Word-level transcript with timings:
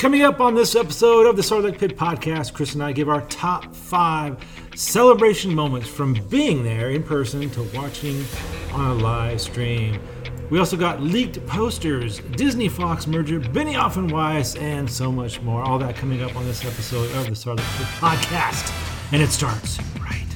Coming 0.00 0.22
up 0.22 0.40
on 0.40 0.54
this 0.54 0.76
episode 0.76 1.26
of 1.26 1.36
the 1.36 1.42
Sarlacc 1.42 1.76
Pit 1.76 1.94
podcast, 1.94 2.54
Chris 2.54 2.72
and 2.72 2.82
I 2.82 2.90
give 2.90 3.10
our 3.10 3.20
top 3.26 3.76
five 3.76 4.42
celebration 4.74 5.54
moments 5.54 5.90
from 5.90 6.14
being 6.30 6.64
there 6.64 6.88
in 6.88 7.02
person 7.02 7.50
to 7.50 7.62
watching 7.74 8.24
on 8.72 8.92
a 8.92 8.94
live 8.94 9.42
stream. 9.42 10.00
We 10.48 10.58
also 10.58 10.78
got 10.78 11.02
leaked 11.02 11.46
posters, 11.46 12.20
Disney 12.30 12.66
Fox 12.66 13.06
merger, 13.06 13.40
Benioff 13.40 13.98
and 13.98 14.10
Weiss, 14.10 14.56
and 14.56 14.90
so 14.90 15.12
much 15.12 15.42
more. 15.42 15.62
All 15.62 15.78
that 15.80 15.96
coming 15.96 16.22
up 16.22 16.34
on 16.34 16.46
this 16.46 16.64
episode 16.64 17.14
of 17.14 17.26
the 17.26 17.56
Pit 17.56 17.86
podcast. 17.98 18.72
And 19.12 19.20
it 19.20 19.28
starts 19.28 19.78
right 20.00 20.29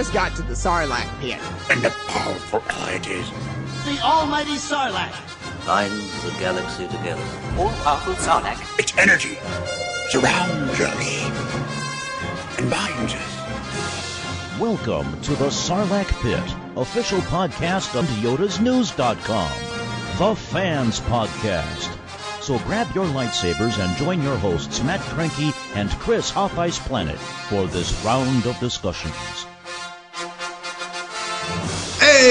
just 0.00 0.14
got 0.14 0.34
to 0.34 0.40
the 0.40 0.54
Sarlacc 0.54 1.06
pit. 1.20 1.38
and 1.68 1.82
the 1.82 1.90
powerful 2.08 2.62
ideas. 2.88 3.30
The 3.84 4.00
almighty 4.02 4.56
Sarlacc. 4.56 5.12
Binds 5.66 6.24
the 6.24 6.30
galaxy 6.40 6.86
together. 6.86 7.22
all-powerful 7.58 8.14
Sarlacc. 8.14 8.78
Its 8.78 8.96
energy 8.96 9.36
surrounds 10.08 10.80
us 10.80 12.56
and 12.56 12.70
binds 12.70 13.12
us. 13.12 14.58
Welcome 14.58 15.20
to 15.20 15.32
the 15.34 15.50
Sarlacc 15.50 16.08
Pit, 16.22 16.56
official 16.78 17.20
podcast 17.20 17.94
of 17.94 18.06
YodasNews.com, 18.24 19.52
the 20.16 20.34
fans 20.34 21.00
podcast. 21.00 21.94
So 22.40 22.58
grab 22.60 22.88
your 22.94 23.04
lightsabers 23.04 23.78
and 23.78 23.94
join 23.98 24.22
your 24.22 24.38
hosts 24.38 24.82
Matt 24.82 25.00
Cranky 25.00 25.52
and 25.74 25.90
Chris 26.00 26.30
Hot 26.30 26.56
Ice 26.56 26.78
Planet 26.78 27.18
for 27.18 27.66
this 27.66 28.02
round 28.02 28.46
of 28.46 28.58
discussions. 28.60 29.44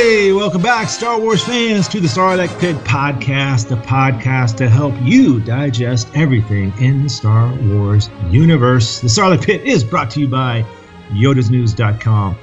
Hey, 0.02 0.31
welcome 0.31 0.61
back, 0.61 0.88
Star 0.88 1.19
Wars 1.19 1.44
fans, 1.44 1.89
to 1.89 2.00
the 2.00 2.08
Sarlacc 2.08 2.58
Pit 2.61 2.78
podcast, 2.86 3.67
the 3.67 3.75
podcast 3.75 4.55
to 4.55 4.69
help 4.69 4.95
you 5.02 5.42
digest 5.42 6.08
everything 6.16 6.72
in 6.80 7.03
the 7.03 7.09
Star 7.09 7.53
Wars 7.64 8.09
universe. 8.30 9.02
The 9.02 9.09
Sarlacc 9.09 9.45
Pit 9.45 9.66
is 9.66 9.83
brought 9.83 10.09
to 10.11 10.22
you 10.22 10.30
by 10.30 10.66
YodasNews.com, 11.09 12.38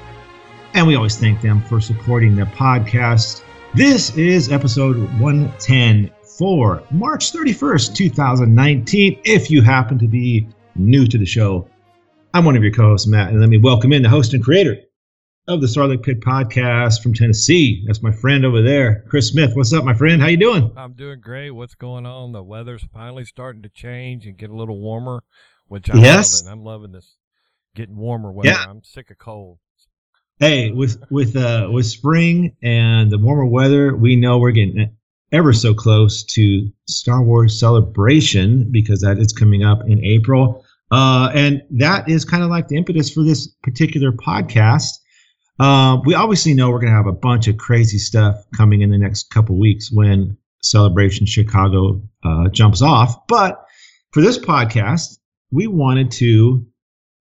and 0.75 0.87
we 0.87 0.97
always 0.97 1.17
thank 1.17 1.41
them 1.41 1.63
for 1.63 1.81
supporting 1.81 2.37
the 2.37 2.43
podcast. 2.43 3.43
This 3.73 4.15
is 4.19 4.53
episode 4.53 4.99
110 5.19 6.11
for 6.37 6.83
March 6.91 7.33
31st, 7.33 7.95
2019. 7.95 9.19
If 9.25 9.51
you 9.51 9.63
happen 9.63 9.99
to 10.01 10.07
be 10.07 10.47
new 10.75 11.07
to 11.07 11.17
the 11.17 11.25
show, 11.25 11.67
I'm 12.35 12.45
one 12.45 12.55
of 12.55 12.63
your 12.63 12.73
co-hosts, 12.73 13.07
Matt, 13.07 13.31
and 13.31 13.41
let 13.41 13.49
me 13.49 13.57
welcome 13.57 13.95
in 13.95 14.03
the 14.03 14.11
host 14.11 14.35
and 14.35 14.45
creator 14.45 14.77
of 15.49 15.61
the 15.61 15.67
Sarlacc 15.69 16.03
Pit 16.03 16.21
podcast 16.21 17.01
from 17.03 17.15
Tennessee. 17.15 17.85
That's 17.87 18.03
my 18.03 18.11
friend 18.11 18.45
over 18.45 18.63
there, 18.63 19.05
Chris 19.09 19.29
Smith. 19.29 19.55
What's 19.55 19.73
up, 19.73 19.85
my 19.85 19.95
friend? 19.95 20.21
How 20.21 20.27
you 20.27 20.37
doing? 20.37 20.73
I'm 20.77 20.95
doing 20.95 21.21
great. 21.21 21.53
What's 21.53 21.77
going 21.77 22.05
on? 22.05 22.33
The 22.33 22.43
weather's 22.43 22.85
finally 22.93 23.25
starting 23.25 23.63
to 23.63 23.69
change 23.69 24.27
and 24.27 24.37
get 24.37 24.51
a 24.51 24.57
little 24.57 24.81
warmer, 24.81 25.23
which 25.69 25.89
I'm 25.89 26.01
Yes. 26.01 26.43
loving. 26.45 26.53
I'm 26.59 26.65
loving 26.65 26.93
this 26.93 27.15
getting 27.77 27.97
warmer 27.97 28.33
weather. 28.33 28.49
Yeah. 28.49 28.65
I'm 28.69 28.83
sick 28.83 29.11
of 29.13 29.19
cold. 29.19 29.59
Hey, 30.41 30.73
with 30.73 31.01
with 31.11 31.37
uh 31.37 31.69
with 31.71 31.87
spring 31.87 32.57
and 32.63 33.11
the 33.11 33.19
warmer 33.19 33.47
weather, 33.47 33.95
we 33.97 34.17
know 34.17 34.39
we're 34.39 34.51
getting 34.51 34.91
ever 35.33 35.53
so 35.53 35.73
close 35.75 36.25
to 36.25 36.69
Star 36.89 37.23
Wars 37.23 37.59
Celebration 37.59 38.71
because 38.73 39.01
that 39.01 39.19
is 39.19 39.33
coming 39.33 39.63
up 39.63 39.81
in 39.87 40.05
April. 40.05 40.65
Uh, 40.91 41.31
and 41.35 41.63
that 41.71 42.09
is 42.09 42.25
kind 42.25 42.43
of 42.45 42.51
like 42.51 42.69
the 42.69 42.77
impetus 42.77 43.11
for 43.11 43.23
this 43.25 43.49
particular 43.63 44.13
podcast. 44.13 44.89
Uh, 45.59 45.99
we 46.05 46.15
obviously 46.15 46.55
know 46.55 46.71
we're 46.71 46.81
going 46.81 46.93
to 46.93 46.97
have 46.97 47.07
a 47.07 47.13
bunch 47.13 47.49
of 47.49 47.57
crazy 47.57 47.99
stuff 47.99 48.45
coming 48.55 48.83
in 48.83 48.91
the 48.91 48.99
next 48.99 49.31
couple 49.31 49.59
weeks 49.59 49.91
when 49.91 50.37
Celebration 50.63 51.27
Chicago 51.27 52.03
uh, 52.25 52.49
jumps 52.49 52.83
off. 52.83 53.27
But 53.27 53.65
for 54.13 54.21
this 54.21 54.39
podcast, 54.39 55.19
we 55.51 55.67
wanted 55.67 56.11
to 56.13 56.67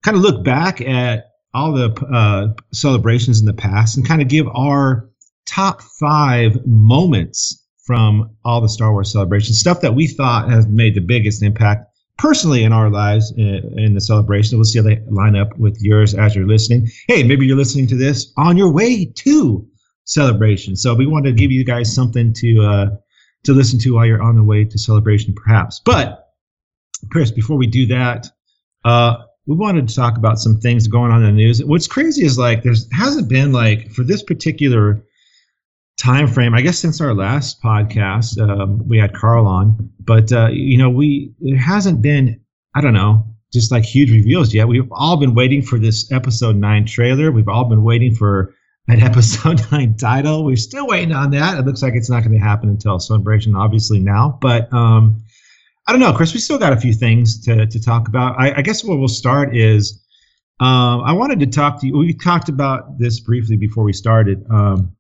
kind 0.03 0.17
of 0.17 0.23
look 0.23 0.45
back 0.45 0.81
at 0.81 1.31
all 1.53 1.73
the 1.73 1.91
uh, 2.13 2.49
celebrations 2.73 3.41
in 3.41 3.47
the 3.47 3.55
past 3.55 3.97
and 3.97 4.07
kind 4.07 4.21
of 4.21 4.29
give 4.29 4.49
our 4.49 5.09
top 5.47 5.83
five 5.83 6.67
moments 6.67 7.63
from 7.85 8.35
all 8.45 8.61
the 8.61 8.69
Star 8.69 8.93
Wars 8.93 9.13
celebrations, 9.13 9.59
stuff 9.59 9.83
that 9.83 9.95
we 9.95 10.07
thought 10.07 10.51
has 10.51 10.67
made 10.67 10.95
the 10.95 11.01
biggest 11.01 11.43
impact 11.43 11.94
personally 12.19 12.65
in 12.65 12.73
our 12.73 12.91
lives 12.91 13.33
in, 13.37 13.79
in 13.79 13.95
the 13.95 14.01
celebration. 14.01 14.59
We'll 14.59 14.65
see 14.65 14.79
how 14.79 14.85
they 14.85 15.01
line 15.09 15.37
up 15.37 15.57
with 15.59 15.81
yours 15.81 16.15
as 16.15 16.35
you're 16.35 16.47
listening. 16.47 16.89
Hey, 17.09 17.23
maybe 17.23 17.47
you're 17.47 17.57
listening 17.57 17.87
to 17.89 17.97
this 17.97 18.33
on 18.37 18.57
your 18.57 18.73
way 18.73 19.05
to 19.05 19.67
celebration. 20.05 20.77
So 20.77 20.95
we 20.95 21.07
want 21.07 21.25
to 21.27 21.33
give 21.33 21.51
you 21.51 21.65
guys 21.65 21.95
something 21.95 22.33
to 22.35 22.63
uh, 22.63 22.87
to 23.45 23.53
listen 23.53 23.79
to 23.81 23.95
while 23.95 24.07
you're 24.07 24.23
on 24.23 24.37
the 24.37 24.43
way 24.43 24.65
to 24.65 24.79
celebration, 24.79 25.35
perhaps. 25.35 25.81
But 25.85 26.33
Chris, 27.11 27.31
before 27.31 27.57
we 27.57 27.67
do 27.67 27.87
that, 27.87 28.27
uh, 28.85 29.17
we 29.47 29.57
wanted 29.57 29.89
to 29.89 29.95
talk 29.95 30.17
about 30.17 30.39
some 30.39 30.59
things 30.59 30.89
going 30.89 31.13
on 31.13 31.23
in 31.23 31.27
the 31.27 31.43
news. 31.43 31.63
What's 31.65 31.87
crazy 31.87 32.25
is 32.25 32.39
like 32.39 32.63
there's 32.63 32.91
hasn't 32.93 33.29
been 33.29 33.53
like 33.53 33.91
for 33.91 34.03
this 34.03 34.23
particular 34.23 35.05
time 35.99 36.27
frame. 36.27 36.55
I 36.55 36.61
guess 36.61 36.79
since 36.79 37.01
our 37.01 37.15
last 37.15 37.63
podcast, 37.63 38.39
um, 38.41 38.87
we 38.87 38.99
had 38.99 39.15
Carl 39.15 39.47
on, 39.47 39.91
but 40.01 40.33
uh, 40.33 40.49
you 40.49 40.79
know 40.79 40.91
we 40.91 41.33
there 41.41 41.57
hasn't 41.57 42.03
been 42.03 42.41
I 42.75 42.81
don't 42.81 42.95
know 42.95 43.27
just 43.53 43.71
like 43.71 43.85
huge 43.85 44.11
reveals 44.11 44.53
yet. 44.53 44.67
We've 44.67 44.91
all 44.91 45.17
been 45.17 45.35
waiting 45.35 45.63
for 45.63 45.79
this 45.79 46.11
episode 46.11 46.57
nine 46.57 46.87
trailer. 46.87 47.31
We've 47.31 47.49
all 47.49 47.65
been 47.67 47.85
waiting 47.85 48.15
for 48.15 48.55
an 48.89 49.01
episode 49.11 49.61
nine 49.71 49.97
title. 49.97 50.45
We're 50.45 50.57
still 50.57 50.87
waiting 50.87 51.13
on 51.13 51.31
that. 51.31 51.59
It 51.59 51.65
looks 51.65 51.83
like 51.83 51.95
it's 51.95 52.11
not 52.11 52.25
going 52.25 52.33
to 52.33 52.45
happen 52.45 52.69
until 52.69 52.99
celebration, 52.99 53.55
obviously 53.57 54.01
now, 54.01 54.39
but. 54.41 54.73
um 54.73 55.23
I 55.87 55.93
don't 55.93 56.01
know, 56.01 56.15
Chris. 56.15 56.33
We 56.33 56.41
still 56.41 56.57
got 56.57 56.73
a 56.73 56.81
few 56.81 56.95
things 56.95 57.45
to, 57.45 57.67
to 57.67 57.79
talk 57.79 58.09
about. 58.09 58.41
I, 58.41 58.55
I 58.57 58.63
guess 58.63 58.83
where 58.83 58.97
we'll 58.97 59.07
start 59.09 59.55
is 59.55 60.03
um, 60.61 61.03
I 61.03 61.13
wanted 61.13 61.41
to 61.41 61.47
talk 61.47 61.81
to 61.81 61.87
you. 61.87 61.99
We 61.99 62.15
talked 62.15 62.49
about 62.49 62.99
this 62.99 63.21
briefly 63.21 63.57
before 63.57 63.85
we 63.85 63.93
started. 63.93 64.45
Um, 64.51 64.97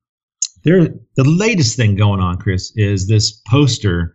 there, 0.64 0.88
the 1.16 1.24
latest 1.24 1.76
thing 1.76 1.96
going 1.96 2.20
on, 2.20 2.38
Chris, 2.38 2.72
is 2.76 3.06
this 3.06 3.30
poster, 3.48 4.14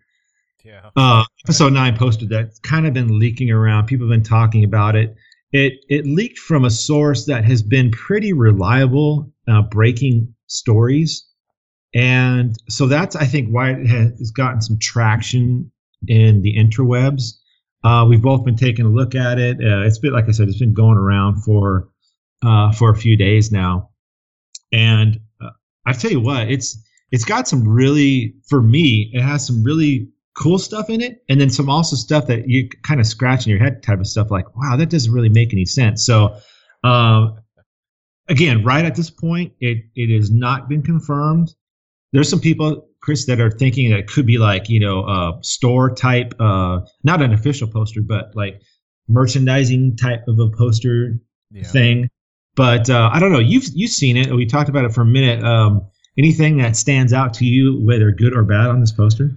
Yeah. 0.65 0.89
uh, 0.95 1.23
episode 1.45 1.73
nine 1.73 1.95
poster 1.95 2.25
that's 2.25 2.59
kind 2.59 2.85
of 2.87 2.93
been 2.93 3.19
leaking 3.19 3.51
around. 3.51 3.85
People 3.87 4.07
have 4.07 4.11
been 4.11 4.23
talking 4.23 4.63
about 4.63 4.95
it. 4.95 5.15
It 5.51 5.73
it 5.89 6.05
leaked 6.05 6.37
from 6.39 6.65
a 6.65 6.69
source 6.69 7.25
that 7.25 7.43
has 7.45 7.63
been 7.63 7.89
pretty 7.91 8.33
reliable, 8.33 9.31
uh, 9.47 9.63
breaking 9.63 10.33
stories, 10.47 11.25
and 11.95 12.55
so 12.69 12.85
that's 12.85 13.15
I 13.15 13.25
think 13.25 13.49
why 13.49 13.71
it 13.71 13.87
has 13.87 14.31
gotten 14.31 14.61
some 14.61 14.77
traction 14.79 15.71
in 16.07 16.41
the 16.41 16.55
interwebs. 16.55 17.33
Uh, 17.83 18.05
we've 18.07 18.21
both 18.21 18.43
been 18.45 18.57
taking 18.57 18.85
a 18.85 18.89
look 18.89 19.15
at 19.15 19.39
it. 19.39 19.57
Uh, 19.57 19.81
it's 19.85 19.97
been, 19.97 20.11
like 20.13 20.27
I 20.27 20.31
said, 20.31 20.49
it's 20.49 20.59
been 20.59 20.73
going 20.73 20.97
around 20.97 21.41
for 21.43 21.89
uh, 22.43 22.71
for 22.73 22.91
a 22.91 22.95
few 22.95 23.17
days 23.17 23.51
now, 23.51 23.89
and 24.71 25.19
I 25.89 25.93
tell 25.93 26.11
you 26.11 26.19
what, 26.19 26.49
it's 26.49 26.77
it's 27.11 27.25
got 27.25 27.47
some 27.47 27.67
really, 27.67 28.35
for 28.47 28.61
me, 28.61 29.09
it 29.13 29.21
has 29.21 29.45
some 29.45 29.63
really 29.63 30.07
cool 30.37 30.59
stuff 30.59 30.89
in 30.89 31.01
it, 31.01 31.23
and 31.27 31.41
then 31.41 31.49
some 31.49 31.69
also 31.69 31.95
stuff 31.95 32.27
that 32.27 32.47
you 32.47 32.69
kind 32.83 32.99
of 32.99 33.07
scratch 33.07 33.45
in 33.45 33.49
your 33.49 33.59
head 33.59 33.81
type 33.81 33.99
of 33.99 34.07
stuff, 34.07 34.29
like, 34.31 34.55
wow, 34.55 34.77
that 34.77 34.89
doesn't 34.89 35.11
really 35.11 35.29
make 35.29 35.51
any 35.51 35.65
sense. 35.65 36.05
So, 36.05 36.35
um, 36.83 37.35
again, 38.27 38.63
right 38.63 38.85
at 38.85 38.95
this 38.95 39.09
point, 39.09 39.53
it 39.59 39.79
it 39.95 40.15
has 40.15 40.31
not 40.31 40.69
been 40.69 40.83
confirmed. 40.83 41.53
There's 42.13 42.29
some 42.29 42.39
people 42.39 42.89
Chris, 43.01 43.25
that 43.25 43.39
are 43.39 43.51
thinking 43.51 43.89
that 43.91 43.99
it 43.99 44.07
could 44.07 44.25
be 44.25 44.37
like 44.37 44.69
you 44.69 44.79
know 44.79 45.05
a 45.05 45.39
store 45.41 45.93
type, 45.93 46.33
uh, 46.39 46.81
not 47.03 47.21
an 47.21 47.33
official 47.33 47.67
poster, 47.67 48.01
but 48.01 48.35
like 48.35 48.61
merchandising 49.07 49.97
type 49.97 50.27
of 50.27 50.39
a 50.39 50.49
poster 50.49 51.19
Yeah. 51.51 51.63
thing. 51.63 52.09
But 52.55 52.89
uh, 52.89 53.09
I 53.13 53.19
don't 53.19 53.31
know. 53.31 53.39
You've 53.39 53.65
you've 53.73 53.91
seen 53.91 54.17
it. 54.17 54.33
We 54.33 54.45
talked 54.45 54.69
about 54.69 54.85
it 54.85 54.93
for 54.93 55.01
a 55.01 55.05
minute. 55.05 55.43
Um, 55.43 55.87
anything 56.17 56.57
that 56.57 56.75
stands 56.75 57.13
out 57.13 57.33
to 57.35 57.45
you, 57.45 57.79
whether 57.85 58.11
good 58.11 58.35
or 58.35 58.43
bad, 58.43 58.67
on 58.67 58.81
this 58.81 58.91
poster? 58.91 59.31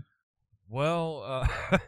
Well, 0.68 1.22
uh, 1.24 1.46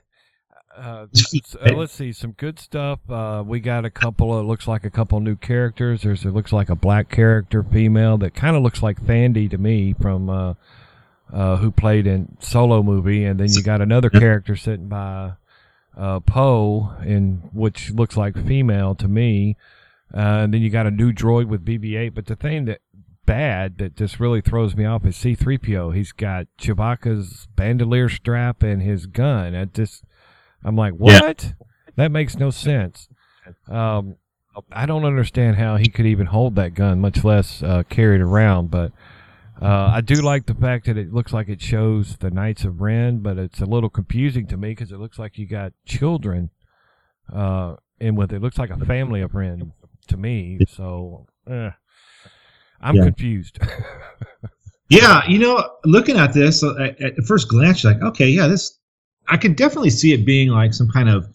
uh, 0.76 1.06
uh, 1.60 1.74
let's 1.74 1.92
see 1.92 2.12
some 2.12 2.32
good 2.32 2.58
stuff. 2.58 3.00
Uh, 3.08 3.42
we 3.46 3.60
got 3.60 3.84
a 3.84 3.90
couple. 3.90 4.36
Of, 4.38 4.46
looks 4.46 4.68
like 4.68 4.84
a 4.84 4.90
couple 4.90 5.20
new 5.20 5.36
characters. 5.36 6.02
There's 6.02 6.24
it 6.24 6.30
looks 6.30 6.52
like 6.52 6.68
a 6.68 6.76
black 6.76 7.10
character, 7.10 7.62
female 7.62 8.18
that 8.18 8.34
kind 8.34 8.56
of 8.56 8.62
looks 8.62 8.82
like 8.82 9.02
Thandi 9.02 9.50
to 9.50 9.58
me 9.58 9.94
from 9.94 10.28
uh, 10.28 10.54
uh, 11.32 11.56
who 11.56 11.70
played 11.70 12.06
in 12.06 12.36
Solo 12.40 12.82
movie, 12.82 13.24
and 13.24 13.40
then 13.40 13.52
you 13.52 13.62
got 13.62 13.80
another 13.80 14.10
character 14.10 14.56
sitting 14.56 14.88
by 14.88 15.32
uh, 15.96 16.20
Poe, 16.20 16.94
in 17.04 17.48
which 17.52 17.90
looks 17.90 18.16
like 18.16 18.36
female 18.46 18.94
to 18.96 19.08
me. 19.08 19.56
Uh, 20.12 20.44
and 20.44 20.54
then 20.54 20.62
you 20.62 20.70
got 20.70 20.86
a 20.86 20.90
new 20.90 21.12
droid 21.12 21.46
with 21.46 21.64
BB-8. 21.64 22.14
But 22.14 22.26
the 22.26 22.36
thing 22.36 22.66
that 22.66 22.80
bad 23.26 23.78
that 23.78 23.96
just 23.96 24.20
really 24.20 24.40
throws 24.40 24.76
me 24.76 24.84
off 24.84 25.04
is 25.04 25.16
C3PO. 25.16 25.94
He's 25.94 26.12
got 26.12 26.46
Chewbacca's 26.58 27.48
bandolier 27.56 28.08
strap 28.08 28.62
and 28.62 28.82
his 28.82 29.06
gun. 29.06 29.54
It 29.54 29.74
just, 29.74 30.04
I'm 30.62 30.76
like, 30.76 30.94
what? 30.94 31.44
Yeah. 31.44 31.66
That 31.96 32.10
makes 32.10 32.36
no 32.36 32.50
sense. 32.50 33.08
Um, 33.68 34.16
I 34.70 34.86
don't 34.86 35.04
understand 35.04 35.56
how 35.56 35.76
he 35.76 35.88
could 35.88 36.06
even 36.06 36.26
hold 36.26 36.56
that 36.56 36.74
gun, 36.74 37.00
much 37.00 37.24
less 37.24 37.62
uh, 37.62 37.82
carry 37.88 38.16
it 38.16 38.20
around. 38.20 38.70
But 38.70 38.92
uh, 39.60 39.90
I 39.94 40.00
do 40.00 40.16
like 40.16 40.46
the 40.46 40.54
fact 40.54 40.86
that 40.86 40.96
it 40.96 41.12
looks 41.12 41.32
like 41.32 41.48
it 41.48 41.60
shows 41.60 42.16
the 42.16 42.30
Knights 42.30 42.64
of 42.64 42.80
Ren, 42.80 43.18
but 43.18 43.38
it's 43.38 43.60
a 43.60 43.66
little 43.66 43.90
confusing 43.90 44.46
to 44.48 44.56
me 44.56 44.70
because 44.70 44.92
it 44.92 44.98
looks 44.98 45.18
like 45.18 45.38
you 45.38 45.46
got 45.46 45.72
children 45.84 46.50
uh, 47.32 47.76
in 48.00 48.16
with 48.16 48.32
it. 48.32 48.36
it. 48.36 48.42
looks 48.42 48.58
like 48.58 48.70
a 48.70 48.84
family 48.84 49.20
of 49.20 49.34
Ren 49.34 49.72
to 50.08 50.16
me. 50.16 50.58
So 50.68 51.26
eh, 51.48 51.70
I'm 52.80 52.96
yeah. 52.96 53.04
confused. 53.04 53.58
yeah, 54.88 55.26
you 55.26 55.38
know, 55.38 55.68
looking 55.84 56.16
at 56.16 56.32
this 56.32 56.62
uh, 56.62 56.74
at, 56.78 57.00
at 57.00 57.24
first 57.26 57.48
glance, 57.48 57.82
you're 57.82 57.92
like, 57.92 58.02
okay, 58.02 58.28
yeah, 58.28 58.46
this 58.46 58.78
I 59.28 59.36
can 59.36 59.54
definitely 59.54 59.90
see 59.90 60.12
it 60.12 60.26
being 60.26 60.48
like 60.48 60.74
some 60.74 60.88
kind 60.88 61.08
of 61.08 61.26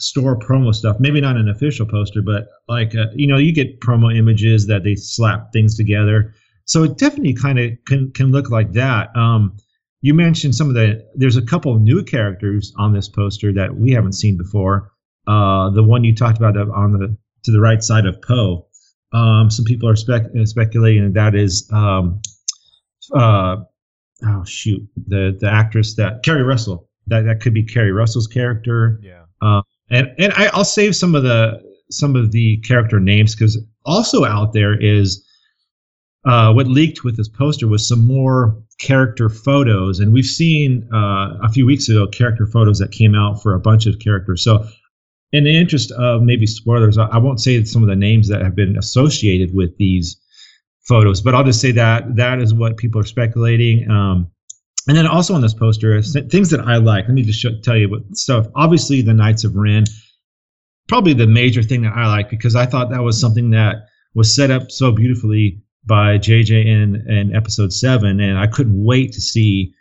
store 0.00 0.38
promo 0.38 0.74
stuff. 0.74 0.96
Maybe 1.00 1.20
not 1.20 1.36
an 1.36 1.48
official 1.48 1.86
poster, 1.86 2.22
but 2.22 2.46
like 2.68 2.94
uh, 2.94 3.06
you 3.14 3.26
know, 3.26 3.38
you 3.38 3.52
get 3.52 3.80
promo 3.80 4.16
images 4.16 4.66
that 4.66 4.84
they 4.84 4.94
slap 4.94 5.52
things 5.52 5.76
together. 5.76 6.34
So 6.64 6.84
it 6.84 6.98
definitely 6.98 7.34
kind 7.34 7.58
of 7.58 7.72
can 7.86 8.12
can 8.12 8.30
look 8.30 8.50
like 8.50 8.72
that. 8.72 9.14
Um, 9.16 9.56
you 10.00 10.14
mentioned 10.14 10.54
some 10.54 10.68
of 10.68 10.74
the. 10.74 11.04
There's 11.14 11.36
a 11.36 11.42
couple 11.42 11.78
new 11.78 12.02
characters 12.02 12.72
on 12.76 12.92
this 12.92 13.08
poster 13.08 13.52
that 13.54 13.76
we 13.76 13.92
haven't 13.92 14.14
seen 14.14 14.36
before. 14.36 14.90
Uh, 15.26 15.70
the 15.70 15.82
one 15.82 16.02
you 16.02 16.14
talked 16.14 16.38
about 16.38 16.56
on 16.56 16.92
the 16.92 17.16
to 17.44 17.50
the 17.50 17.60
right 17.60 17.82
side 17.82 18.06
of 18.06 18.20
Poe. 18.22 18.66
Um, 19.12 19.50
some 19.50 19.64
people 19.64 19.88
are 19.88 19.96
spec- 19.96 20.34
uh, 20.38 20.46
speculating 20.46 21.12
that 21.12 21.32
that 21.32 21.38
is 21.38 21.68
um, 21.72 22.20
uh, 23.14 23.56
oh 24.26 24.44
shoot 24.44 24.82
the 25.08 25.36
the 25.38 25.50
actress 25.50 25.94
that 25.96 26.22
Keri 26.22 26.42
Russell 26.42 26.88
that 27.08 27.22
that 27.22 27.40
could 27.40 27.54
be 27.54 27.62
Keri 27.62 27.92
Russell's 27.92 28.26
character. 28.26 29.00
Yeah. 29.02 29.24
Uh, 29.40 29.62
and 29.90 30.14
and 30.18 30.32
I, 30.34 30.46
I'll 30.52 30.64
save 30.64 30.96
some 30.96 31.14
of 31.14 31.22
the 31.22 31.60
some 31.90 32.16
of 32.16 32.32
the 32.32 32.58
character 32.58 33.00
names 33.00 33.34
because 33.34 33.58
also 33.84 34.24
out 34.24 34.52
there 34.52 34.78
is 34.80 35.26
uh, 36.24 36.52
what 36.52 36.66
leaked 36.66 37.04
with 37.04 37.16
this 37.16 37.28
poster 37.28 37.66
was 37.66 37.86
some 37.86 38.06
more 38.06 38.56
character 38.78 39.28
photos, 39.28 40.00
and 40.00 40.12
we've 40.12 40.24
seen 40.24 40.88
uh, 40.92 41.36
a 41.42 41.48
few 41.52 41.66
weeks 41.66 41.88
ago 41.88 42.06
character 42.06 42.46
photos 42.46 42.78
that 42.78 42.92
came 42.92 43.14
out 43.14 43.42
for 43.42 43.54
a 43.54 43.60
bunch 43.60 43.86
of 43.86 43.98
characters. 43.98 44.42
So, 44.42 44.66
in 45.32 45.44
the 45.44 45.56
interest 45.56 45.90
of 45.92 46.22
maybe 46.22 46.46
spoilers, 46.46 46.98
I, 46.98 47.16
won't 47.18 47.40
say 47.40 47.62
some 47.64 47.82
of 47.82 47.88
the 47.88 47.96
names 47.96 48.28
that 48.28 48.42
have 48.42 48.54
been 48.54 48.76
associated 48.76 49.54
with 49.54 49.76
these 49.78 50.20
photos, 50.82 51.22
but 51.22 51.34
I'll 51.34 51.44
just 51.44 51.60
say 51.60 51.72
that 51.72 52.16
that 52.16 52.40
is 52.40 52.52
what 52.52 52.76
people 52.76 53.00
are 53.00 53.06
speculating. 53.06 53.90
Um, 53.90 54.30
and 54.88 54.96
then 54.96 55.06
also 55.06 55.34
on 55.34 55.40
this 55.40 55.54
poster, 55.54 56.02
things 56.02 56.50
that 56.50 56.60
I 56.60 56.76
like. 56.76 57.06
Let 57.06 57.14
me 57.14 57.22
just 57.22 57.40
show, 57.40 57.50
tell 57.62 57.76
you 57.76 57.88
what 57.88 58.02
stuff. 58.14 58.46
Obviously, 58.56 59.00
the 59.00 59.14
Knights 59.14 59.44
of 59.44 59.54
Ren, 59.54 59.84
probably 60.88 61.14
the 61.14 61.26
major 61.26 61.62
thing 61.62 61.82
that 61.82 61.94
I 61.94 62.08
like 62.08 62.28
because 62.28 62.56
I 62.56 62.66
thought 62.66 62.90
that 62.90 63.02
was 63.02 63.18
something 63.18 63.50
that 63.50 63.86
was 64.14 64.34
set 64.34 64.50
up 64.50 64.70
so 64.70 64.92
beautifully 64.92 65.62
by 65.86 66.18
JJ 66.18 66.66
in, 66.66 67.10
in 67.10 67.34
episode 67.34 67.72
seven, 67.72 68.20
and 68.20 68.38
I 68.38 68.48
couldn't 68.48 68.84
wait 68.84 69.12
to 69.12 69.20
see 69.20 69.72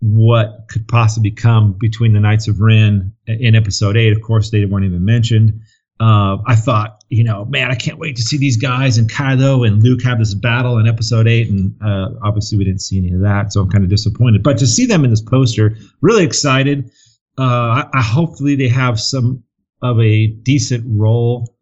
what 0.00 0.66
could 0.68 0.86
possibly 0.86 1.30
come 1.30 1.72
between 1.72 2.12
the 2.12 2.20
Knights 2.20 2.48
of 2.48 2.60
Ren 2.60 3.12
in 3.26 3.54
episode 3.54 3.96
eight. 3.96 4.12
Of 4.12 4.22
course, 4.22 4.50
they 4.50 4.64
weren't 4.64 4.84
even 4.84 5.04
mentioned. 5.04 5.60
Uh, 6.00 6.38
I 6.46 6.54
thought, 6.54 7.02
you 7.08 7.24
know, 7.24 7.44
man, 7.46 7.72
I 7.72 7.74
can't 7.74 7.98
wait 7.98 8.14
to 8.16 8.22
see 8.22 8.36
these 8.36 8.56
guys 8.56 8.98
and 8.98 9.10
Kylo 9.10 9.66
and 9.66 9.82
Luke 9.82 10.02
have 10.02 10.20
this 10.20 10.34
battle 10.34 10.78
in 10.78 10.86
episode 10.86 11.26
eight. 11.26 11.50
And 11.50 11.74
uh, 11.82 12.10
obviously, 12.22 12.56
we 12.56 12.64
didn't 12.64 12.82
see 12.82 12.98
any 12.98 13.12
of 13.12 13.20
that, 13.22 13.52
so 13.52 13.60
I'm 13.60 13.70
kind 13.70 13.82
of 13.82 13.90
disappointed. 13.90 14.44
But 14.44 14.58
to 14.58 14.66
see 14.66 14.86
them 14.86 15.04
in 15.04 15.10
this 15.10 15.22
poster, 15.22 15.76
really 16.00 16.24
excited. 16.24 16.90
Uh, 17.36 17.82
I, 17.82 17.84
I 17.94 18.02
hopefully 18.02 18.54
they 18.54 18.68
have 18.68 19.00
some 19.00 19.42
of 19.82 20.00
a 20.00 20.28
decent 20.28 20.84
role 20.86 21.57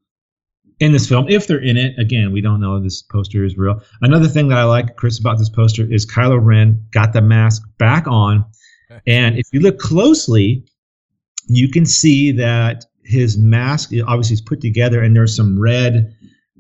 in 0.81 0.93
this 0.93 1.09
film 1.09 1.27
if 1.29 1.47
they're 1.47 1.63
in 1.63 1.77
it. 1.77 1.99
Again, 1.99 2.33
we 2.33 2.41
don't 2.41 2.61
know 2.61 2.77
if 2.77 2.83
this 2.83 3.03
poster 3.03 3.45
is 3.45 3.57
real. 3.57 3.81
Another 4.03 4.29
thing 4.29 4.49
that 4.49 4.59
I 4.59 4.65
like, 4.65 4.97
Chris, 4.97 5.19
about 5.19 5.39
this 5.39 5.49
poster 5.49 5.91
is 5.91 6.07
Kylo 6.07 6.39
Ren 6.43 6.85
got 6.91 7.13
the 7.13 7.23
mask 7.23 7.63
back 7.79 8.07
on, 8.07 8.45
and 9.07 9.39
if 9.39 9.47
you 9.53 9.61
look 9.61 9.79
closely, 9.79 10.65
you 11.49 11.69
can 11.71 11.87
see 11.87 12.33
that 12.33 12.85
his 13.05 13.39
mask 13.39 13.93
obviously 14.07 14.35
is 14.35 14.41
put 14.41 14.61
together, 14.61 15.03
and 15.03 15.15
there's 15.15 15.35
some 15.35 15.59
red, 15.59 16.15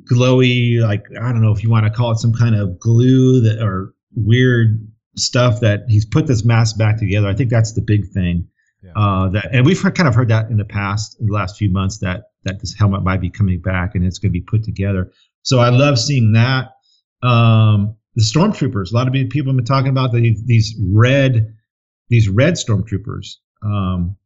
glowy, 0.04 0.80
like 0.80 1.06
I 1.20 1.32
don't 1.32 1.42
know 1.42 1.52
if 1.52 1.62
you 1.62 1.70
want 1.70 1.86
to 1.86 1.90
call 1.90 2.12
it 2.12 2.18
some 2.18 2.32
kind 2.32 2.54
of 2.54 2.78
glue 2.78 3.40
that 3.40 3.62
or 3.62 3.92
weird 4.14 4.86
stuff 5.16 5.60
that 5.60 5.84
he's 5.88 6.04
put 6.04 6.26
this 6.26 6.44
mask 6.44 6.78
back 6.78 6.98
together. 6.98 7.26
I 7.28 7.34
think 7.34 7.50
that's 7.50 7.72
the 7.72 7.82
big 7.82 8.08
thing. 8.08 8.48
Yeah. 8.82 8.92
Uh, 8.94 9.28
that 9.30 9.48
and 9.52 9.66
we've 9.66 9.82
kind 9.82 10.08
of 10.08 10.14
heard 10.14 10.28
that 10.28 10.50
in 10.50 10.58
the 10.58 10.64
past, 10.64 11.18
in 11.20 11.26
the 11.26 11.32
last 11.32 11.56
few 11.56 11.70
months, 11.70 11.98
that 11.98 12.30
that 12.46 12.60
this 12.60 12.74
helmet 12.74 13.02
might 13.02 13.20
be 13.20 13.28
coming 13.28 13.60
back 13.60 13.94
and 13.94 14.04
it's 14.04 14.18
going 14.18 14.30
to 14.30 14.38
be 14.38 14.40
put 14.40 14.64
together. 14.64 15.12
So 15.42 15.58
I 15.58 15.68
love 15.68 15.98
seeing 15.98 16.32
that. 16.32 16.70
Um, 17.22 17.96
the 18.14 18.22
stormtroopers. 18.22 18.92
A 18.92 18.94
lot 18.94 19.06
of 19.06 19.12
people 19.12 19.52
have 19.52 19.56
been 19.56 19.64
talking 19.64 19.90
about 19.90 20.12
the, 20.12 20.36
these 20.46 20.74
red, 20.82 21.54
these 22.08 22.28
red 22.28 22.54
stormtroopers. 22.54 23.34
Um, 23.62 24.16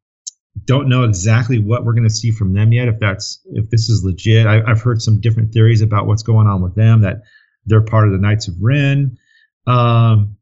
don't 0.65 0.89
know 0.89 1.05
exactly 1.05 1.59
what 1.59 1.85
we're 1.85 1.93
going 1.93 2.09
to 2.09 2.15
see 2.15 2.31
from 2.31 2.55
them 2.55 2.73
yet. 2.73 2.89
If 2.89 2.99
that's 3.01 3.41
if 3.47 3.71
this 3.71 3.89
is 3.89 4.05
legit, 4.05 4.47
I, 4.47 4.63
have 4.67 4.81
heard 4.81 5.03
some 5.03 5.21
different 5.21 5.53
theories 5.53 5.81
about 5.81 6.07
what's 6.07 6.23
going 6.23 6.47
on 6.47 6.63
with 6.63 6.75
them. 6.75 7.01
That 7.01 7.23
they're 7.67 7.81
part 7.81 8.07
of 8.07 8.13
the 8.13 8.19
Knights 8.19 8.49
of 8.49 8.55
Ren. 8.61 9.17
Um, 9.67 10.37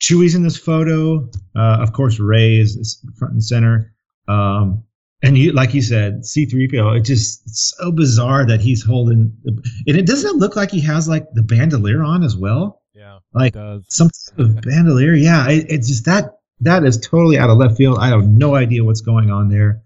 Chewie's 0.00 0.34
in 0.34 0.42
this 0.42 0.56
photo. 0.56 1.28
Uh, 1.56 1.78
of 1.80 1.92
course, 1.92 2.18
Rey 2.18 2.58
is 2.58 3.02
front 3.18 3.34
and 3.34 3.44
center. 3.44 3.94
Um, 4.28 4.82
and 5.24 5.38
you, 5.38 5.52
like 5.52 5.72
you 5.72 5.80
said, 5.80 6.20
C3PO. 6.20 6.98
It 6.98 7.04
just 7.04 7.42
it's 7.46 7.74
so 7.78 7.90
bizarre 7.90 8.46
that 8.46 8.60
he's 8.60 8.84
holding. 8.84 9.32
And 9.46 9.96
it 9.96 10.06
doesn't 10.06 10.36
look 10.36 10.54
like 10.54 10.70
he 10.70 10.80
has 10.82 11.08
like 11.08 11.26
the 11.32 11.42
bandolier 11.42 12.02
on 12.02 12.22
as 12.22 12.36
well. 12.36 12.82
Yeah, 12.92 13.20
like 13.32 13.54
some 13.88 14.10
sort 14.12 14.40
of 14.40 14.60
bandolier. 14.60 15.14
Yeah, 15.14 15.48
it, 15.48 15.66
it's 15.68 15.88
just 15.88 16.04
that 16.04 16.38
that 16.60 16.84
is 16.84 16.98
totally 16.98 17.38
out 17.38 17.48
of 17.48 17.56
left 17.56 17.76
field. 17.76 17.98
I 17.98 18.08
have 18.08 18.28
no 18.28 18.54
idea 18.54 18.84
what's 18.84 19.00
going 19.00 19.30
on 19.30 19.48
there. 19.48 19.82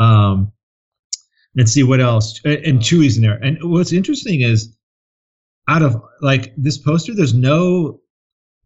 Um, 0.00 0.52
let's 1.54 1.72
see 1.72 1.84
what 1.84 2.00
else. 2.00 2.40
And, 2.44 2.64
and 2.64 2.80
Chewie's 2.80 3.16
in 3.16 3.22
there. 3.22 3.38
And 3.42 3.58
what's 3.62 3.92
interesting 3.92 4.40
is, 4.40 4.76
out 5.68 5.82
of 5.82 6.02
like 6.20 6.52
this 6.56 6.78
poster, 6.78 7.14
there's 7.14 7.34
no. 7.34 8.00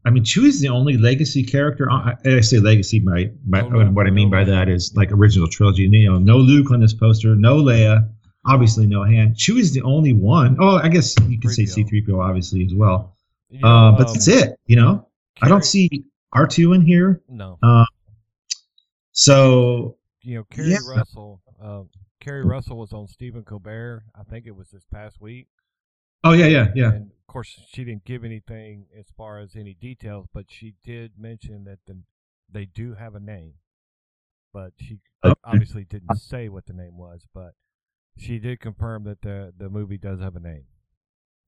I 0.06 0.10
mean, 0.10 0.22
Chewie's 0.22 0.60
the 0.60 0.68
only 0.68 0.98
legacy 0.98 1.42
character. 1.42 1.90
On, 1.90 2.16
I 2.24 2.40
say 2.40 2.58
legacy. 2.58 3.00
My 3.00 3.30
oh, 3.54 3.86
what 3.86 4.06
I 4.06 4.10
mean 4.10 4.30
by 4.30 4.44
that 4.44 4.68
is 4.68 4.94
like 4.94 5.10
original 5.10 5.48
trilogy. 5.48 5.84
You 5.84 6.12
know, 6.12 6.18
no 6.18 6.36
Luke 6.36 6.70
on 6.70 6.80
this 6.80 6.92
poster, 6.92 7.34
no 7.34 7.56
Leia, 7.56 8.08
obviously 8.44 8.86
no 8.86 9.02
Han. 9.04 9.34
Chewie's 9.34 9.72
the 9.72 9.82
only 9.82 10.12
one. 10.12 10.56
Oh, 10.60 10.76
I 10.76 10.88
guess 10.88 11.14
you 11.26 11.40
could 11.40 11.50
say 11.50 11.64
C-3PO 11.64 12.22
obviously 12.22 12.64
as 12.64 12.74
well. 12.74 13.16
You 13.48 13.66
uh, 13.66 13.92
but 13.92 14.08
um, 14.08 14.14
that's 14.14 14.28
it. 14.28 14.58
You 14.66 14.76
know, 14.76 15.08
I 15.40 15.48
don't 15.48 15.64
see 15.64 15.88
R2 16.34 16.74
in 16.74 16.82
here. 16.82 17.22
No. 17.28 17.58
Uh, 17.62 17.84
so 19.12 19.96
you 20.22 20.36
know, 20.36 20.44
Keri 20.50 20.70
yeah. 20.70 20.78
Russell. 20.86 21.40
Uh, 21.62 21.82
Keri 22.20 22.44
Russell 22.44 22.78
was 22.78 22.92
on 22.92 23.06
Stephen 23.06 23.42
Colbert. 23.42 24.02
I 24.18 24.22
think 24.24 24.46
it 24.46 24.56
was 24.56 24.68
this 24.70 24.84
past 24.92 25.20
week. 25.20 25.46
Oh 26.24 26.32
yeah, 26.32 26.46
yeah, 26.46 26.68
yeah. 26.74 26.92
And 26.92 27.10
of 27.10 27.26
course, 27.26 27.60
she 27.70 27.84
didn't 27.84 28.04
give 28.04 28.24
anything 28.24 28.86
as 28.98 29.06
far 29.16 29.38
as 29.38 29.54
any 29.54 29.74
details, 29.74 30.26
but 30.32 30.46
she 30.48 30.74
did 30.82 31.12
mention 31.18 31.64
that 31.64 31.80
the, 31.86 31.98
they 32.50 32.64
do 32.64 32.94
have 32.94 33.14
a 33.14 33.20
name. 33.20 33.54
But 34.52 34.72
she 34.78 35.00
okay. 35.24 35.34
obviously 35.44 35.84
didn't 35.84 36.16
say 36.16 36.48
what 36.48 36.66
the 36.66 36.72
name 36.72 36.96
was, 36.96 37.26
but 37.34 37.52
she 38.16 38.38
did 38.38 38.60
confirm 38.60 39.04
that 39.04 39.20
the 39.20 39.52
the 39.56 39.68
movie 39.68 39.98
does 39.98 40.20
have 40.20 40.36
a 40.36 40.40
name. 40.40 40.64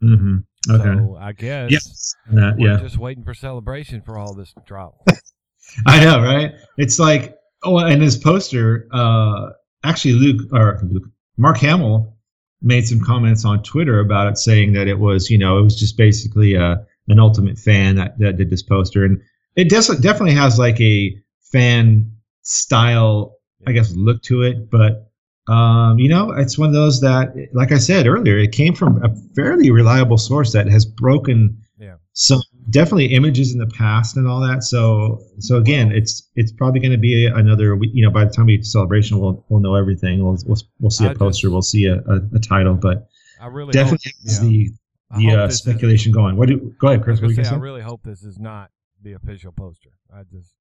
Mm-hmm. 0.02 0.36
Okay. 0.70 0.98
So 0.98 1.16
I 1.18 1.32
guess 1.32 1.70
yes. 1.70 2.14
Uh, 2.28 2.52
we're 2.58 2.72
yeah. 2.72 2.80
just 2.80 2.98
waiting 2.98 3.24
for 3.24 3.32
celebration 3.32 4.02
for 4.02 4.18
all 4.18 4.34
this 4.34 4.52
drop. 4.66 4.96
I 5.86 6.04
know, 6.04 6.20
right? 6.20 6.52
It's 6.76 6.98
like 6.98 7.36
oh, 7.62 7.78
and 7.78 8.02
his 8.02 8.18
poster, 8.18 8.88
uh, 8.92 9.50
actually 9.84 10.14
Luke 10.14 10.52
or 10.52 10.80
Luke, 10.90 11.04
Mark 11.38 11.58
Hamill 11.58 12.15
made 12.62 12.86
some 12.86 13.00
comments 13.00 13.44
on 13.44 13.62
Twitter 13.62 14.00
about 14.00 14.28
it, 14.28 14.38
saying 14.38 14.72
that 14.72 14.88
it 14.88 14.98
was, 14.98 15.30
you 15.30 15.38
know, 15.38 15.58
it 15.58 15.62
was 15.62 15.78
just 15.78 15.96
basically 15.96 16.54
a 16.54 16.62
uh, 16.62 16.76
an 17.08 17.20
ultimate 17.20 17.56
fan 17.56 17.94
that, 17.94 18.18
that 18.18 18.36
did 18.36 18.50
this 18.50 18.64
poster, 18.64 19.04
and 19.04 19.20
it 19.54 19.68
does 19.68 19.86
definitely 20.00 20.34
has 20.34 20.58
like 20.58 20.80
a 20.80 21.16
fan 21.52 22.10
style, 22.42 23.36
I 23.66 23.72
guess, 23.72 23.94
look 23.94 24.22
to 24.22 24.42
it, 24.42 24.70
but 24.70 25.06
um, 25.48 25.98
you 25.98 26.08
know, 26.08 26.32
it's 26.32 26.58
one 26.58 26.68
of 26.68 26.74
those 26.74 27.00
that, 27.02 27.32
like 27.52 27.70
I 27.70 27.78
said 27.78 28.06
earlier, 28.06 28.38
it 28.38 28.52
came 28.52 28.74
from 28.74 29.02
a 29.04 29.14
fairly 29.34 29.70
reliable 29.70 30.18
source 30.18 30.52
that 30.52 30.68
has 30.68 30.84
broken 30.84 31.62
yeah. 31.78 31.94
some 32.14 32.42
definitely 32.70 33.06
images 33.06 33.52
in 33.52 33.58
the 33.58 33.66
past 33.66 34.16
and 34.16 34.26
all 34.26 34.40
that. 34.40 34.64
So, 34.64 35.22
so 35.38 35.56
again, 35.56 35.90
wow. 35.90 35.96
it's 35.96 36.28
it's 36.34 36.52
probably 36.52 36.80
going 36.80 36.92
to 36.92 36.98
be 36.98 37.26
another. 37.26 37.78
You 37.80 38.04
know, 38.04 38.10
by 38.10 38.24
the 38.24 38.30
time 38.30 38.46
we 38.46 38.56
get 38.56 38.64
to 38.64 38.68
celebration, 38.68 39.18
we'll 39.18 39.44
we'll 39.48 39.60
know 39.60 39.74
everything. 39.74 40.22
We'll 40.22 40.38
we'll, 40.46 40.60
we'll 40.80 40.90
see 40.90 41.06
a 41.06 41.10
I 41.10 41.14
poster, 41.14 41.46
just, 41.46 41.52
we'll 41.52 41.62
see 41.62 41.86
a, 41.86 41.96
a, 41.96 42.20
a, 42.34 42.38
title, 42.38 42.74
but 42.74 43.08
I 43.40 43.46
really 43.46 43.72
definitely 43.72 44.12
hope, 44.22 44.32
yeah. 44.32 44.40
the 44.40 44.70
the 45.16 45.30
uh, 45.32 45.46
this 45.46 45.54
is- 45.56 45.60
speculation 45.60 46.12
going. 46.12 46.36
What 46.36 46.48
do 46.48 46.74
go 46.80 46.88
ahead, 46.88 47.02
Chris? 47.02 47.20
was 47.20 47.30
What 47.30 47.36
gonna 47.36 47.42
you 47.42 47.50
say, 47.50 47.56
I 47.56 47.58
really 47.58 47.82
hope 47.82 48.02
this 48.02 48.22
is 48.22 48.38
not 48.38 48.70
the 49.02 49.12
official 49.12 49.52
poster. 49.52 49.90
I 50.12 50.22
just, 50.22 50.54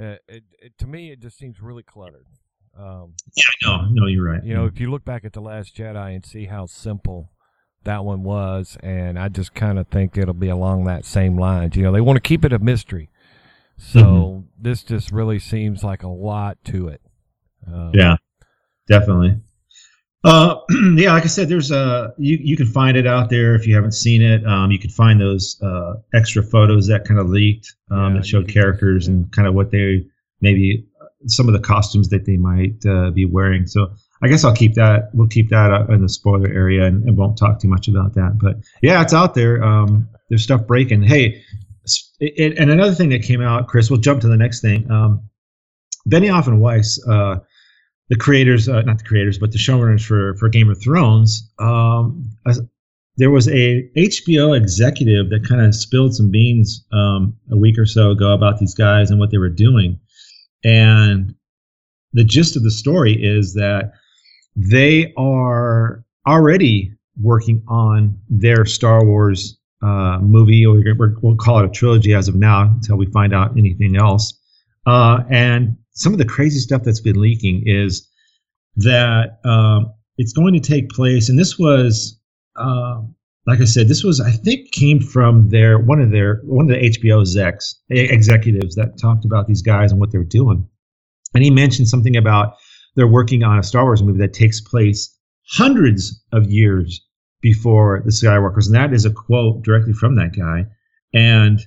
uh, 0.00 0.16
it, 0.28 0.44
it 0.60 0.78
to 0.78 0.86
me, 0.86 1.10
it 1.10 1.20
just 1.20 1.38
seems 1.38 1.60
really 1.60 1.82
cluttered. 1.82 2.26
Um, 2.78 3.14
yeah, 3.34 3.44
No, 3.62 3.88
no, 3.90 4.06
you're 4.06 4.24
right. 4.24 4.44
you 4.44 4.52
know, 4.52 4.66
if 4.66 4.78
you 4.78 4.90
look 4.90 5.02
back 5.02 5.24
at 5.24 5.32
the 5.32 5.40
Last 5.40 5.74
Jedi 5.74 6.14
and 6.14 6.26
see 6.26 6.44
how 6.44 6.66
simple 6.66 7.30
that 7.86 8.04
one 8.04 8.24
was, 8.24 8.78
and 8.82 9.18
I 9.18 9.28
just 9.30 9.54
kind 9.54 9.78
of 9.80 9.88
think 9.88 10.18
it'll 10.18 10.34
be 10.34 10.50
along 10.50 10.84
that 10.86 11.06
same 11.06 11.38
lines. 11.38 11.76
You 11.76 11.84
know, 11.84 11.92
they 11.92 12.02
want 12.02 12.18
to 12.18 12.22
keep 12.22 12.44
it 12.44 12.52
a 12.54 12.60
mystery, 12.60 13.10
so 13.78 14.02
Mm-hmm. 14.02 14.62
this 14.62 14.84
just 14.84 15.12
really 15.12 15.38
seems 15.40 15.84
like 15.84 16.02
a 16.04 16.08
lot 16.08 16.58
to 16.66 16.88
it. 16.88 17.02
Um, 17.66 17.92
Yeah, 17.92 18.16
definitely. 18.88 19.40
Uh, 20.24 20.56
yeah, 20.96 21.12
like 21.12 21.24
I 21.24 21.28
said, 21.28 21.48
there's 21.48 21.70
a 21.70 22.12
you 22.18 22.38
you 22.42 22.56
can 22.56 22.66
find 22.66 22.96
it 22.96 23.06
out 23.06 23.30
there 23.30 23.54
if 23.54 23.66
you 23.66 23.74
haven't 23.74 23.92
seen 23.92 24.22
it. 24.22 24.44
Um, 24.46 24.70
you 24.72 24.78
can 24.78 24.90
find 24.90 25.20
those 25.20 25.60
uh 25.62 25.94
extra 26.14 26.42
photos 26.42 26.88
that 26.88 27.04
kind 27.04 27.20
of 27.20 27.28
leaked 27.28 27.74
um, 27.90 28.14
Yeah, 28.14 28.20
that 28.20 28.26
showed 28.26 28.48
characters 28.48 29.06
and 29.08 29.30
kind 29.32 29.46
of 29.46 29.54
what 29.54 29.70
they 29.70 30.06
maybe 30.40 30.86
some 31.26 31.48
of 31.48 31.54
the 31.54 31.60
costumes 31.60 32.08
that 32.10 32.24
they 32.26 32.36
might 32.36 32.84
uh, 32.86 33.10
be 33.10 33.24
wearing. 33.24 33.66
So 33.66 33.94
I 34.22 34.28
guess 34.28 34.44
I'll 34.44 34.54
keep 34.54 34.74
that. 34.74 35.10
We'll 35.12 35.28
keep 35.28 35.50
that 35.50 35.70
uh, 35.70 35.92
in 35.92 36.02
the 36.02 36.08
spoiler 36.08 36.48
area 36.48 36.84
and, 36.84 37.04
and 37.04 37.16
won't 37.16 37.36
talk 37.36 37.60
too 37.60 37.68
much 37.68 37.88
about 37.88 38.14
that. 38.14 38.38
But 38.40 38.56
yeah, 38.82 39.02
it's 39.02 39.12
out 39.12 39.34
there. 39.34 39.62
Um, 39.62 40.08
there's 40.28 40.42
stuff 40.42 40.66
breaking. 40.66 41.02
Hey, 41.02 41.42
it, 42.18 42.58
and 42.58 42.70
another 42.70 42.94
thing 42.94 43.10
that 43.10 43.22
came 43.22 43.42
out, 43.42 43.68
Chris. 43.68 43.90
We'll 43.90 44.00
jump 44.00 44.20
to 44.22 44.28
the 44.28 44.36
next 44.36 44.60
thing. 44.60 44.90
Um, 44.90 45.28
Benioff 46.08 46.46
and 46.46 46.60
Weiss, 46.60 47.00
uh, 47.06 47.36
the 48.08 48.16
creators, 48.16 48.68
uh, 48.68 48.82
not 48.82 48.98
the 48.98 49.04
creators, 49.04 49.38
but 49.38 49.52
the 49.52 49.58
showrunners 49.58 50.04
for 50.04 50.34
for 50.36 50.48
Game 50.48 50.70
of 50.70 50.80
Thrones. 50.80 51.50
Um, 51.58 52.30
there 53.16 53.30
was 53.30 53.48
a 53.48 53.88
HBO 53.96 54.56
executive 54.56 55.30
that 55.30 55.46
kind 55.48 55.60
of 55.60 55.74
spilled 55.74 56.14
some 56.14 56.30
beans 56.30 56.84
um, 56.92 57.36
a 57.50 57.56
week 57.56 57.78
or 57.78 57.86
so 57.86 58.10
ago 58.10 58.32
about 58.32 58.58
these 58.58 58.74
guys 58.74 59.10
and 59.10 59.18
what 59.18 59.30
they 59.30 59.38
were 59.38 59.48
doing, 59.48 59.98
and 60.64 61.34
the 62.12 62.24
gist 62.24 62.56
of 62.56 62.62
the 62.62 62.70
story 62.70 63.12
is 63.12 63.54
that 63.54 63.92
they 64.56 65.12
are 65.16 66.02
already 66.26 66.92
working 67.20 67.62
on 67.68 68.18
their 68.28 68.64
Star 68.64 69.04
Wars 69.04 69.58
uh, 69.82 70.18
movie, 70.20 70.64
or 70.66 70.82
we'll 71.22 71.36
call 71.36 71.60
it 71.60 71.66
a 71.66 71.68
trilogy 71.68 72.14
as 72.14 72.28
of 72.28 72.34
now 72.34 72.62
until 72.62 72.96
we 72.96 73.06
find 73.06 73.34
out 73.34 73.56
anything 73.56 73.96
else. 73.96 74.38
Uh, 74.86 75.22
and 75.30 75.76
some 75.90 76.12
of 76.12 76.18
the 76.18 76.24
crazy 76.24 76.58
stuff 76.58 76.82
that's 76.82 77.00
been 77.00 77.20
leaking 77.20 77.62
is 77.66 78.08
that 78.76 79.38
um, 79.44 79.92
it's 80.16 80.32
going 80.32 80.54
to 80.54 80.60
take 80.60 80.88
place, 80.90 81.28
and 81.28 81.38
this 81.38 81.58
was, 81.58 82.18
um, 82.56 83.14
like 83.46 83.60
I 83.60 83.64
said, 83.64 83.88
this 83.88 84.02
was 84.02 84.20
I 84.20 84.30
think 84.30 84.72
came 84.72 85.00
from 85.00 85.50
their 85.50 85.78
one 85.78 86.00
of 86.00 86.10
their 86.10 86.40
one 86.44 86.70
of 86.70 86.70
the 86.70 86.90
HBO 86.90 87.20
execs 87.20 87.74
executives 87.90 88.74
that 88.76 88.98
talked 88.98 89.24
about 89.24 89.46
these 89.46 89.62
guys 89.62 89.92
and 89.92 90.00
what 90.00 90.10
they're 90.10 90.24
doing, 90.24 90.66
and 91.34 91.44
he 91.44 91.50
mentioned 91.50 91.88
something 91.88 92.16
about 92.16 92.54
they're 92.96 93.06
working 93.06 93.44
on 93.44 93.58
a 93.58 93.62
Star 93.62 93.84
Wars 93.84 94.02
movie 94.02 94.18
that 94.18 94.32
takes 94.32 94.60
place 94.60 95.14
hundreds 95.48 96.22
of 96.32 96.50
years 96.50 97.06
before 97.40 98.02
the 98.04 98.10
Skywalkers, 98.10 98.66
and 98.66 98.74
that 98.74 98.92
is 98.92 99.04
a 99.04 99.10
quote 99.10 99.62
directly 99.62 99.92
from 99.92 100.16
that 100.16 100.34
guy. 100.36 100.66
And 101.14 101.60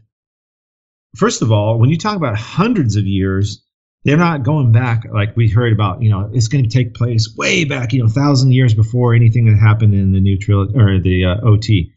first 1.16 1.42
of 1.42 1.52
all, 1.52 1.80
when 1.80 1.90
you 1.90 1.98
talk 1.98 2.18
about 2.18 2.36
hundreds 2.36 2.96
of 2.96 3.06
years, 3.06 3.64
they're 4.04 4.18
not 4.18 4.44
going 4.44 4.72
back 4.72 5.04
like 5.12 5.36
we 5.36 5.50
heard 5.50 5.74
about. 5.74 6.02
You 6.02 6.10
know, 6.10 6.30
it's 6.34 6.48
going 6.48 6.64
to 6.64 6.70
take 6.70 6.94
place 6.94 7.34
way 7.38 7.64
back, 7.66 7.94
you 7.94 8.02
know, 8.02 8.10
thousand 8.10 8.54
years 8.54 8.74
before 8.74 9.14
anything 9.14 9.46
that 9.46 9.58
happened 9.58 9.94
in 9.94 10.12
the 10.14 10.20
new 10.20 10.38
trilogy 10.38 10.74
or 10.76 11.00
the 11.00 11.26
uh, 11.26 11.42
OT. 11.42 11.92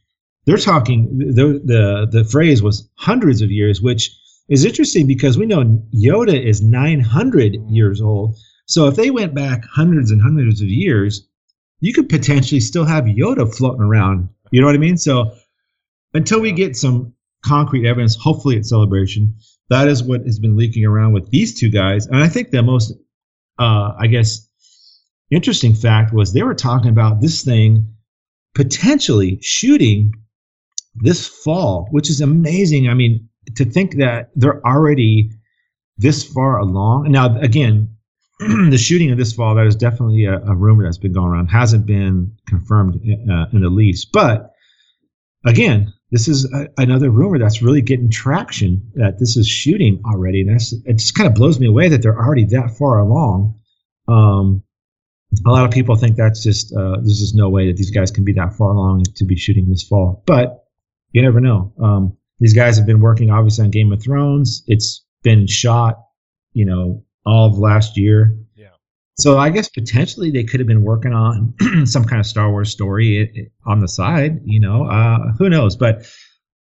They're 0.45 0.57
talking 0.57 1.17
the 1.19 1.61
the 1.65 2.09
the 2.11 2.25
phrase 2.25 2.63
was 2.63 2.89
hundreds 2.95 3.41
of 3.41 3.51
years, 3.51 3.81
which 3.81 4.11
is 4.49 4.65
interesting 4.65 5.07
because 5.07 5.39
we 5.39 5.47
know 5.47 5.81
Yoda 5.95 6.39
is 6.45 6.61
900 6.61 7.57
years 7.71 8.01
old. 8.01 8.37
So 8.67 8.87
if 8.87 8.97
they 8.97 9.11
went 9.11 9.35
back 9.35 9.65
hundreds 9.65 10.11
and 10.11 10.21
hundreds 10.21 10.61
of 10.61 10.69
years, 10.69 11.29
you 11.81 11.93
could 11.93 12.09
potentially 12.09 12.61
still 12.61 12.85
have 12.85 13.05
Yoda 13.05 13.53
floating 13.53 13.83
around. 13.83 14.29
You 14.51 14.61
know 14.61 14.67
what 14.67 14.77
I 14.77 14.79
mean? 14.79 14.97
So 14.97 15.33
until 16.15 16.41
we 16.41 16.53
get 16.53 16.77
some 16.77 17.15
concrete 17.45 17.89
evidence, 17.89 18.17
hopefully 18.17 18.57
at 18.57 18.67
Celebration, 18.67 19.35
that 19.69 19.89
is 19.89 20.03
what 20.03 20.23
has 20.23 20.39
been 20.39 20.57
leaking 20.57 20.85
around 20.85 21.13
with 21.13 21.31
these 21.31 21.59
two 21.59 21.71
guys. 21.71 22.07
And 22.07 22.19
I 22.19 22.29
think 22.29 22.51
the 22.51 22.63
most, 22.63 22.93
uh, 23.59 23.93
I 23.99 24.07
guess, 24.07 24.49
interesting 25.31 25.75
fact 25.75 26.13
was 26.13 26.33
they 26.33 26.43
were 26.43 26.55
talking 26.55 26.91
about 26.91 27.21
this 27.21 27.43
thing 27.43 27.95
potentially 28.55 29.39
shooting 29.41 30.13
this 30.95 31.27
fall, 31.27 31.89
which 31.91 32.11
is 32.11 32.21
amazing. 32.21 32.89
I 32.89 32.95
mean, 32.95 33.29
to 33.57 33.65
think 33.65 33.97
that 33.97 34.31
they're 34.37 34.65
already 34.67 35.31
this 35.97 36.23
far 36.23 36.59
along. 36.59 37.11
Now, 37.11 37.39
again, 37.41 37.92
the 38.71 38.79
shooting 38.79 39.11
of 39.11 39.19
this 39.19 39.33
fall, 39.33 39.55
that 39.55 39.67
is 39.67 39.77
definitely 39.77 40.25
a, 40.25 40.39
a 40.39 40.55
rumor 40.55 40.85
that's 40.85 40.99
been 40.99 41.13
going 41.13 41.33
around, 41.33 41.49
hasn't 41.49 41.87
been 41.87 42.37
confirmed 42.47 42.97
uh, 42.97 43.47
in 43.53 43.61
the 43.61 43.71
least. 43.71 44.13
But 44.13 44.53
again, 45.45 45.93
this 46.11 46.29
is 46.29 46.51
a, 46.53 46.69
another 46.79 47.11
rumor 47.11 47.39
that's 47.39 47.63
really 47.63 47.83
getting 47.83 48.11
traction 48.11 48.91
that 48.95 49.19
this 49.19 49.37
is 49.37 49.49
shooting 49.49 50.03
already. 50.07 50.43
And 50.43 50.51
that's, 50.51 50.73
it 50.73 50.99
just 50.99 51.15
kind 51.15 51.27
of 51.27 51.35
blows 51.35 51.59
me 51.61 51.67
away 51.67 51.89
that 51.89 52.03
they're 52.03 52.19
already 52.19 52.45
that 52.47 52.77
far 52.79 52.99
along. 52.99 53.59
Um, 54.09 54.63
a 55.47 55.51
lot 55.51 55.65
of 55.65 55.71
people 55.71 55.97
think 55.97 56.17
that's 56.17 56.43
just, 56.43 56.75
uh, 56.75 56.97
there's 56.97 57.21
just 57.21 57.35
no 57.35 57.49
way 57.49 57.69
that 57.69 57.77
these 57.77 57.91
guys 57.91 58.11
can 58.11 58.25
be 58.25 58.35
that 58.35 58.55
far 58.55 58.71
along 58.71 59.05
to 59.17 59.25
be 59.25 59.37
shooting 59.37 59.69
this 59.69 59.83
fall. 59.83 60.23
But 60.27 60.65
you 61.13 61.23
never 61.23 61.41
know. 61.41 61.73
Um, 61.83 62.17
these 62.39 62.55
guys 62.55 62.77
have 62.77 62.87
been 62.87 63.01
working 63.01 63.31
obviously 63.31 63.65
on 63.65 63.71
Game 63.71 63.93
of 63.93 64.03
Thrones. 64.03 64.65
It's 64.67 65.05
been 65.23 65.47
shot, 65.47 66.03
you 66.53 66.65
know, 66.65 67.05
all 67.27 67.47
of 67.47 67.59
last 67.59 67.97
year. 67.97 68.37
Yeah. 68.55 68.69
So 69.19 69.39
I 69.39 69.51
guess 69.51 69.69
potentially 69.69 70.31
they 70.31 70.45
could 70.45 70.61
have 70.61 70.67
been 70.67 70.83
working 70.83 71.13
on 71.13 71.55
some 71.87 72.05
kind 72.05 72.21
of 72.21 72.27
Star 72.27 72.51
Wars 72.51 72.71
story 72.71 73.19
it, 73.19 73.31
it- 73.35 73.53
on 73.67 73.81
the 73.81 73.89
side. 73.89 74.41
You 74.45 74.61
know, 74.61 74.87
uh, 74.87 75.33
who 75.39 75.49
knows? 75.49 75.77
But 75.77 76.07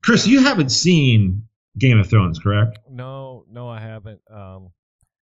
Chris, 0.02 0.26
you 0.26 0.40
haven't 0.42 0.70
seen 0.70 1.44
Game 1.78 1.98
of 1.98 2.08
Thrones, 2.08 2.38
correct? 2.38 2.78
No, 2.90 3.44
no, 3.50 3.68
I 3.68 3.80
haven't. 3.80 4.20
Um, 4.32 4.70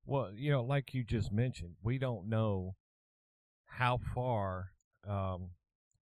well, 0.05 0.31
you 0.35 0.51
know, 0.51 0.63
like 0.63 0.93
you 0.93 1.03
just 1.03 1.31
mentioned, 1.31 1.73
we 1.83 1.97
don't 1.97 2.29
know 2.29 2.75
how 3.65 3.99
far, 4.13 4.71
um, 5.07 5.49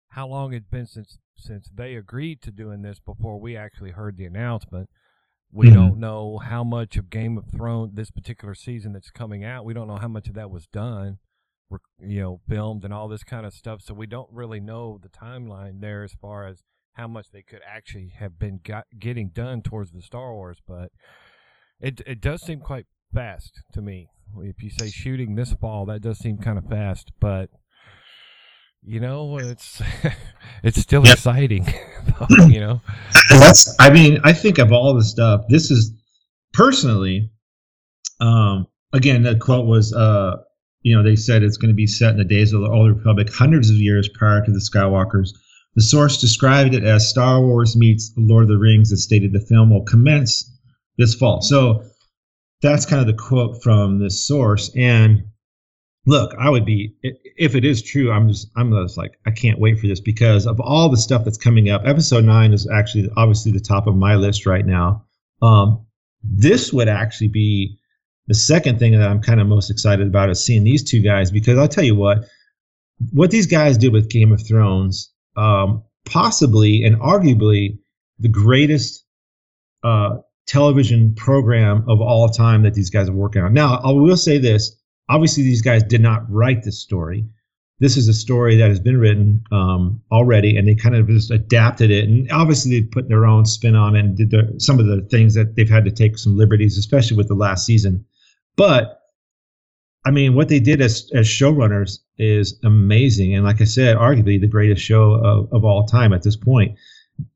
how 0.09 0.27
long 0.27 0.53
it's 0.53 0.67
been 0.67 0.87
since 0.87 1.19
since 1.37 1.69
they 1.75 1.95
agreed 1.95 2.43
to 2.43 2.51
doing 2.51 2.83
this 2.83 3.01
before 3.01 3.41
we 3.41 3.57
actually 3.57 3.91
heard 3.91 4.17
the 4.17 4.25
announcement. 4.25 4.89
We 5.53 5.69
Mhm. 5.69 5.75
don't 5.75 5.99
know 5.99 6.39
how 6.39 6.65
much 6.65 6.97
of 6.97 7.11
Game 7.11 7.37
of 7.37 7.47
Thrones 7.51 7.95
this 7.95 8.11
particular 8.11 8.55
season 8.55 8.93
that's 8.93 9.11
coming 9.11 9.45
out. 9.45 9.65
We 9.67 9.75
don't 9.75 9.87
know 9.87 9.99
how 9.99 10.09
much 10.09 10.27
of 10.29 10.35
that 10.35 10.51
was 10.51 10.67
done, 10.67 11.19
you 12.01 12.21
know, 12.21 12.41
filmed 12.49 12.85
and 12.85 12.93
all 12.95 13.07
this 13.07 13.23
kind 13.23 13.45
of 13.45 13.53
stuff. 13.53 13.83
So 13.83 13.93
we 13.93 14.07
don't 14.07 14.31
really 14.33 14.61
know 14.61 14.99
the 14.99 15.11
timeline 15.11 15.81
there 15.81 16.03
as 16.05 16.15
far 16.15 16.47
as 16.47 16.63
how 16.95 17.07
much 17.07 17.31
they 17.31 17.43
could 17.43 17.61
actually 17.67 18.09
have 18.19 18.39
been 18.39 18.61
got, 18.63 18.87
getting 18.99 19.29
done 19.29 19.63
towards 19.63 19.93
the 19.93 20.01
Star 20.03 20.33
Wars. 20.33 20.59
But 20.67 20.91
it 21.81 22.01
it 22.07 22.21
does 22.21 22.43
seem 22.43 22.61
quite 22.61 22.87
fast 23.13 23.63
to 23.73 23.83
me. 23.83 24.09
If 24.39 24.63
you 24.63 24.71
say 24.71 24.89
shooting 24.89 25.35
this 25.35 25.53
fall, 25.53 25.85
that 25.87 26.01
does 26.01 26.19
seem 26.19 26.39
kind 26.39 26.57
of 26.57 26.65
fast, 26.67 27.13
but 27.21 27.51
you 28.85 29.01
know, 29.01 29.39
it's 29.39 29.81
it's 30.63 30.81
still 30.81 31.05
Yep. 31.05 31.15
exciting, 31.15 31.65
though, 32.29 32.47
you 32.47 32.61
know. 32.61 32.81
And 33.31 33.41
that's 33.41 33.75
I 33.79 33.91
mean, 33.91 34.19
I 34.25 34.33
think 34.33 34.59
of 34.59 34.73
all 34.73 34.95
the 34.95 35.05
stuff, 35.05 35.43
this 35.49 35.71
is 35.71 35.93
personally 36.53 37.31
um 38.21 38.67
again 38.93 39.23
the 39.23 39.35
quote 39.37 39.67
was 39.67 39.93
uh 39.95 40.37
you 40.83 40.97
know, 40.97 41.03
they 41.05 41.15
said 41.17 41.43
it's 41.45 41.57
going 41.57 41.69
to 41.71 41.75
be 41.77 41.87
set 41.87 42.11
in 42.11 42.19
the 42.19 42.25
days 42.25 42.53
of 42.53 42.61
the 42.61 42.69
Old 42.69 42.91
Republic, 42.97 43.33
hundreds 43.33 43.71
of 43.71 43.77
years 43.77 44.09
prior 44.09 44.45
to 44.45 44.51
the 44.51 44.59
Skywalkers. 44.59 45.29
The 45.77 45.83
source 45.83 46.21
described 46.21 46.75
it 46.75 46.83
as 46.83 47.09
Star 47.09 47.41
Wars 47.41 47.77
meets 47.77 48.13
Lord 48.17 48.43
of 48.43 48.49
the 48.49 48.59
Rings 48.59 48.91
and 48.91 48.99
stated 48.99 49.33
the 49.33 49.41
film 49.41 49.71
will 49.71 49.85
commence 49.85 50.51
this 50.99 51.15
fall. 51.15 51.41
So 51.41 51.85
that's 52.63 52.85
kind 52.85 53.01
of 53.01 53.07
the 53.07 53.13
quote 53.23 53.63
from 53.63 54.01
this 54.01 54.27
source. 54.27 54.73
And 54.77 55.23
look, 56.07 56.35
I 56.39 56.51
would 56.51 56.65
be 56.65 56.95
if 57.03 57.55
it 57.55 57.65
is 57.65 57.83
true. 57.83 58.11
I'm 58.11 58.29
just 58.29 58.51
I'm 58.57 58.73
just 58.73 58.97
like 58.97 59.19
I 59.27 59.31
can't 59.31 59.59
wait 59.59 59.79
for 59.79 59.87
this 59.87 60.01
because 60.01 60.47
of 60.47 60.61
all 60.61 60.89
the 60.89 60.97
stuff 60.97 61.25
that's 61.25 61.39
coming 61.39 61.71
up. 61.71 61.83
Episode 61.85 62.25
nine 62.25 62.53
is 62.53 62.69
actually 62.69 63.09
obviously 63.17 63.53
the 63.53 63.61
top 63.61 63.87
of 63.87 63.97
my 63.97 64.17
list 64.17 64.47
right 64.47 64.67
now. 64.67 65.05
Um, 65.41 65.87
this 66.23 66.73
would 66.73 66.89
actually 66.89 67.29
be 67.29 67.79
the 68.29 68.35
second 68.35 68.79
thing 68.79 68.93
that 68.93 69.09
I'm 69.09 69.21
kind 69.21 69.41
of 69.41 69.47
most 69.47 69.71
excited 69.71 70.07
about 70.07 70.31
is 70.31 70.45
seeing 70.45 70.65
these 70.65 70.89
two 70.89 71.01
guys 71.01 71.31
because 71.31 71.59
I'll 71.59 71.69
tell 71.69 71.85
you 71.85 71.97
what, 71.97 72.25
what 73.11 73.31
these 73.31 73.47
guys 73.47 73.77
did 73.77 73.93
with 73.93 74.09
Game 74.09 74.33
of 74.33 74.47
Thrones, 74.47 75.13
um, 75.37 75.83
possibly 76.05 76.85
and 76.85 76.97
arguably 76.97 77.79
the 78.21 78.29
greatest 78.29 79.05
uh, 79.83 80.19
television 80.47 81.15
program 81.17 81.85
of 81.89 82.01
all 82.01 82.29
time 82.29 82.63
that 82.63 82.75
these 82.75 82.91
guys 82.91 83.09
are 83.09 83.15
working 83.15 83.43
on. 83.43 83.53
Now, 83.53 83.81
I 83.83 83.91
will 83.91 84.17
say 84.17 84.39
this: 84.39 84.77
obviously, 85.09 85.43
these 85.43 85.63
guys 85.63 85.83
did 85.83 86.01
not 86.01 86.31
write 86.31 86.63
this 86.63 86.81
story. 86.81 87.25
this 87.81 87.97
is 87.97 88.07
a 88.07 88.15
story 88.15 88.57
that 88.57 88.69
has 88.69 88.79
been 88.79 88.97
written 88.97 89.43
um, 89.51 90.01
already, 90.13 90.57
and 90.57 90.69
they 90.69 90.75
kind 90.75 90.95
of 90.95 91.09
just 91.09 91.33
adapted 91.33 91.91
it. 91.91 92.09
And 92.09 92.31
obviously, 92.31 92.81
they 92.81 92.87
put 92.87 93.09
their 93.09 93.27
own 93.27 93.45
spin 93.45 93.75
on 93.75 93.97
it 93.97 94.05
and 94.05 94.17
did 94.17 94.63
some 94.63 94.79
of 94.79 94.87
the 94.87 95.03
things 95.11 95.35
that 95.35 95.57
they've 95.57 95.69
had 95.69 95.85
to 95.85 95.91
take 95.91 96.17
some 96.17 96.37
liberties, 96.37 96.79
especially 96.79 97.17
with 97.17 97.29
the 97.29 97.35
last 97.35 97.67
season. 97.67 98.05
But 98.57 99.01
I 100.05 100.11
mean, 100.11 100.35
what 100.35 100.49
they 100.49 100.61
did 100.61 100.81
as 100.81 101.11
as 101.15 101.27
showrunners 101.27 101.99
is 102.19 102.59
amazing, 102.65 103.35
and 103.35 103.45
like 103.45 103.61
I 103.61 103.65
said, 103.65 103.97
arguably 103.97 104.41
the 104.41 104.49
greatest 104.49 104.83
show 104.83 105.15
of, 105.15 105.53
of 105.53 105.65
all 105.65 105.87
time 105.87 106.13
at 106.13 106.23
this 106.23 106.37
point. 106.37 106.77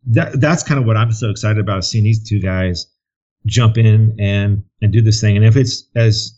That 0.07 0.41
that's 0.41 0.63
kind 0.63 0.81
of 0.81 0.87
what 0.87 0.97
I'm 0.97 1.13
so 1.13 1.31
excited 1.31 1.59
about 1.59 1.85
seeing 1.85 2.05
these 2.05 2.23
two 2.23 2.41
guys 2.41 2.87
jump 3.47 3.79
in 3.79 4.15
and 4.19 4.65
and 4.83 4.93
do 4.93 5.01
this 5.01 5.21
thing. 5.21 5.37
And 5.37 5.45
if 5.45 5.57
it's 5.57 5.85
as 5.95 6.37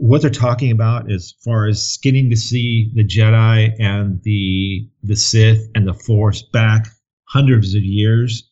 what 0.00 0.22
they're 0.22 0.30
talking 0.30 0.70
about 0.70 1.10
as 1.10 1.34
far 1.44 1.66
as 1.66 1.98
getting 2.02 2.30
to 2.30 2.36
see 2.36 2.90
the 2.94 3.04
Jedi 3.04 3.74
and 3.80 4.22
the 4.22 4.88
the 5.02 5.16
Sith 5.16 5.68
and 5.74 5.86
the 5.86 5.94
Force 5.94 6.42
back 6.42 6.88
hundreds 7.24 7.74
of 7.74 7.82
years 7.82 8.50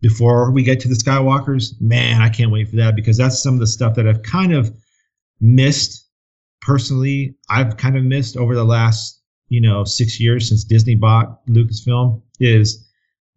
before 0.00 0.50
we 0.50 0.62
get 0.62 0.80
to 0.80 0.88
the 0.88 0.94
Skywalkers, 0.94 1.80
man, 1.80 2.20
I 2.20 2.28
can't 2.28 2.50
wait 2.50 2.68
for 2.68 2.76
that 2.76 2.96
because 2.96 3.16
that's 3.16 3.40
some 3.40 3.54
of 3.54 3.60
the 3.60 3.66
stuff 3.66 3.94
that 3.94 4.08
I've 4.08 4.22
kind 4.22 4.52
of 4.52 4.74
missed 5.40 6.02
personally 6.62 7.34
I've 7.50 7.76
kind 7.76 7.96
of 7.96 8.04
missed 8.04 8.36
over 8.36 8.54
the 8.54 8.64
last 8.64 9.20
you 9.48 9.60
know 9.60 9.84
six 9.84 10.18
years 10.18 10.48
since 10.48 10.64
Disney 10.64 10.94
bought 10.94 11.44
Lucasfilm 11.46 12.22
is 12.40 12.88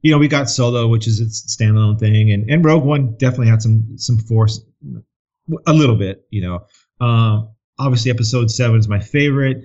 you 0.02 0.12
know 0.12 0.18
we 0.18 0.28
got 0.28 0.50
Solo, 0.50 0.88
which 0.88 1.08
is 1.08 1.20
its 1.20 1.56
standalone 1.56 2.00
thing, 2.00 2.32
and 2.32 2.50
and 2.50 2.64
Rogue 2.64 2.86
One 2.86 3.16
definitely 3.18 3.48
had 3.48 3.62
some 3.62 3.98
some 3.98 4.20
force 4.20 4.62
a 5.68 5.74
little 5.74 5.96
bit, 5.96 6.26
you 6.30 6.42
know. 6.42 6.66
Um, 7.00 7.50
obviously, 7.80 8.12
Episode 8.12 8.52
Seven 8.52 8.78
is 8.78 8.88
my 8.88 9.00
favorite. 9.00 9.64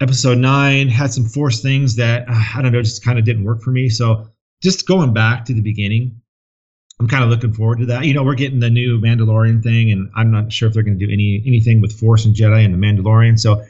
Episode 0.00 0.38
Nine 0.38 0.88
had 0.88 1.12
some 1.12 1.24
force 1.24 1.60
things 1.60 1.96
that 1.96 2.28
uh, 2.28 2.42
I 2.56 2.62
don't 2.62 2.72
know, 2.72 2.82
just 2.82 3.04
kind 3.04 3.18
of 3.18 3.24
didn't 3.24 3.44
work 3.44 3.62
for 3.62 3.70
me. 3.70 3.88
So 3.88 4.28
just 4.62 4.86
going 4.86 5.12
back 5.12 5.44
to 5.46 5.54
the 5.54 5.62
beginning, 5.62 6.20
I'm 6.98 7.08
kind 7.08 7.24
of 7.24 7.30
looking 7.30 7.52
forward 7.52 7.78
to 7.80 7.86
that. 7.86 8.04
You 8.04 8.14
know, 8.14 8.22
we're 8.22 8.34
getting 8.34 8.60
the 8.60 8.70
new 8.70 9.00
Mandalorian 9.00 9.62
thing, 9.62 9.90
and 9.90 10.10
I'm 10.14 10.30
not 10.30 10.52
sure 10.52 10.68
if 10.68 10.74
they're 10.74 10.82
going 10.82 10.98
to 10.98 11.06
do 11.06 11.12
any 11.12 11.42
anything 11.46 11.80
with 11.80 11.98
Force 11.98 12.24
and 12.24 12.34
Jedi 12.34 12.64
and 12.64 12.74
the 12.74 12.78
Mandalorian. 12.78 13.38
So, 13.38 13.64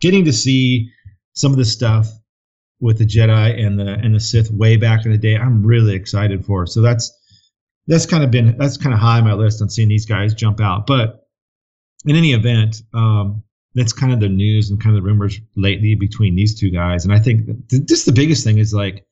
getting 0.00 0.24
to 0.26 0.32
see 0.32 0.90
some 1.34 1.52
of 1.52 1.58
the 1.58 1.64
stuff 1.64 2.08
with 2.80 2.98
the 2.98 3.06
Jedi 3.06 3.64
and 3.64 3.78
the 3.78 3.94
and 3.94 4.14
the 4.14 4.20
Sith 4.20 4.50
way 4.50 4.76
back 4.76 5.04
in 5.04 5.12
the 5.12 5.18
day, 5.18 5.36
I'm 5.36 5.66
really 5.66 5.94
excited 5.94 6.44
for. 6.44 6.66
So 6.66 6.82
that's 6.82 7.12
that's 7.86 8.06
kind 8.06 8.24
of 8.24 8.30
been 8.30 8.56
that's 8.58 8.76
kind 8.76 8.94
of 8.94 9.00
high 9.00 9.18
on 9.18 9.24
my 9.24 9.32
list 9.34 9.62
on 9.62 9.68
seeing 9.68 9.88
these 9.88 10.06
guys 10.06 10.34
jump 10.34 10.60
out. 10.60 10.86
But 10.86 11.25
in 12.06 12.16
any 12.16 12.32
event, 12.32 12.82
um, 12.94 13.42
that's 13.74 13.92
kind 13.92 14.12
of 14.12 14.20
the 14.20 14.28
news 14.28 14.70
and 14.70 14.80
kind 14.80 14.96
of 14.96 15.02
the 15.02 15.06
rumors 15.06 15.38
lately 15.54 15.94
between 15.94 16.34
these 16.34 16.58
two 16.58 16.70
guys. 16.70 17.04
And 17.04 17.12
I 17.12 17.18
think 17.18 17.68
just 17.68 18.06
the 18.06 18.12
biggest 18.12 18.42
thing 18.42 18.58
is 18.58 18.72
like 18.72 19.04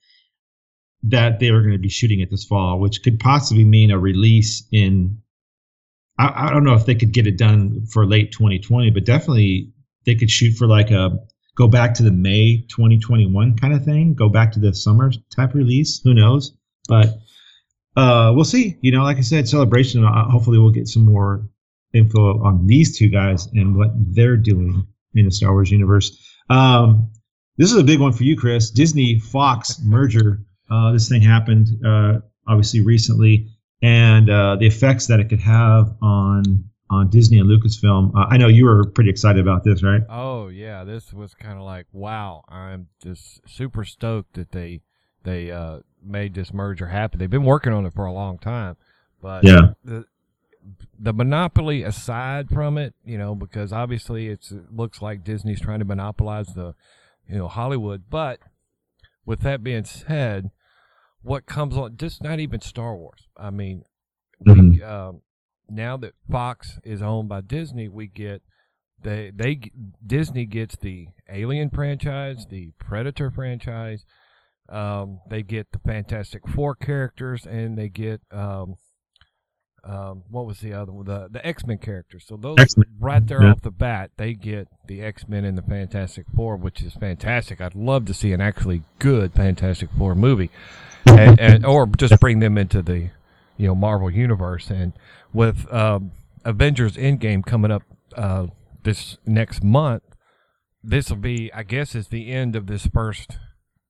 that 1.03 1.39
they 1.39 1.51
were 1.51 1.61
going 1.61 1.73
to 1.73 1.79
be 1.79 1.91
shooting 1.91 2.21
it 2.21 2.31
this 2.31 2.45
fall, 2.45 2.81
which 2.81 3.03
could 3.03 3.21
possibly 3.21 3.65
mean 3.65 3.91
a 3.91 3.99
release 3.99 4.67
in. 4.73 5.19
I, 6.19 6.47
I 6.47 6.51
don't 6.51 6.65
know 6.65 6.75
if 6.75 6.87
they 6.87 6.95
could 6.95 7.13
get 7.13 7.27
it 7.27 7.37
done 7.37 7.85
for 7.87 8.07
late 8.07 8.33
2020, 8.33 8.91
but 8.91 9.05
definitely 9.05 9.73
they 10.07 10.15
could 10.15 10.31
shoot 10.31 10.53
for 10.57 10.67
like 10.67 10.91
a 10.91 11.19
go 11.57 11.69
back 11.69 11.95
to 11.95 12.03
the 12.03 12.11
May 12.11 12.65
2021 12.69 13.57
kind 13.57 13.75
of 13.75 13.85
thing, 13.85 14.15
go 14.15 14.29
back 14.29 14.53
to 14.53 14.61
the 14.61 14.73
summer 14.73 15.13
type 15.35 15.55
release. 15.55 16.01
Who 16.03 16.15
knows? 16.15 16.57
But 16.89 17.19
uh, 17.97 18.33
we'll 18.35 18.45
see. 18.45 18.79
You 18.81 18.93
know, 18.93 19.03
like 19.03 19.19
I 19.19 19.23
said, 19.23 19.49
celebration. 19.49 20.05
Uh, 20.05 20.31
hopefully, 20.31 20.59
we'll 20.59 20.71
get 20.71 20.89
some 20.89 21.05
more 21.05 21.47
info 21.95 22.43
on 22.43 22.67
these 22.67 22.99
two 22.99 23.09
guys 23.09 23.47
and 23.55 23.77
what 23.77 23.91
they're 23.95 24.37
doing 24.37 24.87
in 25.15 25.25
the 25.25 25.31
Star 25.31 25.53
Wars 25.53 25.71
universe. 25.71 26.19
Um, 26.51 27.11
this 27.57 27.71
is 27.71 27.79
a 27.79 27.85
big 27.85 28.01
one 28.01 28.13
for 28.13 28.25
you, 28.25 28.37
Chris. 28.37 28.71
Disney 28.71 29.19
Fox 29.21 29.81
merger 29.83 30.45
uh, 30.71 30.93
this 30.93 31.09
thing 31.09 31.23
happened 31.23 31.69
uh, 31.85 32.21
obviously 32.47 32.81
recently, 32.81 33.49
and 33.83 34.31
uh, 34.31 34.57
the 34.57 34.67
effects 34.67 35.07
that 35.07 35.21
it 35.21 35.29
could 35.29 35.41
have 35.41 35.95
on 36.01 36.65
on 36.91 37.11
Disney 37.11 37.39
and 37.39 37.49
Lucasfilm. 37.49 38.15
Uh, 38.15 38.27
I 38.29 38.37
know 38.37 38.49
you 38.49 38.67
were 38.67 38.91
pretty 38.91 39.11
excited 39.11 39.41
about 39.41 39.65
this, 39.65 39.83
right? 39.83 40.03
Oh 40.09 40.49
yeah, 40.49 40.85
this 40.85 41.13
was 41.13 41.35
kind 41.35 41.59
of 41.59 41.65
like 41.65 41.87
wow. 41.93 42.45
I'm 42.49 42.89
just 43.03 43.41
super 43.49 43.85
stoked 43.85 44.35
that 44.35 44.53
they 44.53 44.81
they 45.23 45.51
uh, 45.51 45.81
made 46.03 46.35
this 46.35 46.53
merger 46.53 46.87
happen. 46.87 47.19
They've 47.19 47.31
been 47.31 47.45
working 47.45 47.73
on 47.73 47.87
it 47.87 47.95
for 47.95 48.07
a 48.07 48.13
long 48.13 48.39
time, 48.39 48.77
but 49.21 49.45
yeah. 49.45 49.73
The, 49.85 50.07
the 50.99 51.13
monopoly 51.13 51.83
aside 51.83 52.49
from 52.49 52.79
it, 52.79 52.95
you 53.05 53.19
know, 53.19 53.35
because 53.35 53.73
obviously 53.73 54.29
it 54.29 54.47
looks 54.71 55.03
like 55.03 55.25
Disney's 55.25 55.61
trying 55.61 55.81
to 55.81 55.85
monopolize 55.85 56.55
the, 56.55 56.75
you 57.29 57.39
know, 57.39 57.49
Hollywood. 57.49 58.05
But 58.09 58.41
with 59.27 59.41
that 59.41 59.63
being 59.63 59.85
said, 59.85 60.51
what 61.23 61.47
comes 61.47 61.77
on 61.77 61.97
just 61.97 62.23
not 62.23 62.39
even 62.39 62.61
Star 62.61 62.95
Wars. 62.95 63.29
I 63.37 63.51
mean, 63.51 63.85
mm-hmm. 64.47 64.71
we, 64.73 64.83
um, 64.83 65.23
now 65.69 65.97
that 65.97 66.15
Fox 66.31 66.79
is 66.85 67.03
owned 67.03 67.29
by 67.29 67.41
Disney, 67.41 67.89
we 67.89 68.07
get 68.07 68.43
they 69.03 69.31
they 69.35 69.61
Disney 70.05 70.47
gets 70.47 70.77
the 70.77 71.09
Alien 71.31 71.71
franchise, 71.71 72.47
the 72.49 72.73
Predator 72.79 73.31
franchise. 73.31 74.05
Um, 74.69 75.21
they 75.29 75.43
get 75.43 75.73
the 75.73 75.79
Fantastic 75.79 76.49
Four 76.49 76.75
characters, 76.75 77.47
and 77.47 77.77
they 77.77 77.89
get 77.89 78.21
um, 78.31 78.77
um, 79.87 80.23
what 80.31 80.47
was 80.47 80.61
the 80.61 80.73
other 80.73 80.93
one? 80.93 81.05
The 81.05 81.29
the 81.31 81.47
X 81.47 81.67
Men 81.67 81.79
characters. 81.79 82.25
So 82.27 82.37
those 82.37 82.57
X-Men. 82.59 82.87
right 83.01 83.27
there 83.27 83.43
yeah. 83.43 83.51
off 83.51 83.61
the 83.61 83.71
bat, 83.71 84.13
they 84.17 84.33
get 84.33 84.69
the 84.87 85.03
X 85.03 85.29
Men 85.29 85.45
and 85.45 85.59
the 85.59 85.63
Fantastic 85.63 86.27
Four, 86.35 86.57
which 86.57 86.81
is 86.83 86.95
fantastic. 86.95 87.61
I'd 87.61 87.75
love 87.75 88.07
to 88.07 88.15
see 88.15 88.33
an 88.33 88.41
actually 88.41 88.83
good 88.99 89.35
Fantastic 89.35 89.91
Four 89.99 90.15
movie 90.15 90.51
and, 91.07 91.39
and, 91.39 91.67
or 91.67 91.87
just 91.87 92.19
bring 92.21 92.39
them 92.39 92.57
into 92.57 92.81
the 92.81 93.11
you 93.57 93.67
know 93.67 93.75
Marvel 93.75 94.11
universe. 94.11 94.71
And 94.71 94.95
with 95.33 95.71
um, 95.73 96.13
Avengers 96.45 96.97
Endgame 96.97 97.45
coming 97.45 97.71
up 97.71 97.83
uh, 98.17 98.47
this 98.83 99.19
next 99.27 99.63
month, 99.63 100.03
this 100.83 101.11
will 101.11 101.17
be, 101.17 101.53
I 101.53 101.63
guess, 101.63 101.95
is 101.95 102.09
the 102.09 102.31
end 102.31 102.57
of 102.57 102.67
this 102.67 102.87
first 102.87 103.39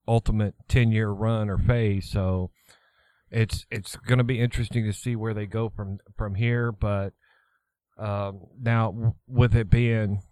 Ultimate 0.07 0.55
ten 0.69 0.93
year 0.93 1.09
run 1.09 1.49
or 1.49 1.57
phase. 1.57 2.11
So 2.11 2.51
it's 3.35 3.67
it's 3.71 3.97
going 3.97 4.19
to 4.19 4.25
be 4.25 4.41
interesting 4.41 4.85
to 4.85 4.93
see 4.93 5.17
where 5.17 5.35
they 5.35 5.47
go 5.47 5.69
from 5.69 5.99
from 6.17 6.37
here. 6.37 6.71
But 6.71 7.13
um, 7.99 8.47
now 8.61 9.17
with 9.27 9.55
it 9.57 9.69
being 9.69 10.23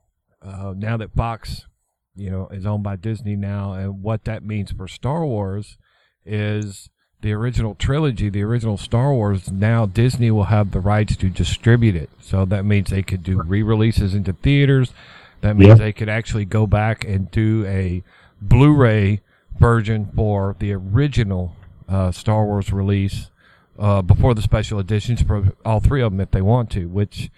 uh, 0.40 0.72
now 0.76 0.96
that 0.96 1.14
Fox, 1.14 1.66
you 2.14 2.30
know, 2.30 2.48
is 2.48 2.64
owned 2.64 2.84
by 2.84 2.96
Disney 2.96 3.36
now, 3.36 3.72
and 3.72 4.02
what 4.02 4.24
that 4.24 4.44
means 4.44 4.70
for 4.70 4.86
Star 4.86 5.26
Wars 5.26 5.76
is 6.24 6.88
the 7.20 7.32
original 7.32 7.74
trilogy, 7.74 8.28
the 8.30 8.42
original 8.42 8.78
Star 8.78 9.12
Wars. 9.12 9.50
Now 9.50 9.84
Disney 9.84 10.30
will 10.30 10.44
have 10.44 10.70
the 10.70 10.80
rights 10.80 11.16
to 11.16 11.28
distribute 11.28 11.96
it, 11.96 12.10
so 12.20 12.44
that 12.44 12.64
means 12.64 12.90
they 12.90 13.02
could 13.02 13.24
do 13.24 13.42
re-releases 13.42 14.14
into 14.14 14.32
theaters. 14.32 14.92
That 15.40 15.56
means 15.56 15.80
they 15.80 15.92
could 15.92 16.08
actually 16.08 16.44
go 16.44 16.68
back 16.68 17.04
and 17.04 17.28
do 17.32 17.66
a 17.66 18.04
Blu-ray 18.40 19.22
version 19.58 20.08
for 20.14 20.54
the 20.60 20.72
original 20.72 21.56
uh, 21.92 22.10
Star 22.10 22.46
Wars 22.46 22.72
release 22.72 23.30
uh, 23.78 24.02
before 24.02 24.34
the 24.34 24.42
special 24.42 24.78
editions 24.78 25.22
for 25.22 25.52
all 25.64 25.80
three 25.80 26.02
of 26.02 26.12
them 26.12 26.20
if 26.20 26.30
they 26.30 26.42
want 26.42 26.70
to. 26.70 26.86
Which 26.86 27.30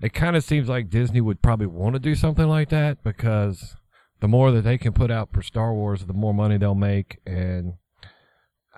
it 0.00 0.12
kind 0.12 0.36
of 0.36 0.44
seems 0.44 0.68
like 0.68 0.90
Disney 0.90 1.20
would 1.20 1.42
probably 1.42 1.66
want 1.66 1.94
to 1.94 2.00
do 2.00 2.14
something 2.14 2.46
like 2.46 2.68
that 2.68 3.02
because 3.02 3.76
the 4.20 4.28
more 4.28 4.50
that 4.52 4.62
they 4.62 4.78
can 4.78 4.92
put 4.92 5.10
out 5.10 5.30
for 5.32 5.42
Star 5.42 5.72
Wars, 5.72 6.04
the 6.04 6.12
more 6.12 6.34
money 6.34 6.58
they'll 6.58 6.74
make, 6.74 7.18
and 7.26 7.74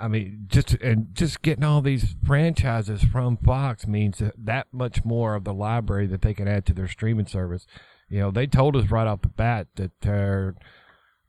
I 0.01 0.09
mean, 0.09 0.47
just 0.47 0.75
and 0.75 1.09
just 1.13 1.43
getting 1.43 1.65
all 1.65 1.83
these 1.83 2.17
franchises 2.25 3.03
from 3.05 3.37
Fox 3.37 3.87
means 3.87 4.19
that, 4.19 4.35
that 4.39 4.69
much 4.73 5.05
more 5.05 5.35
of 5.35 5.45
the 5.45 5.53
library 5.53 6.07
that 6.07 6.23
they 6.23 6.33
can 6.33 6.49
add 6.49 6.65
to 6.67 6.73
their 6.73 6.89
streaming 6.89 7.27
service. 7.27 7.67
You 8.09 8.21
know, 8.21 8.31
they 8.31 8.47
told 8.47 8.77
us 8.77 8.91
right 8.91 9.07
off 9.07 9.23
the 9.23 9.29
bat 9.29 9.67
that 9.77 9.93
they're 10.01 10.55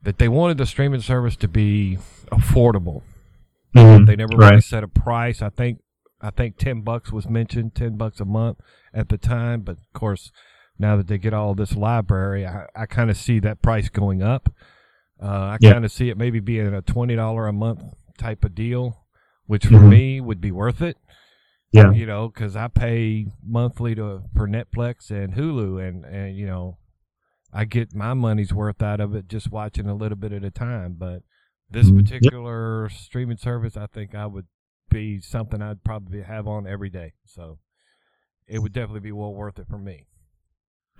that 0.02 0.18
they 0.18 0.28
wanted 0.28 0.58
the 0.58 0.66
streaming 0.66 1.00
service 1.00 1.36
to 1.36 1.48
be 1.48 1.98
affordable. 2.30 3.02
Mm-hmm. 3.74 4.04
They 4.04 4.16
never 4.16 4.36
right. 4.36 4.50
really 4.50 4.60
set 4.60 4.84
a 4.84 4.88
price. 4.88 5.40
I 5.42 5.48
think 5.48 5.80
I 6.20 6.30
think 6.30 6.56
ten 6.56 6.82
bucks 6.82 7.10
was 7.10 7.28
mentioned, 7.28 7.74
ten 7.74 7.96
bucks 7.96 8.20
a 8.20 8.24
month 8.24 8.58
at 8.92 9.08
the 9.08 9.18
time. 9.18 9.62
But 9.62 9.78
of 9.78 9.92
course, 9.92 10.30
now 10.78 10.96
that 10.96 11.06
they 11.06 11.18
get 11.18 11.34
all 11.34 11.54
this 11.54 11.74
library, 11.74 12.46
I, 12.46 12.66
I 12.76 12.86
kind 12.86 13.10
of 13.10 13.16
see 13.16 13.38
that 13.40 13.62
price 13.62 13.88
going 13.88 14.22
up. 14.22 14.52
Uh, 15.22 15.26
I 15.26 15.58
yeah. 15.60 15.72
kind 15.72 15.84
of 15.84 15.92
see 15.92 16.08
it 16.10 16.18
maybe 16.18 16.40
being 16.40 16.74
a 16.74 16.82
twenty 16.82 17.16
dollar 17.16 17.46
a 17.46 17.52
month 17.52 17.82
type 18.18 18.44
of 18.44 18.54
deal, 18.54 19.04
which 19.46 19.66
for 19.66 19.74
mm-hmm. 19.74 19.88
me 19.88 20.20
would 20.20 20.40
be 20.40 20.52
worth 20.52 20.82
it. 20.82 20.96
Yeah, 21.72 21.90
you 21.92 22.04
know, 22.04 22.28
because 22.28 22.54
I 22.54 22.68
pay 22.68 23.28
monthly 23.42 23.94
to 23.94 24.22
for 24.36 24.46
Netflix 24.46 25.10
and 25.10 25.34
Hulu, 25.34 25.88
and 25.88 26.04
and 26.04 26.36
you 26.36 26.46
know, 26.46 26.76
I 27.52 27.64
get 27.64 27.94
my 27.94 28.12
money's 28.12 28.52
worth 28.52 28.82
out 28.82 29.00
of 29.00 29.14
it 29.14 29.28
just 29.28 29.50
watching 29.50 29.86
a 29.86 29.94
little 29.94 30.18
bit 30.18 30.32
at 30.32 30.44
a 30.44 30.50
time. 30.50 30.96
But 30.98 31.22
this 31.72 31.86
mm-hmm. 31.86 31.98
particular 31.98 32.88
yep. 32.90 32.98
streaming 32.98 33.36
service, 33.36 33.76
I 33.76 33.86
think 33.86 34.14
I 34.14 34.26
would 34.26 34.46
be 34.90 35.20
something 35.20 35.62
I'd 35.62 35.84
probably 35.84 36.22
have 36.22 36.46
on 36.46 36.66
every 36.66 36.90
day. 36.90 37.14
So 37.24 37.58
it 38.46 38.58
would 38.60 38.72
definitely 38.72 39.00
be 39.00 39.12
well 39.12 39.32
worth 39.32 39.58
it 39.58 39.66
for 39.68 39.78
me. 39.78 40.06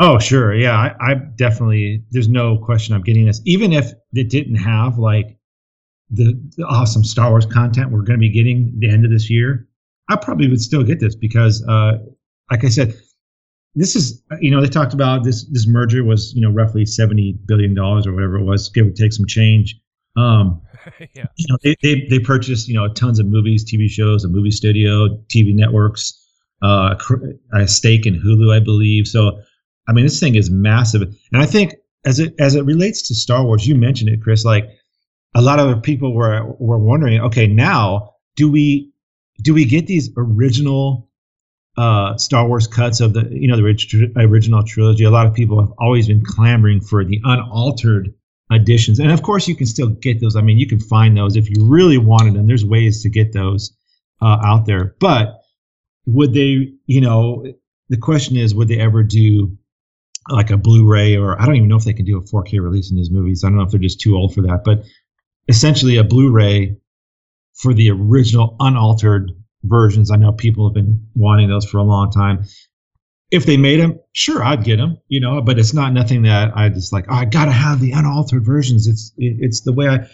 Oh, 0.01 0.19
sure. 0.19 0.55
Yeah, 0.55 0.77
I, 0.77 0.95
I 1.01 1.15
definitely. 1.15 2.03
There's 2.11 2.29
no 2.29 2.59
question 2.59 2.95
I'm 2.95 3.03
getting 3.03 3.27
this. 3.27 3.41
Even 3.45 3.73
if 3.73 3.93
it 4.15 4.31
didn't 4.31 4.57
have 4.57 4.99
like 4.99 5.37
the, 6.11 6.41
the 6.57 6.65
awesome 6.65 7.05
Star 7.05 7.31
Wars 7.31 7.47
content 7.47 7.91
we're 7.91 8.03
going 8.03 8.19
to 8.19 8.21
be 8.21 8.31
getting 8.31 8.73
the 8.79 8.91
end 8.91 9.05
of 9.05 9.11
this 9.11 9.31
year, 9.31 9.69
I 10.09 10.17
probably 10.17 10.49
would 10.49 10.61
still 10.61 10.83
get 10.83 10.99
this 10.99 11.15
because, 11.15 11.65
uh, 11.69 11.99
like 12.51 12.65
I 12.65 12.69
said, 12.69 12.95
this 13.75 13.97
is 13.97 14.23
you 14.41 14.51
know 14.51 14.61
they 14.61 14.69
talked 14.69 14.93
about 14.93 15.25
this 15.25 15.45
this 15.45 15.67
merger 15.67 16.05
was 16.05 16.35
you 16.35 16.43
know 16.43 16.51
roughly 16.51 16.85
seventy 16.85 17.39
billion 17.47 17.75
dollars 17.75 18.07
or 18.07 18.13
whatever 18.13 18.37
it 18.37 18.45
was, 18.45 18.69
give 18.69 18.87
or 18.87 18.91
take 18.91 19.13
some 19.13 19.27
change. 19.27 19.81
Um, 20.17 20.61
yeah. 21.15 21.27
You 21.37 21.47
know, 21.49 21.59
they, 21.63 21.77
they 21.83 22.07
they 22.09 22.19
purchased 22.19 22.69
you 22.69 22.75
know 22.75 22.93
tons 22.93 23.19
of 23.19 23.27
movies, 23.27 23.65
TV 23.65 23.89
shows, 23.89 24.25
a 24.25 24.29
movie 24.29 24.51
studio, 24.51 25.09
TV 25.29 25.55
networks, 25.55 26.13
uh, 26.63 26.95
a 27.53 27.67
stake 27.67 28.07
in 28.07 28.21
Hulu, 28.21 28.55
I 28.55 28.61
believe. 28.61 29.07
So, 29.07 29.41
I 29.89 29.93
mean, 29.93 30.05
this 30.05 30.21
thing 30.21 30.35
is 30.35 30.51
massive, 30.51 31.03
and 31.03 31.43
I 31.43 31.47
think 31.47 31.75
as 32.05 32.19
it 32.19 32.35
as 32.39 32.55
it 32.55 32.65
relates 32.65 33.03
to 33.09 33.15
Star 33.15 33.45
Wars, 33.45 33.67
you 33.67 33.75
mentioned 33.75 34.11
it, 34.11 34.23
Chris. 34.23 34.45
Like 34.45 34.69
a 35.35 35.43
lot 35.43 35.59
of 35.59 35.83
people 35.83 36.15
were 36.15 36.55
were 36.59 36.79
wondering, 36.79 37.21
okay, 37.21 37.47
now 37.47 38.15
do 38.37 38.51
we 38.51 38.93
do 39.41 39.55
we 39.55 39.65
get 39.65 39.87
these 39.87 40.11
original 40.17 41.09
uh, 41.77 42.17
Star 42.17 42.47
Wars 42.47 42.67
cuts 42.67 43.01
of 43.01 43.15
the 43.15 43.29
you 43.31 43.49
know 43.49 43.57
the 43.57 44.13
original 44.17 44.63
trilogy? 44.65 45.05
A 45.05 45.11
lot 45.11 45.27
of 45.27 45.35
people 45.35 45.61
have 45.61 45.73
always 45.79 46.09
been 46.09 46.25
clamoring 46.25 46.81
for 46.81 47.05
the 47.05 47.21
unaltered 47.25 48.13
editions, 48.53 48.99
and 48.99 49.11
of 49.11 49.23
course 49.23 49.49
you 49.49 49.57
can 49.57 49.67
still 49.67 49.89
get 49.89 50.21
those. 50.21 50.37
I 50.37 50.43
mean, 50.43 50.59
you 50.59 50.67
can 50.67 50.81
find 50.81 51.17
those 51.17 51.37
if 51.37 51.49
you 51.49 51.65
really 51.65 51.99
wanted 51.99 52.35
them. 52.35 52.47
There's 52.47 52.65
ways 52.65 53.03
to 53.03 53.11
get 53.11 53.33
those 53.33 53.73
uh, 54.21 54.39
out 54.45 54.67
there, 54.67 54.95
but 55.01 55.43
would 56.07 56.35
they? 56.35 56.73
You 56.87 57.01
know, 57.01 57.45
the 57.89 57.97
question 57.97 58.37
is, 58.37 58.55
would 58.55 58.69
they 58.69 58.79
ever 58.79 59.03
do 59.03 59.57
like 60.29 60.51
a 60.51 60.57
Blu-ray 60.57 61.17
or 61.17 61.41
I 61.41 61.47
don't 61.47 61.57
even 61.57 61.69
know 61.69 61.77
if 61.77 61.85
they 61.85 61.93
can 61.93 62.05
do 62.05 62.17
a 62.17 62.23
4K 62.23 62.63
release 62.63 62.91
in 62.91 62.97
these 62.97 63.11
movies. 63.11 63.43
I 63.43 63.49
don't 63.49 63.57
know 63.57 63.65
if 63.65 63.71
they're 63.71 63.81
just 63.81 64.01
too 64.01 64.17
old 64.17 64.35
for 64.35 64.43
that, 64.43 64.63
but 64.65 64.85
essentially 65.49 65.97
a 65.97 66.05
Blu-ray 66.05 66.77
for 67.55 67.75
the 67.75 67.91
original 67.91 68.57
unaltered 68.61 69.33
versions. 69.65 70.11
I 70.11 70.17
know 70.17 70.33
people 70.33 70.67
have 70.67 70.75
been 70.75 71.07
wanting 71.15 71.49
those 71.49 71.65
for 71.65 71.79
a 71.79 71.83
long 71.83 72.11
time. 72.11 72.45
If 73.33 73.47
they 73.47 73.57
made 73.57 73.81
them, 73.81 73.99
sure, 74.13 74.45
I'd 74.45 74.63
get 74.63 74.77
them, 74.77 74.99
you 75.09 75.19
know, 75.19 75.41
but 75.41 75.59
it's 75.59 75.73
not 75.73 75.93
nothing 75.93 76.23
that 76.23 76.53
I 76.55 76.69
just 76.69 76.93
like, 76.93 77.07
oh, 77.09 77.15
I 77.15 77.25
got 77.25 77.47
to 77.47 77.51
have 77.51 77.81
the 77.81 77.93
unaltered 77.93 78.45
versions. 78.45 78.87
It's 78.87 79.13
it, 79.17 79.37
it's 79.41 79.63
the 79.63 79.73
way 79.73 79.89
I, 79.89 80.07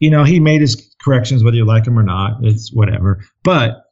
you 0.00 0.10
know, 0.10 0.24
he 0.24 0.40
made 0.40 0.60
his 0.60 0.94
corrections 1.00 1.44
whether 1.44 1.56
you 1.56 1.64
like 1.64 1.84
them 1.84 1.98
or 1.98 2.02
not. 2.02 2.38
It's 2.42 2.72
whatever. 2.72 3.24
But 3.44 3.84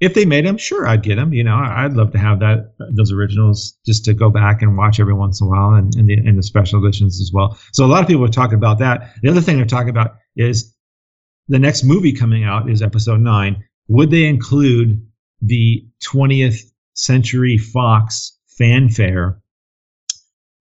if 0.00 0.14
they 0.14 0.24
made 0.24 0.44
them, 0.44 0.56
sure, 0.56 0.86
I'd 0.88 1.04
get 1.04 1.16
them. 1.16 1.32
You 1.32 1.44
know, 1.44 1.54
I'd 1.54 1.92
love 1.92 2.10
to 2.12 2.18
have 2.18 2.40
that 2.40 2.72
those 2.96 3.12
originals 3.12 3.78
just 3.86 4.04
to 4.06 4.14
go 4.14 4.30
back 4.30 4.62
and 4.62 4.76
watch 4.76 4.98
every 4.98 5.14
once 5.14 5.40
in 5.40 5.46
a 5.46 5.50
while, 5.50 5.74
and, 5.74 5.94
and 5.94 6.08
the 6.08 6.14
and 6.14 6.36
the 6.36 6.42
special 6.42 6.82
editions 6.82 7.20
as 7.20 7.30
well. 7.32 7.56
So 7.72 7.84
a 7.84 7.86
lot 7.86 8.02
of 8.02 8.08
people 8.08 8.24
are 8.24 8.28
talking 8.28 8.56
about 8.56 8.80
that. 8.80 9.14
The 9.22 9.30
other 9.30 9.40
thing 9.40 9.58
they're 9.58 9.66
talking 9.66 9.90
about 9.90 10.16
is 10.34 10.74
the 11.48 11.58
next 11.58 11.84
movie 11.84 12.12
coming 12.12 12.42
out 12.42 12.68
is 12.68 12.82
Episode 12.82 13.20
Nine. 13.20 13.62
Would 13.88 14.10
they 14.10 14.24
include 14.24 15.06
the 15.40 15.86
20th 16.02 16.71
Century 16.94 17.58
Fox 17.58 18.38
fanfare 18.46 19.40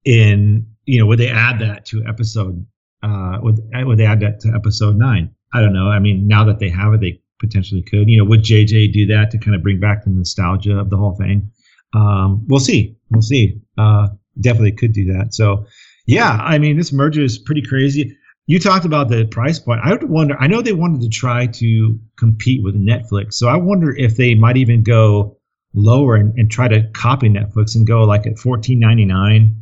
in? 0.06 0.68
You 0.86 1.00
know, 1.00 1.06
would 1.06 1.20
they 1.20 1.30
add 1.30 1.60
that 1.60 1.86
to 1.88 2.04
Episode? 2.08 2.66
Uh, 3.04 3.38
would 3.42 3.60
would 3.74 3.98
they 3.98 4.06
add 4.06 4.20
that 4.22 4.40
to 4.42 4.54
Episode 4.56 4.96
Nine? 4.96 5.34
I 5.54 5.62
don't 5.62 5.74
know. 5.74 5.88
I 5.88 6.00
mean, 6.00 6.28
now 6.28 6.44
that 6.46 6.60
they 6.60 6.70
have 6.70 6.94
it, 6.94 7.02
they 7.02 7.22
potentially 7.40 7.82
could. 7.82 8.10
You 8.10 8.20
know, 8.20 8.26
would 8.26 8.42
JJ 8.42 8.94
do 8.94 9.06
that 9.08 9.32
to 9.32 9.38
kind 9.38 9.56
of 9.56 9.64
bring 9.64 9.80
back 9.80 10.04
the 10.04 10.12
nostalgia 10.12 10.78
of 10.78 10.90
the 10.90 10.98
whole 10.98 11.16
thing? 11.16 11.52
Um, 11.94 12.46
we'll 12.48 12.60
see. 12.60 12.96
We'll 13.10 13.22
see. 13.22 13.60
Uh, 13.78 14.08
definitely 14.40 14.72
could 14.72 14.94
do 14.94 15.06
that. 15.14 15.34
So, 15.34 15.66
yeah, 16.06 16.40
I 16.42 16.58
mean, 16.58 16.78
this 16.78 16.94
merger 16.94 17.22
is 17.22 17.38
pretty 17.38 17.62
crazy. 17.62 18.16
You 18.48 18.60
talked 18.60 18.86
about 18.86 19.10
the 19.10 19.26
price 19.26 19.60
point. 19.60 19.82
I 19.84 19.92
would 19.92 20.10
wonder. 20.10 20.36
I 20.40 20.48
know 20.48 20.62
they 20.62 20.74
wanted 20.74 21.02
to 21.02 21.10
try 21.10 21.48
to 21.48 22.00
compete 22.18 22.64
with 22.64 22.76
Netflix, 22.76 23.34
so 23.34 23.48
I 23.48 23.56
wonder 23.58 23.96
if 23.96 24.18
they 24.18 24.36
might 24.36 24.58
even 24.58 24.84
go 24.84 25.38
lower 25.74 26.16
and, 26.16 26.38
and 26.38 26.52
try 26.52 26.68
to 26.68 26.84
copy 26.94 27.30
Netflix 27.30 27.76
and 27.76 27.86
go 27.88 28.04
like 28.04 28.28
at 28.28 28.38
fourteen 28.38 28.80
ninety 28.80 29.06
nine, 29.06 29.56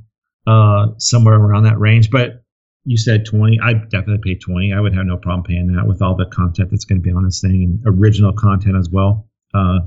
uh, 0.48 0.88
somewhere 0.98 1.36
around 1.36 1.64
that 1.64 1.80
range. 1.80 2.10
But 2.10 2.44
you 2.86 2.98
said 2.98 3.26
20 3.26 3.60
i 3.60 3.74
definitely 3.74 4.18
pay 4.24 4.40
20 4.40 4.74
i 4.74 4.80
would 4.80 4.96
have 4.96 5.06
no 5.06 5.18
problem 5.18 5.44
paying 5.44 5.68
that 5.68 5.86
with 5.86 6.02
all 6.02 6.16
the 6.16 6.26
content 6.28 6.72
that's 6.72 6.86
going 6.86 6.98
to 7.00 7.04
be 7.04 7.12
on 7.12 7.26
this 7.26 7.42
thing 7.42 7.62
and 7.62 7.84
original 7.86 8.32
content 8.32 8.76
as 8.78 8.90
well. 8.90 9.28
Uh, 9.54 9.80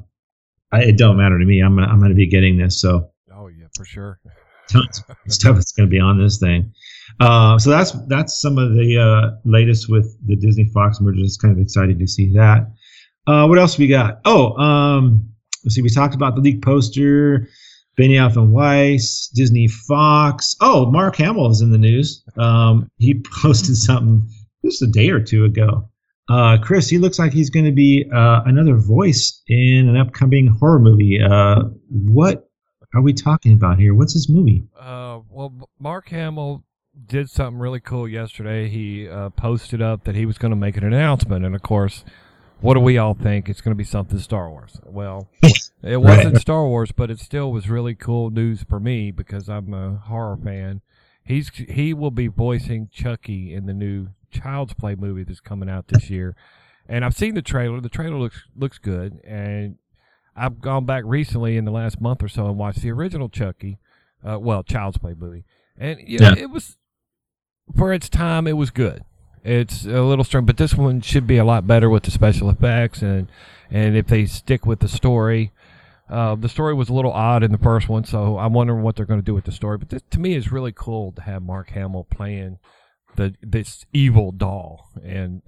I, 0.72 0.85
it 0.85 0.98
don't 0.98 1.16
matter 1.16 1.38
to 1.38 1.44
me. 1.44 1.61
I'm 1.61 1.76
gonna, 1.76 1.87
i'm 1.87 2.00
gonna 2.00 2.14
be 2.14 2.26
getting 2.26 2.56
this 2.56 2.80
so. 2.80 3.11
Oh 3.35 3.48
yeah 3.48 3.66
for 3.74 3.85
sure. 3.85 4.20
Tons 4.68 5.02
of 5.08 5.32
stuff 5.32 5.56
that's 5.56 5.72
going 5.72 5.88
to 5.88 5.90
be 5.90 5.98
on 5.98 6.18
this 6.18 6.38
thing. 6.38 6.72
Uh, 7.18 7.58
so 7.58 7.68
that's 7.70 7.92
that's 8.06 8.40
some 8.40 8.58
of 8.58 8.72
the 8.72 8.96
uh, 8.96 9.37
latest 9.44 9.90
with 9.90 10.16
the 10.26 10.37
disney 10.37 10.64
fox 10.72 11.00
merger. 11.00 11.20
Just 11.20 11.42
kind 11.42 11.52
of 11.52 11.61
excited 11.61 11.98
to 11.98 12.06
see 12.06 12.32
that. 12.32 12.70
Uh, 13.26 13.46
what 13.46 13.58
else 13.58 13.76
we 13.76 13.88
got? 13.88 14.20
Oh 14.24 14.56
um, 14.56 15.31
see 15.70 15.83
we 15.83 15.88
talked 15.88 16.14
about 16.14 16.35
the 16.35 16.40
leak 16.40 16.62
poster 16.62 17.48
Benioff 17.98 18.37
and 18.37 18.53
Weiss, 18.53 19.29
Disney 19.35 19.68
Fox. 19.68 20.57
Oh, 20.61 20.90
Mark 20.90 21.16
Hamill 21.16 21.51
is 21.51 21.61
in 21.61 21.72
the 21.72 21.79
news. 21.79 22.25
Um, 22.37 22.90
he 22.98 23.14
posted 23.42 23.77
something 23.77 24.29
just 24.64 24.83
a 24.83 24.87
day 24.87 25.11
or 25.11 25.20
two 25.20 25.44
ago. 25.44 25.88
Uh, 26.29 26.57
Chris, 26.62 26.88
he 26.88 26.98
looks 26.98 27.18
like 27.18 27.33
he's 27.33 27.51
going 27.51 27.66
to 27.66 27.72
be 27.72 28.09
uh, 28.14 28.42
another 28.46 28.77
voice 28.77 29.42
in 29.48 29.88
an 29.88 29.96
upcoming 29.96 30.46
horror 30.46 30.79
movie. 30.79 31.20
Uh, 31.20 31.64
what 31.90 32.48
are 32.94 33.03
we 33.03 33.12
talking 33.12 33.53
about 33.53 33.79
here? 33.79 33.94
What's 33.94 34.14
his 34.14 34.29
movie? 34.29 34.64
Uh, 34.79 35.20
well, 35.29 35.68
Mark 35.79 36.09
Hamill 36.09 36.64
did 37.07 37.29
something 37.29 37.59
really 37.59 37.81
cool 37.81 38.09
yesterday. 38.09 38.68
He 38.68 39.09
uh, 39.09 39.31
posted 39.31 39.83
up 39.83 40.05
that 40.05 40.14
he 40.14 40.25
was 40.25 40.38
going 40.38 40.51
to 40.51 40.57
make 40.57 40.77
an 40.77 40.85
announcement, 40.85 41.44
and 41.44 41.55
of 41.55 41.62
course, 41.62 42.05
what 42.62 42.75
do 42.75 42.81
we 42.81 42.96
all 42.96 43.14
think? 43.14 43.48
It's 43.48 43.61
going 43.61 43.72
to 43.72 43.79
be 43.79 43.85
something 43.85 44.18
Star 44.18 44.48
Wars. 44.48 44.81
Well, 44.85 45.29
it 45.83 46.01
wasn't 46.01 46.40
Star 46.40 46.66
Wars, 46.66 46.92
but 46.92 47.11
it 47.11 47.18
still 47.18 47.53
was 47.53 47.68
really 47.68 47.94
cool 47.94 48.31
news 48.31 48.62
for 48.62 48.81
me 48.81 49.11
because 49.11 49.48
I'm 49.48 49.75
a 49.75 49.96
horror 49.96 50.38
fan. 50.42 50.81
He's 51.25 51.51
he 51.51 51.92
will 51.92 52.11
be 52.11 52.29
voicing 52.29 52.88
Chucky 52.92 53.53
in 53.53 53.66
the 53.66 53.75
new 53.75 54.09
Child's 54.31 54.75
Play 54.75 54.94
movie 54.94 55.25
that's 55.25 55.40
coming 55.40 55.68
out 55.68 55.88
this 55.88 56.09
year, 56.09 56.35
and 56.88 57.05
I've 57.05 57.14
seen 57.14 57.35
the 57.35 57.42
trailer. 57.42 57.81
The 57.81 57.88
trailer 57.88 58.18
looks 58.18 58.44
looks 58.57 58.79
good, 58.79 59.20
and 59.25 59.77
I've 60.35 60.61
gone 60.61 60.85
back 60.87 61.05
recently 61.07 61.57
in 61.57 61.64
the 61.64 61.70
last 61.70 62.01
month 62.01 62.22
or 62.22 62.29
so 62.29 62.46
and 62.46 62.57
watched 62.57 62.83
the 62.83 62.90
original 62.90 63.29
Chucky, 63.29 63.79
uh, 64.25 64.38
well, 64.38 64.62
Child's 64.62 64.98
Play 64.98 65.14
movie, 65.16 65.44
and 65.77 66.01
you 66.05 66.18
know, 66.18 66.31
yeah. 66.37 66.42
it 66.42 66.51
was 66.51 66.77
for 67.77 67.92
its 67.92 68.09
time, 68.09 68.46
it 68.46 68.57
was 68.57 68.70
good. 68.70 69.03
It's 69.44 69.85
a 69.85 70.02
little 70.02 70.24
strange, 70.24 70.46
but 70.46 70.57
this 70.57 70.74
one 70.74 71.00
should 71.00 71.26
be 71.26 71.37
a 71.37 71.44
lot 71.44 71.66
better 71.66 71.90
with 71.90 72.05
the 72.05 72.11
special 72.11 72.48
effects 72.48 73.02
and 73.02 73.28
and 73.70 73.96
if 73.96 74.07
they 74.07 74.26
stick 74.26 74.66
with 74.66 74.81
the 74.81 74.88
story. 74.88 75.52
Uh, 76.09 76.35
the 76.35 76.48
story 76.48 76.74
was 76.74 76.90
a 76.90 76.92
little 76.92 77.12
odd 77.12 77.42
in 77.42 77.52
the 77.52 77.59
first 77.59 77.88
one, 77.88 78.05
so 78.05 78.38
I'm 78.38 78.52
wondering 78.52 78.83
what 78.83 78.96
they're 78.96 79.07
going 79.07 79.20
to 79.20 79.24
do 79.24 79.35
with 79.35 79.44
the 79.44 79.52
story. 79.52 79.78
But 79.78 79.88
this, 79.88 80.02
to 80.11 80.20
me, 80.20 80.35
is 80.35 80.52
really 80.52 80.72
cool 80.72 81.11
to 81.12 81.22
have 81.22 81.42
Mark 81.42 81.70
Hamill 81.70 82.05
playing 82.05 82.59
the 83.16 83.35
this 83.42 83.87
evil 83.92 84.31
doll, 84.31 84.90
and 85.02 85.42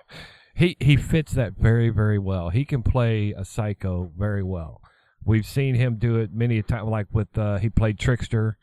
he 0.54 0.76
he 0.80 0.96
fits 0.96 1.32
that 1.32 1.54
very 1.58 1.90
very 1.90 2.18
well. 2.18 2.50
He 2.50 2.64
can 2.64 2.82
play 2.82 3.34
a 3.36 3.44
psycho 3.44 4.12
very 4.16 4.42
well. 4.42 4.80
We've 5.24 5.46
seen 5.46 5.74
him 5.74 5.96
do 5.96 6.16
it 6.16 6.32
many 6.32 6.58
a 6.58 6.62
time, 6.62 6.88
like 6.88 7.08
with 7.12 7.36
uh, 7.36 7.58
he 7.58 7.68
played 7.68 7.98
Trickster 7.98 8.56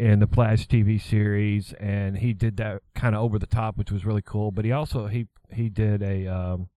in 0.00 0.18
the 0.18 0.26
Flash 0.26 0.66
TV 0.66 0.98
series, 0.98 1.74
and 1.74 2.16
he 2.16 2.32
did 2.32 2.56
that 2.56 2.80
kind 2.94 3.14
of 3.14 3.22
over 3.22 3.38
the 3.38 3.46
top, 3.46 3.76
which 3.76 3.92
was 3.92 4.06
really 4.06 4.22
cool. 4.22 4.50
But 4.50 4.64
he 4.64 4.72
also 4.72 5.08
he 5.08 5.26
he 5.52 5.68
did 5.68 6.02
a 6.02 6.26
um, 6.26 6.68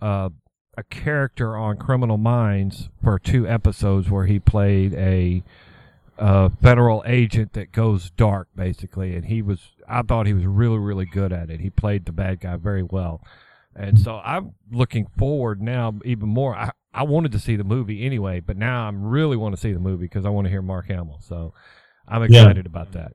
uh, 0.00 0.30
a 0.78 0.84
character 0.84 1.56
on 1.56 1.76
Criminal 1.76 2.18
Minds 2.18 2.88
for 3.02 3.18
two 3.18 3.48
episodes 3.48 4.08
where 4.08 4.26
he 4.26 4.38
played 4.38 4.94
a, 4.94 5.42
a 6.18 6.50
federal 6.62 7.02
agent 7.04 7.52
that 7.54 7.72
goes 7.72 8.10
dark, 8.10 8.46
basically, 8.54 9.16
and 9.16 9.24
he 9.24 9.42
was 9.42 9.72
I 9.88 10.02
thought 10.02 10.26
he 10.26 10.32
was 10.34 10.46
really 10.46 10.78
really 10.78 11.06
good 11.06 11.32
at 11.32 11.50
it. 11.50 11.58
He 11.58 11.70
played 11.70 12.06
the 12.06 12.12
bad 12.12 12.40
guy 12.40 12.54
very 12.56 12.84
well. 12.84 13.20
And 13.74 13.98
so 13.98 14.22
I'm 14.24 14.54
looking 14.70 15.06
forward 15.18 15.60
now 15.60 15.94
even 16.04 16.28
more. 16.28 16.56
I, 16.56 16.70
I 16.94 17.02
wanted 17.02 17.32
to 17.32 17.38
see 17.38 17.56
the 17.56 17.64
movie 17.64 18.06
anyway, 18.06 18.40
but 18.40 18.56
now 18.56 18.86
I 18.86 18.90
really 18.94 19.36
want 19.36 19.54
to 19.54 19.60
see 19.60 19.72
the 19.72 19.80
movie 19.80 20.06
because 20.06 20.24
I 20.24 20.30
want 20.30 20.46
to 20.46 20.50
hear 20.50 20.62
Mark 20.62 20.86
Hamill. 20.86 21.20
So 21.20 21.52
I'm 22.08 22.22
excited 22.22 22.66
yeah. 22.66 22.70
about 22.70 22.92
that. 22.92 23.12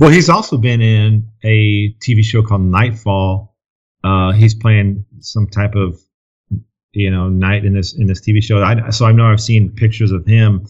Well, 0.00 0.10
he's 0.10 0.28
also 0.28 0.56
been 0.58 0.80
in 0.80 1.30
a 1.42 1.92
TV 1.94 2.24
show 2.24 2.42
called 2.42 2.62
Knightfall. 2.62 3.54
Uh, 4.02 4.32
he's 4.32 4.54
playing 4.54 5.04
some 5.20 5.46
type 5.46 5.74
of 5.74 6.00
you 6.92 7.10
know 7.10 7.28
knight 7.28 7.64
in 7.64 7.74
this 7.74 7.94
in 7.94 8.06
this 8.06 8.20
TV 8.20 8.42
show. 8.42 8.62
I, 8.62 8.90
so 8.90 9.06
I 9.06 9.12
know 9.12 9.26
I've 9.26 9.40
seen 9.40 9.70
pictures 9.70 10.12
of 10.12 10.26
him 10.26 10.66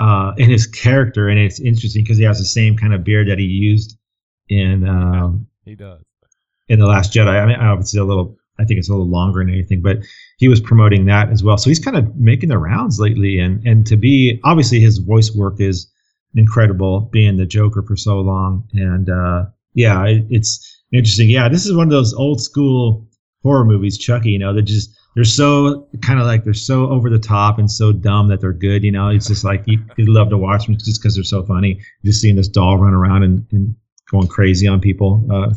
uh, 0.00 0.32
in 0.36 0.50
his 0.50 0.66
character, 0.66 1.28
and 1.28 1.38
it's 1.38 1.60
interesting 1.60 2.02
because 2.02 2.18
he 2.18 2.24
has 2.24 2.38
the 2.38 2.44
same 2.44 2.76
kind 2.76 2.94
of 2.94 3.04
beard 3.04 3.28
that 3.28 3.38
he 3.38 3.44
used 3.44 3.98
in. 4.48 4.88
Um, 4.88 5.46
he 5.64 5.74
does 5.74 6.02
in 6.68 6.78
the 6.78 6.86
Last 6.86 7.12
Jedi. 7.12 7.28
I 7.28 7.46
mean, 7.46 7.56
obviously 7.56 8.00
a 8.00 8.04
little. 8.04 8.36
I 8.58 8.64
think 8.64 8.78
it's 8.78 8.90
a 8.90 8.92
little 8.92 9.08
longer 9.08 9.40
and 9.40 9.50
anything, 9.50 9.80
but 9.80 9.98
he 10.36 10.46
was 10.46 10.60
promoting 10.60 11.06
that 11.06 11.30
as 11.30 11.42
well. 11.42 11.56
So 11.56 11.70
he's 11.70 11.78
kind 11.78 11.96
of 11.96 12.14
making 12.16 12.50
the 12.50 12.58
rounds 12.58 13.00
lately, 13.00 13.38
and 13.38 13.66
and 13.66 13.86
to 13.86 13.96
be 13.96 14.40
obviously 14.44 14.80
his 14.80 14.98
voice 14.98 15.34
work 15.34 15.60
is 15.60 15.90
incredible 16.34 17.00
being 17.12 17.36
the 17.36 17.46
Joker 17.46 17.82
for 17.82 17.96
so 17.96 18.20
long. 18.20 18.68
And 18.72 19.10
uh, 19.10 19.46
yeah, 19.74 20.04
it, 20.06 20.26
it's 20.30 20.82
interesting. 20.92 21.30
Yeah, 21.30 21.48
this 21.48 21.66
is 21.66 21.74
one 21.74 21.86
of 21.86 21.90
those 21.90 22.14
old 22.14 22.40
school 22.40 23.06
horror 23.42 23.64
movies, 23.64 23.98
Chucky. 23.98 24.30
You 24.30 24.38
know, 24.38 24.52
they're 24.52 24.62
just 24.62 24.96
they're 25.14 25.24
so 25.24 25.88
kind 26.02 26.20
of 26.20 26.26
like 26.26 26.44
they're 26.44 26.54
so 26.54 26.88
over 26.88 27.10
the 27.10 27.18
top 27.18 27.58
and 27.58 27.70
so 27.70 27.92
dumb 27.92 28.28
that 28.28 28.40
they're 28.40 28.52
good. 28.52 28.84
You 28.84 28.92
know, 28.92 29.08
it's 29.08 29.26
just 29.28 29.44
like 29.44 29.64
you, 29.66 29.82
you 29.96 30.12
love 30.12 30.30
to 30.30 30.38
watch 30.38 30.66
them 30.66 30.76
just 30.76 31.00
because 31.00 31.14
they're 31.14 31.24
so 31.24 31.42
funny. 31.42 31.80
Just 32.04 32.20
seeing 32.20 32.36
this 32.36 32.48
doll 32.48 32.78
run 32.78 32.94
around 32.94 33.24
and, 33.24 33.46
and 33.52 33.74
going 34.10 34.28
crazy 34.28 34.66
on 34.66 34.80
people, 34.80 35.24
uh, 35.30 35.52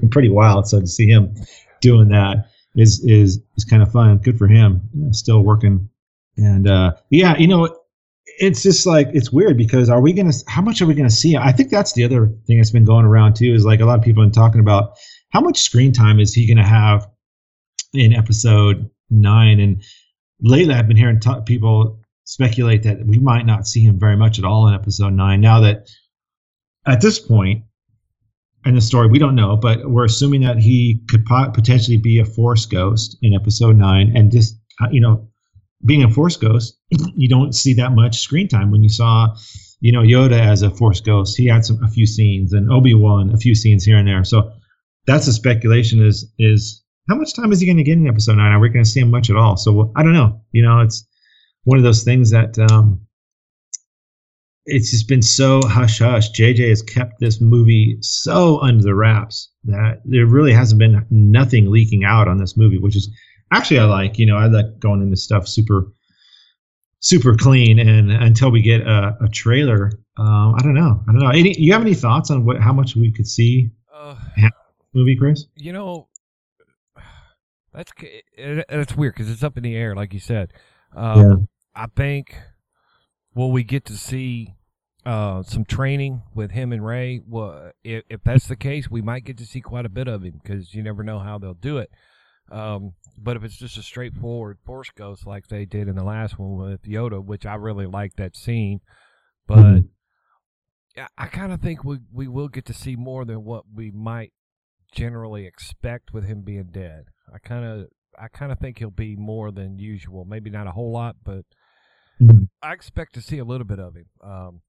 pretty 0.10 0.28
wild. 0.28 0.66
So 0.68 0.80
to 0.80 0.86
see 0.86 1.06
him 1.06 1.34
doing 1.80 2.08
that 2.08 2.50
is 2.76 3.02
is 3.04 3.40
is 3.56 3.64
kind 3.64 3.82
of 3.82 3.90
fun. 3.90 4.18
Good 4.18 4.38
for 4.38 4.48
him. 4.48 4.82
Still 5.12 5.42
working, 5.42 5.88
and 6.36 6.68
uh, 6.68 6.92
yeah, 7.10 7.36
you 7.36 7.48
know, 7.48 7.79
it's 8.38 8.62
just 8.62 8.86
like 8.86 9.08
it's 9.12 9.32
weird 9.32 9.56
because 9.56 9.90
are 9.90 10.00
we 10.00 10.12
gonna? 10.12 10.32
How 10.46 10.62
much 10.62 10.80
are 10.80 10.86
we 10.86 10.94
gonna 10.94 11.10
see? 11.10 11.36
I 11.36 11.52
think 11.52 11.70
that's 11.70 11.92
the 11.92 12.04
other 12.04 12.26
thing 12.46 12.58
that's 12.58 12.70
been 12.70 12.84
going 12.84 13.04
around 13.04 13.36
too. 13.36 13.52
Is 13.54 13.64
like 13.64 13.80
a 13.80 13.84
lot 13.84 13.98
of 13.98 14.04
people 14.04 14.22
been 14.22 14.32
talking 14.32 14.60
about 14.60 14.96
how 15.30 15.40
much 15.40 15.60
screen 15.60 15.92
time 15.92 16.20
is 16.20 16.34
he 16.34 16.46
gonna 16.46 16.66
have 16.66 17.08
in 17.92 18.12
episode 18.14 18.88
nine. 19.10 19.60
And 19.60 19.82
lately, 20.40 20.74
I've 20.74 20.88
been 20.88 20.96
hearing 20.96 21.20
t- 21.20 21.40
people 21.44 22.00
speculate 22.24 22.82
that 22.84 23.04
we 23.06 23.18
might 23.18 23.46
not 23.46 23.66
see 23.66 23.82
him 23.82 23.98
very 23.98 24.16
much 24.16 24.38
at 24.38 24.44
all 24.44 24.68
in 24.68 24.74
episode 24.74 25.12
nine. 25.12 25.40
Now 25.40 25.60
that 25.60 25.88
at 26.86 27.00
this 27.00 27.18
point 27.18 27.64
in 28.64 28.74
the 28.74 28.80
story, 28.80 29.08
we 29.08 29.18
don't 29.18 29.34
know, 29.34 29.56
but 29.56 29.90
we're 29.90 30.04
assuming 30.04 30.42
that 30.42 30.58
he 30.58 31.00
could 31.08 31.24
po- 31.24 31.50
potentially 31.50 31.96
be 31.96 32.18
a 32.18 32.24
Force 32.24 32.66
ghost 32.66 33.16
in 33.22 33.34
episode 33.34 33.76
nine, 33.76 34.12
and 34.16 34.30
just 34.30 34.58
uh, 34.80 34.88
you 34.90 35.00
know, 35.00 35.29
being 35.84 36.02
a 36.02 36.10
Force 36.10 36.36
ghost, 36.36 36.78
you 36.90 37.28
don't 37.28 37.54
see 37.54 37.74
that 37.74 37.92
much 37.92 38.20
screen 38.20 38.48
time. 38.48 38.70
When 38.70 38.82
you 38.82 38.88
saw, 38.88 39.34
you 39.80 39.92
know, 39.92 40.02
Yoda 40.02 40.38
as 40.38 40.62
a 40.62 40.70
Force 40.70 41.00
ghost, 41.00 41.36
he 41.36 41.46
had 41.46 41.64
some 41.64 41.82
a 41.82 41.88
few 41.88 42.06
scenes, 42.06 42.52
and 42.52 42.70
Obi 42.70 42.94
Wan 42.94 43.32
a 43.32 43.36
few 43.36 43.54
scenes 43.54 43.84
here 43.84 43.96
and 43.96 44.06
there. 44.06 44.24
So 44.24 44.52
that's 45.06 45.26
a 45.26 45.32
speculation. 45.32 46.04
Is 46.04 46.30
is 46.38 46.82
how 47.08 47.16
much 47.16 47.34
time 47.34 47.52
is 47.52 47.60
he 47.60 47.66
going 47.66 47.78
to 47.78 47.82
get 47.82 47.98
in 47.98 48.06
episode 48.06 48.36
nine? 48.36 48.52
Are 48.52 48.60
we 48.60 48.68
going 48.68 48.84
to 48.84 48.90
see 48.90 49.00
him 49.00 49.10
much 49.10 49.30
at 49.30 49.36
all? 49.36 49.56
So 49.56 49.92
I 49.96 50.02
don't 50.02 50.12
know. 50.12 50.40
You 50.52 50.62
know, 50.62 50.80
it's 50.80 51.06
one 51.64 51.78
of 51.78 51.84
those 51.84 52.04
things 52.04 52.30
that 52.30 52.58
um, 52.70 53.00
it's 54.66 54.90
just 54.90 55.08
been 55.08 55.22
so 55.22 55.60
hush 55.64 55.98
hush. 55.98 56.30
JJ 56.32 56.68
has 56.68 56.82
kept 56.82 57.20
this 57.20 57.40
movie 57.40 57.98
so 58.00 58.60
under 58.60 58.82
the 58.82 58.94
wraps 58.94 59.50
that 59.64 60.00
there 60.04 60.26
really 60.26 60.52
hasn't 60.52 60.78
been 60.78 61.04
nothing 61.10 61.70
leaking 61.70 62.04
out 62.04 62.28
on 62.28 62.38
this 62.38 62.56
movie, 62.56 62.78
which 62.78 62.96
is 62.96 63.10
actually 63.52 63.78
I 63.78 63.84
like. 63.84 64.18
You 64.18 64.26
know, 64.26 64.36
I 64.36 64.46
like 64.46 64.78
going 64.78 65.02
into 65.02 65.16
stuff 65.16 65.48
super 65.48 65.92
super 67.02 67.34
clean 67.34 67.78
and 67.78 68.12
until 68.12 68.50
we 68.50 68.60
get 68.60 68.82
a, 68.82 69.16
a 69.22 69.28
trailer 69.30 69.90
um, 70.18 70.54
i 70.54 70.58
don't 70.62 70.74
know 70.74 71.02
i 71.08 71.12
don't 71.12 71.22
know 71.22 71.30
any 71.30 71.58
you 71.58 71.72
have 71.72 71.80
any 71.80 71.94
thoughts 71.94 72.30
on 72.30 72.44
what 72.44 72.60
how 72.60 72.74
much 72.74 72.94
we 72.94 73.10
could 73.10 73.26
see 73.26 73.70
uh, 73.94 74.14
movie 74.92 75.16
chris 75.16 75.46
you 75.56 75.72
know 75.72 76.10
that's 77.72 77.92
it's 78.00 78.96
weird 78.96 79.14
because 79.14 79.30
it's 79.30 79.44
up 79.44 79.56
in 79.56 79.62
the 79.62 79.76
air, 79.76 79.94
like 79.94 80.12
you 80.12 80.20
said. 80.20 80.52
Um, 80.94 81.20
yeah. 81.20 81.34
I 81.74 81.86
think 81.86 82.36
will 83.34 83.52
we 83.52 83.62
get 83.62 83.84
to 83.86 83.96
see 83.96 84.54
uh, 85.06 85.42
some 85.42 85.64
training 85.64 86.22
with 86.34 86.50
him 86.50 86.72
and 86.72 86.84
Rey? 86.84 87.20
Well, 87.26 87.70
if, 87.84 88.02
if, 88.10 88.22
that's 88.24 88.48
the 88.48 88.56
case, 88.56 88.90
we 88.90 89.02
might 89.02 89.24
get 89.24 89.38
to 89.38 89.46
see 89.46 89.60
quite 89.60 89.86
a 89.86 89.90
bit 89.90 90.08
of 90.08 90.24
him 90.24 90.40
because 90.42 90.74
you 90.74 90.82
never 90.82 91.04
know 91.04 91.20
how 91.20 91.38
they'll 91.38 91.54
do 91.54 91.78
it. 91.78 91.90
Um, 92.50 92.94
but 93.16 93.36
if 93.36 93.44
it's 93.44 93.56
just 93.56 93.78
a 93.78 93.82
straightforward 93.82 94.58
Force 94.64 94.90
Ghost 94.96 95.26
like 95.26 95.46
they 95.48 95.64
did 95.64 95.88
in 95.88 95.96
the 95.96 96.04
last 96.04 96.38
one 96.38 96.56
with 96.56 96.82
Yoda, 96.82 97.24
which 97.24 97.46
I 97.46 97.54
really 97.54 97.86
like 97.86 98.14
that 98.16 98.36
scene, 98.36 98.80
but. 99.46 99.82
I 101.16 101.28
kind 101.28 101.52
of 101.52 101.60
think 101.60 101.84
we 101.84 101.98
we 102.12 102.26
will 102.26 102.48
get 102.48 102.66
to 102.66 102.74
see 102.74 102.96
more 102.96 103.24
than 103.24 103.44
what 103.44 103.62
we 103.72 103.92
might 103.92 104.32
generally 104.92 105.46
expect 105.46 106.12
with 106.12 106.24
him 106.24 106.42
being 106.42 106.68
dead. 106.72 107.04
I 107.32 107.38
kind 107.38 107.64
of 107.64 107.86
I 108.18 108.28
kind 108.28 108.52
of 108.52 108.58
think 108.58 108.78
he'll 108.78 108.90
be 108.90 109.16
more 109.16 109.50
than 109.50 109.78
usual. 109.78 110.24
Maybe 110.24 110.50
not 110.50 110.66
a 110.66 110.72
whole 110.72 110.92
lot, 110.92 111.16
but 111.24 111.44
mm-hmm. 112.20 112.44
I 112.62 112.72
expect 112.72 113.14
to 113.14 113.22
see 113.22 113.38
a 113.38 113.44
little 113.44 113.66
bit 113.66 113.78
of 113.78 113.94
him. 113.94 114.06
Um, 114.22 114.60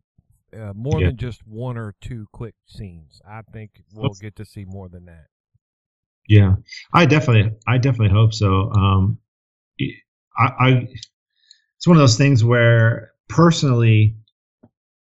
uh, 0.53 0.73
more 0.75 0.99
yeah. 0.99 1.07
than 1.07 1.17
just 1.17 1.45
one 1.47 1.77
or 1.77 1.95
two 2.01 2.27
quick 2.31 2.55
scenes. 2.65 3.21
I 3.27 3.41
think 3.53 3.71
we'll 3.93 4.13
get 4.21 4.35
to 4.35 4.45
see 4.45 4.65
more 4.65 4.89
than 4.89 5.05
that. 5.05 5.27
Yeah, 6.31 6.55
I 6.93 7.05
definitely, 7.05 7.51
I 7.67 7.77
definitely 7.77 8.17
hope 8.17 8.33
so. 8.33 8.71
Um, 8.71 9.17
I, 10.37 10.45
I, 10.59 10.87
it's 11.77 11.85
one 11.85 11.97
of 11.97 12.01
those 12.01 12.17
things 12.17 12.41
where 12.41 13.11
personally, 13.27 14.15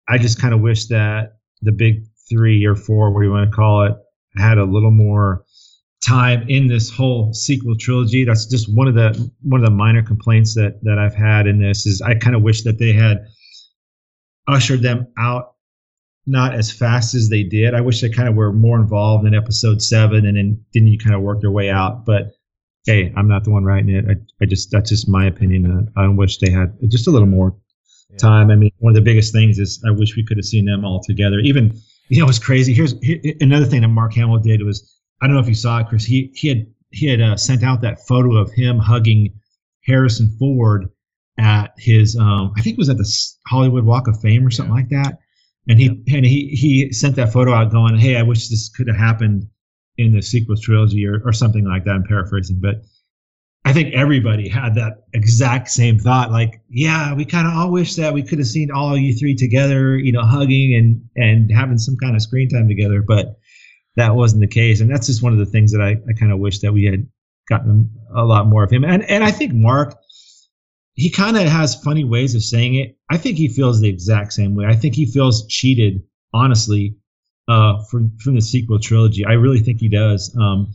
I 0.08 0.18
just 0.18 0.40
kind 0.40 0.52
of 0.52 0.60
wish 0.60 0.86
that 0.86 1.36
the 1.62 1.70
big 1.70 2.04
three 2.28 2.64
or 2.64 2.74
four, 2.74 3.12
what 3.12 3.20
do 3.20 3.26
you 3.26 3.32
want 3.32 3.48
to 3.48 3.54
call 3.54 3.84
it, 3.84 3.94
had 4.36 4.58
a 4.58 4.64
little 4.64 4.90
more 4.90 5.44
time 6.04 6.48
in 6.48 6.66
this 6.66 6.90
whole 6.90 7.32
sequel 7.32 7.76
trilogy. 7.78 8.24
That's 8.24 8.46
just 8.46 8.74
one 8.74 8.88
of 8.88 8.94
the 8.94 9.30
one 9.42 9.60
of 9.60 9.64
the 9.64 9.70
minor 9.74 10.02
complaints 10.02 10.56
that 10.56 10.80
that 10.82 10.98
I've 10.98 11.14
had 11.14 11.46
in 11.46 11.60
this 11.60 11.86
is 11.86 12.02
I 12.02 12.16
kind 12.16 12.34
of 12.34 12.42
wish 12.42 12.64
that 12.64 12.80
they 12.80 12.92
had 12.92 13.24
ushered 14.48 14.82
them 14.82 15.06
out 15.16 15.53
not 16.26 16.54
as 16.54 16.70
fast 16.70 17.14
as 17.14 17.28
they 17.28 17.42
did. 17.42 17.74
I 17.74 17.80
wish 17.80 18.00
they 18.00 18.08
kind 18.08 18.28
of 18.28 18.34
were 18.34 18.52
more 18.52 18.78
involved 18.78 19.26
in 19.26 19.34
episode 19.34 19.82
seven 19.82 20.26
and 20.26 20.36
then 20.36 20.64
didn't 20.72 20.88
you 20.88 20.98
kind 20.98 21.14
of 21.14 21.22
work 21.22 21.40
their 21.40 21.50
way 21.50 21.70
out. 21.70 22.06
But 22.06 22.32
hey, 22.86 23.12
I'm 23.16 23.28
not 23.28 23.44
the 23.44 23.50
one 23.50 23.64
writing 23.64 23.90
it. 23.90 24.04
I, 24.08 24.14
I 24.42 24.46
just 24.46 24.70
that's 24.70 24.90
just 24.90 25.08
my 25.08 25.26
opinion. 25.26 25.90
Uh, 25.96 26.00
I 26.00 26.08
wish 26.08 26.38
they 26.38 26.50
had 26.50 26.76
just 26.88 27.06
a 27.06 27.10
little 27.10 27.28
more 27.28 27.56
yeah. 28.10 28.18
time. 28.18 28.50
I 28.50 28.56
mean, 28.56 28.70
one 28.78 28.90
of 28.90 28.94
the 28.94 29.02
biggest 29.02 29.32
things 29.32 29.58
is 29.58 29.82
I 29.86 29.90
wish 29.90 30.16
we 30.16 30.24
could 30.24 30.38
have 30.38 30.46
seen 30.46 30.64
them 30.64 30.84
all 30.84 31.02
together. 31.02 31.38
Even 31.40 31.78
you 32.08 32.20
know, 32.20 32.28
it's 32.28 32.38
crazy. 32.38 32.72
Here's 32.72 32.98
here, 33.02 33.20
another 33.40 33.66
thing 33.66 33.82
that 33.82 33.88
Mark 33.88 34.14
Hamill 34.14 34.38
did 34.38 34.62
was 34.62 34.98
I 35.20 35.26
don't 35.26 35.34
know 35.34 35.42
if 35.42 35.48
you 35.48 35.54
saw 35.54 35.80
it, 35.80 35.88
Chris. 35.88 36.04
He 36.04 36.30
he 36.34 36.48
had 36.48 36.66
he 36.90 37.06
had 37.06 37.20
uh, 37.20 37.36
sent 37.36 37.62
out 37.62 37.80
that 37.82 38.06
photo 38.06 38.36
of 38.36 38.52
him 38.52 38.78
hugging 38.78 39.40
Harrison 39.86 40.34
Ford 40.38 40.88
at 41.38 41.74
his 41.76 42.16
um, 42.16 42.52
I 42.56 42.62
think 42.62 42.74
it 42.74 42.78
was 42.78 42.88
at 42.88 42.98
the 42.98 43.10
Hollywood 43.46 43.84
Walk 43.84 44.08
of 44.08 44.20
Fame 44.20 44.46
or 44.46 44.50
something 44.50 44.74
yeah. 44.74 44.80
like 44.80 44.90
that. 44.90 45.18
And 45.68 45.78
he 45.78 45.86
yeah. 45.86 46.16
and 46.16 46.26
he 46.26 46.48
he 46.48 46.92
sent 46.92 47.16
that 47.16 47.32
photo 47.32 47.54
out 47.54 47.70
going, 47.70 47.96
"Hey, 47.96 48.16
I 48.16 48.22
wish 48.22 48.48
this 48.48 48.68
could 48.68 48.88
have 48.88 48.96
happened 48.96 49.46
in 49.96 50.12
the 50.12 50.20
sequel 50.20 50.56
trilogy 50.56 51.06
or, 51.06 51.22
or 51.24 51.32
something 51.32 51.64
like 51.64 51.84
that." 51.84 51.92
I'm 51.92 52.04
paraphrasing, 52.04 52.60
but 52.60 52.82
I 53.64 53.72
think 53.72 53.94
everybody 53.94 54.48
had 54.48 54.74
that 54.74 55.04
exact 55.14 55.70
same 55.70 55.98
thought. 55.98 56.30
Like, 56.30 56.60
yeah, 56.68 57.14
we 57.14 57.24
kind 57.24 57.46
of 57.46 57.54
all 57.54 57.72
wish 57.72 57.94
that 57.94 58.12
we 58.12 58.22
could 58.22 58.38
have 58.38 58.46
seen 58.46 58.70
all 58.70 58.96
you 58.96 59.14
three 59.14 59.34
together, 59.34 59.96
you 59.96 60.12
know, 60.12 60.22
hugging 60.22 60.74
and 60.74 61.02
and 61.16 61.50
having 61.50 61.78
some 61.78 61.96
kind 61.96 62.14
of 62.14 62.20
screen 62.20 62.48
time 62.48 62.68
together. 62.68 63.00
But 63.00 63.38
that 63.96 64.14
wasn't 64.14 64.42
the 64.42 64.48
case. 64.48 64.80
And 64.80 64.90
that's 64.90 65.06
just 65.06 65.22
one 65.22 65.32
of 65.32 65.38
the 65.38 65.46
things 65.46 65.72
that 65.72 65.80
I, 65.80 65.92
I 66.08 66.12
kind 66.18 66.32
of 66.32 66.40
wish 66.40 66.58
that 66.58 66.72
we 66.72 66.84
had 66.84 67.06
gotten 67.48 67.90
a 68.14 68.24
lot 68.24 68.46
more 68.46 68.64
of 68.64 68.70
him. 68.70 68.84
And 68.84 69.02
and 69.08 69.24
I 69.24 69.30
think 69.30 69.54
Mark, 69.54 69.96
he 70.94 71.10
kind 71.10 71.36
of 71.36 71.44
has 71.44 71.74
funny 71.82 72.04
ways 72.04 72.34
of 72.34 72.42
saying 72.42 72.76
it. 72.76 72.96
I 73.10 73.16
think 73.16 73.36
he 73.36 73.48
feels 73.48 73.80
the 73.80 73.88
exact 73.88 74.32
same 74.32 74.54
way. 74.54 74.66
I 74.66 74.76
think 74.76 74.94
he 74.94 75.06
feels 75.06 75.46
cheated, 75.48 76.02
honestly, 76.32 76.96
uh, 77.48 77.82
from 77.90 78.16
from 78.18 78.34
the 78.36 78.40
sequel 78.40 78.78
trilogy. 78.78 79.24
I 79.24 79.32
really 79.32 79.58
think 79.58 79.80
he 79.80 79.88
does. 79.88 80.34
Um, 80.40 80.72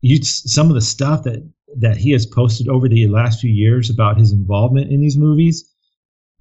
you 0.00 0.22
some 0.22 0.68
of 0.68 0.74
the 0.74 0.80
stuff 0.80 1.24
that 1.24 1.46
that 1.76 1.96
he 1.96 2.10
has 2.12 2.26
posted 2.26 2.68
over 2.68 2.88
the 2.88 3.06
last 3.06 3.40
few 3.40 3.50
years 3.50 3.90
about 3.90 4.18
his 4.18 4.32
involvement 4.32 4.90
in 4.90 5.00
these 5.00 5.16
movies. 5.16 5.66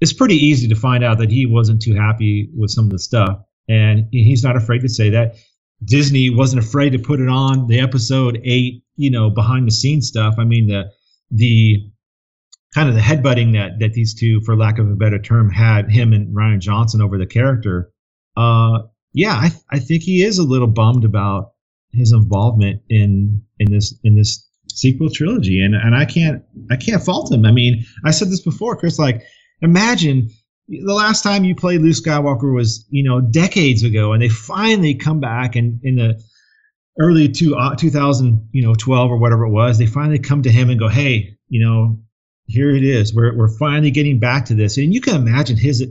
It's 0.02 0.14
pretty 0.14 0.36
easy 0.36 0.68
to 0.70 0.76
find 0.76 1.04
out 1.04 1.18
that 1.18 1.30
he 1.30 1.46
wasn't 1.46 1.82
too 1.82 1.94
happy 1.94 2.50
with 2.56 2.72
some 2.72 2.86
of 2.86 2.92
the 2.92 3.00
stuff, 3.00 3.38
and 3.68 4.08
he's 4.12 4.44
not 4.44 4.56
afraid 4.56 4.80
to 4.82 4.90
say 4.90 5.10
that. 5.10 5.36
Disney 5.84 6.30
wasn't 6.30 6.64
afraid 6.64 6.90
to 6.92 7.00
put 7.00 7.22
it 7.22 7.30
on 7.30 7.68
the 7.68 7.80
episode 7.80 8.42
eight, 8.44 8.84
you 8.98 9.10
know, 9.10 9.30
behind 9.30 9.66
the 9.66 9.72
scenes 9.72 10.08
stuff. 10.08 10.36
I 10.38 10.46
mean, 10.46 10.68
the 10.68 10.92
the 11.32 11.90
kind 12.74 12.90
of 12.90 12.96
the 12.96 13.02
headbutting 13.02 13.54
that 13.54 13.80
that 13.80 13.94
these 13.94 14.14
two, 14.14 14.42
for 14.42 14.56
lack 14.56 14.80
of 14.80 14.90
a 14.90 14.96
better 14.96 15.20
term, 15.20 15.50
had 15.50 15.90
him 15.90 16.14
and 16.14 16.36
Rian 16.36 16.60
Johnson 16.60 17.02
over 17.02 17.18
the 17.18 17.26
character. 17.26 17.92
Uh, 18.38 18.84
yeah, 19.14 19.34
I 19.34 19.52
I 19.72 19.80
think 19.80 20.04
he 20.04 20.24
is 20.24 20.38
a 20.38 20.44
little 20.44 20.68
bummed 20.68 21.04
about 21.04 21.54
his 21.92 22.12
involvement 22.12 22.82
in 22.90 23.42
in 23.60 23.72
this 23.72 23.98
in 24.04 24.16
this 24.16 24.48
sequel 24.68 25.10
trilogy, 25.10 25.62
and 25.62 25.76
and 25.76 25.96
I 25.96 26.06
can't 26.06 26.44
I 26.70 26.76
can't 26.76 27.04
fault 27.04 27.32
him. 27.32 27.46
I 27.46 27.52
mean, 27.52 27.86
I 28.06 28.12
said 28.12 28.30
this 28.30 28.42
before, 28.42 28.76
Chris. 28.76 29.00
Like, 29.00 29.24
imagine 29.62 30.30
the 30.68 30.94
last 30.94 31.24
time 31.24 31.44
you 31.44 31.56
played 31.56 31.82
Luke 31.82 31.96
Skywalker 31.96 32.54
was 32.54 32.86
you 32.90 33.04
know 33.04 33.20
decades 33.22 33.84
ago, 33.84 34.14
and 34.14 34.22
they 34.22 34.30
finally 34.30 34.94
come 34.94 35.20
back 35.20 35.56
and 35.56 35.80
in 35.84 35.96
the 35.96 36.22
early 37.00 37.30
two, 37.30 37.56
uh, 37.56 37.76
2000 37.76 38.50
you 38.52 38.62
know 38.62 38.76
12 38.76 39.12
or 39.12 39.18
whatever 39.18 39.46
it 39.46 39.52
was, 39.52 39.78
they 39.78 39.86
finally 39.86 40.20
come 40.20 40.44
to 40.44 40.52
him 40.52 40.70
and 40.70 40.80
go, 40.80 40.88
hey, 40.88 41.36
you 41.48 41.60
know, 41.64 42.00
here 42.50 42.76
it 42.76 42.84
is. 42.84 43.14
We're 43.14 43.36
we're 43.38 43.58
finally 43.58 43.92
getting 43.92 44.20
back 44.20 44.46
to 44.46 44.56
this, 44.56 44.78
and 44.78 44.94
you 44.94 45.02
can 45.02 45.16
imagine 45.16 45.58
his 45.58 45.86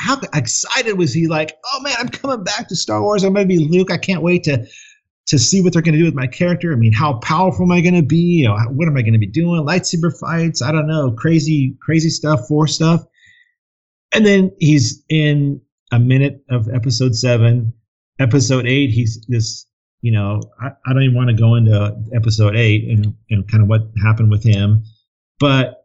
how 0.00 0.20
excited 0.34 0.98
was 0.98 1.14
he? 1.14 1.26
Like, 1.26 1.56
oh 1.72 1.80
man, 1.80 1.94
I'm 1.98 2.08
coming 2.08 2.44
back 2.44 2.68
to 2.68 2.76
Star 2.76 3.00
Wars. 3.02 3.24
I'm 3.24 3.32
gonna 3.32 3.46
be 3.46 3.58
Luke. 3.58 3.90
I 3.90 3.98
can't 3.98 4.22
wait 4.22 4.44
to 4.44 4.66
to 5.26 5.38
see 5.38 5.60
what 5.60 5.72
they're 5.72 5.82
going 5.82 5.92
to 5.92 5.98
do 5.98 6.06
with 6.06 6.14
my 6.14 6.26
character. 6.26 6.72
I 6.72 6.76
mean, 6.76 6.92
how 6.92 7.18
powerful 7.18 7.64
am 7.64 7.70
I 7.70 7.80
going 7.82 7.94
to 7.94 8.02
be? 8.02 8.16
You 8.16 8.48
know, 8.48 8.56
what 8.70 8.88
am 8.88 8.96
I 8.96 9.02
going 9.02 9.12
to 9.12 9.18
be 9.18 9.28
doing? 9.28 9.64
Lightsaber 9.64 10.18
fights? 10.18 10.60
I 10.60 10.72
don't 10.72 10.88
know, 10.88 11.12
crazy, 11.12 11.76
crazy 11.80 12.10
stuff, 12.10 12.48
force 12.48 12.74
stuff 12.74 13.04
and 14.12 14.26
then 14.26 14.52
he's 14.58 15.04
in 15.08 15.60
a 15.92 15.98
minute 15.98 16.42
of 16.50 16.68
episode 16.68 17.14
seven. 17.14 17.72
Episode 18.18 18.66
eight, 18.66 18.90
he's 18.90 19.24
this. 19.28 19.66
You 20.02 20.12
know, 20.12 20.40
I, 20.60 20.68
I 20.86 20.92
don't 20.92 21.02
even 21.02 21.16
want 21.16 21.28
to 21.28 21.36
go 21.36 21.54
into 21.56 21.94
episode 22.14 22.56
eight 22.56 22.88
and 22.88 23.14
and 23.30 23.48
kind 23.48 23.62
of 23.62 23.68
what 23.68 23.82
happened 24.02 24.30
with 24.30 24.42
him, 24.42 24.84
but 25.38 25.79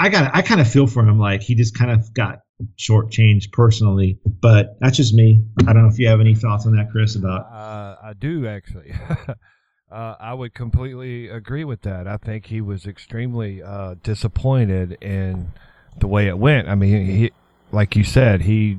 I 0.00 0.08
got 0.08 0.34
I 0.34 0.40
kind 0.40 0.62
of 0.62 0.70
feel 0.70 0.86
for 0.86 1.06
him 1.06 1.18
like 1.18 1.42
he 1.42 1.54
just 1.54 1.76
kind 1.76 1.90
of 1.90 2.14
got 2.14 2.40
shortchanged 2.78 3.52
personally. 3.52 4.18
But 4.24 4.78
that's 4.80 4.96
just 4.96 5.12
me. 5.12 5.44
I 5.66 5.74
don't 5.74 5.82
know 5.82 5.88
if 5.88 5.98
you 5.98 6.08
have 6.08 6.20
any 6.20 6.34
thoughts 6.34 6.64
on 6.66 6.74
that, 6.76 6.90
Chris. 6.90 7.16
About 7.16 7.42
uh, 7.42 7.96
I 8.02 8.14
do 8.14 8.46
actually. 8.46 8.94
uh, 9.92 10.14
I 10.18 10.32
would 10.32 10.54
completely 10.54 11.28
agree 11.28 11.64
with 11.64 11.82
that. 11.82 12.08
I 12.08 12.16
think 12.16 12.46
he 12.46 12.62
was 12.62 12.86
extremely 12.86 13.62
uh, 13.62 13.96
disappointed 14.02 14.96
in 15.02 15.52
the 15.98 16.06
way 16.06 16.28
it 16.28 16.38
went. 16.38 16.68
I 16.68 16.76
mean, 16.76 17.04
he, 17.04 17.32
like 17.70 17.94
you 17.94 18.04
said, 18.04 18.42
he 18.42 18.78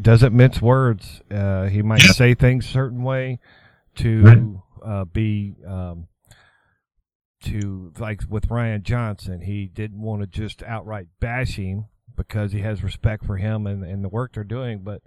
doesn't 0.00 0.34
mince 0.34 0.60
words. 0.60 1.22
Uh, 1.30 1.64
he 1.64 1.80
might 1.80 2.02
say 2.02 2.34
things 2.34 2.68
certain 2.68 3.02
way 3.02 3.38
to 3.94 4.60
uh, 4.84 5.06
be 5.06 5.54
um, 5.66 6.08
to 7.42 7.92
like 7.98 8.22
with 8.28 8.48
Rian 8.48 8.82
Johnson. 8.82 9.42
He 9.42 9.66
didn't 9.66 10.00
want 10.00 10.22
to 10.22 10.26
just 10.26 10.62
outright 10.62 11.06
bash 11.20 11.56
him 11.56 11.86
because 12.16 12.52
he 12.52 12.60
has 12.60 12.82
respect 12.82 13.24
for 13.24 13.36
him 13.36 13.66
and, 13.66 13.84
and 13.84 14.04
the 14.04 14.08
work 14.08 14.34
they're 14.34 14.44
doing. 14.44 14.80
But 14.80 15.02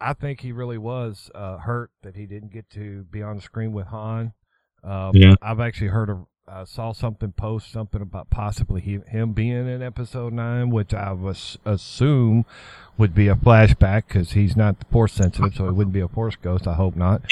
I 0.00 0.14
think 0.14 0.40
he 0.40 0.52
really 0.52 0.78
was 0.78 1.30
uh, 1.34 1.58
hurt 1.58 1.90
that 2.02 2.16
he 2.16 2.26
didn't 2.26 2.52
get 2.52 2.68
to 2.70 3.04
be 3.10 3.22
on 3.22 3.36
the 3.36 3.42
screen 3.42 3.72
with 3.72 3.86
Han. 3.86 4.32
Uh, 4.82 5.12
yeah. 5.14 5.34
I've 5.40 5.60
actually 5.60 5.88
heard 5.88 6.10
of, 6.10 6.26
uh, 6.48 6.64
saw 6.64 6.92
something 6.92 7.30
post 7.32 7.70
something 7.70 8.02
about 8.02 8.28
possibly 8.28 8.80
he, 8.80 8.98
him 9.06 9.32
being 9.32 9.68
in 9.68 9.80
episode 9.80 10.32
nine, 10.32 10.70
which 10.70 10.92
I 10.92 11.12
was 11.12 11.56
assume 11.64 12.44
would 12.98 13.14
be 13.14 13.28
a 13.28 13.36
flashback 13.36 14.08
because 14.08 14.32
he's 14.32 14.56
not 14.56 14.80
the 14.80 14.86
force 14.86 15.12
sensitive, 15.12 15.54
so 15.54 15.66
he 15.66 15.70
wouldn't 15.70 15.94
be 15.94 16.00
a 16.00 16.08
force 16.08 16.34
ghost. 16.34 16.66
I 16.66 16.74
hope 16.74 16.96
not. 16.96 17.22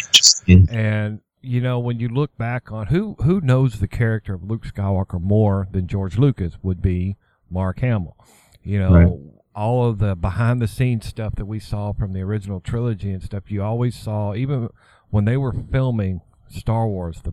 And 0.71 1.21
you 1.43 1.61
know, 1.61 1.79
when 1.79 2.01
you 2.01 2.09
look 2.09 2.37
back 2.37 2.71
on 2.71 2.89
who 2.89 3.17
who 3.21 3.41
knows 3.41 3.81
the 3.81 3.89
character 3.89 4.35
of 4.35 4.45
Luke 4.45 4.65
Skywalker 4.65 5.21
more 5.21 5.69
than 5.71 5.87
George 5.87 6.19
Lucas 6.19 6.55
would 6.63 6.83
be 6.83 7.17
Mark 7.51 7.81
Hamill. 7.81 8.17
You 8.63 8.79
know, 8.79 8.93
right. 8.93 9.09
all 9.55 9.89
of 9.89 9.99
the 9.99 10.15
behind 10.15 10.61
the 10.61 10.69
scenes 10.69 11.07
stuff 11.07 11.35
that 11.37 11.47
we 11.47 11.59
saw 11.59 11.93
from 11.93 12.13
the 12.13 12.21
original 12.21 12.61
trilogy 12.61 13.11
and 13.11 13.23
stuff, 13.23 13.51
you 13.51 13.63
always 13.63 13.97
saw, 13.97 14.35
even 14.35 14.69
when 15.09 15.25
they 15.25 15.37
were 15.37 15.53
filming 15.53 16.21
Star 16.49 16.87
Wars 16.87 17.23
the, 17.23 17.33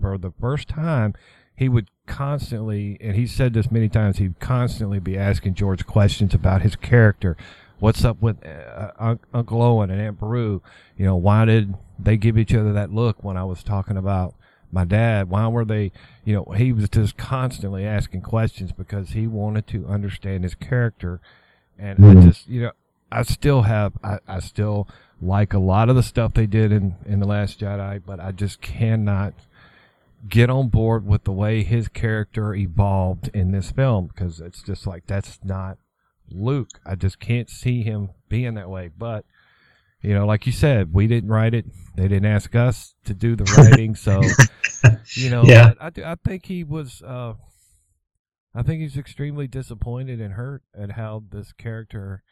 for 0.00 0.18
the 0.18 0.32
first 0.40 0.68
time, 0.68 1.14
he 1.54 1.68
would 1.68 1.88
constantly, 2.06 2.98
and 3.00 3.14
he 3.14 3.26
said 3.26 3.54
this 3.54 3.70
many 3.70 3.88
times, 3.88 4.18
he'd 4.18 4.40
constantly 4.40 4.98
be 4.98 5.16
asking 5.16 5.54
George 5.54 5.86
questions 5.86 6.34
about 6.34 6.62
his 6.62 6.74
character. 6.74 7.36
What's 7.78 8.04
up 8.04 8.20
with 8.20 8.44
uh, 8.44 9.16
Uncle 9.32 9.62
Owen 9.62 9.90
and 9.90 10.00
Aunt 10.00 10.18
Beru? 10.18 10.62
You 10.96 11.06
know, 11.06 11.16
why 11.16 11.44
did 11.44 11.74
they 11.98 12.16
give 12.16 12.38
each 12.38 12.54
other 12.54 12.72
that 12.72 12.92
look 12.92 13.22
when 13.22 13.36
I 13.36 13.44
was 13.44 13.62
talking 13.62 13.96
about 13.96 14.34
my 14.74 14.84
dad, 14.84 15.30
why 15.30 15.46
were 15.46 15.64
they, 15.64 15.92
you 16.24 16.34
know, 16.34 16.52
he 16.56 16.72
was 16.72 16.88
just 16.88 17.16
constantly 17.16 17.86
asking 17.86 18.22
questions 18.22 18.72
because 18.72 19.10
he 19.10 19.26
wanted 19.26 19.66
to 19.68 19.86
understand 19.86 20.42
his 20.42 20.56
character. 20.56 21.20
And 21.78 21.98
mm-hmm. 21.98 22.18
I 22.18 22.22
just, 22.24 22.48
you 22.48 22.62
know, 22.62 22.72
I 23.10 23.22
still 23.22 23.62
have, 23.62 23.92
I, 24.02 24.18
I 24.26 24.40
still 24.40 24.88
like 25.22 25.52
a 25.52 25.58
lot 25.58 25.88
of 25.88 25.96
the 25.96 26.02
stuff 26.02 26.34
they 26.34 26.46
did 26.46 26.72
in, 26.72 26.96
in 27.06 27.20
The 27.20 27.26
Last 27.26 27.60
Jedi, 27.60 28.02
but 28.04 28.18
I 28.18 28.32
just 28.32 28.60
cannot 28.60 29.34
get 30.28 30.50
on 30.50 30.68
board 30.68 31.06
with 31.06 31.24
the 31.24 31.32
way 31.32 31.62
his 31.62 31.86
character 31.88 32.54
evolved 32.54 33.30
in 33.32 33.52
this 33.52 33.70
film 33.70 34.06
because 34.08 34.40
it's 34.40 34.62
just 34.62 34.86
like, 34.86 35.06
that's 35.06 35.38
not 35.44 35.78
Luke. 36.30 36.80
I 36.84 36.96
just 36.96 37.20
can't 37.20 37.48
see 37.48 37.82
him 37.82 38.10
being 38.28 38.54
that 38.54 38.70
way. 38.70 38.90
But 38.96 39.24
you 40.04 40.12
know, 40.12 40.26
like 40.26 40.44
you 40.44 40.52
said, 40.52 40.92
we 40.92 41.06
didn't 41.06 41.30
write 41.30 41.54
it. 41.54 41.64
They 41.96 42.08
didn't 42.08 42.26
ask 42.26 42.54
us 42.54 42.94
to 43.06 43.14
do 43.14 43.36
the 43.36 43.44
writing. 43.56 43.94
so, 43.94 44.20
you 45.16 45.30
know, 45.30 45.44
yeah. 45.44 45.72
I, 45.80 45.86
I, 45.86 46.12
I, 46.12 46.14
think 46.16 46.44
he 46.44 46.62
was, 46.62 47.00
uh, 47.00 47.32
I 48.54 48.62
think 48.62 48.82
he's 48.82 48.98
extremely 48.98 49.48
disappointed 49.48 50.20
and 50.20 50.34
hurt 50.34 50.62
at 50.78 50.92
how 50.92 51.24
this 51.30 51.52
character 51.52 52.22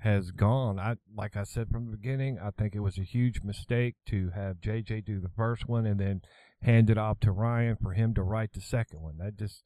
has 0.00 0.32
gone. 0.32 0.78
I, 0.78 0.96
like 1.16 1.34
I 1.34 1.44
said 1.44 1.70
from 1.70 1.86
the 1.86 1.96
beginning, 1.96 2.38
I 2.38 2.50
think 2.50 2.74
it 2.74 2.80
was 2.80 2.98
a 2.98 3.04
huge 3.04 3.40
mistake 3.42 3.94
to 4.08 4.30
have 4.34 4.60
JJ 4.60 5.06
do 5.06 5.18
the 5.18 5.30
first 5.34 5.66
one 5.66 5.86
and 5.86 5.98
then 5.98 6.20
hand 6.60 6.90
it 6.90 6.98
off 6.98 7.20
to 7.20 7.32
Rian 7.32 7.80
for 7.80 7.92
him 7.94 8.12
to 8.14 8.22
write 8.22 8.52
the 8.52 8.60
second 8.60 9.00
one. 9.00 9.16
That 9.16 9.36
just, 9.38 9.62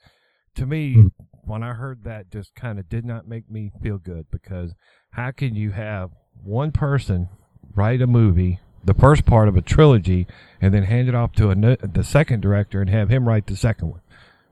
to 0.54 0.64
me, 0.64 0.94
mm. 0.94 1.10
when 1.42 1.64
I 1.64 1.72
heard 1.72 2.04
that, 2.04 2.30
just 2.30 2.54
kind 2.54 2.78
of 2.78 2.88
did 2.88 3.04
not 3.04 3.26
make 3.26 3.50
me 3.50 3.72
feel 3.82 3.98
good 3.98 4.26
because 4.30 4.74
how 5.10 5.32
can 5.32 5.56
you 5.56 5.72
have 5.72 6.10
one 6.42 6.72
person 6.72 7.28
write 7.74 8.02
a 8.02 8.06
movie, 8.06 8.60
the 8.84 8.94
first 8.94 9.24
part 9.24 9.48
of 9.48 9.56
a 9.56 9.62
trilogy, 9.62 10.26
and 10.60 10.74
then 10.74 10.84
hand 10.84 11.08
it 11.08 11.14
off 11.14 11.32
to 11.32 11.50
a, 11.50 11.54
the 11.54 12.04
second 12.04 12.40
director 12.40 12.80
and 12.80 12.90
have 12.90 13.08
him 13.08 13.28
write 13.28 13.46
the 13.46 13.56
second 13.56 13.90
one. 13.90 14.00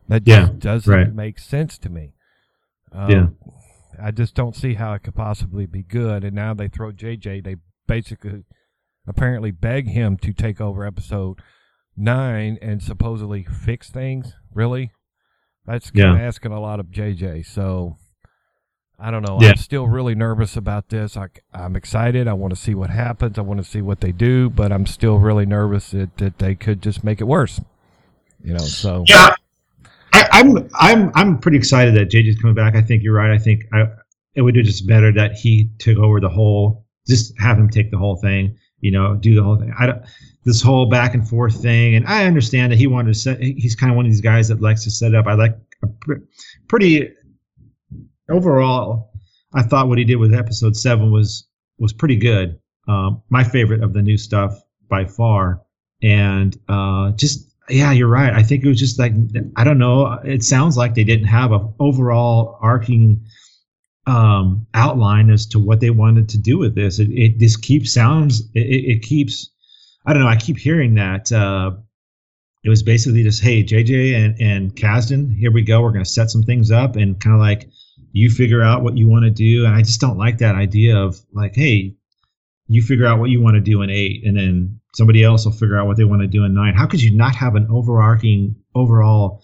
That 0.08 0.26
yeah, 0.26 0.46
just 0.46 0.58
doesn't 0.58 0.92
right. 0.92 1.14
make 1.14 1.38
sense 1.38 1.78
to 1.78 1.88
me. 1.88 2.14
Um, 2.92 3.10
yeah. 3.10 3.26
I 4.02 4.10
just 4.10 4.34
don't 4.34 4.56
see 4.56 4.74
how 4.74 4.92
it 4.94 5.02
could 5.02 5.14
possibly 5.14 5.66
be 5.66 5.82
good. 5.82 6.24
And 6.24 6.34
now 6.34 6.54
they 6.54 6.68
throw 6.68 6.90
JJ. 6.90 7.44
They 7.44 7.56
basically, 7.86 8.44
apparently, 9.06 9.50
beg 9.50 9.88
him 9.88 10.16
to 10.18 10.32
take 10.32 10.60
over 10.60 10.84
episode 10.84 11.38
nine 11.96 12.58
and 12.62 12.82
supposedly 12.82 13.44
fix 13.44 13.90
things. 13.90 14.34
Really, 14.52 14.90
that's 15.66 15.90
kind 15.90 16.14
of 16.14 16.18
yeah. 16.18 16.26
asking 16.26 16.52
a 16.52 16.60
lot 16.60 16.80
of 16.80 16.86
JJ. 16.86 17.46
So 17.46 17.96
I 19.00 19.10
don't 19.10 19.26
know. 19.26 19.38
Yeah. 19.40 19.50
I'm 19.50 19.56
still 19.56 19.86
really 19.86 20.14
nervous 20.14 20.56
about 20.56 20.90
this. 20.90 21.16
I, 21.16 21.28
I'm 21.54 21.74
excited. 21.74 22.28
I 22.28 22.34
want 22.34 22.54
to 22.54 22.60
see 22.60 22.74
what 22.74 22.90
happens. 22.90 23.38
I 23.38 23.42
want 23.42 23.58
to 23.58 23.64
see 23.64 23.80
what 23.80 24.00
they 24.00 24.12
do, 24.12 24.50
but 24.50 24.72
I'm 24.72 24.86
still 24.86 25.18
really 25.18 25.46
nervous 25.46 25.92
that, 25.92 26.18
that 26.18 26.38
they 26.38 26.54
could 26.54 26.82
just 26.82 27.02
make 27.02 27.20
it 27.20 27.24
worse. 27.24 27.60
You 28.44 28.54
know, 28.54 28.58
so 28.58 29.04
yeah, 29.08 29.34
I, 30.12 30.40
am 30.40 30.56
I'm, 30.56 30.70
I'm 30.74 31.12
I'm 31.14 31.38
pretty 31.38 31.58
excited 31.58 31.94
that 31.94 32.10
JJ's 32.10 32.40
coming 32.40 32.54
back. 32.54 32.74
I 32.74 32.82
think 32.82 33.02
you're 33.02 33.14
right. 33.14 33.30
I 33.30 33.38
think 33.38 33.64
I, 33.72 33.86
it 34.34 34.42
would 34.42 34.54
do 34.54 34.62
just 34.62 34.86
better 34.86 35.12
that 35.12 35.32
he 35.32 35.70
took 35.78 35.98
over 35.98 36.20
the 36.20 36.28
whole. 36.28 36.86
Just 37.06 37.38
have 37.38 37.58
him 37.58 37.68
take 37.68 37.90
the 37.90 37.98
whole 37.98 38.16
thing. 38.16 38.56
You 38.80 38.92
know, 38.92 39.14
do 39.14 39.34
the 39.34 39.42
whole 39.42 39.58
thing. 39.58 39.74
I 39.78 39.86
don't 39.86 40.02
this 40.44 40.62
whole 40.62 40.86
back 40.86 41.14
and 41.14 41.28
forth 41.28 41.60
thing, 41.60 41.96
and 41.96 42.06
I 42.06 42.24
understand 42.24 42.72
that 42.72 42.78
he 42.78 42.86
wanted 42.86 43.12
to 43.12 43.18
set. 43.18 43.42
He's 43.42 43.76
kind 43.76 43.90
of 43.90 43.96
one 43.96 44.06
of 44.06 44.12
these 44.12 44.22
guys 44.22 44.48
that 44.48 44.62
likes 44.62 44.84
to 44.84 44.90
set 44.90 45.14
up. 45.14 45.26
I 45.26 45.34
like 45.34 45.56
a 45.82 45.88
pretty 46.68 47.10
overall, 48.30 49.12
I 49.54 49.62
thought 49.62 49.88
what 49.88 49.98
he 49.98 50.04
did 50.04 50.16
with 50.16 50.34
episode 50.34 50.76
seven 50.76 51.10
was 51.10 51.46
was 51.78 51.92
pretty 51.92 52.16
good. 52.16 52.58
Um, 52.88 53.22
my 53.30 53.44
favorite 53.44 53.82
of 53.82 53.92
the 53.92 54.02
new 54.02 54.16
stuff 54.16 54.62
by 54.88 55.04
far, 55.04 55.62
and 56.02 56.56
uh, 56.68 57.12
just 57.12 57.54
yeah, 57.68 57.92
you're 57.92 58.08
right. 58.08 58.32
I 58.32 58.42
think 58.42 58.64
it 58.64 58.68
was 58.68 58.78
just 58.78 58.98
like 58.98 59.12
I 59.56 59.64
don't 59.64 59.78
know. 59.78 60.18
It 60.24 60.42
sounds 60.42 60.76
like 60.76 60.94
they 60.94 61.04
didn't 61.04 61.26
have 61.26 61.52
a 61.52 61.68
overall 61.78 62.58
arcing 62.60 63.24
um, 64.06 64.66
outline 64.74 65.30
as 65.30 65.46
to 65.46 65.58
what 65.58 65.80
they 65.80 65.90
wanted 65.90 66.28
to 66.30 66.38
do 66.38 66.58
with 66.58 66.74
this. 66.74 66.98
It, 66.98 67.10
it 67.10 67.38
just 67.38 67.62
keeps 67.62 67.92
sounds. 67.92 68.40
It, 68.54 68.60
it, 68.60 69.02
keeps. 69.02 69.50
I 70.06 70.12
don't 70.12 70.22
know. 70.22 70.28
I 70.28 70.36
keep 70.36 70.58
hearing 70.58 70.94
that. 70.94 71.30
Uh, 71.30 71.72
it 72.64 72.68
was 72.68 72.82
basically 72.82 73.22
just, 73.22 73.42
hey, 73.42 73.62
JJ 73.62 74.14
and 74.14 74.40
and 74.40 74.76
Kasdan, 74.76 75.34
here 75.36 75.52
we 75.52 75.62
go. 75.62 75.80
We're 75.80 75.92
going 75.92 76.04
to 76.04 76.10
set 76.10 76.30
some 76.30 76.42
things 76.42 76.70
up 76.70 76.96
and 76.96 77.20
kind 77.20 77.34
of 77.34 77.40
like 77.40 77.68
you 78.12 78.30
figure 78.30 78.62
out 78.62 78.82
what 78.82 78.96
you 78.96 79.08
want 79.08 79.24
to 79.24 79.30
do. 79.30 79.64
And 79.64 79.74
i 79.74 79.82
just 79.82 80.00
don't 80.00 80.18
like 80.18 80.38
that 80.38 80.54
idea 80.54 80.96
of 80.96 81.20
like 81.32 81.54
hey 81.54 81.94
you 82.70 82.82
figure 82.82 83.06
out 83.06 83.18
what 83.18 83.30
you 83.30 83.42
want 83.42 83.56
to 83.56 83.60
do 83.60 83.82
in 83.82 83.90
eight 83.90 84.24
and 84.24 84.36
then 84.36 84.80
somebody 84.94 85.24
else 85.24 85.44
will 85.44 85.52
figure 85.52 85.76
out 85.76 85.88
what 85.88 85.96
they 85.96 86.04
want 86.04 86.22
to 86.22 86.28
do 86.28 86.44
in 86.44 86.54
nine. 86.54 86.74
How 86.74 86.86
could 86.86 87.02
you 87.02 87.14
not 87.14 87.34
have 87.34 87.56
an 87.56 87.66
overarching 87.70 88.54
overall 88.74 89.42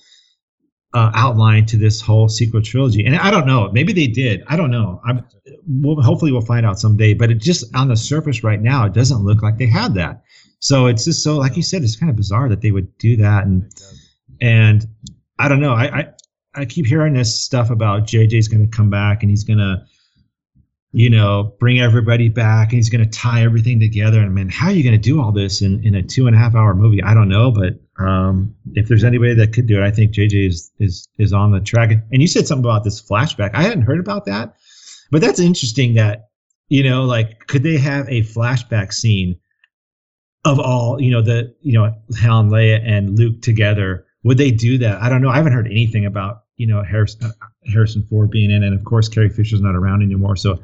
uh, 0.95 1.11
outline 1.15 1.67
to 1.67 1.77
this 1.77 2.01
whole 2.01 2.29
sequel 2.29 2.63
trilogy? 2.63 3.05
And 3.05 3.17
i 3.17 3.31
don't 3.31 3.47
know. 3.47 3.71
Maybe 3.73 3.93
they 3.93 4.07
did. 4.07 4.45
I 4.47 4.57
don't 4.57 4.71
know. 4.71 5.01
I'm 5.05 5.25
we'll, 5.67 6.01
hopefully 6.01 6.31
we'll 6.33 6.41
find 6.41 6.65
out 6.65 6.79
someday. 6.79 7.15
But 7.15 7.31
it 7.33 7.41
just 7.41 7.65
on 7.75 7.89
the 7.89 7.97
surface 7.97 8.45
right 8.45 8.61
now 8.61 8.87
it 8.87 8.93
doesn't 8.93 9.25
look 9.25 9.43
like 9.43 9.59
they 9.59 9.67
had 9.67 9.95
that. 9.95 10.23
So 10.61 10.87
it's 10.87 11.05
just 11.05 11.23
so 11.23 11.37
like 11.37 11.57
you 11.57 11.63
said 11.63 11.83
it's 11.83 11.97
kind 11.97 12.11
of 12.11 12.17
bizarre 12.17 12.49
that 12.49 12.61
they 12.61 12.71
would 12.71 12.97
do 12.99 13.17
that 13.17 13.45
and 13.45 13.71
and 14.41 14.87
i 15.39 15.49
don't 15.49 15.61
know. 15.61 15.73
I, 15.73 15.85
I 15.85 16.09
I 16.57 16.65
keep 16.65 16.87
hearing 16.87 17.15
this 17.15 17.41
stuff 17.41 17.71
about 17.71 18.05
JJ's 18.05 18.49
going 18.49 18.69
to 18.69 18.77
come 18.77 18.91
back 18.91 19.23
and 19.23 19.31
he's 19.31 19.45
going 19.45 19.59
to, 19.59 19.85
you 20.93 21.11
know, 21.11 21.55
bring 21.61 21.79
everybody 21.79 22.29
back 22.29 22.69
and 22.69 22.77
he's 22.79 22.89
going 22.89 23.05
to 23.05 23.11
tie 23.11 23.43
everything 23.43 23.79
together. 23.79 24.21
And 24.21 24.35
man, 24.35 24.49
how 24.49 24.69
are 24.69 24.73
you 24.73 24.83
going 24.83 24.95
to 24.95 24.99
do 24.99 25.21
all 25.21 25.33
this 25.33 25.61
in, 25.61 25.85
in 25.85 25.95
a 25.95 26.03
two 26.03 26.27
and 26.27 26.35
a 26.35 26.39
half 26.39 26.55
hour 26.55 26.75
movie? 26.75 27.03
I 27.03 27.13
don't 27.13 27.29
know, 27.29 27.51
but 27.51 27.79
um, 28.03 28.55
if 28.75 28.89
there's 28.89 29.05
anybody 29.05 29.35
that 29.35 29.53
could 29.53 29.67
do 29.67 29.83
it, 29.83 29.85
I 29.85 29.91
think 29.91 30.13
JJ 30.13 30.49
is 30.49 30.73
is 30.79 31.09
is 31.19 31.33
on 31.33 31.53
the 31.53 31.61
track. 31.61 31.91
And 31.91 32.23
you 32.23 32.29
said 32.29 32.47
something 32.47 32.65
about 32.65 32.85
this 32.85 33.03
flashback. 33.03 33.51
I 33.55 33.63
hadn't 33.63 33.83
heard 33.83 34.01
about 34.01 34.25
that, 34.27 34.57
but 35.11 35.21
that's 35.21 35.41
interesting. 35.41 35.95
That 35.95 36.29
you 36.69 36.83
know, 36.83 37.05
like, 37.05 37.47
could 37.47 37.63
they 37.63 37.79
have 37.79 38.09
a 38.09 38.23
flashback 38.23 38.93
scene 38.93 39.39
of 40.45 40.59
all 40.59 41.01
you 41.01 41.11
know 41.11 41.23
the 41.23 41.55
you 41.61 41.73
know 41.73 41.95
Han, 42.19 42.51
Leia, 42.51 42.81
and 42.85 43.19
Luke 43.19 43.43
together? 43.43 44.07
Would 44.25 44.39
they 44.39 44.51
do 44.51 44.79
that? 44.79 45.03
I 45.03 45.09
don't 45.09 45.23
know. 45.23 45.31
I 45.31 45.37
haven't 45.37 45.53
heard 45.53 45.67
anything 45.67 46.05
about 46.05 46.43
you 46.57 46.67
know 46.67 46.83
Harrison, 46.83 47.27
uh, 47.27 47.47
Harrison 47.73 48.03
Ford 48.03 48.31
being 48.31 48.51
in, 48.51 48.63
and 48.63 48.75
of 48.75 48.85
course 48.85 49.09
Carrie 49.09 49.29
Fisher's 49.29 49.61
not 49.61 49.75
around 49.75 50.03
anymore. 50.03 50.37
So 50.37 50.63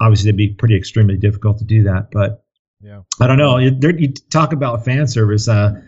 obviously 0.00 0.28
it'd 0.28 0.36
be 0.36 0.48
pretty 0.48 0.76
extremely 0.76 1.16
difficult 1.16 1.58
to 1.58 1.64
do 1.64 1.82
that. 1.84 2.10
But 2.12 2.44
Yeah. 2.80 3.00
I 3.20 3.26
don't 3.26 3.38
know. 3.38 3.58
You, 3.58 3.76
you 3.98 4.12
talk 4.30 4.52
about 4.52 4.84
fan 4.84 5.06
service. 5.06 5.48
Uh, 5.48 5.80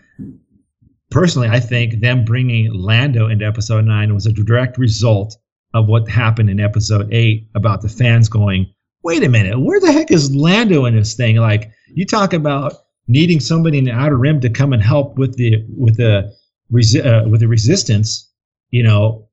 personally, 1.11 1.49
I 1.49 1.59
think 1.59 1.99
them 1.99 2.25
bringing 2.25 2.73
Lando 2.73 3.27
into 3.27 3.45
Episode 3.45 3.85
Nine 3.85 4.13
was 4.13 4.25
a 4.25 4.31
direct 4.31 4.77
result 4.77 5.35
of 5.73 5.87
what 5.87 6.07
happened 6.09 6.49
in 6.49 6.59
Episode 6.59 7.09
Eight 7.13 7.49
about 7.55 7.81
the 7.81 7.89
fans 7.89 8.29
going, 8.29 8.73
"Wait 9.03 9.23
a 9.23 9.29
minute, 9.29 9.59
where 9.59 9.79
the 9.79 9.91
heck 9.91 10.11
is 10.11 10.33
Lando 10.33 10.85
in 10.85 10.95
this 10.95 11.13
thing?" 11.15 11.35
Like 11.37 11.71
you 11.93 12.05
talk 12.05 12.33
about 12.33 12.73
needing 13.07 13.39
somebody 13.39 13.77
in 13.77 13.83
the 13.83 13.91
Outer 13.91 14.17
Rim 14.17 14.39
to 14.41 14.49
come 14.49 14.73
and 14.73 14.81
help 14.81 15.17
with 15.17 15.35
the 15.35 15.65
with 15.77 15.97
the 15.97 16.33
resi- 16.71 17.05
uh, 17.05 17.27
with 17.29 17.41
the 17.41 17.47
resistance. 17.47 18.26
You 18.71 18.83
know, 18.83 19.27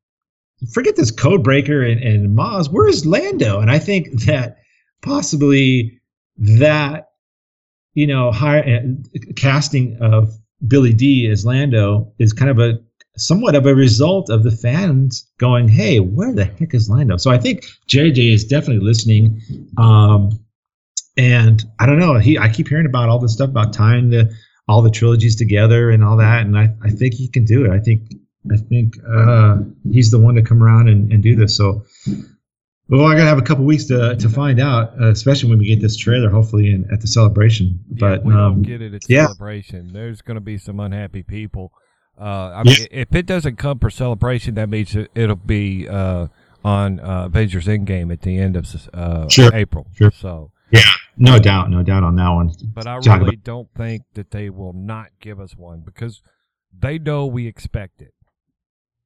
forget 0.72 0.97
this 0.97 1.11
code 1.11 1.43
breaker 1.43 1.82
and, 1.82 2.03
and 2.03 2.37
Maz. 2.37 2.70
Where 2.70 2.89
is 2.89 3.05
Lando? 3.07 3.61
And 3.61 3.70
I 3.70 3.78
think 3.78 4.22
that 4.24 4.59
possibly 5.03 6.01
that 6.37 7.09
you 7.95 8.07
know 8.07 8.32
hire, 8.32 8.64
uh, 8.64 9.18
casting 9.37 9.99
of 10.01 10.32
Billy 10.66 10.93
Dee 10.93 11.28
as 11.28 11.45
Lando 11.45 12.12
is 12.18 12.32
kind 12.32 12.51
of 12.51 12.59
a 12.59 12.78
somewhat 13.16 13.55
of 13.55 13.66
a 13.66 13.74
result 13.74 14.30
of 14.30 14.43
the 14.43 14.51
fans 14.51 15.30
going, 15.39 15.68
"Hey, 15.68 16.01
where 16.01 16.32
the 16.32 16.45
heck 16.45 16.74
is 16.74 16.89
Lando?" 16.89 17.16
So 17.16 17.30
I 17.30 17.39
think 17.39 17.64
JJ 17.89 18.32
is 18.32 18.45
definitely 18.45 18.85
listening. 18.85 19.41
Um, 19.76 20.41
and 21.16 21.64
I 21.78 21.87
don't 21.87 21.99
know. 21.99 22.18
He 22.18 22.39
I 22.39 22.49
keep 22.49 22.68
hearing 22.68 22.87
about 22.87 23.09
all 23.09 23.18
this 23.18 23.32
stuff 23.32 23.51
about 23.51 23.72
tying 23.72 24.11
the 24.11 24.35
all 24.66 24.82
the 24.82 24.91
trilogies 24.91 25.37
together 25.37 25.91
and 25.91 26.03
all 26.03 26.16
that, 26.16 26.47
and 26.47 26.59
I, 26.59 26.74
I 26.82 26.91
think 26.91 27.14
he 27.14 27.28
can 27.28 27.45
do 27.45 27.64
it. 27.64 27.70
I 27.70 27.78
think 27.78 28.14
I 28.53 28.57
think 28.57 28.99
uh, 29.09 29.59
he's 29.90 30.11
the 30.11 30.18
one 30.18 30.34
to 30.34 30.42
come 30.42 30.62
around 30.62 30.88
and, 30.88 31.12
and 31.12 31.22
do 31.22 31.34
this. 31.34 31.57
So, 31.57 31.84
well, 32.88 33.07
I 33.07 33.14
gotta 33.14 33.28
have 33.28 33.38
a 33.38 33.42
couple 33.42 33.64
weeks 33.64 33.84
to 33.86 34.16
to 34.16 34.28
find 34.28 34.61
out, 34.61 35.01
uh, 35.01 35.11
especially 35.11 35.51
when 35.51 35.59
we 35.59 35.66
get 35.66 35.80
this 35.80 35.97
trailer, 35.97 36.28
hopefully 36.28 36.68
in, 36.68 36.86
at 36.92 37.01
the 37.01 37.07
celebration. 37.07 37.80
Yeah, 37.90 37.97
but 37.99 38.24
we 38.24 38.34
um, 38.34 38.38
don't 38.38 38.62
get 38.62 38.82
it 38.82 38.95
at 38.95 39.03
yeah. 39.09 39.26
celebration. 39.26 39.92
There's 39.92 40.20
going 40.20 40.36
to 40.36 40.42
be 40.42 40.59
some 40.59 40.80
unhappy 40.80 41.22
people. 41.22 41.72
Uh, 42.18 42.53
I 42.55 42.62
mean, 42.62 42.76
if 42.90 43.14
it 43.14 43.26
doesn't 43.26 43.57
come 43.57 43.78
for 43.78 43.90
celebration, 43.90 44.55
that 44.55 44.68
means 44.68 44.95
it, 44.95 45.11
it'll 45.14 45.34
be 45.34 45.88
uh, 45.88 46.28
on 46.64 47.01
uh, 47.01 47.24
Avengers 47.26 47.66
Endgame 47.66 48.12
at 48.12 48.22
the 48.22 48.38
end 48.38 48.57
of 48.57 48.88
uh, 48.95 49.28
Sure, 49.28 49.53
April. 49.53 49.88
sure. 49.95 50.12
So, 50.12 50.53
yeah, 50.70 50.80
no 51.16 51.38
doubt, 51.38 51.70
no 51.70 51.82
doubt 51.82 52.05
on 52.05 52.16
that 52.16 52.28
one. 52.30 52.53
but 52.72 52.86
I 52.86 52.99
Talk 53.01 53.20
really 53.20 53.36
don't 53.36 53.68
think 53.76 54.03
that 54.14 54.30
they 54.30 54.49
will 54.49 54.72
not 54.72 55.09
give 55.20 55.40
us 55.40 55.57
one 55.57 55.80
because 55.80 56.22
they 56.76 56.99
know 56.99 57.26
we 57.26 57.47
expect 57.47 58.01
it. 58.01 58.13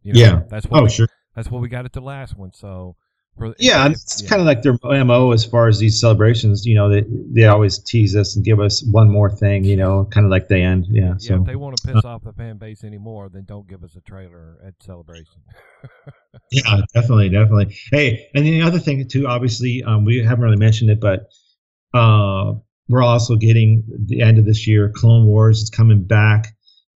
You 0.02 0.12
know, 0.14 0.20
Yeah. 0.20 0.42
that's 0.48 0.66
what 0.66 0.80
Oh, 0.80 0.84
we, 0.84 0.90
sure. 0.90 1.08
that's 1.34 1.50
what 1.50 1.60
we 1.62 1.68
got 1.68 1.84
at 1.84 1.92
the 1.92 2.00
last 2.00 2.36
one. 2.36 2.52
So, 2.52 2.96
for, 3.36 3.54
Yeah, 3.58 3.88
it's 3.88 4.22
kind 4.22 4.40
of 4.40 4.46
like 4.46 4.62
their 4.62 4.76
mo 5.04 5.30
as 5.32 5.44
far 5.44 5.68
as 5.68 5.78
these 5.78 6.00
celebrations. 6.00 6.66
You 6.66 6.74
know, 6.74 6.88
they 6.88 7.04
they 7.32 7.44
always 7.46 7.78
tease 7.78 8.16
us 8.16 8.34
and 8.34 8.44
give 8.44 8.58
us 8.58 8.82
one 8.90 9.08
more 9.08 9.30
thing. 9.30 9.62
You 9.64 9.76
know, 9.76 10.06
kind 10.10 10.24
of 10.26 10.30
like 10.30 10.48
they 10.48 10.62
end. 10.62 10.86
Yeah. 10.90 11.02
yeah. 11.10 11.14
So 11.18 11.34
If 11.36 11.44
they 11.46 11.54
want 11.56 11.76
to 11.76 11.86
piss 11.92 12.04
off 12.04 12.24
the 12.24 12.32
fan 12.32 12.56
base 12.58 12.82
anymore, 12.82 13.28
then 13.28 13.44
don't 13.44 13.68
give 13.68 13.84
us 13.84 13.94
a 13.96 14.00
trailer 14.00 14.58
at 14.66 14.74
celebration. 14.82 15.42
yeah, 16.50 16.80
definitely, 16.94 17.28
definitely. 17.28 17.76
Hey, 17.92 18.28
and 18.34 18.44
the 18.44 18.62
other 18.62 18.78
thing 18.80 19.06
too, 19.08 19.26
obviously, 19.28 19.82
um, 19.84 20.04
we 20.04 20.22
haven't 20.24 20.42
really 20.44 20.56
mentioned 20.56 20.90
it, 20.90 21.00
but 21.00 21.28
uh, 21.94 22.54
we're 22.88 23.02
also 23.04 23.36
getting 23.36 23.84
the 24.06 24.20
end 24.22 24.38
of 24.38 24.46
this 24.46 24.66
year. 24.66 24.90
Clone 24.94 25.26
Wars 25.26 25.62
is 25.62 25.70
coming 25.70 26.02
back, 26.02 26.48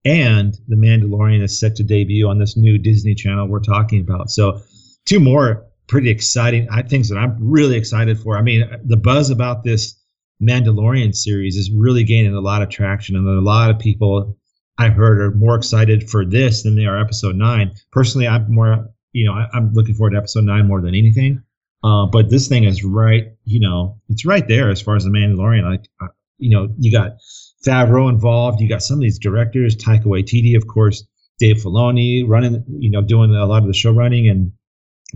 and 0.04 0.56
The 0.68 0.76
Mandalorian 0.76 1.42
is 1.42 1.58
set 1.58 1.76
to 1.76 1.82
debut 1.82 2.28
on 2.28 2.38
this 2.38 2.56
new 2.56 2.78
Disney 2.78 3.14
Channel 3.14 3.48
we're 3.48 3.60
talking 3.60 4.00
about. 4.00 4.30
So, 4.30 4.60
two 5.06 5.20
more 5.20 5.66
pretty 5.88 6.10
exciting 6.10 6.68
I 6.70 6.82
things 6.82 7.08
that 7.08 7.18
I'm 7.18 7.36
really 7.40 7.76
excited 7.76 8.18
for. 8.18 8.36
I 8.38 8.42
mean, 8.42 8.64
the 8.84 8.96
buzz 8.96 9.30
about 9.30 9.62
this 9.64 9.94
Mandalorian 10.42 11.14
series 11.14 11.56
is 11.56 11.70
really 11.70 12.04
gaining 12.04 12.34
a 12.34 12.40
lot 12.40 12.62
of 12.62 12.68
traction, 12.68 13.16
and 13.16 13.28
a 13.28 13.40
lot 13.40 13.70
of 13.70 13.78
people 13.78 14.36
I've 14.78 14.94
heard 14.94 15.20
are 15.20 15.30
more 15.32 15.54
excited 15.54 16.10
for 16.10 16.24
this 16.24 16.62
than 16.62 16.74
they 16.74 16.86
are 16.86 16.98
Episode 16.98 17.36
Nine. 17.36 17.72
Personally, 17.92 18.26
I'm 18.26 18.52
more, 18.52 18.88
you 19.12 19.26
know, 19.26 19.34
I, 19.34 19.46
I'm 19.52 19.72
looking 19.72 19.94
forward 19.94 20.10
to 20.10 20.16
Episode 20.16 20.44
Nine 20.44 20.66
more 20.66 20.80
than 20.80 20.94
anything. 20.94 21.42
Uh, 21.84 22.06
but 22.06 22.30
this 22.30 22.48
thing 22.48 22.64
is 22.64 22.84
right, 22.84 23.32
you 23.44 23.60
know, 23.60 24.00
it's 24.08 24.24
right 24.24 24.46
there 24.46 24.70
as 24.70 24.80
far 24.80 24.96
as 24.96 25.04
the 25.04 25.10
Mandalorian. 25.10 25.68
Like, 25.68 25.88
uh, 26.00 26.08
you 26.38 26.50
know, 26.50 26.68
you 26.78 26.90
got 26.90 27.18
Favreau 27.66 28.08
involved. 28.08 28.60
You 28.60 28.68
got 28.68 28.82
some 28.82 28.98
of 28.98 29.02
these 29.02 29.18
directors, 29.18 29.76
Taika 29.76 30.04
Waititi, 30.04 30.56
of 30.56 30.66
course, 30.66 31.04
Dave 31.38 31.56
Filoni 31.56 32.24
running, 32.26 32.64
you 32.68 32.90
know, 32.90 33.02
doing 33.02 33.34
a 33.34 33.46
lot 33.46 33.62
of 33.62 33.68
the 33.68 33.74
show 33.74 33.92
running 33.92 34.28
and 34.28 34.52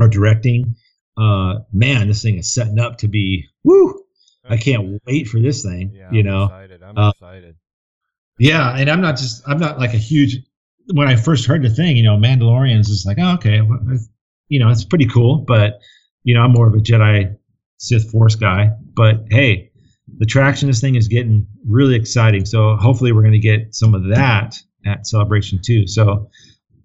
or 0.00 0.08
directing. 0.08 0.76
Uh, 1.16 1.60
man, 1.72 2.08
this 2.08 2.22
thing 2.22 2.36
is 2.36 2.52
setting 2.52 2.78
up 2.78 2.98
to 2.98 3.08
be 3.08 3.46
woo. 3.64 4.02
I 4.48 4.56
can't 4.56 5.00
wait 5.06 5.26
for 5.26 5.40
this 5.40 5.62
thing. 5.62 5.92
Yeah, 5.92 6.10
you 6.12 6.20
I'm 6.20 6.26
know, 6.26 6.44
excited. 6.44 6.82
I'm 6.82 6.98
uh, 6.98 7.10
excited. 7.10 7.56
yeah, 8.38 8.76
and 8.76 8.88
I'm 8.88 9.00
not 9.00 9.16
just 9.16 9.42
I'm 9.48 9.58
not 9.58 9.78
like 9.78 9.94
a 9.94 9.98
huge. 9.98 10.38
When 10.92 11.08
I 11.08 11.16
first 11.16 11.46
heard 11.46 11.62
the 11.62 11.70
thing, 11.70 11.96
you 11.96 12.04
know, 12.04 12.16
Mandalorians 12.16 12.88
is 12.88 13.04
like, 13.04 13.18
oh, 13.20 13.34
okay, 13.34 13.60
well, 13.60 13.80
you 14.48 14.60
know, 14.60 14.68
it's 14.70 14.84
pretty 14.84 15.06
cool, 15.06 15.38
but 15.38 15.80
you 16.22 16.34
know, 16.34 16.42
I'm 16.42 16.52
more 16.52 16.68
of 16.68 16.74
a 16.74 16.78
Jedi 16.78 17.36
Sith 17.78 18.10
Force 18.10 18.36
guy. 18.36 18.70
But 18.94 19.24
hey, 19.30 19.72
the 20.18 20.26
traction 20.26 20.68
this 20.68 20.80
thing 20.80 20.94
is 20.94 21.08
getting 21.08 21.46
really 21.66 21.94
exciting. 21.94 22.44
So 22.44 22.76
hopefully 22.76 23.12
we're 23.12 23.22
going 23.22 23.32
to 23.32 23.38
get 23.38 23.74
some 23.74 23.94
of 23.94 24.04
that 24.08 24.56
at 24.84 25.06
Celebration 25.06 25.60
too. 25.62 25.86
So 25.86 26.30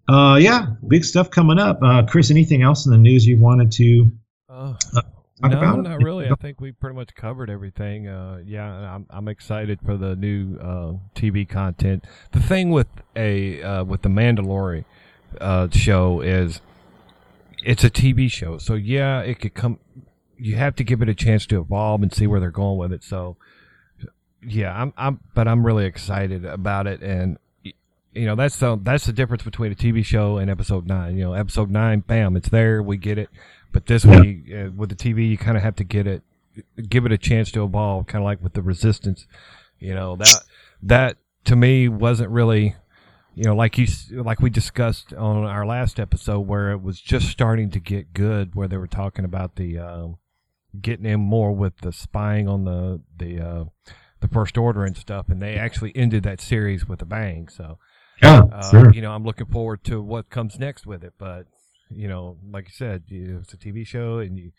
uh, 0.09 0.37
yeah, 0.41 0.67
big 0.87 1.05
stuff 1.05 1.29
coming 1.29 1.59
up. 1.59 1.79
Uh, 1.81 2.03
Chris, 2.03 2.31
anything 2.31 2.61
else 2.61 2.85
in 2.85 2.91
the 2.91 2.97
news 2.97 3.25
you 3.25 3.37
wanted 3.37 3.71
to? 3.73 4.11
Uh, 4.49 4.73
talk 5.41 5.51
no, 5.51 5.57
about 5.57 5.83
not 5.83 6.03
really. 6.03 6.27
I 6.29 6.35
think 6.35 6.59
we 6.59 6.71
pretty 6.71 6.95
much 6.95 7.15
covered 7.15 7.49
everything. 7.49 8.07
Uh, 8.07 8.41
yeah, 8.45 8.93
I'm 8.93 9.05
I'm 9.09 9.27
excited 9.27 9.79
for 9.85 9.97
the 9.97 10.15
new 10.15 10.57
uh, 10.57 10.93
TV 11.15 11.47
content. 11.47 12.05
The 12.31 12.41
thing 12.41 12.71
with 12.71 12.87
a 13.15 13.61
uh, 13.61 13.83
with 13.83 14.01
the 14.01 14.09
Mandalorian 14.09 14.85
uh, 15.39 15.69
show 15.71 16.21
is 16.21 16.61
it's 17.63 17.83
a 17.83 17.89
TV 17.89 18.29
show, 18.29 18.57
so 18.57 18.73
yeah, 18.73 19.21
it 19.21 19.39
could 19.39 19.53
come. 19.53 19.79
You 20.41 20.55
have 20.55 20.75
to 20.77 20.83
give 20.83 21.01
it 21.01 21.09
a 21.09 21.13
chance 21.15 21.45
to 21.47 21.59
evolve 21.61 22.01
and 22.01 22.13
see 22.13 22.25
where 22.27 22.39
they're 22.39 22.51
going 22.51 22.77
with 22.77 22.91
it. 22.91 23.03
So 23.03 23.37
yeah, 24.45 24.73
I'm 24.79 24.93
I'm 24.97 25.19
but 25.35 25.47
I'm 25.47 25.65
really 25.65 25.85
excited 25.85 26.45
about 26.45 26.87
it 26.87 27.01
and. 27.01 27.37
You 28.13 28.25
know 28.25 28.35
that's 28.35 28.57
the 28.59 28.77
that's 28.83 29.05
the 29.05 29.13
difference 29.13 29.41
between 29.43 29.71
a 29.71 29.75
TV 29.75 30.03
show 30.03 30.37
and 30.37 30.51
episode 30.51 30.85
nine. 30.85 31.15
You 31.17 31.23
know, 31.23 31.33
episode 31.33 31.69
nine, 31.71 32.01
bam, 32.01 32.35
it's 32.35 32.49
there, 32.49 32.83
we 32.83 32.97
get 32.97 33.17
it. 33.17 33.29
But 33.71 33.85
this 33.85 34.03
Yeah. 34.03 34.17
one, 34.17 34.43
you, 34.45 34.57
uh, 34.57 34.71
with 34.71 34.89
the 34.89 34.97
TV, 34.97 35.29
you 35.29 35.37
kind 35.37 35.55
of 35.55 35.63
have 35.63 35.77
to 35.77 35.85
get 35.85 36.07
it, 36.07 36.21
give 36.89 37.05
it 37.05 37.13
a 37.13 37.17
chance 37.17 37.53
to 37.53 37.63
evolve, 37.63 38.07
kind 38.07 38.21
of 38.21 38.25
like 38.25 38.43
with 38.43 38.51
the 38.51 38.61
Resistance. 38.61 39.27
You 39.79 39.93
know 39.95 40.17
that 40.17 40.43
that 40.83 41.15
to 41.45 41.55
me 41.55 41.87
wasn't 41.87 42.31
really, 42.31 42.75
you 43.33 43.45
know, 43.45 43.55
like 43.55 43.77
you 43.77 43.87
like 44.11 44.41
we 44.41 44.49
discussed 44.49 45.13
on 45.13 45.45
our 45.45 45.65
last 45.65 45.97
episode 45.97 46.41
where 46.41 46.71
it 46.71 46.81
was 46.81 46.99
just 46.99 47.29
starting 47.29 47.69
to 47.71 47.79
get 47.79 48.13
good, 48.13 48.55
where 48.55 48.67
they 48.67 48.75
were 48.75 48.87
talking 48.87 49.23
about 49.23 49.55
the 49.55 49.77
um, 49.79 50.17
getting 50.79 51.05
in 51.05 51.19
more 51.19 51.51
with 51.51 51.77
the 51.79 51.91
spying 51.91 52.47
on 52.47 52.65
the 52.65 53.01
the 53.17 53.39
uh, 53.41 53.65
the 54.19 54.27
First 54.27 54.57
Order 54.57 54.85
and 54.85 54.95
stuff, 54.97 55.29
and 55.29 55.41
they 55.41 55.55
actually 55.55 55.95
ended 55.95 56.23
that 56.23 56.41
series 56.41 56.87
with 56.87 57.01
a 57.01 57.05
bang. 57.05 57.47
So 57.49 57.77
Yeah, 58.21 58.41
uh, 58.51 58.91
you 58.93 59.01
know, 59.01 59.11
I'm 59.13 59.23
looking 59.23 59.47
forward 59.47 59.83
to 59.85 60.01
what 60.01 60.29
comes 60.29 60.59
next 60.59 60.85
with 60.85 61.03
it. 61.03 61.13
But 61.17 61.47
you 61.89 62.07
know, 62.07 62.37
like 62.49 62.65
you 62.67 62.73
said, 62.73 63.03
you, 63.07 63.39
it's 63.41 63.53
a 63.53 63.57
TV 63.57 63.85
show, 63.85 64.19
and 64.19 64.37
you 64.37 64.51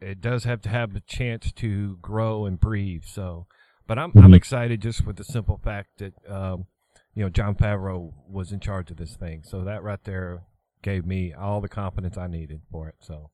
it 0.00 0.20
does 0.20 0.44
have 0.44 0.60
to 0.62 0.68
have 0.68 0.94
a 0.94 1.00
chance 1.00 1.52
to 1.52 1.96
grow 2.02 2.46
and 2.46 2.60
breathe. 2.60 3.04
So, 3.04 3.46
but 3.86 3.98
I'm 3.98 4.12
I'm 4.16 4.32
Mhm. 4.32 4.34
excited 4.34 4.80
just 4.82 5.06
with 5.06 5.16
the 5.16 5.24
simple 5.24 5.58
fact 5.58 5.98
that 5.98 6.14
um, 6.30 6.66
you 7.14 7.22
know 7.24 7.30
Jon 7.30 7.54
Favreau 7.54 8.12
was 8.28 8.52
in 8.52 8.60
charge 8.60 8.90
of 8.90 8.96
this 8.96 9.16
thing. 9.16 9.42
So 9.44 9.64
that 9.64 9.82
right 9.82 10.02
there 10.04 10.44
gave 10.82 11.06
me 11.06 11.32
all 11.32 11.60
the 11.60 11.68
confidence 11.68 12.16
I 12.18 12.26
needed 12.26 12.62
for 12.70 12.88
it. 12.88 12.96
So 13.00 13.30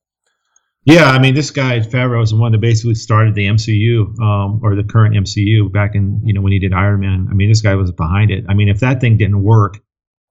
Yeah, 0.85 1.11
I 1.11 1.19
mean, 1.19 1.35
this 1.35 1.51
guy 1.51 1.79
Favreau 1.79 2.23
is 2.23 2.31
the 2.31 2.37
one 2.37 2.51
that 2.53 2.57
basically 2.59 2.95
started 2.95 3.35
the 3.35 3.45
MCU, 3.45 4.19
um, 4.19 4.59
or 4.63 4.75
the 4.75 4.83
current 4.83 5.15
MCU 5.15 5.71
back 5.71 5.93
in 5.93 6.19
you 6.25 6.33
know 6.33 6.41
when 6.41 6.51
he 6.51 6.59
did 6.59 6.73
Iron 6.73 7.01
Man. 7.01 7.27
I 7.29 7.33
mean, 7.33 7.49
this 7.49 7.61
guy 7.61 7.75
was 7.75 7.91
behind 7.91 8.31
it. 8.31 8.45
I 8.49 8.53
mean, 8.55 8.67
if 8.67 8.79
that 8.79 8.99
thing 8.99 9.15
didn't 9.17 9.43
work, 9.43 9.79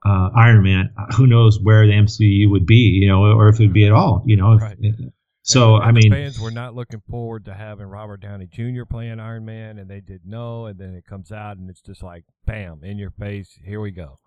uh, 0.04 0.30
Iron 0.34 0.62
Man, 0.64 0.90
who 1.16 1.26
knows 1.28 1.60
where 1.62 1.86
the 1.86 1.92
MCU 1.92 2.50
would 2.50 2.66
be, 2.66 2.76
you 2.78 3.06
know, 3.06 3.22
or 3.26 3.48
if 3.48 3.60
it 3.60 3.64
would 3.64 3.72
be 3.72 3.86
at 3.86 3.92
all, 3.92 4.22
you 4.26 4.36
know. 4.36 4.58
if- 4.80 4.96
So 5.42 5.76
And- 5.76 5.84
I 5.84 5.88
and 5.88 5.96
the 5.96 6.00
mean, 6.02 6.12
fans 6.12 6.38
were 6.40 6.50
not 6.50 6.74
looking 6.74 7.00
forward 7.08 7.44
to 7.46 7.54
having 7.54 7.86
Robert 7.86 8.20
Downey 8.20 8.46
Jr. 8.46 8.84
playing 8.84 9.18
Iron 9.20 9.44
Man, 9.46 9.78
and 9.78 9.88
they 9.88 10.00
did 10.00 10.20
no, 10.26 10.66
and 10.66 10.78
then 10.78 10.94
it 10.94 11.04
comes 11.06 11.30
out, 11.32 11.56
and 11.58 11.70
it's 11.70 11.80
just 11.80 12.02
like, 12.02 12.24
bam, 12.44 12.80
in 12.84 12.98
your 12.98 13.10
face. 13.12 13.58
Here 13.64 13.80
we 13.80 13.90
go. 13.90 14.18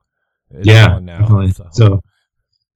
It's 0.49 0.67
yeah, 0.67 0.99
now. 0.99 1.19
definitely. 1.19 1.51
So, 1.51 1.67
So, 1.71 2.01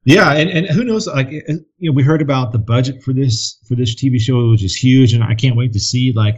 yeah, 0.07 0.33
and, 0.33 0.49
and 0.49 0.67
who 0.67 0.83
knows? 0.83 1.07
Like, 1.07 1.27
uh, 1.27 1.53
you 1.77 1.91
know, 1.91 1.91
we 1.91 2.03
heard 2.03 2.21
about 2.21 2.51
the 2.51 2.59
budget 2.59 3.03
for 3.03 3.13
this 3.13 3.59
for 3.67 3.75
this 3.75 3.95
TV 3.95 4.19
show, 4.19 4.49
which 4.51 4.63
is 4.63 4.75
huge, 4.75 5.13
and 5.13 5.23
I 5.23 5.35
can't 5.35 5.55
wait 5.55 5.73
to 5.73 5.79
see 5.79 6.11
like 6.13 6.37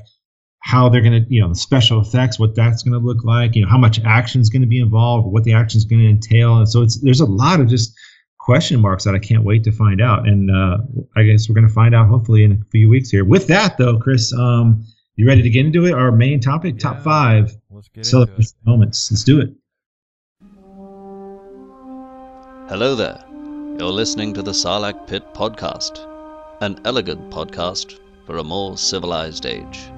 how 0.62 0.90
they're 0.90 1.02
gonna, 1.02 1.26
you 1.30 1.40
know, 1.40 1.50
the 1.50 1.56
special 1.56 2.02
effects, 2.02 2.40
what 2.40 2.56
that's 2.56 2.84
gonna 2.84 2.98
look 2.98 3.24
like, 3.24 3.56
you 3.56 3.62
know, 3.62 3.70
how 3.70 3.78
much 3.78 4.00
action 4.04 4.42
is 4.42 4.50
gonna 4.50 4.68
be 4.68 4.80
involved, 4.80 5.28
what 5.32 5.44
the 5.44 5.54
action 5.54 5.78
is 5.78 5.86
gonna 5.86 6.04
entail, 6.04 6.58
and 6.58 6.68
so 6.68 6.82
it's 6.82 7.00
there's 7.02 7.22
a 7.22 7.26
lot 7.26 7.60
of 7.60 7.68
just 7.68 7.98
question 8.40 8.80
marks 8.80 9.04
that 9.04 9.14
I 9.14 9.20
can't 9.20 9.44
wait 9.44 9.64
to 9.66 9.72
find 9.72 10.02
out. 10.02 10.28
And 10.28 10.50
uh, 10.50 10.78
I 11.16 11.24
guess 11.24 11.48
we're 11.48 11.54
going 11.54 11.68
to 11.68 11.74
find 11.74 11.94
out 11.94 12.08
hopefully 12.08 12.44
in 12.44 12.54
a 12.54 12.58
few 12.72 12.90
weeks 12.90 13.10
here. 13.10 13.24
With 13.24 13.46
that, 13.48 13.78
though, 13.78 14.00
Chris, 14.00 14.34
um, 14.34 14.84
you 15.18 15.28
ready 15.28 15.44
to 15.44 15.50
get 15.52 15.68
into 15.68 15.86
it? 15.86 15.94
Our 15.94 16.12
main 16.12 16.40
topic, 16.40 16.76
Yeah. 16.76 16.80
top 16.80 17.04
five 17.04 17.56
Let's 17.70 17.90
get 17.90 17.98
into 18.00 18.10
celebration 18.10 18.58
moments. 18.66 19.12
Let's 19.12 19.24
do 19.24 19.40
it. 19.40 19.54
Hello 22.70 22.96
there. 22.96 23.29
You're 23.80 23.94
listening 23.94 24.34
to 24.34 24.42
the 24.42 24.52
Sarlacc 24.52 25.08
Pit 25.08 25.34
Podcast, 25.34 26.06
an 26.60 26.82
elegant 26.84 27.30
podcast 27.30 27.98
for 28.26 28.38
a 28.38 28.44
more 28.44 28.78
civilized 28.78 29.46
age. 29.46 29.90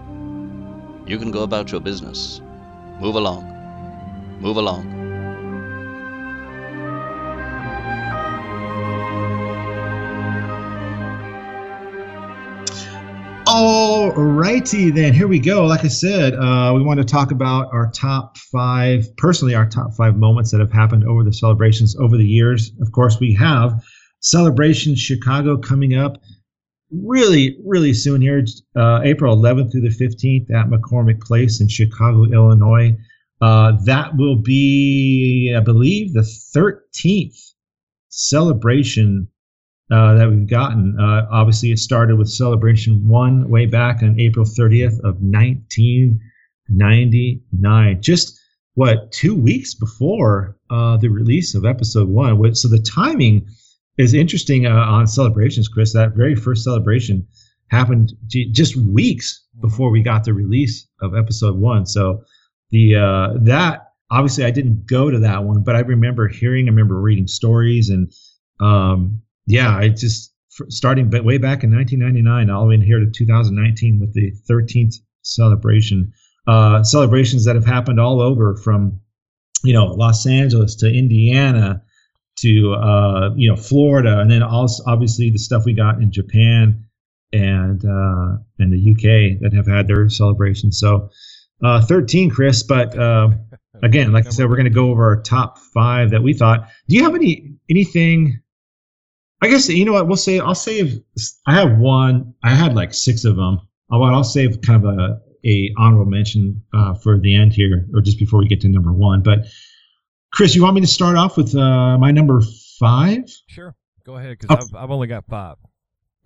You 1.07 1.17
can 1.17 1.31
go 1.31 1.41
about 1.41 1.71
your 1.71 1.81
business. 1.81 2.41
Move 2.99 3.15
along. 3.15 3.43
Move 4.39 4.57
along. 4.57 5.00
Righty, 14.15 14.91
then 14.91 15.13
here 15.13 15.27
we 15.27 15.39
go. 15.39 15.65
Like 15.65 15.85
I 15.85 15.87
said, 15.87 16.33
uh, 16.33 16.73
we 16.75 16.83
want 16.83 16.99
to 16.99 17.05
talk 17.05 17.31
about 17.31 17.73
our 17.73 17.89
top 17.91 18.37
five, 18.37 19.05
personally, 19.17 19.55
our 19.55 19.67
top 19.67 19.93
five 19.93 20.17
moments 20.17 20.51
that 20.51 20.59
have 20.59 20.71
happened 20.71 21.05
over 21.05 21.23
the 21.23 21.31
celebrations 21.31 21.95
over 21.95 22.17
the 22.17 22.27
years. 22.27 22.71
Of 22.81 22.91
course, 22.91 23.19
we 23.19 23.33
have 23.35 23.81
Celebration 24.19 24.95
Chicago 24.95 25.57
coming 25.57 25.95
up 25.95 26.17
really, 26.91 27.57
really 27.65 27.93
soon 27.93 28.21
here, 28.21 28.43
uh, 28.75 28.99
April 29.03 29.35
11th 29.35 29.71
through 29.71 29.81
the 29.81 29.89
15th 29.89 30.51
at 30.51 30.69
McCormick 30.69 31.21
Place 31.21 31.61
in 31.61 31.69
Chicago, 31.69 32.25
Illinois. 32.25 32.97
Uh, 33.39 33.73
that 33.85 34.17
will 34.17 34.35
be, 34.35 35.55
I 35.57 35.61
believe, 35.61 36.13
the 36.13 36.21
13th 36.21 37.53
celebration 38.09 39.29
uh, 39.91 40.15
that 40.15 40.29
we've 40.29 40.47
gotten. 40.47 40.97
Uh, 40.99 41.27
obviously, 41.29 41.71
it 41.71 41.79
started 41.79 42.17
with 42.17 42.29
Celebration 42.29 43.05
1 43.07 43.49
way 43.49 43.65
back 43.65 44.01
on 44.01 44.17
April 44.19 44.45
30th 44.45 44.97
of 44.99 45.17
1999. 45.21 48.01
Just, 48.01 48.39
what, 48.75 49.11
two 49.11 49.35
weeks 49.35 49.73
before 49.73 50.55
uh, 50.69 50.95
the 50.97 51.09
release 51.09 51.55
of 51.55 51.65
Episode 51.65 52.07
1. 52.07 52.55
So 52.55 52.69
the 52.69 52.79
timing 52.79 53.45
is 53.97 54.13
interesting 54.13 54.65
uh, 54.65 54.71
on 54.71 55.07
celebrations, 55.07 55.67
Chris. 55.67 55.91
That 55.93 56.15
very 56.15 56.35
first 56.35 56.63
celebration 56.63 57.27
happened 57.67 58.13
just 58.27 58.77
weeks 58.77 59.45
before 59.59 59.91
we 59.91 60.01
got 60.01 60.23
the 60.23 60.33
release 60.33 60.87
of 61.01 61.13
Episode 61.15 61.57
1. 61.57 61.85
So 61.85 62.23
the 62.69 62.95
uh, 62.95 63.33
that 63.41 63.91
obviously 64.09 64.45
I 64.45 64.51
didn't 64.51 64.85
go 64.85 65.11
to 65.11 65.19
that 65.19 65.43
one, 65.43 65.63
but 65.63 65.75
I 65.75 65.79
remember 65.79 66.27
hearing, 66.27 66.67
I 66.67 66.71
remember 66.71 66.99
reading 66.99 67.27
stories, 67.27 67.89
and 67.89 68.11
um, 68.59 69.21
yeah, 69.45 69.75
I 69.75 69.89
just 69.89 70.33
starting 70.69 71.09
way 71.09 71.37
back 71.37 71.63
in 71.63 71.73
1999, 71.73 72.49
all 72.49 72.63
the 72.63 72.69
way 72.69 72.75
in 72.75 72.81
here 72.81 72.99
to 72.99 73.09
2019 73.09 73.99
with 73.99 74.13
the 74.13 74.33
13th 74.49 74.95
celebration. 75.23 76.13
Uh, 76.47 76.83
celebrations 76.83 77.45
that 77.45 77.55
have 77.55 77.65
happened 77.65 77.99
all 77.99 78.21
over 78.21 78.55
from 78.55 78.99
you 79.63 79.73
know 79.73 79.85
Los 79.85 80.25
Angeles 80.25 80.75
to 80.77 80.91
Indiana 80.91 81.83
to 82.39 82.73
uh, 82.73 83.29
you 83.35 83.49
know 83.49 83.55
Florida, 83.55 84.19
and 84.19 84.29
then 84.29 84.43
also 84.43 84.83
obviously 84.87 85.29
the 85.29 85.37
stuff 85.37 85.65
we 85.65 85.73
got 85.73 86.01
in 86.01 86.11
Japan 86.11 86.85
and 87.33 87.83
uh, 87.85 88.37
and 88.59 88.73
the 88.73 88.91
UK 88.91 89.39
that 89.41 89.53
have 89.53 89.67
had 89.67 89.87
their 89.87 90.09
celebrations. 90.09 90.79
So 90.79 91.09
uh, 91.63 91.81
13, 91.81 92.29
Chris. 92.29 92.63
But 92.63 92.97
uh, 92.97 93.29
again, 93.83 94.11
like 94.11 94.27
I 94.27 94.29
said, 94.29 94.49
we're 94.49 94.55
going 94.55 94.65
to 94.65 94.71
go 94.71 94.89
over 94.89 95.05
our 95.05 95.21
top 95.21 95.59
five 95.59 96.11
that 96.11 96.23
we 96.23 96.33
thought. 96.33 96.67
Do 96.87 96.95
you 96.95 97.03
have 97.03 97.15
any 97.15 97.55
anything? 97.69 98.39
I 99.41 99.47
guess 99.47 99.67
you 99.69 99.85
know 99.85 99.93
what 99.93 100.07
we'll 100.07 100.17
say. 100.17 100.39
I'll 100.39 100.53
save. 100.55 101.01
I 101.47 101.53
have 101.55 101.77
one. 101.79 102.33
I 102.43 102.51
had 102.51 102.75
like 102.75 102.93
six 102.93 103.25
of 103.25 103.35
them. 103.35 103.59
I'll, 103.89 104.03
I'll 104.03 104.23
save 104.23 104.61
kind 104.61 104.85
of 104.85 104.97
a 104.97 105.19
a 105.43 105.73
honorable 105.77 106.05
mention 106.09 106.61
uh, 106.73 106.93
for 106.93 107.19
the 107.19 107.33
end 107.35 107.51
here, 107.53 107.87
or 107.95 108.01
just 108.01 108.19
before 108.19 108.39
we 108.39 108.47
get 108.47 108.61
to 108.61 108.69
number 108.69 108.91
one. 108.91 109.23
But 109.23 109.47
Chris, 110.31 110.55
you 110.55 110.61
want 110.61 110.75
me 110.75 110.81
to 110.81 110.87
start 110.87 111.17
off 111.17 111.35
with 111.37 111.55
uh, 111.55 111.97
my 111.97 112.11
number 112.11 112.41
five? 112.79 113.23
Sure. 113.47 113.75
Go 114.05 114.17
ahead, 114.17 114.37
because 114.39 114.55
Oh. 114.55 114.77
I've, 114.77 114.83
I've 114.83 114.91
only 114.91 115.07
got 115.07 115.25
five. 115.25 115.57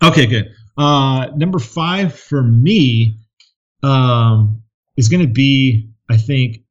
Okay, 0.03 0.26
good. 0.26 0.51
Uh, 0.78 1.28
number 1.38 1.59
five 1.59 2.13
for 2.13 2.43
me 2.43 3.18
um, 3.84 4.61
is 4.97 5.07
going 5.07 5.26
to 5.26 5.32
be, 5.32 5.89
I 6.09 6.18
think, 6.18 6.63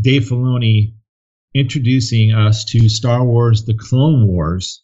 Dave 0.00 0.24
Filoni 0.24 0.94
introducing 1.54 2.32
us 2.32 2.64
to 2.66 2.88
Star 2.88 3.24
Wars: 3.24 3.64
The 3.64 3.74
Clone 3.74 4.26
Wars. 4.26 4.82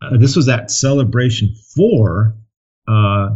Uh, 0.00 0.16
this 0.16 0.36
was 0.36 0.48
at 0.48 0.70
Celebration 0.70 1.54
Four, 1.74 2.36
uh, 2.86 3.30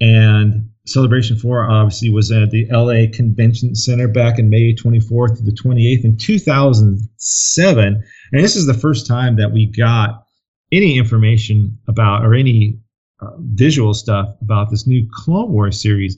and 0.00 0.68
Celebration 0.86 1.36
Four 1.36 1.68
obviously 1.70 2.10
was 2.10 2.32
at 2.32 2.50
the 2.50 2.66
LA 2.70 3.10
Convention 3.12 3.74
Center 3.74 4.08
back 4.08 4.38
in 4.38 4.50
May 4.50 4.74
24th 4.74 5.36
to 5.36 5.42
the 5.42 5.52
28th 5.52 6.04
in 6.04 6.16
2007. 6.16 8.04
And 8.32 8.44
this 8.44 8.56
is 8.56 8.66
the 8.66 8.74
first 8.74 9.06
time 9.06 9.36
that 9.36 9.52
we 9.52 9.66
got 9.66 10.24
any 10.72 10.98
information 10.98 11.78
about 11.88 12.24
or 12.24 12.34
any 12.34 12.78
uh, 13.20 13.30
visual 13.38 13.94
stuff 13.94 14.34
about 14.40 14.70
this 14.70 14.86
new 14.86 15.06
Clone 15.12 15.52
Wars 15.52 15.80
series. 15.80 16.16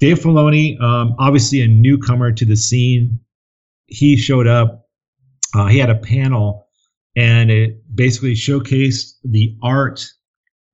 Dave 0.00 0.18
Filoni, 0.18 0.80
um, 0.80 1.14
obviously 1.18 1.60
a 1.60 1.68
newcomer 1.68 2.32
to 2.32 2.44
the 2.44 2.56
scene, 2.56 3.20
he 3.86 4.16
showed 4.16 4.46
up. 4.46 4.86
Uh, 5.54 5.66
he 5.66 5.78
had 5.78 5.90
a 5.90 5.96
panel, 5.96 6.68
and 7.20 7.50
it 7.50 7.82
basically 7.94 8.32
showcased 8.32 9.12
the 9.24 9.54
art. 9.62 10.02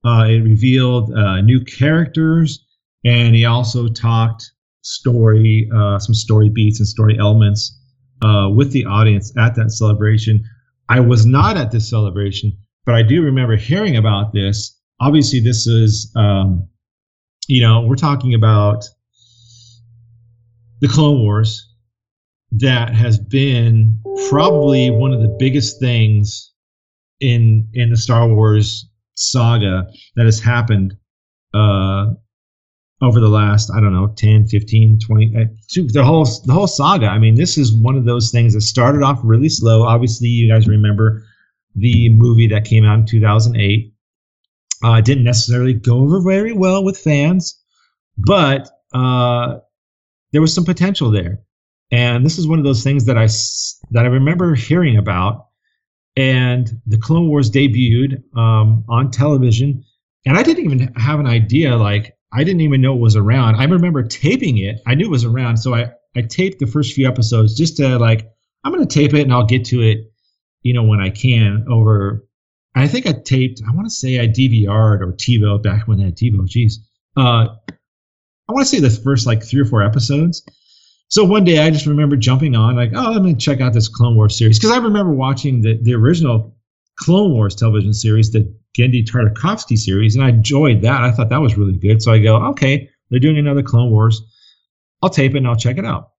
Uh, 0.05 0.27
it 0.29 0.45
revealed 0.45 1.13
uh, 1.13 1.41
new 1.41 1.61
characters, 1.65 2.65
and 3.05 3.35
he 3.35 3.45
also 3.45 3.89
talked 3.89 4.53
story, 4.83 5.69
uh, 5.75 5.99
some 5.99 6.15
story 6.15 6.49
beats 6.49 6.79
and 6.79 6.87
story 6.87 7.19
elements 7.19 7.77
uh, 8.23 8.49
with 8.55 8.71
the 8.71 8.85
audience 8.85 9.37
at 9.37 9.57
that 9.57 9.73
celebration. 9.73 10.45
I 10.89 11.01
was 11.01 11.27
not 11.27 11.57
at 11.57 11.73
this 11.73 11.91
celebration, 11.91 12.57
but 12.85 12.95
I 12.95 13.03
do 13.03 13.23
remember 13.23 13.57
hearing 13.57 13.97
about 13.97 14.33
this. 14.33 14.81
Obviously, 15.01 15.41
this 15.41 15.67
is, 15.67 16.13
um, 16.15 16.69
you 17.49 17.61
know, 17.61 17.81
we're 17.81 17.97
talking 17.97 18.35
about 18.35 18.85
the 20.81 20.87
Clone 20.87 21.23
Wars 21.23 21.75
that 22.53 22.95
has 22.95 23.19
been 23.19 24.01
probably 24.31 24.91
one 24.91 25.13
of 25.13 25.21
the 25.21 25.37
biggest 25.39 25.81
things 25.81 26.53
in 27.21 27.69
in 27.75 27.91
the 27.91 27.97
Star 27.97 28.29
Wars 28.29 28.89
saga 29.15 29.87
that 30.15 30.27
has 30.27 30.41
happened 30.41 30.97
uh, 31.55 32.07
over 33.03 33.21
the 33.21 33.29
last 33.29 33.71
I 33.71 33.81
don't 33.81 33.93
know 33.93 34.09
10, 34.17 34.47
15, 34.49 35.01
20 35.01 35.37
uh, 35.37 35.45
the 35.93 36.05
whole 36.05 36.25
the 36.45 36.53
whole 36.53 36.67
saga. 36.67 37.07
I 37.07 37.19
mean, 37.19 37.35
this 37.35 37.59
is 37.59 37.73
one 37.73 37.97
of 37.97 38.05
those 38.05 38.31
things 38.31 38.55
that 38.55 38.63
started 38.63 39.03
off 39.03 39.21
really 39.23 39.49
slow. 39.49 39.83
Obviously, 39.83 40.29
you 40.29 40.49
guys 40.49 40.69
remember 40.69 41.25
the 41.75 42.09
movie 42.11 42.47
that 42.49 42.65
came 42.65 42.85
out 42.85 43.01
in 43.01 43.07
2008. 43.07 43.93
Uh, 44.83 45.01
didn't 45.01 45.25
necessarily 45.25 45.73
go 45.73 46.01
over 46.01 46.21
very 46.21 46.53
well 46.53 46.85
with 46.85 46.99
fans, 46.99 47.59
but 48.19 48.69
uh, 48.93 49.59
there 50.33 50.43
was 50.43 50.55
some 50.55 50.65
potential 50.67 51.11
there. 51.11 51.41
And 51.91 52.25
this 52.25 52.39
is 52.39 52.49
one 52.49 52.59
of 52.59 52.65
those 52.65 52.83
things 52.83 53.05
that 53.07 53.17
I 53.17 53.27
that 53.93 54.05
I 54.05 54.09
remember 54.09 54.55
hearing 54.55 54.97
about. 54.97 55.47
And 56.17 56.81
the 56.87 56.99
Clone 56.99 57.29
Wars 57.29 57.51
debuted 57.51 58.23
um, 58.37 58.85
on 58.89 59.11
television, 59.11 59.85
and 60.25 60.37
I 60.37 60.43
didn't 60.43 60.65
even 60.65 60.95
have 60.95 61.21
an 61.21 61.27
idea. 61.27 61.77
Like 61.77 62.17
I 62.33 62.43
didn't 62.43 62.63
even 62.63 62.81
know 62.81 62.95
it 62.95 63.01
was 63.01 63.17
around. 63.17 63.57
I 63.57 63.65
remember 63.65 64.03
taping 64.03 64.59
it. 64.59 64.81
I 64.87 64.95
knew 64.95 65.07
it 65.07 65.11
was 65.11 65.25
around, 65.25 65.59
so 65.59 65.75
I 65.75 65.93
I 66.17 66.23
taped 66.23 66.59
the 66.59 66.67
first 66.67 66.95
few 66.95 67.07
episodes 67.07 67.55
just 67.55 67.77
to 67.77 67.99
like 67.99 68.31
I'm 68.65 68.73
gonna 68.73 68.87
tape 68.87 69.15
it 69.15 69.23
and 69.23 69.33
I'll 69.33 69.47
get 69.47 69.67
to 69.67 69.83
it, 69.83 70.13
you 70.63 70.73
know, 70.73 70.83
when 70.83 71.01
I 71.01 71.11
can. 71.11 71.67
Over, 71.71 72.27
I 72.75 72.89
think 72.89 73.07
I 73.07 73.13
taped. 73.13 73.63
I 73.67 73.73
want 73.73 73.87
to 73.87 73.95
say 73.95 74.19
I 74.19 74.27
DVR'd 74.27 75.03
or 75.03 75.13
TiVo 75.13 75.63
back 75.63 75.87
when 75.87 75.99
they 75.99 76.05
had 76.05 76.17
TiVo. 76.17 76.49
Jeez, 76.49 76.75
uh, 77.17 77.55
I 78.49 78.53
want 78.53 78.67
to 78.67 78.71
say 78.71 78.81
the 78.81 78.91
first 78.91 79.27
like 79.27 79.45
three 79.45 79.61
or 79.61 79.67
four 79.67 79.83
episodes. 79.83 80.43
So 81.09 81.25
one 81.25 81.45
day 81.45 81.59
I 81.59 81.71
just 81.71 81.87
remember 81.87 82.17
jumping 82.17 82.57
on, 82.57 82.77
like, 82.77 82.91
oh, 82.95 83.13
let 83.13 83.23
me 83.23 83.35
check 83.35 83.61
out 83.61 83.73
this 83.73 83.89
Clone 83.89 84.17
Wars 84.17 84.37
series. 84.37 84.59
Because 84.59 84.77
I 84.77 84.79
remember 84.79 85.13
watching 85.13 85.61
the, 85.61 85.79
the 85.83 85.95
original 85.95 86.57
Clone 86.99 87.33
Wars 87.33 87.55
television 87.55 87.95
series, 87.95 88.33
the 88.33 88.53
Genndy 88.77 89.07
Tartakovsky 89.07 89.79
series, 89.79 90.17
and 90.17 90.25
I 90.25 90.31
enjoyed 90.31 90.83
that. 90.83 91.03
I 91.03 91.13
thought 91.13 91.29
that 91.29 91.41
was 91.41 91.57
really 91.57 91.77
good. 91.77 92.03
So 92.03 92.13
I 92.13 92.19
go, 92.19 92.37
okay, 92.49 92.89
they're 93.11 93.21
doing 93.21 93.39
another 93.39 93.63
Clone 93.63 93.91
Wars. 93.91 94.21
I'll 95.03 95.11
tape 95.11 95.35
it 95.35 95.39
and 95.39 95.47
I'll 95.47 95.57
check 95.57 95.79
it 95.79 95.85
out. 95.85 96.11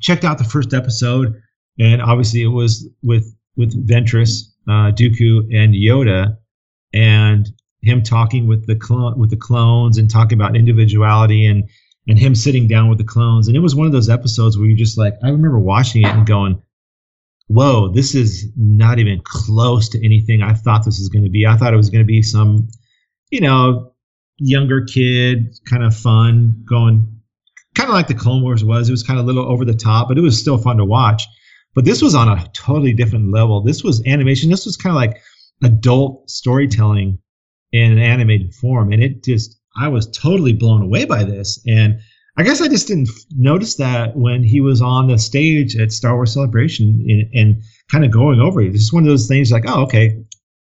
Checked 0.00 0.24
out 0.24 0.38
the 0.38 0.44
first 0.44 0.72
episode, 0.72 1.34
and 1.78 2.00
obviously 2.00 2.42
it 2.42 2.48
was 2.48 2.88
with 3.02 3.34
with 3.56 3.88
Ventress, 3.88 4.44
uh, 4.68 4.92
Dooku, 4.92 5.52
and 5.52 5.74
Yoda, 5.74 6.36
and 6.92 7.48
him 7.82 8.02
talking 8.02 8.46
with 8.46 8.66
the 8.66 9.14
with 9.16 9.30
the 9.30 9.36
clones 9.36 9.98
and 9.98 10.08
talking 10.08 10.38
about 10.38 10.56
individuality 10.56 11.46
and 11.46 11.68
and 12.08 12.18
him 12.18 12.34
sitting 12.34 12.66
down 12.66 12.88
with 12.88 12.98
the 12.98 13.04
clones. 13.04 13.46
And 13.46 13.56
it 13.56 13.60
was 13.60 13.74
one 13.74 13.86
of 13.86 13.92
those 13.92 14.08
episodes 14.08 14.58
where 14.58 14.66
you 14.66 14.74
just 14.74 14.98
like, 14.98 15.14
I 15.22 15.28
remember 15.28 15.58
watching 15.58 16.02
it 16.02 16.08
and 16.08 16.26
going, 16.26 16.60
whoa, 17.48 17.88
this 17.88 18.14
is 18.14 18.50
not 18.56 18.98
even 18.98 19.20
close 19.24 19.88
to 19.90 20.04
anything 20.04 20.42
I 20.42 20.54
thought 20.54 20.84
this 20.84 20.98
was 20.98 21.08
going 21.08 21.24
to 21.24 21.30
be. 21.30 21.46
I 21.46 21.56
thought 21.56 21.74
it 21.74 21.78
was 21.78 21.90
going 21.90 22.02
to 22.02 22.06
be 22.06 22.22
some, 22.22 22.68
you 23.30 23.40
know, 23.40 23.92
younger 24.38 24.84
kid, 24.84 25.58
kind 25.68 25.84
of 25.84 25.94
fun, 25.94 26.62
going 26.64 27.14
kind 27.74 27.88
of 27.88 27.94
like 27.94 28.08
the 28.08 28.14
Clone 28.14 28.42
Wars 28.42 28.64
was. 28.64 28.88
It 28.88 28.92
was 28.92 29.02
kind 29.02 29.18
of 29.18 29.24
a 29.24 29.28
little 29.28 29.50
over 29.50 29.64
the 29.64 29.74
top, 29.74 30.08
but 30.08 30.18
it 30.18 30.22
was 30.22 30.38
still 30.38 30.58
fun 30.58 30.78
to 30.78 30.84
watch. 30.84 31.24
But 31.74 31.84
this 31.84 32.02
was 32.02 32.14
on 32.14 32.28
a 32.28 32.48
totally 32.54 32.92
different 32.92 33.32
level. 33.32 33.62
This 33.62 33.84
was 33.84 34.04
animation. 34.06 34.50
This 34.50 34.64
was 34.64 34.76
kind 34.76 34.92
of 34.92 34.96
like 34.96 35.22
adult 35.62 36.28
storytelling 36.28 37.18
in 37.72 37.92
an 37.92 37.98
animated 37.98 38.54
form, 38.54 38.92
and 38.92 39.02
it 39.02 39.22
just 39.22 39.57
I 39.78 39.88
was 39.88 40.08
totally 40.10 40.52
blown 40.52 40.82
away 40.82 41.04
by 41.04 41.24
this. 41.24 41.62
And 41.66 42.00
I 42.36 42.42
guess 42.42 42.60
I 42.60 42.68
just 42.68 42.86
didn't 42.86 43.10
notice 43.36 43.76
that 43.76 44.16
when 44.16 44.42
he 44.44 44.60
was 44.60 44.80
on 44.80 45.08
the 45.08 45.18
stage 45.18 45.76
at 45.76 45.92
Star 45.92 46.14
Wars 46.14 46.32
Celebration 46.32 47.04
and, 47.08 47.28
and 47.34 47.62
kind 47.90 48.04
of 48.04 48.10
going 48.10 48.40
over 48.40 48.60
it. 48.60 48.72
This 48.72 48.82
is 48.82 48.92
one 48.92 49.02
of 49.02 49.08
those 49.08 49.26
things 49.26 49.50
like, 49.50 49.64
oh, 49.66 49.82
okay, 49.82 50.22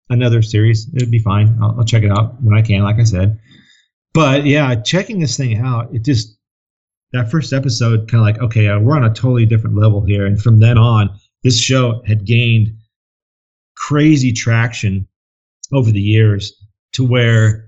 another 0.09 0.41
series. 0.41 0.87
It'd 0.95 1.11
be 1.11 1.19
fine. 1.19 1.57
I'll, 1.61 1.75
I'll 1.79 1.85
check 1.85 2.03
it 2.03 2.11
out 2.11 2.41
when 2.41 2.57
I 2.57 2.61
can, 2.61 2.83
like 2.83 2.99
I 2.99 3.03
said. 3.03 3.39
But 4.13 4.45
yeah, 4.45 4.75
checking 4.75 5.19
this 5.19 5.35
thing 5.35 5.57
out, 5.57 5.93
it 5.93 6.05
just 6.05 6.37
that 7.11 7.29
first 7.29 7.53
episode 7.53 8.09
kind 8.09 8.21
of 8.21 8.25
like, 8.25 8.41
okay, 8.41 8.67
uh, 8.67 8.79
we're 8.79 8.95
on 8.95 9.03
a 9.03 9.13
totally 9.13 9.45
different 9.45 9.75
level 9.75 10.01
here. 10.01 10.25
And 10.25 10.41
from 10.41 10.59
then 10.59 10.77
on, 10.77 11.09
this 11.43 11.59
show 11.59 12.01
had 12.05 12.25
gained 12.25 12.75
crazy 13.75 14.31
traction 14.31 15.07
over 15.73 15.91
the 15.91 16.01
years 16.01 16.53
to 16.93 17.05
where 17.05 17.64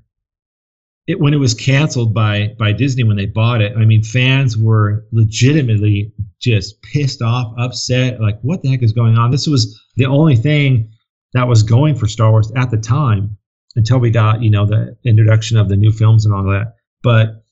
it, 1.07 1.19
when 1.19 1.33
it 1.33 1.37
was 1.37 1.53
canceled 1.53 2.13
by 2.13 2.53
by 2.59 2.73
Disney 2.73 3.03
when 3.03 3.17
they 3.17 3.25
bought 3.25 3.61
it, 3.61 3.75
I 3.75 3.85
mean, 3.85 4.03
fans 4.03 4.57
were 4.57 5.05
legitimately 5.11 6.11
just 6.39 6.81
pissed 6.81 7.21
off, 7.21 7.53
upset, 7.57 8.21
like 8.21 8.39
what 8.41 8.61
the 8.61 8.69
heck 8.69 8.83
is 8.83 8.91
going 8.91 9.17
on? 9.17 9.31
This 9.31 9.47
was 9.47 9.81
the 9.95 10.05
only 10.05 10.35
thing 10.35 10.91
that 11.33 11.47
was 11.47 11.63
going 11.63 11.95
for 11.95 12.07
Star 12.07 12.31
Wars 12.31 12.51
at 12.55 12.69
the 12.69 12.77
time 12.77 13.37
until 13.75 13.99
we 13.99 14.09
got 14.09 14.41
you 14.41 14.49
know 14.49 14.65
the 14.65 14.97
introduction 15.05 15.57
of 15.57 15.69
the 15.69 15.77
new 15.77 15.91
films 15.91 16.25
and 16.25 16.35
all 16.35 16.43
that. 16.43 16.75
But 17.01 17.43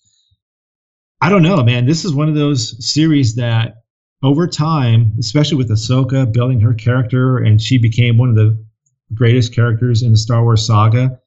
I 1.21 1.29
don't 1.29 1.43
know, 1.43 1.63
man. 1.63 1.85
This 1.85 2.03
is 2.03 2.13
one 2.13 2.27
of 2.27 2.35
those 2.35 2.85
series 2.85 3.35
that 3.35 3.83
over 4.21 4.47
time, 4.47 5.13
especially 5.17 5.57
with 5.57 5.69
Ahsoka 5.69 6.31
building 6.31 6.59
her 6.59 6.73
character, 6.73 7.37
and 7.37 7.61
she 7.61 7.77
became 7.77 8.17
one 8.17 8.29
of 8.29 8.35
the 8.35 8.61
greatest 9.13 9.53
characters 9.53 10.03
in 10.03 10.11
the 10.11 10.17
Star 10.17 10.43
Wars 10.43 10.65
saga. 10.65 11.19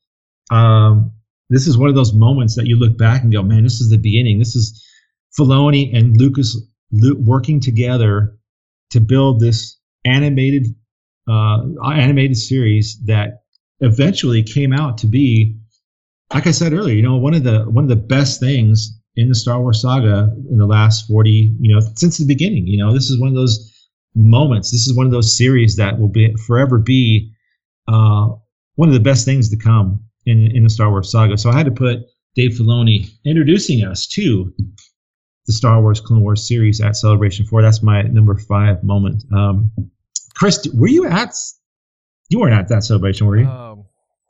Um, 0.51 1.13
this 1.51 1.67
is 1.67 1.79
one 1.79 1.89
of 1.89 1.95
those 1.95 2.13
moments 2.13 2.55
that 2.57 2.67
you 2.67 2.77
look 2.77 2.97
back 2.99 3.23
and 3.23 3.33
go, 3.33 3.43
man, 3.43 3.65
this 3.65 3.81
is 3.81 3.91
the 3.91 3.97
beginning. 3.97 4.39
This 4.39 4.55
is 4.55 4.85
Filoni 5.39 5.97
and 5.97 6.17
Lucas 6.17 6.61
working 6.91 7.61
together 7.61 8.37
to 8.91 9.01
build 9.01 9.41
this 9.41 9.79
animated 10.05 10.67
uh, 11.29 11.63
animated 11.85 12.37
series 12.37 12.99
that 13.05 13.43
eventually 13.81 14.43
came 14.43 14.73
out 14.73 14.97
to 14.99 15.07
be, 15.07 15.57
like 16.33 16.47
I 16.47 16.51
said 16.51 16.73
earlier, 16.73 16.95
you 16.95 17.03
know, 17.03 17.17
one 17.17 17.35
of 17.35 17.45
the 17.45 17.65
one 17.65 17.85
of 17.85 17.91
the 17.91 17.97
best 17.97 18.41
things 18.41 18.99
in 19.17 19.29
the 19.29 19.35
Star 19.35 19.61
Wars 19.61 19.83
saga 19.83 20.35
in 20.51 20.59
the 20.59 20.67
last 20.67 21.07
forty, 21.07 21.55
you 21.61 21.75
know, 21.75 21.81
since 21.97 22.19
the 22.19 22.27
beginning. 22.27 22.67
You 22.67 22.79
know, 22.79 22.93
this 22.93 23.11
is 23.11 23.21
one 23.21 23.29
of 23.29 23.35
those 23.35 23.89
moments. 24.15 24.71
This 24.71 24.87
is 24.87 24.95
one 24.95 25.07
of 25.07 25.13
those 25.13 25.37
series 25.37 25.77
that 25.77 25.99
will 25.99 26.09
be 26.09 26.35
forever 26.47 26.79
be 26.79 27.33
uh, 27.87 28.29
one 28.77 28.89
of 28.89 28.95
the 28.95 29.01
best 29.01 29.25
things 29.25 29.51
to 29.51 29.57
come 29.57 30.08
in 30.29 30.51
in 30.57 30.65
the 30.65 30.71
Star 30.71 30.91
Wars 30.91 31.11
saga. 31.11 31.37
So 31.37 31.51
I 31.51 31.57
had 31.57 31.67
to 31.67 31.73
put 31.73 32.01
Dave 32.35 32.53
Filoni 32.53 33.11
introducing 33.25 33.85
us 33.85 34.07
to 34.09 34.53
the 35.47 35.53
Star 35.53 35.81
Wars 35.81 36.01
Clone 36.01 36.23
Wars 36.23 36.47
series 36.47 36.81
at 36.81 36.97
Celebration 36.97 37.47
Four. 37.47 37.63
That's 37.63 37.83
my 37.83 38.03
number 38.03 38.37
five 38.37 38.85
moment. 38.85 39.25
Um, 39.35 39.71
Chris, 40.35 40.67
were 40.75 40.89
you 40.89 41.07
at? 41.07 41.35
You 42.29 42.41
weren't 42.41 42.55
at 42.55 42.69
that 42.69 42.85
celebration, 42.85 43.27
were 43.27 43.39
you? 43.39 43.47
Um, 43.47 43.85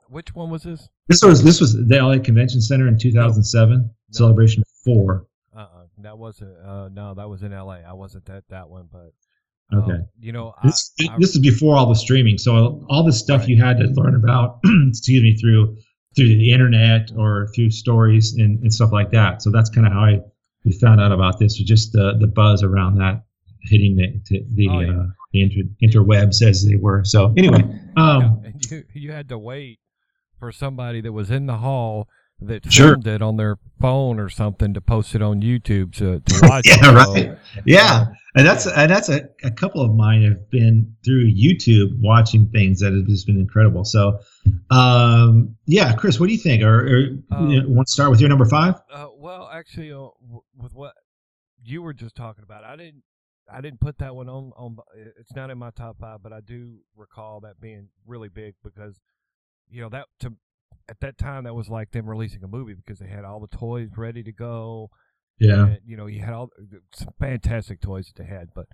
which 0.08 0.34
one 0.34 0.50
was 0.50 0.62
this? 0.62 0.88
This 1.08 1.22
was 1.22 1.42
this 1.42 1.60
was 1.60 1.74
the 1.74 1.96
LA 2.00 2.18
Convention 2.18 2.60
Center 2.60 2.86
in 2.88 2.98
2007. 2.98 3.78
No. 3.78 3.90
Celebration 4.10 4.62
Four. 4.84 5.26
Uh, 5.54 5.60
uh 5.60 5.66
that 5.98 6.16
wasn't. 6.16 6.56
Uh, 6.64 6.88
no, 6.92 7.14
that 7.14 7.28
was 7.28 7.42
in 7.42 7.52
LA. 7.52 7.80
I 7.86 7.92
wasn't 7.92 8.28
at 8.30 8.44
that 8.48 8.68
one, 8.68 8.88
but 8.90 9.12
Okay. 9.72 9.92
Um, 9.92 10.08
you 10.18 10.32
know, 10.32 10.54
this, 10.64 10.92
I, 11.02 11.14
this 11.18 11.30
is 11.34 11.40
before 11.40 11.76
all 11.76 11.86
the 11.86 11.94
streaming, 11.94 12.38
so 12.38 12.84
all 12.88 13.04
the 13.04 13.12
stuff 13.12 13.40
right. 13.40 13.48
you 13.48 13.62
had 13.62 13.78
to 13.78 13.84
learn 13.88 14.14
about, 14.14 14.60
excuse 14.88 15.22
me, 15.22 15.36
through 15.36 15.76
through 16.18 16.28
the 16.28 16.52
internet 16.52 17.12
or 17.16 17.48
through 17.54 17.70
stories 17.70 18.34
and, 18.34 18.60
and 18.62 18.74
stuff 18.74 18.90
like 18.90 19.12
that. 19.12 19.40
So 19.40 19.50
that's 19.50 19.70
kind 19.70 19.86
of 19.86 19.92
how 19.92 20.00
I 20.00 20.20
we 20.64 20.72
found 20.72 21.00
out 21.00 21.12
about 21.12 21.38
this, 21.38 21.58
was 21.58 21.68
just 21.68 21.92
the 21.92 22.18
the 22.18 22.26
buzz 22.26 22.64
around 22.64 22.98
that 22.98 23.22
hitting 23.62 23.96
the 23.96 24.20
the, 24.28 24.68
oh, 24.68 24.80
yeah. 24.80 24.90
uh, 24.90 25.06
the 25.32 25.42
inter, 25.42 25.62
interwebs 25.82 26.42
as 26.42 26.66
they 26.66 26.76
were. 26.76 27.04
So 27.04 27.32
anyway, 27.36 27.62
um, 27.96 28.42
yeah. 28.42 28.50
you 28.70 28.84
you 28.92 29.12
had 29.12 29.28
to 29.28 29.38
wait 29.38 29.78
for 30.40 30.50
somebody 30.50 31.00
that 31.00 31.12
was 31.12 31.30
in 31.30 31.46
the 31.46 31.58
hall 31.58 32.08
that 32.40 32.70
sure. 32.72 32.90
filmed 32.90 33.06
it 33.06 33.22
on 33.22 33.36
their 33.36 33.58
phone 33.80 34.20
or 34.20 34.28
something 34.28 34.72
to 34.74 34.80
post 34.80 35.14
it 35.14 35.22
on 35.22 35.42
YouTube 35.42 35.92
to, 35.94 36.20
to 36.20 36.40
watch. 36.48 36.66
yeah, 36.66 36.90
it. 36.90 36.94
right. 36.94 37.38
yeah, 37.64 38.06
and 38.34 38.46
that's 38.46 38.66
and 38.66 38.90
that's 38.90 39.08
a, 39.08 39.28
a 39.44 39.50
couple 39.50 39.82
of 39.82 39.94
mine 39.94 40.22
have 40.22 40.50
been 40.50 40.94
through 41.04 41.32
YouTube 41.32 42.00
watching 42.00 42.48
things 42.50 42.80
that 42.80 42.92
have 42.92 43.06
just 43.06 43.26
been 43.26 43.38
incredible. 43.38 43.84
So, 43.84 44.20
um, 44.70 45.56
yeah, 45.66 45.94
Chris, 45.94 46.20
what 46.20 46.26
do 46.26 46.32
you 46.32 46.38
think? 46.38 46.62
Or, 46.62 46.86
or 46.86 47.04
um, 47.30 47.50
you 47.50 47.62
want 47.68 47.88
to 47.88 47.92
start 47.92 48.10
with 48.10 48.20
your 48.20 48.28
number 48.28 48.44
five? 48.44 48.74
Uh, 48.92 49.08
well, 49.16 49.48
actually, 49.52 49.92
uh, 49.92 50.08
with 50.56 50.74
what 50.74 50.94
you 51.64 51.82
were 51.82 51.94
just 51.94 52.14
talking 52.14 52.44
about, 52.44 52.64
I 52.64 52.76
didn't. 52.76 53.02
I 53.50 53.62
didn't 53.62 53.80
put 53.80 53.96
that 53.98 54.14
one 54.14 54.28
on. 54.28 54.52
On 54.58 54.76
it's 55.18 55.34
not 55.34 55.48
in 55.48 55.56
my 55.56 55.70
top 55.70 55.96
five, 55.98 56.22
but 56.22 56.34
I 56.34 56.40
do 56.40 56.80
recall 56.94 57.40
that 57.40 57.58
being 57.58 57.88
really 58.06 58.28
big 58.28 58.56
because, 58.62 59.00
you 59.70 59.80
know, 59.80 59.88
that 59.88 60.06
to 60.20 60.34
at 60.88 61.00
that 61.00 61.16
time 61.16 61.44
that 61.44 61.54
was 61.54 61.68
like 61.68 61.90
them 61.90 62.08
releasing 62.08 62.44
a 62.44 62.46
movie 62.46 62.74
because 62.74 62.98
they 62.98 63.06
had 63.06 63.24
all 63.24 63.40
the 63.40 63.56
toys 63.56 63.88
ready 63.96 64.22
to 64.22 64.32
go. 64.32 64.90
Yeah. 65.38 65.66
And, 65.66 65.78
you 65.86 65.96
know, 65.96 66.06
you 66.06 66.20
had 66.20 66.34
all 66.34 66.50
some 66.92 67.14
fantastic 67.18 67.80
toys 67.80 68.12
that 68.12 68.22
they 68.22 68.28
had, 68.28 68.48
but 68.54 68.66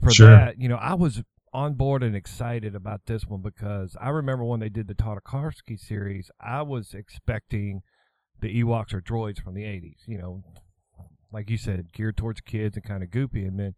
for 0.00 0.12
sure. 0.12 0.30
that, 0.30 0.60
you 0.60 0.68
know, 0.68 0.76
I 0.76 0.94
was 0.94 1.22
on 1.52 1.74
board 1.74 2.02
and 2.02 2.14
excited 2.14 2.74
about 2.74 3.06
this 3.06 3.26
one 3.26 3.40
because 3.40 3.96
I 4.00 4.10
remember 4.10 4.44
when 4.44 4.60
they 4.60 4.68
did 4.68 4.88
the 4.88 4.94
Tartakovsky 4.94 5.78
series, 5.78 6.30
I 6.40 6.62
was 6.62 6.94
expecting 6.94 7.82
the 8.40 8.62
Ewoks 8.62 8.92
or 8.92 9.00
droids 9.00 9.42
from 9.42 9.54
the 9.54 9.62
80s, 9.62 10.00
you 10.06 10.18
know, 10.18 10.42
like 11.32 11.50
you 11.50 11.56
said, 11.56 11.92
geared 11.92 12.16
towards 12.16 12.40
kids 12.40 12.76
and 12.76 12.84
kind 12.84 13.02
of 13.02 13.10
goopy. 13.10 13.46
And 13.46 13.58
then 13.58 13.74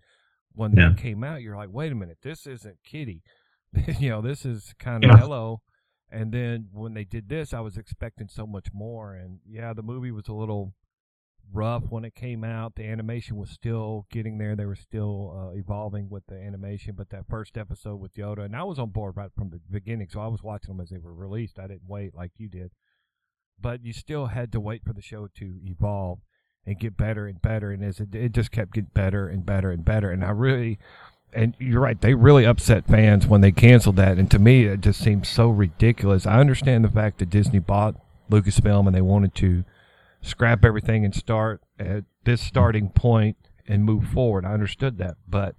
when 0.52 0.72
yeah. 0.72 0.90
that 0.90 0.98
came 0.98 1.22
out, 1.22 1.42
you're 1.42 1.56
like, 1.56 1.70
wait 1.70 1.92
a 1.92 1.94
minute, 1.94 2.18
this 2.22 2.46
isn't 2.46 2.78
kitty. 2.84 3.22
you 3.98 4.10
know, 4.10 4.20
this 4.20 4.44
is 4.44 4.74
kind 4.78 5.04
of 5.04 5.10
yeah. 5.10 5.18
hello. 5.18 5.60
And 6.10 6.32
then 6.32 6.68
when 6.72 6.94
they 6.94 7.04
did 7.04 7.28
this, 7.28 7.52
I 7.52 7.60
was 7.60 7.76
expecting 7.76 8.28
so 8.28 8.46
much 8.46 8.68
more. 8.72 9.14
And 9.14 9.40
yeah, 9.46 9.72
the 9.74 9.82
movie 9.82 10.10
was 10.10 10.28
a 10.28 10.32
little 10.32 10.72
rough 11.52 11.84
when 11.88 12.04
it 12.04 12.14
came 12.14 12.44
out. 12.44 12.74
The 12.74 12.84
animation 12.84 13.36
was 13.36 13.50
still 13.50 14.06
getting 14.10 14.38
there. 14.38 14.54
They 14.56 14.66
were 14.66 14.76
still 14.76 15.34
uh, 15.36 15.56
evolving 15.56 16.08
with 16.10 16.26
the 16.26 16.36
animation. 16.36 16.94
But 16.96 17.10
that 17.10 17.28
first 17.28 17.56
episode 17.56 17.96
with 17.96 18.14
Yoda, 18.14 18.44
and 18.44 18.56
I 18.56 18.64
was 18.64 18.78
on 18.78 18.90
board 18.90 19.16
right 19.16 19.30
from 19.36 19.50
the 19.50 19.60
beginning, 19.70 20.08
so 20.10 20.20
I 20.20 20.28
was 20.28 20.42
watching 20.42 20.76
them 20.76 20.82
as 20.82 20.90
they 20.90 20.98
were 20.98 21.14
released. 21.14 21.58
I 21.58 21.66
didn't 21.66 21.88
wait 21.88 22.14
like 22.14 22.32
you 22.36 22.48
did. 22.48 22.72
But 23.60 23.84
you 23.84 23.92
still 23.92 24.26
had 24.26 24.52
to 24.52 24.60
wait 24.60 24.82
for 24.84 24.92
the 24.92 25.02
show 25.02 25.28
to 25.34 25.54
evolve 25.64 26.20
and 26.64 26.78
get 26.78 26.96
better 26.96 27.26
and 27.26 27.42
better. 27.42 27.72
And 27.72 27.84
as 27.84 27.98
it, 27.98 28.14
it 28.14 28.32
just 28.32 28.52
kept 28.52 28.74
getting 28.74 28.90
better 28.94 29.28
and 29.28 29.44
better 29.44 29.70
and 29.70 29.84
better. 29.84 30.10
And 30.10 30.24
I 30.24 30.30
really 30.30 30.78
and 31.32 31.54
you're 31.58 31.80
right, 31.80 32.00
they 32.00 32.14
really 32.14 32.46
upset 32.46 32.86
fans 32.86 33.26
when 33.26 33.40
they 33.40 33.52
canceled 33.52 33.96
that. 33.96 34.18
And 34.18 34.30
to 34.30 34.38
me, 34.38 34.64
it 34.64 34.80
just 34.80 35.00
seems 35.00 35.28
so 35.28 35.48
ridiculous. 35.48 36.26
I 36.26 36.40
understand 36.40 36.84
the 36.84 36.90
fact 36.90 37.18
that 37.18 37.30
Disney 37.30 37.58
bought 37.58 37.96
Lucasfilm 38.30 38.86
and 38.86 38.94
they 38.94 39.02
wanted 39.02 39.34
to 39.36 39.64
scrap 40.20 40.64
everything 40.64 41.04
and 41.04 41.14
start 41.14 41.62
at 41.78 42.04
this 42.24 42.40
starting 42.40 42.90
point 42.90 43.36
and 43.66 43.84
move 43.84 44.06
forward. 44.08 44.44
I 44.44 44.52
understood 44.52 44.98
that. 44.98 45.16
But 45.28 45.54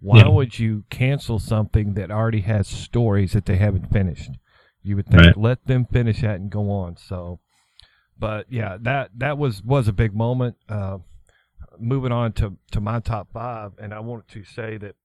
why 0.00 0.20
yeah. 0.20 0.28
would 0.28 0.58
you 0.58 0.84
cancel 0.90 1.38
something 1.38 1.94
that 1.94 2.10
already 2.10 2.40
has 2.42 2.66
stories 2.66 3.32
that 3.32 3.46
they 3.46 3.56
haven't 3.56 3.92
finished? 3.92 4.30
You 4.82 4.96
would 4.96 5.06
think 5.06 5.22
right. 5.22 5.36
let 5.36 5.66
them 5.66 5.84
finish 5.84 6.22
that 6.22 6.36
and 6.36 6.50
go 6.50 6.70
on. 6.70 6.96
So, 6.96 7.40
but 8.18 8.46
yeah, 8.48 8.78
that 8.80 9.10
that 9.18 9.36
was 9.36 9.62
was 9.62 9.88
a 9.88 9.92
big 9.92 10.14
moment. 10.14 10.56
Uh, 10.68 10.98
moving 11.78 12.12
on 12.12 12.32
to 12.34 12.56
to 12.70 12.80
my 12.80 13.00
top 13.00 13.28
five, 13.32 13.72
and 13.78 13.92
I 13.92 14.00
wanted 14.00 14.28
to 14.28 14.44
say 14.44 14.78
that 14.78 14.96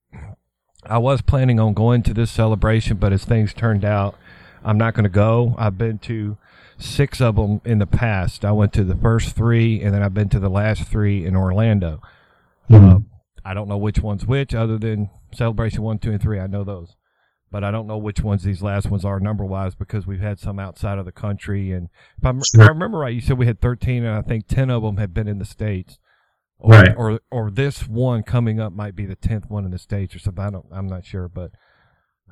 I 0.86 0.98
was 0.98 1.22
planning 1.22 1.60
on 1.60 1.74
going 1.74 2.04
to 2.04 2.14
this 2.14 2.32
celebration, 2.32 2.98
but 2.98 3.12
as 3.12 3.26
things 3.26 3.54
turned 3.54 3.84
out, 3.84 4.16
I'm 4.64 4.78
not 4.78 4.94
going 4.94 5.04
to 5.04 5.10
go. 5.10 5.56
I've 5.58 5.78
been 5.78 5.98
to 6.00 6.38
six 6.78 7.22
of 7.22 7.36
them 7.36 7.62
in 7.66 7.80
the 7.80 7.88
past. 7.88 8.44
I 8.46 8.52
went 8.52 8.74
to 8.74 8.84
the 8.84 8.96
first 8.96 9.36
three, 9.36 9.82
and 9.82 9.94
then 9.94 10.04
I've 10.04 10.14
been 10.14 10.30
to 10.30 10.40
the 10.40 10.50
last 10.50 10.84
three 10.84 11.26
in 11.26 11.36
Orlando. 11.36 12.02
Mm-hmm. 12.70 12.90
Uh, 12.90 13.00
I 13.44 13.54
don't 13.54 13.68
know 13.68 13.78
which 13.78 14.00
one's 14.00 14.26
which, 14.26 14.54
other 14.56 14.78
than 14.78 15.10
Celebration 15.34 15.84
one, 15.84 16.00
two, 16.00 16.12
and 16.12 16.22
three. 16.22 16.40
I 16.40 16.48
know 16.48 16.64
those, 16.64 16.96
but 17.52 17.64
I 17.64 17.72
don't 17.72 17.88
know 17.88 17.98
which 17.98 18.22
ones 18.22 18.44
these 18.44 18.62
last 18.64 18.90
ones 18.90 19.06
are 19.06 19.20
number 19.20 19.46
wise 19.46 19.76
because 19.76 20.08
we've 20.08 20.20
had 20.22 20.40
some 20.40 20.60
outside 20.60 20.98
of 20.98 21.06
the 21.06 21.12
country. 21.12 21.72
And 21.72 21.90
if, 22.24 22.36
if 22.54 22.60
i 22.62 22.68
remember 22.68 22.98
right, 22.98 23.14
you 23.14 23.22
said 23.22 23.38
we 23.38 23.46
had 23.46 23.62
13, 23.62 24.04
and 24.04 24.16
I 24.18 24.22
think 24.22 24.48
10 24.48 24.70
of 24.70 24.82
them 24.84 24.98
had 24.98 25.14
been 25.14 25.28
in 25.28 25.38
the 25.40 25.46
states. 25.46 26.00
or, 26.58 26.72
Right. 26.72 26.96
or 26.98 27.20
or 27.30 27.52
this 27.52 27.88
one 27.88 28.24
coming 28.24 28.60
up 28.60 28.74
might 28.74 28.96
be 28.96 29.06
the 29.06 29.16
tenth 29.16 29.50
one 29.50 29.66
in 29.66 29.72
the 29.72 29.78
states 29.78 30.16
or 30.16 30.20
something. 30.20 30.44
I 30.44 30.50
don't. 30.50 30.66
I'm 30.72 30.88
not 30.88 31.06
sure, 31.06 31.28
but 31.28 31.52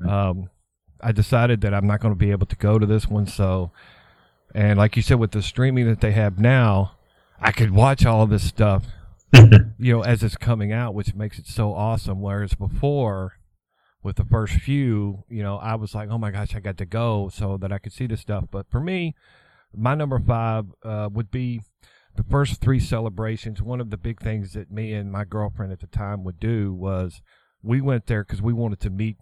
um, 0.07 0.49
I 1.01 1.11
decided 1.11 1.61
that 1.61 1.73
I'm 1.73 1.85
not 1.85 1.99
going 1.99 2.13
to 2.13 2.17
be 2.17 2.31
able 2.31 2.47
to 2.47 2.55
go 2.55 2.79
to 2.79 2.85
this 2.85 3.07
one. 3.07 3.27
So, 3.27 3.71
and 4.53 4.77
like 4.77 4.95
you 4.95 5.01
said, 5.01 5.19
with 5.19 5.31
the 5.31 5.41
streaming 5.41 5.87
that 5.87 6.01
they 6.01 6.11
have 6.11 6.39
now, 6.39 6.93
I 7.39 7.51
could 7.51 7.71
watch 7.71 8.05
all 8.05 8.23
of 8.23 8.29
this 8.29 8.43
stuff, 8.43 8.85
you 9.33 9.93
know, 9.93 10.01
as 10.03 10.23
it's 10.23 10.37
coming 10.37 10.71
out, 10.71 10.93
which 10.93 11.15
makes 11.15 11.39
it 11.39 11.47
so 11.47 11.73
awesome. 11.73 12.21
Whereas 12.21 12.53
before, 12.53 13.33
with 14.03 14.17
the 14.17 14.25
first 14.25 14.55
few, 14.55 15.23
you 15.29 15.41
know, 15.41 15.57
I 15.57 15.75
was 15.75 15.95
like, 15.95 16.09
oh 16.09 16.17
my 16.17 16.31
gosh, 16.31 16.55
I 16.55 16.59
got 16.59 16.77
to 16.77 16.85
go 16.85 17.29
so 17.33 17.57
that 17.57 17.71
I 17.71 17.79
could 17.79 17.93
see 17.93 18.05
this 18.05 18.21
stuff. 18.21 18.45
But 18.51 18.69
for 18.69 18.79
me, 18.79 19.15
my 19.75 19.95
number 19.95 20.19
five 20.19 20.65
uh, 20.83 21.09
would 21.11 21.31
be 21.31 21.61
the 22.15 22.23
first 22.23 22.61
three 22.61 22.79
celebrations. 22.79 23.61
One 23.61 23.81
of 23.81 23.89
the 23.89 23.97
big 23.97 24.21
things 24.21 24.53
that 24.53 24.71
me 24.71 24.93
and 24.93 25.11
my 25.11 25.23
girlfriend 25.25 25.71
at 25.71 25.79
the 25.79 25.87
time 25.87 26.23
would 26.25 26.39
do 26.39 26.73
was 26.73 27.21
we 27.63 27.81
went 27.81 28.05
there 28.07 28.23
because 28.23 28.41
we 28.41 28.53
wanted 28.53 28.79
to 28.81 28.89
meet 28.89 29.17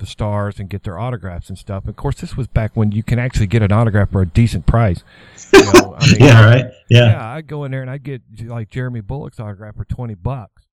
the 0.00 0.06
stars 0.06 0.58
and 0.58 0.68
get 0.68 0.82
their 0.82 0.98
autographs 0.98 1.48
and 1.48 1.56
stuff. 1.56 1.86
Of 1.86 1.96
course, 1.96 2.20
this 2.20 2.36
was 2.36 2.48
back 2.48 2.76
when 2.76 2.90
you 2.92 3.02
can 3.02 3.18
actually 3.18 3.46
get 3.46 3.62
an 3.62 3.70
autograph 3.70 4.10
for 4.10 4.22
a 4.22 4.26
decent 4.26 4.66
price. 4.66 5.04
You 5.52 5.64
know, 5.72 5.94
I 5.96 6.06
mean, 6.10 6.16
yeah, 6.18 6.44
right. 6.44 6.64
Yeah. 6.88 7.10
yeah, 7.10 7.32
I'd 7.34 7.46
go 7.46 7.64
in 7.64 7.70
there 7.70 7.82
and 7.82 7.90
I'd 7.90 8.02
get 8.02 8.22
like 8.44 8.70
Jeremy 8.70 9.00
Bulloch's 9.00 9.38
autograph 9.38 9.76
for 9.76 9.84
twenty 9.84 10.14
bucks, 10.14 10.66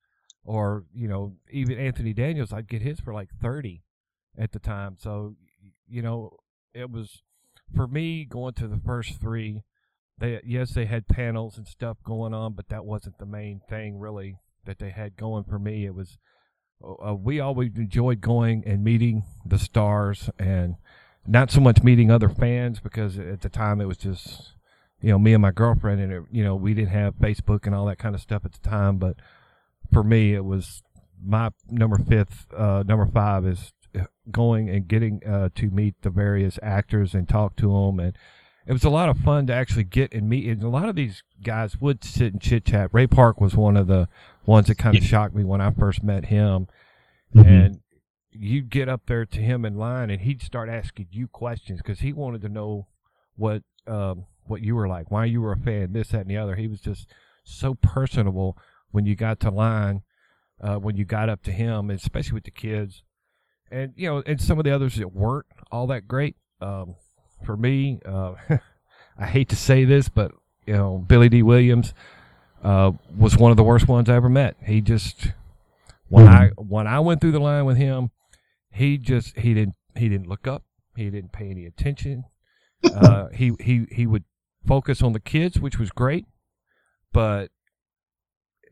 or 0.44 0.84
you 0.92 1.06
know, 1.06 1.36
even 1.50 1.78
Anthony 1.78 2.12
Daniels, 2.12 2.52
I'd 2.52 2.68
get 2.68 2.82
his 2.82 2.98
for 2.98 3.14
like 3.14 3.28
thirty 3.40 3.84
at 4.36 4.52
the 4.52 4.58
time. 4.58 4.96
So, 4.98 5.36
you 5.86 6.02
know, 6.02 6.30
it 6.74 6.90
was 6.90 7.22
for 7.74 7.86
me 7.86 8.24
going 8.24 8.54
to 8.54 8.68
the 8.68 8.80
first 8.84 9.20
three. 9.20 9.62
They 10.18 10.40
yes, 10.44 10.72
they 10.72 10.86
had 10.86 11.06
panels 11.06 11.56
and 11.56 11.66
stuff 11.66 11.98
going 12.04 12.34
on, 12.34 12.54
but 12.54 12.68
that 12.70 12.84
wasn't 12.84 13.18
the 13.18 13.26
main 13.26 13.60
thing 13.68 13.98
really 13.98 14.36
that 14.64 14.78
they 14.78 14.90
had 14.90 15.16
going 15.16 15.44
for 15.44 15.58
me. 15.58 15.86
It 15.86 15.94
was 15.94 16.18
uh, 16.84 17.14
we 17.14 17.40
always 17.40 17.76
enjoyed 17.76 18.20
going 18.20 18.62
and 18.66 18.84
meeting 18.84 19.24
the 19.44 19.58
stars 19.58 20.30
and 20.38 20.76
not 21.26 21.50
so 21.50 21.60
much 21.60 21.82
meeting 21.82 22.10
other 22.10 22.28
fans 22.28 22.80
because 22.80 23.18
at 23.18 23.40
the 23.40 23.48
time 23.48 23.80
it 23.80 23.86
was 23.86 23.96
just 23.96 24.52
you 25.00 25.10
know 25.10 25.18
me 25.18 25.32
and 25.32 25.42
my 25.42 25.50
girlfriend 25.50 26.00
and 26.00 26.12
it, 26.12 26.22
you 26.30 26.42
know 26.42 26.54
we 26.54 26.74
didn't 26.74 26.90
have 26.90 27.14
Facebook 27.16 27.66
and 27.66 27.74
all 27.74 27.86
that 27.86 27.98
kind 27.98 28.14
of 28.14 28.20
stuff 28.20 28.44
at 28.44 28.52
the 28.52 28.68
time 28.68 28.98
but 28.98 29.16
for 29.92 30.02
me 30.02 30.34
it 30.34 30.44
was 30.44 30.82
my 31.24 31.50
number 31.68 31.98
fifth 31.98 32.46
uh, 32.56 32.82
number 32.86 33.06
five 33.06 33.44
is 33.44 33.72
going 34.30 34.68
and 34.68 34.86
getting 34.86 35.20
uh, 35.26 35.48
to 35.54 35.70
meet 35.70 35.94
the 36.02 36.10
various 36.10 36.58
actors 36.62 37.14
and 37.14 37.28
talk 37.28 37.56
to 37.56 37.72
them 37.72 37.98
and 37.98 38.16
it 38.66 38.72
was 38.72 38.84
a 38.84 38.90
lot 38.90 39.08
of 39.08 39.16
fun 39.16 39.46
to 39.46 39.54
actually 39.54 39.84
get 39.84 40.12
and 40.12 40.28
meet 40.28 40.46
and 40.46 40.62
a 40.62 40.68
lot 40.68 40.88
of 40.88 40.94
these 40.94 41.22
guys 41.42 41.80
would 41.80 42.04
sit 42.04 42.34
and 42.34 42.42
chit 42.42 42.66
chat. 42.66 42.90
Ray 42.92 43.06
park 43.06 43.40
was 43.40 43.56
one 43.56 43.78
of 43.78 43.86
the 43.86 44.08
ones 44.48 44.66
that 44.66 44.78
kind 44.78 44.96
of 44.96 45.04
shocked 45.04 45.34
me 45.34 45.44
when 45.44 45.60
i 45.60 45.70
first 45.70 46.02
met 46.02 46.24
him 46.26 46.66
Mhm. 47.34 47.46
and 47.46 47.80
you'd 48.30 48.70
get 48.70 48.88
up 48.88 49.02
there 49.06 49.26
to 49.26 49.40
him 49.40 49.64
in 49.64 49.76
line 49.76 50.10
and 50.10 50.22
he'd 50.22 50.40
start 50.42 50.68
asking 50.68 51.08
you 51.10 51.28
questions 51.28 51.80
because 51.82 52.00
he 52.00 52.12
wanted 52.12 52.40
to 52.42 52.48
know 52.48 52.86
what 53.36 53.62
um, 53.86 54.24
what 54.44 54.62
you 54.62 54.74
were 54.74 54.88
like 54.88 55.10
why 55.10 55.24
you 55.26 55.40
were 55.42 55.52
a 55.52 55.56
fan 55.58 55.92
this 55.92 56.08
that 56.08 56.22
and 56.22 56.30
the 56.30 56.36
other. 56.36 56.56
He 56.56 56.68
was 56.68 56.80
just 56.80 57.06
so 57.44 57.74
personable 57.74 58.56
when 58.90 59.04
you 59.06 59.14
got 59.16 59.40
to 59.40 59.50
line 59.50 60.02
uh, 60.60 60.76
when 60.76 60.96
you 60.96 61.04
got 61.04 61.28
up 61.28 61.42
to 61.42 61.52
him 61.52 61.90
especially 61.90 62.34
with 62.34 62.44
the 62.44 62.50
kids. 62.50 63.02
And 63.70 63.92
you 63.96 64.08
know 64.08 64.22
and 64.26 64.40
some 64.40 64.58
of 64.58 64.64
the 64.64 64.70
others 64.74 64.96
that 64.96 65.12
weren't 65.12 65.46
all 65.70 65.86
that 65.88 66.08
great 66.08 66.36
um, 66.60 66.94
for 67.44 67.56
me 67.56 68.00
uh, 68.06 68.34
i 69.18 69.26
hate 69.26 69.48
to 69.50 69.56
say 69.56 69.84
this 69.84 70.08
but 70.08 70.32
you 70.66 70.74
know 70.74 70.98
billy 71.06 71.28
Dee 71.28 71.42
Williams 71.42 71.92
uh, 72.62 72.92
was 73.16 73.36
one 73.36 73.50
of 73.50 73.56
the 73.56 73.64
worst 73.64 73.86
ones 73.86 74.08
i 74.08 74.14
ever 74.14 74.28
met 74.28 74.56
he 74.64 74.80
just 74.80 75.28
when. 76.08 76.26
I 76.26 76.48
when 76.56 76.86
I 76.86 77.00
went 77.00 77.20
through 77.20 77.32
the 77.32 77.40
line 77.40 77.64
with 77.64 77.76
him, 77.76 78.10
he 78.70 78.98
just 78.98 79.38
he 79.38 79.54
didn't 79.54 79.74
he 79.96 80.08
didn't 80.08 80.28
look 80.28 80.46
up. 80.46 80.64
He 80.96 81.10
didn't 81.10 81.32
pay 81.32 81.50
any 81.50 81.66
attention. 81.66 82.24
uh, 82.84 83.28
he 83.34 83.52
he 83.60 83.86
he 83.90 84.06
would 84.06 84.24
focus 84.66 85.02
on 85.02 85.12
the 85.12 85.20
kids, 85.20 85.60
which 85.60 85.78
was 85.78 85.90
great, 85.90 86.26
but 87.12 87.50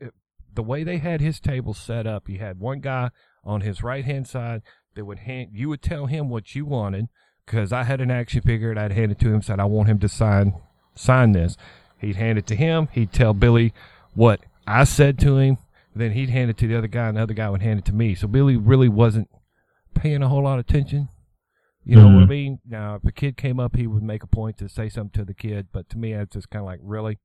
it, 0.01 0.12
the 0.53 0.62
way 0.62 0.82
they 0.82 0.99
had 0.99 1.20
his 1.20 1.41
table 1.41 1.74
set 1.74 2.07
up, 2.07 2.28
you 2.28 2.39
had 2.39 2.59
one 2.59 2.80
guy 2.80 3.11
on 3.45 3.61
his 3.61 3.82
right 3.82 4.05
hand 4.05 4.26
side 4.26 4.62
that 4.95 5.05
would 5.05 5.20
hand 5.20 5.51
you 5.53 5.68
would 5.68 5.82
tell 5.82 6.07
him 6.07 6.28
what 6.28 6.55
you 6.55 6.64
wanted 6.64 7.09
because 7.45 7.72
I 7.72 7.84
had 7.84 8.01
an 8.01 8.11
action 8.11 8.41
figure 8.41 8.70
and 8.70 8.80
I'd 8.80 8.93
hand 8.93 9.12
it 9.12 9.18
to 9.20 9.32
him 9.32 9.43
said 9.43 9.61
I 9.61 9.66
want 9.66 9.89
him 9.89 9.99
to 10.01 10.09
sign 10.09 10.55
sign 10.95 11.32
this. 11.32 11.57
He'd 11.99 12.16
hand 12.16 12.38
it 12.38 12.47
to 12.49 12.57
him. 12.57 12.88
He'd 12.92 13.12
tell 13.12 13.32
Billy 13.34 13.72
what 14.14 14.40
I 14.66 14.84
said 14.84 15.18
to 15.20 15.38
him. 15.38 15.59
Then 15.94 16.12
he'd 16.12 16.28
hand 16.30 16.51
it 16.51 16.59
to 16.59 16.66
the 16.68 16.76
other 16.76 16.88
guy, 16.88 17.09
and 17.09 17.16
the 17.16 17.22
other 17.22 17.32
guy 17.34 17.49
would 17.49 17.62
hand 17.62 17.78
it 17.78 17.84
to 17.86 17.94
me. 17.94 18.14
So 18.14 18.26
Billy 18.28 18.57
really 18.57 18.88
wasn't 18.88 19.30
paying 19.94 20.22
a 20.22 20.28
whole 20.28 20.42
lot 20.42 20.59
of 20.59 20.66
attention. 20.68 21.09
You 21.84 21.97
know 21.97 22.07
what 22.07 22.22
I 22.24 22.26
Mhm. 22.26 22.28
mean? 22.28 22.59
Now, 22.66 22.97
if 22.97 23.05
a 23.05 23.12
kid 23.12 23.36
came 23.36 23.59
up, 23.61 23.76
he 23.76 23.86
would 23.86 24.03
make 24.03 24.22
a 24.22 24.26
point 24.26 24.59
to 24.59 24.68
say 24.68 24.88
something 24.88 25.18
to 25.20 25.24
the 25.24 25.32
kid. 25.34 25.68
But 25.72 25.88
to 25.90 25.99
me, 25.99 26.12
it's 26.12 26.34
just 26.34 26.51
kind 26.51 26.61
of 26.62 26.66
like, 26.66 26.80
really? 26.82 27.18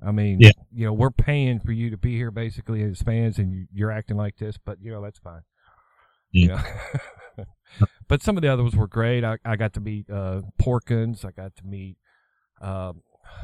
I 0.00 0.12
mean, 0.12 0.38
Yeah. 0.40 0.52
you 0.72 0.86
know, 0.86 0.92
we're 0.92 1.10
paying 1.10 1.58
for 1.58 1.72
you 1.72 1.90
to 1.90 1.96
be 1.96 2.14
here 2.16 2.30
basically 2.30 2.82
as 2.84 3.02
fans, 3.02 3.38
and 3.38 3.52
you- 3.52 3.66
you're 3.72 3.90
acting 3.90 4.16
like 4.16 4.36
this. 4.36 4.56
But 4.58 4.80
you 4.80 4.92
know, 4.92 5.02
that's 5.02 5.18
fine. 5.18 5.42
You 6.30 6.48
know? 7.36 7.44
but 8.06 8.22
some 8.22 8.36
of 8.36 8.42
the 8.42 8.48
others 8.48 8.74
were 8.76 8.86
great. 8.86 9.24
I, 9.24 9.38
I 9.44 9.56
got 9.56 9.72
to 9.74 9.80
meet 9.80 10.08
uh, 10.08 10.42
Porkins. 10.58 11.24
I 11.24 11.32
got 11.32 11.54
to 11.56 11.66
meet 11.66 11.96
uh, 12.60 12.92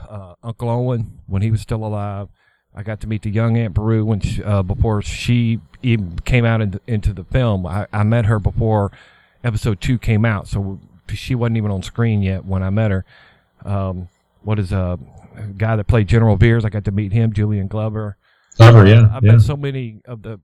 uh, 0.09 0.35
Uncle 0.43 0.69
Owen 0.69 1.21
when 1.27 1.43
he 1.43 1.51
was 1.51 1.61
still 1.61 1.85
alive. 1.85 2.29
I 2.75 2.83
got 2.83 3.01
to 3.03 3.07
meet 3.07 3.23
the 3.23 3.31
young 3.31 3.57
Aunt 3.57 3.75
Beru 3.75 4.05
when 4.05 4.21
she, 4.21 4.43
uh, 4.43 4.63
before 4.63 5.01
she 5.03 5.61
even 5.83 6.19
came 6.21 6.45
out 6.45 6.61
into, 6.61 6.81
into 6.87 7.13
the 7.13 7.25
film. 7.25 7.67
I, 7.67 7.87
I 7.93 8.03
met 8.03 8.27
her 8.27 8.39
before 8.39 8.91
episode 9.45 9.81
two 9.81 9.99
came 9.99 10.25
out, 10.25 10.49
so 10.49 10.81
she 11.13 11.35
wasn't 11.35 11.59
even 11.59 11.71
on 11.71 11.83
screen 11.83 12.23
yet 12.23 12.45
when 12.45 12.63
I 12.63 12.71
met 12.71 12.91
her. 12.91 13.05
Um, 13.65 14.09
what 14.43 14.59
is 14.59 14.73
uh, 14.73 14.97
a 15.37 15.47
guy 15.57 15.77
that 15.77 15.87
played 15.87 16.09
General 16.09 16.37
Veers? 16.37 16.65
I 16.65 16.69
got 16.69 16.85
to 16.85 16.91
meet 16.91 17.13
him, 17.13 17.33
Julian 17.33 17.69
Glover. 17.69 18.17
Clever, 18.57 18.87
yeah. 18.87 19.09
I've 19.13 19.25
yeah. 19.25 19.33
met 19.33 19.43
so 19.43 19.57
many 19.57 20.01
of 20.05 20.23
the 20.23 20.41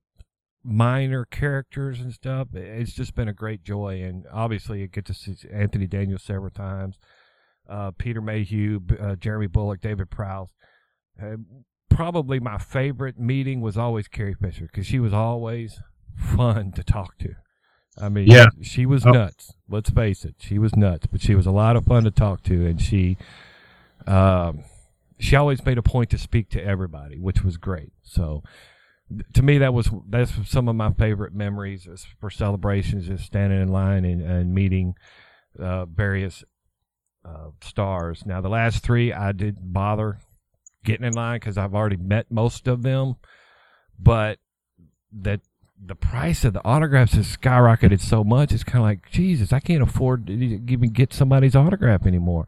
minor 0.63 1.25
characters 1.25 2.01
and 2.01 2.13
stuff. 2.13 2.49
It's 2.55 2.93
just 2.93 3.15
been 3.15 3.29
a 3.29 3.33
great 3.33 3.65
joy, 3.65 4.03
and 4.03 4.27
obviously, 4.33 4.81
you 4.81 4.87
get 4.87 5.05
to 5.07 5.15
see 5.15 5.37
Anthony 5.53 5.87
Daniels 5.87 6.23
several 6.23 6.51
times, 6.51 6.99
uh, 7.71 7.93
Peter 7.97 8.21
Mayhew, 8.21 8.81
uh, 9.01 9.15
Jeremy 9.17 9.47
Bulloch, 9.47 9.81
David 9.81 10.11
Prowse. 10.11 10.51
Uh, 11.23 11.37
probably 11.89 12.41
my 12.41 12.59
favorite 12.59 13.19
meeting 13.19 13.61
was 13.61 13.77
always 13.79 14.09
Carrie 14.09 14.35
Fisher 14.35 14.67
because 14.67 14.87
she 14.87 14.99
was 14.99 15.13
always 15.15 15.81
fun 16.17 16.73
to 16.73 16.83
talk 16.83 17.17
to. 17.19 17.35
I 18.01 18.09
mean, 18.09 18.27
Yeah. 18.29 18.47
she 18.63 18.87
was 18.87 19.05
Oh. 19.07 19.11
nuts. 19.11 19.55
Let's 19.69 19.91
face 19.91 20.25
it, 20.25 20.37
she 20.39 20.59
was 20.59 20.75
nuts, 20.77 21.07
but 21.07 21.21
she 21.21 21.35
was 21.35 21.47
a 21.47 21.51
lot 21.51 21.77
of 21.77 21.85
fun 21.85 22.05
to 22.05 22.11
talk 22.11 22.43
to, 22.45 22.67
and 22.67 22.81
she, 22.81 23.17
um, 24.07 24.65
she 25.19 25.37
always 25.37 25.65
made 25.65 25.79
a 25.79 25.83
point 25.83 26.11
to 26.11 26.19
speak 26.19 26.49
to 26.51 26.65
everybody, 26.65 27.19
which 27.19 27.45
was 27.45 27.57
great. 27.57 27.93
So, 28.03 28.43
to 29.35 29.43
me, 29.43 29.59
that 29.59 29.75
was 29.75 29.91
that's 30.09 30.33
some 30.49 30.69
of 30.69 30.77
my 30.77 30.93
favorite 30.93 31.35
memories 31.35 31.87
for 32.21 32.31
celebrations, 32.31 33.07
just 33.09 33.25
standing 33.25 33.61
in 33.61 33.69
line 33.69 34.05
and, 34.05 34.23
and 34.23 34.55
meeting 34.55 34.95
uh, 35.59 35.85
various 35.85 36.45
uh, 37.25 37.51
stars. 37.63 38.25
Now, 38.27 38.41
the 38.41 38.49
last 38.49 38.83
three, 38.83 39.13
I 39.13 39.33
didn't 39.33 39.73
bother 39.73 40.19
getting 40.85 41.07
in 41.07 41.13
line 41.13 41.39
because 41.39 41.59
I've 41.59 41.75
already 41.75 41.97
met 41.97 42.31
most 42.31 42.67
of 42.67 42.83
them, 42.83 43.17
but 43.99 44.39
that 45.13 45.41
the 45.83 45.95
price 45.95 46.45
of 46.45 46.53
the 46.53 46.65
autographs 46.65 47.15
has 47.15 47.37
skyrocketed 47.37 48.01
so 48.01 48.23
much. 48.23 48.53
It's 48.53 48.65
kind 48.65 48.79
of 48.79 48.85
like 48.85 49.11
Jesus, 49.11 49.53
I 49.53 49.61
can't 49.61 49.83
afford 49.83 50.27
to 50.27 50.33
even 50.33 50.91
get 50.91 51.13
somebody's 51.13 51.57
autograph 51.57 52.07
anymore. 52.07 52.47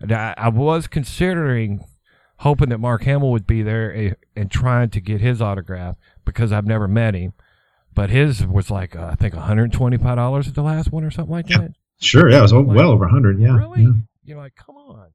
And 0.00 0.12
I, 0.12 0.34
I 0.36 0.48
was 0.48 0.86
considering 0.86 1.84
hoping 2.38 2.70
that 2.70 2.78
Mark 2.78 3.04
Hamill 3.04 3.30
would 3.30 3.46
be 3.46 3.62
there 3.62 3.94
eh, 3.94 4.14
and 4.34 4.50
trying 4.50 4.90
to 4.90 5.00
get 5.00 5.20
his 5.20 5.40
autograph 5.40 5.96
because 6.24 6.50
I've 6.52 6.66
never 6.66 6.88
met 6.88 7.14
him. 7.14 7.34
But 7.94 8.10
his 8.10 8.46
was 8.46 8.70
like 8.70 8.96
uh, 8.96 9.10
I 9.12 9.14
think 9.16 9.34
one 9.34 9.44
hundred 9.44 9.72
twenty 9.72 9.98
five 9.98 10.16
dollars 10.16 10.48
at 10.48 10.54
the 10.54 10.62
last 10.62 10.90
one 10.90 11.04
or 11.04 11.10
something 11.10 11.32
like 11.32 11.48
that. 11.48 11.74
Sure, 12.02 12.30
yeah, 12.30 12.38
it 12.38 12.42
was 12.42 12.52
well 12.52 12.90
over 12.90 13.04
100, 13.04 13.40
yeah. 13.40 13.56
really? 13.56 13.82
yeah. 13.82 13.92
You're 14.24 14.38
like, 14.38 14.54
come 14.54 14.76
on. 14.76 15.08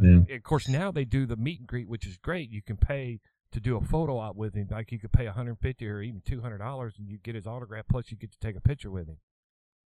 Yeah. 0.00 0.34
Of 0.36 0.42
course, 0.42 0.68
now 0.68 0.90
they 0.90 1.04
do 1.04 1.26
the 1.26 1.36
meet 1.36 1.58
and 1.60 1.68
greet, 1.68 1.88
which 1.88 2.06
is 2.06 2.16
great. 2.16 2.50
You 2.50 2.62
can 2.62 2.76
pay 2.76 3.20
to 3.52 3.60
do 3.60 3.76
a 3.76 3.80
photo 3.80 4.18
op 4.18 4.36
with 4.36 4.54
him. 4.54 4.68
Like 4.70 4.92
you 4.92 4.98
could 4.98 5.12
pay 5.12 5.26
150 5.26 5.86
or 5.88 6.00
even 6.00 6.22
200 6.24 6.58
dollars, 6.58 6.94
and 6.98 7.08
you 7.08 7.18
get 7.18 7.34
his 7.34 7.46
autograph. 7.46 7.84
Plus, 7.90 8.10
you 8.10 8.16
get 8.16 8.30
to 8.32 8.38
take 8.38 8.56
a 8.56 8.60
picture 8.60 8.90
with 8.90 9.08
him, 9.08 9.18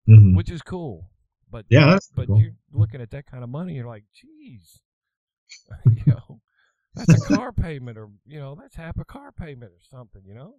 Mhm. 0.09 0.35
which 0.35 0.49
is 0.49 0.61
cool. 0.61 1.09
But 1.49 1.65
Yeah, 1.69 1.85
that's 1.91 2.09
but 2.09 2.27
cool. 2.27 2.41
you're 2.41 2.53
looking 2.71 3.01
at 3.01 3.11
that 3.11 3.25
kind 3.25 3.43
of 3.43 3.49
money, 3.49 3.75
you're 3.75 3.85
like, 3.87 4.05
geez, 4.13 4.81
you 5.85 6.03
know, 6.07 6.41
that's 6.95 7.13
a 7.31 7.35
car 7.35 7.51
payment, 7.53 7.97
or 7.97 8.09
you 8.25 8.39
know, 8.39 8.55
that's 8.59 8.75
half 8.75 8.97
a 8.99 9.05
car 9.05 9.31
payment 9.31 9.71
or 9.71 9.79
something. 9.81 10.23
You 10.25 10.33
know. 10.33 10.55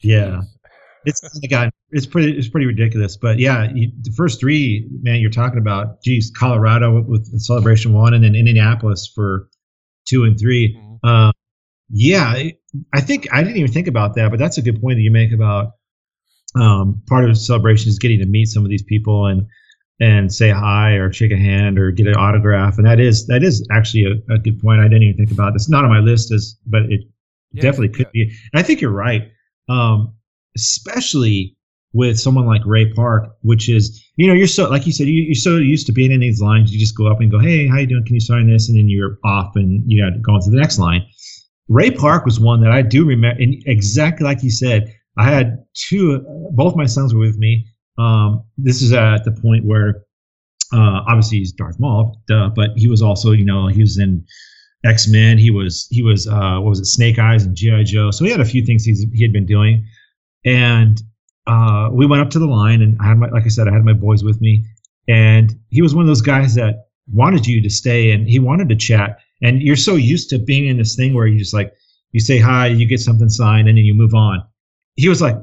Yeah. 0.00 0.42
It's 1.08 1.20
got 1.50 1.72
it's 1.90 2.06
pretty 2.06 2.36
it's 2.38 2.48
pretty 2.48 2.66
ridiculous 2.66 3.16
but 3.16 3.38
yeah 3.38 3.70
you, 3.74 3.90
the 4.02 4.12
first 4.16 4.38
three 4.40 4.86
man 5.02 5.20
you're 5.20 5.30
talking 5.30 5.58
about 5.58 6.02
geez 6.02 6.30
colorado 6.30 7.02
with 7.02 7.32
the 7.32 7.40
celebration 7.40 7.92
one 7.92 8.14
and 8.14 8.22
then 8.22 8.34
indianapolis 8.34 9.10
for 9.14 9.48
two 10.06 10.24
and 10.24 10.38
3 10.38 10.76
Mhm. 10.76 11.08
um 11.08 11.32
Yeah, 11.90 12.50
I 12.92 13.00
think 13.00 13.28
I 13.32 13.42
didn't 13.42 13.56
even 13.56 13.72
think 13.72 13.88
about 13.88 14.14
that, 14.16 14.30
but 14.30 14.38
that's 14.38 14.58
a 14.58 14.62
good 14.62 14.80
point 14.80 14.96
that 14.98 15.02
you 15.02 15.10
make 15.10 15.32
about 15.32 15.72
um, 16.54 17.02
part 17.06 17.24
of 17.24 17.30
the 17.30 17.36
celebration 17.36 17.88
is 17.88 17.98
getting 17.98 18.18
to 18.20 18.26
meet 18.26 18.46
some 18.46 18.64
of 18.64 18.70
these 18.70 18.82
people 18.82 19.26
and 19.26 19.46
and 20.00 20.32
say 20.32 20.50
hi 20.50 20.92
or 20.92 21.12
shake 21.12 21.32
a 21.32 21.36
hand 21.36 21.78
or 21.78 21.90
get 21.90 22.06
an 22.06 22.14
autograph, 22.14 22.76
and 22.78 22.86
that 22.86 23.00
is 23.00 23.26
that 23.28 23.42
is 23.42 23.66
actually 23.70 24.04
a, 24.04 24.34
a 24.34 24.38
good 24.38 24.60
point. 24.60 24.80
I 24.80 24.84
didn't 24.84 25.02
even 25.04 25.16
think 25.16 25.32
about 25.32 25.54
this. 25.54 25.68
Not 25.68 25.84
on 25.84 25.90
my 25.90 26.00
list, 26.00 26.30
as 26.30 26.56
but 26.66 26.82
it 26.82 27.00
yeah, 27.52 27.62
definitely 27.62 27.88
could 27.90 28.08
yeah. 28.12 28.26
be. 28.26 28.32
And 28.52 28.60
I 28.60 28.62
think 28.62 28.80
you're 28.82 28.90
right, 28.90 29.30
um, 29.68 30.14
especially 30.58 31.56
with 31.92 32.18
someone 32.20 32.46
like 32.46 32.60
Ray 32.66 32.92
Park, 32.92 33.30
which 33.42 33.68
is 33.68 34.04
you 34.16 34.26
know 34.26 34.34
you're 34.34 34.46
so 34.46 34.68
like 34.68 34.86
you 34.86 34.92
said 34.92 35.06
you, 35.06 35.32
are 35.32 35.34
so 35.34 35.56
used 35.56 35.86
to 35.86 35.92
being 35.92 36.12
in 36.12 36.20
these 36.20 36.40
lines, 36.40 36.72
you 36.72 36.78
just 36.78 36.96
go 36.96 37.06
up 37.06 37.20
and 37.20 37.30
go, 37.30 37.38
hey, 37.38 37.66
how 37.66 37.78
you 37.78 37.86
doing? 37.86 38.04
Can 38.04 38.14
you 38.14 38.20
sign 38.20 38.50
this? 38.50 38.68
And 38.68 38.78
then 38.78 38.88
you're 38.88 39.18
off, 39.24 39.56
and 39.56 39.82
you 39.90 40.02
got 40.02 40.14
to 40.14 40.20
go 40.20 40.32
on 40.34 40.40
to 40.42 40.50
the 40.50 40.58
next 40.58 40.78
line. 40.78 41.06
Ray 41.68 41.90
Park 41.90 42.24
was 42.24 42.40
one 42.40 42.60
that 42.62 42.72
I 42.72 42.82
do 42.82 43.06
remember, 43.06 43.40
and 43.40 43.54
exactly 43.66 44.24
like 44.24 44.42
you 44.42 44.50
said, 44.50 44.94
I 45.16 45.24
had 45.24 45.64
two. 45.74 46.20
Both 46.52 46.76
my 46.76 46.86
sons 46.86 47.14
were 47.14 47.20
with 47.20 47.38
me. 47.38 47.66
Um, 47.98 48.44
this 48.56 48.80
is 48.80 48.92
at 48.92 49.24
the 49.24 49.32
point 49.32 49.64
where, 49.64 50.04
uh, 50.72 51.00
obviously 51.08 51.38
he's 51.38 51.52
Darth 51.52 51.80
Maul, 51.80 52.22
duh, 52.28 52.50
but 52.54 52.70
he 52.76 52.86
was 52.86 53.02
also, 53.02 53.32
you 53.32 53.44
know, 53.44 53.66
he 53.66 53.80
was 53.80 53.98
in 53.98 54.24
X 54.84 55.08
Men. 55.08 55.36
He 55.38 55.50
was 55.50 55.88
he 55.90 56.02
was 56.02 56.26
uh, 56.28 56.58
what 56.60 56.70
was 56.70 56.80
it, 56.80 56.86
Snake 56.86 57.18
Eyes 57.18 57.44
and 57.44 57.56
GI 57.56 57.84
Joe. 57.84 58.10
So 58.10 58.24
he 58.24 58.30
had 58.30 58.40
a 58.40 58.44
few 58.44 58.64
things 58.64 58.84
he's, 58.84 59.04
he 59.12 59.22
had 59.22 59.32
been 59.32 59.46
doing, 59.46 59.86
and 60.44 61.00
uh, 61.46 61.88
we 61.92 62.06
went 62.06 62.22
up 62.22 62.30
to 62.30 62.38
the 62.38 62.46
line, 62.46 62.82
and 62.82 62.96
I 63.00 63.08
had 63.08 63.18
my 63.18 63.28
like 63.28 63.44
I 63.44 63.48
said, 63.48 63.68
I 63.68 63.72
had 63.72 63.84
my 63.84 63.92
boys 63.92 64.22
with 64.22 64.40
me, 64.40 64.64
and 65.08 65.52
he 65.70 65.82
was 65.82 65.94
one 65.94 66.02
of 66.02 66.08
those 66.08 66.22
guys 66.22 66.54
that 66.54 66.86
wanted 67.12 67.46
you 67.46 67.62
to 67.62 67.70
stay, 67.70 68.10
and 68.10 68.28
he 68.28 68.38
wanted 68.38 68.68
to 68.68 68.76
chat 68.76 69.18
and 69.42 69.62
you're 69.62 69.76
so 69.76 69.94
used 69.94 70.30
to 70.30 70.38
being 70.38 70.66
in 70.66 70.76
this 70.76 70.96
thing 70.96 71.14
where 71.14 71.26
you 71.26 71.38
just 71.38 71.54
like 71.54 71.72
you 72.12 72.20
say 72.20 72.38
hi, 72.38 72.66
you 72.66 72.86
get 72.86 73.00
something 73.00 73.28
signed, 73.28 73.68
and 73.68 73.76
then 73.76 73.84
you 73.84 73.94
move 73.94 74.14
on. 74.14 74.42
He 74.96 75.08
was 75.08 75.20
like, 75.20 75.36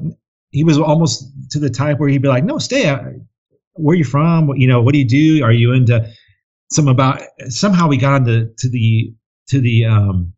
he 0.49 0.63
was 0.63 0.79
almost 0.79 1.31
to 1.51 1.59
the 1.59 1.69
type 1.69 1.99
where 1.99 2.09
he'd 2.09 2.21
be 2.21 2.27
like, 2.27 2.43
"No, 2.43 2.57
stay. 2.57 2.85
Where 3.73 3.93
are 3.93 3.97
you 3.97 4.03
from? 4.03 4.55
You 4.55 4.67
know, 4.67 4.81
what 4.81 4.93
do 4.93 4.99
you 4.99 5.07
do? 5.07 5.43
Are 5.43 5.51
you 5.51 5.73
into 5.73 6.09
some 6.71 6.87
about?" 6.87 7.21
Somehow 7.49 7.87
we 7.87 7.97
got 7.97 8.17
into 8.17 8.51
to 8.57 8.69
the 8.69 9.13
to 9.49 9.61
the 9.61 9.85
um, 9.85 10.33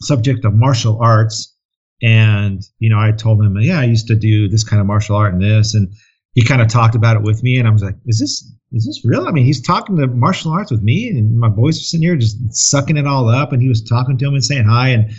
subject 0.00 0.44
of 0.44 0.54
martial 0.54 0.98
arts, 1.00 1.54
and 2.02 2.62
you 2.78 2.90
know, 2.90 2.98
I 2.98 3.12
told 3.12 3.40
him, 3.40 3.56
"Yeah, 3.60 3.80
I 3.80 3.84
used 3.84 4.06
to 4.08 4.16
do 4.16 4.48
this 4.48 4.64
kind 4.64 4.80
of 4.80 4.86
martial 4.86 5.16
art 5.16 5.32
and 5.32 5.42
this," 5.42 5.74
and 5.74 5.92
he 6.34 6.42
kind 6.42 6.60
of 6.60 6.68
talked 6.68 6.94
about 6.94 7.16
it 7.16 7.22
with 7.22 7.42
me, 7.42 7.58
and 7.58 7.66
I 7.66 7.70
was 7.70 7.82
like, 7.82 7.96
"Is 8.06 8.18
this 8.18 8.52
is 8.72 8.86
this 8.86 9.04
real? 9.04 9.26
I 9.26 9.30
mean, 9.30 9.44
he's 9.44 9.62
talking 9.62 9.96
to 9.96 10.06
martial 10.06 10.52
arts 10.52 10.70
with 10.70 10.82
me, 10.82 11.08
and 11.08 11.38
my 11.38 11.48
boys 11.48 11.78
are 11.78 11.84
sitting 11.84 12.02
here 12.02 12.16
just 12.16 12.38
sucking 12.54 12.96
it 12.96 13.06
all 13.06 13.28
up, 13.28 13.52
and 13.52 13.62
he 13.62 13.68
was 13.68 13.82
talking 13.82 14.18
to 14.18 14.26
him 14.26 14.34
and 14.34 14.44
saying 14.44 14.64
hi. 14.64 14.88
And 14.88 15.10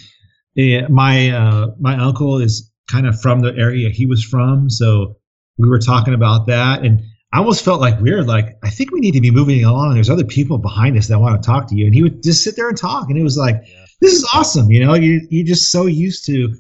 uh, 0.86 0.90
my 0.90 1.30
uh, 1.30 1.68
my 1.80 1.98
uncle 1.98 2.40
is 2.40 2.72
kind 2.90 3.08
of 3.08 3.20
from 3.20 3.40
the 3.40 3.56
area 3.56 3.90
he 3.90 4.06
was 4.06 4.24
from, 4.24 4.70
so 4.70 5.18
we 5.58 5.68
were 5.68 5.80
talking 5.80 6.14
about 6.14 6.48
that, 6.48 6.84
and 6.84 7.02
I 7.34 7.40
almost 7.40 7.64
felt 7.64 7.82
like 7.82 8.00
weird. 8.00 8.28
Like 8.28 8.58
I 8.64 8.70
think 8.70 8.92
we 8.92 9.00
need 9.00 9.14
to 9.14 9.22
be 9.22 9.32
moving 9.32 9.64
along. 9.64 9.94
There's 9.94 10.10
other 10.10 10.26
people 10.26 10.58
behind 10.58 10.98
us 10.98 11.08
that 11.08 11.20
want 11.20 11.42
to 11.42 11.46
talk 11.46 11.68
to 11.70 11.76
you, 11.76 11.86
and 11.86 11.96
he 11.96 12.04
would 12.04 12.24
just 12.24 12.44
sit 12.44 12.56
there 12.56 12.70
and 12.70 12.78
talk, 12.78 13.10
and 13.10 13.18
it 13.18 13.24
was 13.24 13.38
like, 13.38 13.56
yeah. 13.66 13.86
this 14.02 14.14
is 14.14 14.30
awesome. 14.34 14.70
You 14.70 14.86
know, 14.86 14.94
you 14.94 15.26
you're 15.30 15.46
just 15.46 15.72
so 15.72 15.86
used 15.86 16.26
to 16.26 16.54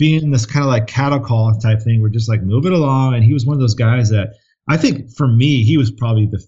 being 0.00 0.30
this 0.30 0.46
kind 0.46 0.64
of 0.64 0.70
like 0.70 0.86
cattle 0.86 1.20
call 1.20 1.54
type 1.60 1.82
thing. 1.82 2.00
We're 2.00 2.08
just 2.08 2.28
like 2.28 2.42
move 2.42 2.64
it 2.64 2.72
along, 2.72 3.14
and 3.14 3.22
he 3.22 3.34
was 3.34 3.44
one 3.44 3.54
of 3.54 3.60
those 3.60 3.74
guys 3.74 4.08
that 4.08 4.32
I 4.68 4.78
think 4.78 5.12
for 5.14 5.28
me, 5.28 5.62
he 5.62 5.76
was 5.76 5.90
probably 5.92 6.26
the 6.26 6.42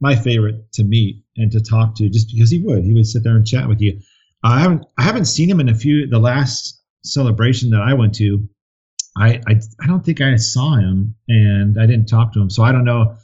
my 0.00 0.14
favorite 0.14 0.70
to 0.74 0.84
meet 0.84 1.24
and 1.36 1.50
to 1.50 1.60
talk 1.60 1.96
to, 1.96 2.08
just 2.08 2.30
because 2.32 2.50
he 2.50 2.60
would 2.60 2.84
he 2.84 2.92
would 2.92 3.06
sit 3.06 3.24
there 3.24 3.34
and 3.34 3.46
chat 3.46 3.66
with 3.66 3.80
you. 3.80 3.98
I 4.44 4.60
haven't 4.60 4.84
I 4.98 5.02
haven't 5.02 5.24
seen 5.24 5.50
him 5.50 5.58
in 5.58 5.70
a 5.70 5.74
few 5.74 6.06
the 6.06 6.18
last 6.18 6.80
celebration 7.02 7.70
that 7.70 7.80
I 7.80 7.94
went 7.94 8.14
to. 8.16 8.46
I, 9.16 9.40
I 9.48 9.60
I 9.80 9.86
don't 9.86 10.04
think 10.04 10.20
I 10.20 10.36
saw 10.36 10.76
him 10.76 11.16
and 11.28 11.80
I 11.80 11.86
didn't 11.86 12.08
talk 12.08 12.34
to 12.34 12.40
him, 12.40 12.50
so 12.50 12.62
I 12.62 12.72
don't 12.72 12.84
know 12.84 13.16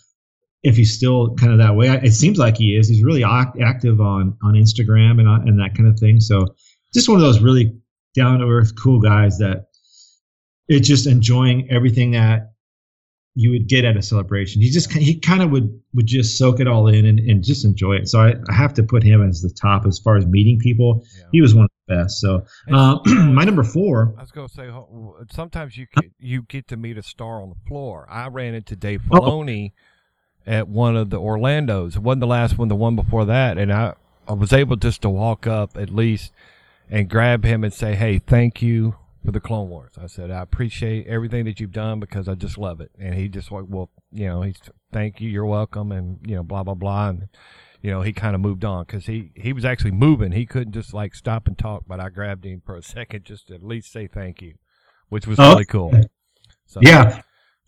if 0.63 0.79
he's 0.79 0.97
still 0.97 1.35
kind 1.35 1.53
of 1.53 1.59
that 1.59 1.77
way. 1.77 1.89
It 1.89 2.13
seems 2.13 2.39
like 2.39 2.57
he 2.57 2.75
is. 2.75 2.89
He's 2.89 3.05
really 3.05 3.23
act, 3.23 3.61
active 3.61 4.01
on 4.01 4.37
on 4.43 4.55
Instagram 4.55 5.21
and 5.21 5.29
uh, 5.29 5.45
and 5.45 5.61
that 5.61 5.77
kind 5.77 5.89
of 5.89 5.99
thing. 6.01 6.21
So 6.21 6.47
just 6.95 7.07
one 7.07 7.17
of 7.17 7.23
those 7.23 7.41
really 7.41 7.79
down 8.15 8.39
to 8.39 8.47
earth, 8.47 8.73
cool 8.77 8.99
guys 8.99 9.37
that 9.39 9.67
it's 10.69 10.89
just 10.89 11.07
enjoying 11.07 11.71
everything 11.71 12.13
that 12.13 12.55
you 13.37 13.51
would 13.51 13.69
get 13.69 13.85
at 13.85 13.97
a 13.97 14.03
celebration. 14.03 14.63
He 14.63 14.71
just 14.71 14.93
he 14.93 15.19
kind 15.19 15.43
of 15.43 15.51
would 15.51 15.81
would 15.93 16.07
just 16.07 16.39
soak 16.39 16.61
it 16.61 16.69
all 16.69 16.87
in 16.87 17.05
and, 17.05 17.19
and 17.19 17.43
just 17.43 17.65
enjoy 17.65 17.97
it. 17.97 18.09
So 18.09 18.21
I, 18.21 18.35
I 18.49 18.53
have 18.53 18.75
to 18.75 18.83
put 18.83 19.03
him 19.03 19.29
as 19.29 19.43
the 19.43 19.51
top 19.51 19.87
as 19.87 19.99
far 19.99 20.17
as 20.17 20.27
meeting 20.27 20.59
people. 20.59 21.05
Yeah. 21.17 21.25
He 21.33 21.41
was 21.41 21.55
one 21.55 21.65
of 21.65 21.71
the 21.87 21.97
best. 21.97 22.21
So 22.21 22.45
uh, 22.73 22.99
my 23.07 23.45
number 23.45 23.65
four. 23.65 24.15
I 24.17 24.21
was 24.21 24.31
going 24.31 24.49
to 24.49 24.55
say 24.55 24.71
sometimes 25.33 25.77
you 25.77 25.87
get, 26.01 26.13
you 26.19 26.43
get 26.43 26.69
to 26.69 26.77
meet 26.77 26.97
a 26.97 27.03
star 27.03 27.43
on 27.43 27.49
the 27.49 27.69
floor. 27.69 28.07
I 28.09 28.29
ran 28.29 28.55
into 28.55 28.77
Dave 28.77 29.03
oh. 29.11 29.19
Filoni 29.19 29.73
oh. 30.47 30.51
at 30.51 30.69
one 30.69 30.97
of 30.97 31.11
the 31.11 31.19
Orlando's. 31.19 31.97
It 31.97 32.03
wasn't 32.03 32.21
the 32.21 32.27
last 32.29 32.57
one, 32.57 32.69
the 32.69 32.77
one 32.77 32.95
before 32.95 33.25
that, 33.25 33.59
and 33.59 33.73
I 33.73 33.95
I 34.29 34.33
was 34.33 34.53
able 34.53 34.77
just 34.77 35.03
to 35.03 35.11
walk 35.11 35.47
up 35.47 35.77
at 35.77 35.91
least 35.91 36.33
and 36.89 37.11
grab 37.11 37.45
him 37.45 37.65
and 37.65 37.75
say, 37.75 37.95
"Hey, 37.95 38.19
thank 38.19 38.63
you." 38.63 38.95
For 39.25 39.33
the 39.33 39.41
Clone 39.41 39.69
Wars. 39.69 39.95
I 40.01 40.07
said, 40.07 40.31
I 40.31 40.43
appreciate 40.43 41.07
everything 41.07 41.47
that 41.47 41.59
you've 41.59 41.73
done 41.73 41.99
because 41.99 42.29
I 42.29 42.35
just 42.35 42.59
love 42.59 42.81
it. 42.81 42.91
And 42.99 43.15
he 43.15 43.29
just 43.29 43.51
like, 43.51 43.65
well, 43.67 43.91
you 44.13 44.27
know, 44.27 44.43
he's 44.43 44.61
thank 44.93 45.21
you, 45.21 45.31
you're 45.31 45.47
welcome, 45.47 45.93
and 45.93 46.19
you 46.27 46.37
know, 46.37 46.43
blah 46.43 46.63
blah 46.63 46.75
blah, 46.75 47.09
and 47.09 47.29
you 47.81 47.91
know, 47.91 48.03
he 48.03 48.13
kind 48.13 48.35
of 48.35 48.41
moved 48.41 48.65
on 48.65 48.85
because 48.85 49.07
he 49.07 49.33
he 49.35 49.53
was 49.53 49.65
actually 49.65 49.93
moving. 49.93 50.33
He 50.33 50.47
couldn't 50.47 50.73
just 50.73 50.93
like 50.93 51.15
stop 51.15 51.47
and 51.47 51.57
talk, 51.57 51.85
but 51.87 52.01
I 52.01 52.11
grabbed 52.11 52.45
him 52.45 52.63
for 52.65 52.77
a 52.77 52.83
second 52.97 53.25
just 53.25 53.49
to 53.49 53.55
at 53.55 53.63
least 53.63 53.93
say 53.93 54.07
thank 54.07 54.43
you, 54.43 54.55
which 55.09 55.27
was 55.27 55.39
oh, 55.41 55.53
really 55.53 55.65
cool. 55.65 55.93
So, 56.67 56.81
yeah. 56.83 57.23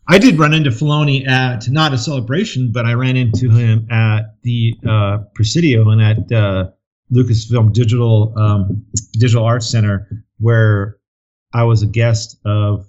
I 0.08 0.18
did 0.18 0.38
run 0.38 0.54
into 0.54 0.70
Filoni 0.70 1.26
at 1.26 1.68
not 1.68 1.92
a 1.92 1.98
celebration, 1.98 2.70
but 2.70 2.86
I 2.86 2.92
ran 2.92 3.16
into 3.16 3.50
him 3.50 3.88
at 3.90 4.36
the 4.42 4.72
uh, 4.88 5.18
Presidio 5.34 5.90
and 5.90 6.00
at 6.00 6.30
uh, 6.30 6.70
Lucasfilm 7.12 7.72
Digital 7.72 8.32
um, 8.36 8.86
Digital 9.14 9.44
Arts 9.44 9.68
Center, 9.68 10.24
where 10.38 10.95
I 11.56 11.62
was 11.62 11.82
a 11.82 11.86
guest 11.86 12.38
of 12.44 12.86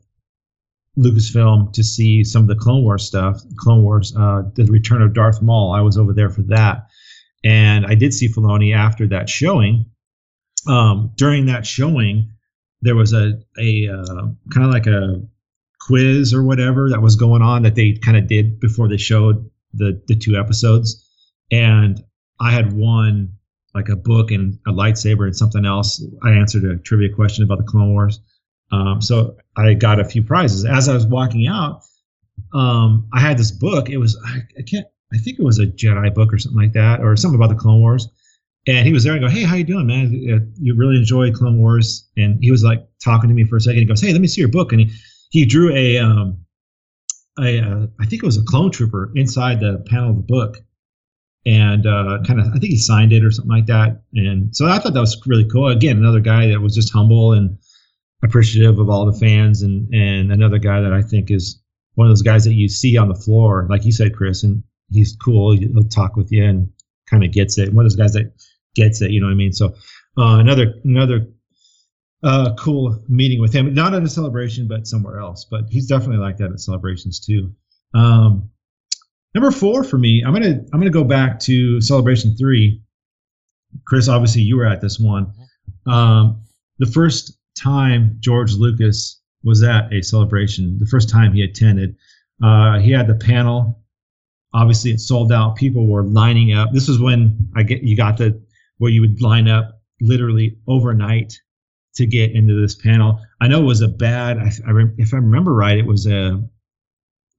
Lucasfilm 0.97 1.71
to 1.71 1.83
see 1.85 2.25
some 2.25 2.41
of 2.41 2.47
the 2.49 2.55
Clone 2.55 2.83
Wars 2.83 3.05
stuff. 3.05 3.41
Clone 3.55 3.83
Wars, 3.83 4.13
uh, 4.17 4.41
the 4.55 4.65
Return 4.65 5.01
of 5.01 5.13
Darth 5.13 5.41
Maul. 5.41 5.71
I 5.71 5.79
was 5.79 5.97
over 5.97 6.11
there 6.11 6.29
for 6.29 6.41
that, 6.43 6.87
and 7.45 7.85
I 7.85 7.95
did 7.95 8.13
see 8.13 8.27
Filoni 8.27 8.75
after 8.75 9.07
that 9.07 9.29
showing. 9.29 9.85
Um, 10.67 11.13
during 11.15 11.45
that 11.45 11.65
showing, 11.65 12.29
there 12.81 12.95
was 12.95 13.13
a 13.13 13.39
a 13.57 13.87
uh, 13.87 14.27
kind 14.53 14.65
of 14.65 14.71
like 14.71 14.87
a 14.87 15.21
quiz 15.79 16.33
or 16.33 16.43
whatever 16.43 16.89
that 16.89 17.01
was 17.01 17.15
going 17.15 17.41
on 17.41 17.61
that 17.61 17.75
they 17.75 17.93
kind 17.93 18.17
of 18.17 18.27
did 18.27 18.59
before 18.59 18.89
they 18.89 18.97
showed 18.97 19.49
the 19.73 20.01
the 20.07 20.15
two 20.15 20.35
episodes, 20.35 21.07
and 21.51 22.03
I 22.41 22.51
had 22.51 22.73
won 22.73 23.31
like 23.73 23.87
a 23.87 23.95
book 23.95 24.29
and 24.31 24.59
a 24.67 24.71
lightsaber 24.71 25.23
and 25.23 25.35
something 25.37 25.65
else. 25.65 26.03
I 26.21 26.31
answered 26.31 26.65
a 26.65 26.75
trivia 26.75 27.15
question 27.15 27.45
about 27.45 27.59
the 27.59 27.63
Clone 27.63 27.93
Wars 27.93 28.19
um, 28.71 29.01
so 29.01 29.37
I 29.55 29.73
got 29.73 29.99
a 29.99 30.05
few 30.05 30.23
prizes. 30.23 30.65
As 30.65 30.89
I 30.89 30.93
was 30.93 31.05
walking 31.05 31.47
out, 31.47 31.83
um, 32.53 33.07
I 33.13 33.19
had 33.19 33.37
this 33.37 33.51
book. 33.51 33.89
It 33.89 33.97
was 33.97 34.17
I, 34.25 34.39
I, 34.57 34.61
can't 34.61 34.85
I 35.13 35.17
think 35.17 35.39
it 35.39 35.43
was 35.43 35.59
a 35.59 35.67
Jedi 35.67 36.13
book 36.13 36.33
or 36.33 36.37
something 36.37 36.61
like 36.61 36.73
that, 36.73 37.01
or 37.01 37.15
something 37.15 37.39
about 37.39 37.49
the 37.49 37.59
Clone 37.59 37.79
Wars. 37.79 38.09
And 38.67 38.85
he 38.85 38.91
was 38.91 39.05
there 39.05 39.13
and 39.13 39.21
go, 39.21 39.29
hey, 39.29 39.43
how 39.43 39.55
you 39.55 39.63
doing, 39.63 39.87
man? 39.87 40.07
Uh, 40.07 40.45
you 40.59 40.75
really 40.75 40.97
enjoy 40.97 41.31
Clone 41.31 41.59
Wars? 41.59 42.09
And 42.17 42.43
he 42.43 42.51
was 42.51 42.63
like 42.63 42.85
talking 43.01 43.29
to 43.29 43.33
me 43.33 43.45
for 43.45 43.55
a 43.55 43.61
second. 43.61 43.79
He 43.79 43.85
goes, 43.85 44.01
hey, 44.01 44.11
let 44.11 44.19
me 44.19 44.27
see 44.27 44.41
your 44.41 44.49
book. 44.49 44.73
And 44.73 44.81
he 44.81 44.91
he 45.29 45.45
drew 45.45 45.73
a 45.73 45.97
um, 45.97 46.37
a 47.39 47.59
uh, 47.59 47.87
I 47.99 48.05
think 48.05 48.23
it 48.23 48.25
was 48.25 48.37
a 48.37 48.43
clone 48.43 48.71
trooper 48.71 49.11
inside 49.15 49.59
the 49.59 49.83
panel 49.89 50.09
of 50.09 50.17
the 50.17 50.23
book 50.23 50.57
and 51.45 51.87
uh, 51.87 52.19
kind 52.27 52.41
of 52.41 52.47
I 52.47 52.59
think 52.59 52.65
he 52.65 52.77
signed 52.77 53.13
it 53.13 53.23
or 53.23 53.31
something 53.31 53.49
like 53.49 53.67
that. 53.67 54.01
And 54.13 54.53
so 54.55 54.67
I 54.67 54.79
thought 54.79 54.93
that 54.93 54.99
was 54.99 55.21
really 55.25 55.47
cool. 55.49 55.69
Again, 55.69 55.97
another 55.97 56.19
guy 56.19 56.47
that 56.47 56.59
was 56.59 56.75
just 56.75 56.91
humble 56.91 57.31
and 57.31 57.57
appreciative 58.23 58.79
of 58.79 58.89
all 58.89 59.05
the 59.05 59.17
fans 59.17 59.61
and 59.61 59.93
and 59.93 60.31
another 60.31 60.57
guy 60.57 60.81
that 60.81 60.93
I 60.93 61.01
think 61.01 61.31
is 61.31 61.61
one 61.95 62.07
of 62.07 62.11
those 62.11 62.21
guys 62.21 62.43
that 62.45 62.53
you 62.53 62.69
see 62.69 62.97
on 62.97 63.09
the 63.09 63.15
floor, 63.15 63.65
like 63.69 63.83
you 63.83 63.91
said, 63.91 64.15
Chris, 64.15 64.43
and 64.43 64.63
he's 64.91 65.15
cool. 65.15 65.57
He'll 65.57 65.83
talk 65.83 66.15
with 66.15 66.31
you 66.31 66.43
and 66.43 66.71
kind 67.09 67.23
of 67.23 67.31
gets 67.31 67.57
it. 67.57 67.73
One 67.73 67.85
of 67.85 67.91
those 67.91 67.97
guys 67.97 68.13
that 68.13 68.31
gets 68.75 69.01
it, 69.01 69.11
you 69.11 69.19
know 69.19 69.27
what 69.27 69.33
I 69.33 69.35
mean? 69.35 69.53
So 69.53 69.73
uh, 70.17 70.37
another 70.37 70.75
another 70.83 71.27
uh, 72.23 72.53
cool 72.55 73.03
meeting 73.07 73.41
with 73.41 73.53
him, 73.53 73.73
not 73.73 73.93
at 73.93 74.03
a 74.03 74.09
celebration, 74.09 74.67
but 74.67 74.87
somewhere 74.87 75.19
else. 75.19 75.45
But 75.49 75.65
he's 75.69 75.87
definitely 75.87 76.17
like 76.17 76.37
that 76.37 76.51
at 76.51 76.59
celebrations 76.59 77.19
too. 77.19 77.51
Um, 77.93 78.49
number 79.33 79.51
four 79.51 79.83
for 79.83 79.97
me, 79.97 80.23
I'm 80.25 80.33
gonna 80.33 80.63
I'm 80.73 80.79
gonna 80.79 80.89
go 80.89 81.03
back 81.03 81.39
to 81.41 81.81
celebration 81.81 82.35
three. 82.35 82.81
Chris, 83.85 84.07
obviously 84.07 84.41
you 84.41 84.57
were 84.57 84.65
at 84.65 84.81
this 84.81 84.99
one. 84.99 85.33
Um, 85.85 86.41
the 86.79 86.85
first 86.85 87.37
time 87.57 88.17
George 88.19 88.53
Lucas 88.53 89.21
was 89.43 89.63
at 89.63 89.91
a 89.93 90.01
celebration, 90.01 90.77
the 90.79 90.85
first 90.85 91.09
time 91.09 91.33
he 91.33 91.41
attended. 91.41 91.95
Uh, 92.43 92.79
he 92.79 92.91
had 92.91 93.07
the 93.07 93.15
panel. 93.15 93.81
Obviously, 94.53 94.91
it 94.91 94.99
sold 94.99 95.31
out. 95.31 95.55
People 95.55 95.87
were 95.87 96.03
lining 96.03 96.53
up. 96.53 96.69
This 96.71 96.87
was 96.87 96.99
when 96.99 97.49
I 97.55 97.63
get 97.63 97.83
you 97.83 97.95
got 97.95 98.17
the 98.17 98.41
where 98.77 98.91
you 98.91 99.01
would 99.01 99.21
line 99.21 99.47
up 99.47 99.81
literally 100.01 100.57
overnight 100.67 101.33
to 101.95 102.05
get 102.05 102.31
into 102.31 102.59
this 102.59 102.75
panel. 102.75 103.19
I 103.41 103.47
know 103.47 103.61
it 103.61 103.65
was 103.65 103.81
a 103.81 103.87
bad. 103.87 104.37
I, 104.37 104.51
I 104.67 104.83
if 104.97 105.13
I 105.13 105.17
remember 105.17 105.53
right, 105.53 105.77
it 105.77 105.85
was 105.85 106.07
a 106.07 106.43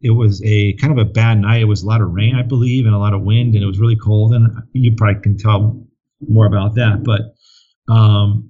it 0.00 0.10
was 0.10 0.42
a 0.44 0.74
kind 0.74 0.92
of 0.92 0.98
a 0.98 1.10
bad 1.10 1.40
night. 1.40 1.62
It 1.62 1.66
was 1.66 1.82
a 1.82 1.86
lot 1.86 2.00
of 2.00 2.12
rain, 2.12 2.36
I 2.36 2.42
believe, 2.42 2.86
and 2.86 2.94
a 2.94 2.98
lot 2.98 3.14
of 3.14 3.22
wind, 3.22 3.54
and 3.54 3.62
it 3.62 3.66
was 3.66 3.80
really 3.80 3.96
cold. 3.96 4.34
And 4.34 4.48
you 4.72 4.94
probably 4.94 5.20
can 5.22 5.36
tell 5.36 5.84
more 6.28 6.46
about 6.46 6.74
that. 6.74 7.02
But 7.04 7.34
um, 7.92 8.47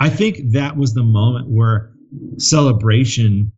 I 0.00 0.08
think 0.08 0.52
that 0.52 0.76
was 0.76 0.94
the 0.94 1.02
moment 1.02 1.48
where 1.48 1.92
celebration 2.38 3.52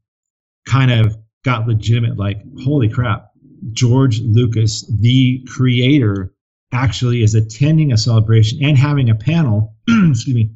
kind 0.67 0.91
of 0.91 1.17
got 1.45 1.67
legitimate. 1.67 2.17
Like, 2.17 2.43
holy 2.63 2.89
crap, 2.89 3.31
George 3.73 4.21
Lucas, 4.21 4.87
the 5.01 5.45
creator, 5.49 6.35
actually 6.73 7.23
is 7.23 7.35
attending 7.35 7.93
a 7.93 7.99
celebration 7.99 8.59
and 8.63 8.79
having 8.79 9.11
a 9.11 9.15
panel. 9.15 9.75
excuse 9.89 10.35
me, 10.35 10.53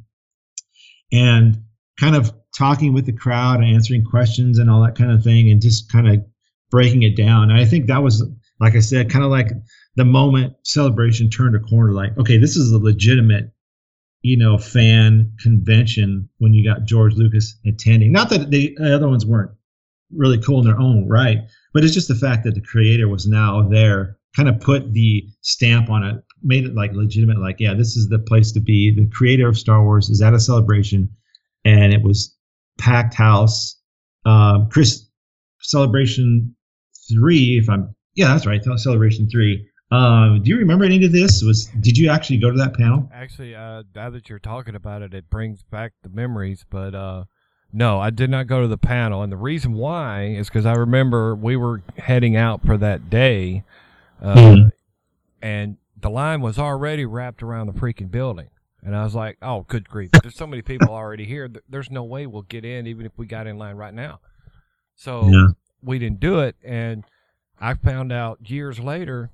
and 1.13 1.63
kind 1.99 2.17
of 2.17 2.33
talking 2.57 2.93
with 2.93 3.07
the 3.07 3.13
crowd 3.13 3.61
and 3.61 3.75
answering 3.75 4.05
questions 4.05 4.59
and 4.59 4.71
all 4.71 4.83
that 4.83 4.97
kind 4.97 5.11
of 5.11 5.23
thing, 5.23 5.51
and 5.51 5.61
just 5.61 5.91
kind 5.91 6.09
of 6.09 6.25
breaking 6.71 7.03
it 7.03 7.17
down. 7.17 7.51
And 7.51 7.59
I 7.59 7.65
think 7.65 7.87
that 7.87 8.03
was, 8.03 8.25
like 8.61 8.75
I 8.75 8.81
said, 8.81 9.11
kind 9.11 9.25
of 9.25 9.31
like 9.31 9.51
the 9.97 10.05
moment 10.05 10.55
celebration 10.65 11.31
turned 11.31 11.57
a 11.57 11.61
corner. 11.61 11.93
Like, 11.93 12.17
okay, 12.19 12.39
this 12.39 12.57
is 12.57 12.73
a 12.73 12.79
legitimate, 12.79 13.53
you 14.25 14.39
know, 14.39 14.57
fan 14.57 15.31
convention 15.39 16.27
when 16.39 16.55
you 16.55 16.65
got 16.65 16.87
George 16.87 17.13
Lucas 17.13 17.57
attending. 17.67 18.11
Not 18.11 18.31
that 18.31 18.51
the 18.51 18.75
other 18.81 19.07
ones 19.07 19.27
weren't 19.27 19.51
really 20.17 20.41
cool 20.41 20.61
in 20.61 20.65
their 20.65 20.81
own 20.81 21.07
right, 21.07 21.41
but 21.75 21.85
it's 21.85 21.93
just 21.93 22.09
the 22.09 22.15
fact 22.15 22.43
that 22.45 22.55
the 22.55 22.63
creator 22.63 23.07
was 23.07 23.27
now 23.27 23.69
there, 23.69 24.17
kind 24.35 24.49
of 24.49 24.59
put 24.61 24.95
the 24.95 25.29
stamp 25.43 25.91
on 25.91 26.03
it, 26.03 26.25
made 26.43 26.65
it 26.65 26.75
like 26.75 26.95
legitimate. 26.95 27.39
Like, 27.39 27.57
yeah, 27.59 27.75
this 27.75 27.97
is 27.97 28.09
the 28.09 28.19
place 28.19 28.51
to 28.53 28.61
be. 28.61 28.95
The 28.95 29.07
creator 29.11 29.47
of 29.47 29.59
Star 29.59 29.85
Wars 29.85 30.09
is 30.09 30.23
at 30.23 30.33
a 30.33 30.41
celebration, 30.41 31.11
and 31.67 31.93
it 31.93 32.03
was 32.03 32.35
packed 32.79 33.13
house. 33.13 33.79
Um, 34.25 34.71
Chris, 34.71 35.07
celebration 35.61 36.57
three, 37.11 37.59
if 37.59 37.69
I'm 37.69 37.95
yeah, 38.15 38.29
that's 38.29 38.47
right, 38.47 38.65
celebration 38.79 39.29
three. 39.29 39.69
Um, 39.95 40.43
do 40.43 40.51
you 40.51 40.57
remember 40.57 40.85
any 40.85 41.05
of 41.05 41.13
this? 41.13 41.43
Was 41.43 41.67
did 41.81 41.97
you 41.97 42.11
actually 42.11 42.39
go 42.39 42.51
to 42.51 42.57
that 42.59 42.75
panel? 42.75 43.09
Actually, 43.13 43.55
uh, 43.55 43.85
now 43.95 44.11
that 44.11 44.29
you're 44.29 44.39
talking 44.39 44.75
about 44.75 45.03
it, 45.03 45.15
it 45.15 45.31
brings 45.31 45.63
back 45.63 45.93
the 46.03 46.09
memories. 46.09 46.65
But 46.69 46.95
uh, 46.95 47.25
no, 47.73 48.01
I 48.01 48.11
did 48.11 48.31
not 48.31 48.47
go 48.47 48.63
to 48.63 48.69
the 48.69 48.79
panel, 48.79 49.23
and 49.23 49.33
the 49.33 49.37
reason 49.37 49.75
why 49.75 50.27
is 50.27 50.49
because 50.49 50.67
I 50.67 50.75
remember 50.75 51.35
we 51.35 51.57
were 51.57 51.83
heading 51.99 52.37
out 52.37 52.65
for 52.65 52.77
that 52.79 53.11
day, 53.11 53.65
uh, 54.23 54.35
mm-hmm. 54.35 54.69
and 55.43 55.77
the 56.01 56.11
line 56.11 56.41
was 56.41 56.59
already 56.59 57.05
wrapped 57.05 57.43
around 57.43 57.67
the 57.67 57.73
freaking 57.73 58.11
building. 58.11 58.49
And 58.83 58.95
I 58.95 59.05
was 59.05 59.15
like, 59.15 59.39
"Oh, 59.41 59.65
good 59.69 59.89
grief! 59.89 60.11
There's 60.23 60.37
so 60.37 60.47
many 60.47 60.63
people 60.63 60.91
already 60.91 61.25
here. 61.25 61.51
There's 61.69 61.91
no 61.91 62.05
way 62.05 62.27
we'll 62.27 62.43
get 62.43 62.65
in, 62.65 62.87
even 62.87 63.07
if 63.07 63.13
we 63.17 63.27
got 63.27 63.47
in 63.47 63.59
line 63.59 63.77
right 63.77 63.95
now." 63.95 64.21
So 64.97 65.29
yeah 65.29 65.49
we 65.85 65.99
didn't 65.99 66.21
do 66.21 66.41
it. 66.41 66.57
And 66.65 67.05
I 67.61 67.75
found 67.75 68.13
out 68.13 68.51
years 68.51 68.81
later 68.81 69.31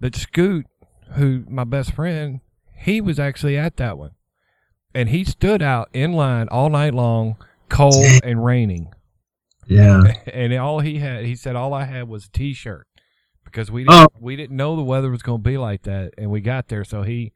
that 0.00 0.14
Scoot, 0.14 0.66
who 1.14 1.44
my 1.48 1.64
best 1.64 1.92
friend, 1.92 2.40
he 2.74 3.00
was 3.00 3.18
actually 3.18 3.56
at 3.56 3.76
that 3.76 3.98
one. 3.98 4.12
And 4.94 5.08
he 5.10 5.24
stood 5.24 5.62
out 5.62 5.88
in 5.92 6.12
line 6.12 6.48
all 6.48 6.70
night 6.70 6.94
long, 6.94 7.36
cold 7.68 8.04
and 8.24 8.44
raining. 8.44 8.92
Yeah. 9.66 10.14
And 10.26 10.52
all 10.54 10.80
he 10.80 10.98
had, 10.98 11.24
he 11.24 11.34
said, 11.34 11.56
all 11.56 11.74
I 11.74 11.84
had 11.84 12.08
was 12.08 12.26
a 12.26 12.30
t-shirt 12.30 12.86
because 13.44 13.70
we 13.70 13.84
didn't, 13.84 13.94
oh. 13.94 14.18
we 14.20 14.36
didn't 14.36 14.56
know 14.56 14.76
the 14.76 14.82
weather 14.82 15.10
was 15.10 15.22
going 15.22 15.42
to 15.42 15.48
be 15.48 15.58
like 15.58 15.82
that. 15.82 16.14
And 16.18 16.30
we 16.30 16.40
got 16.40 16.68
there. 16.68 16.84
So 16.84 17.02
he, 17.02 17.32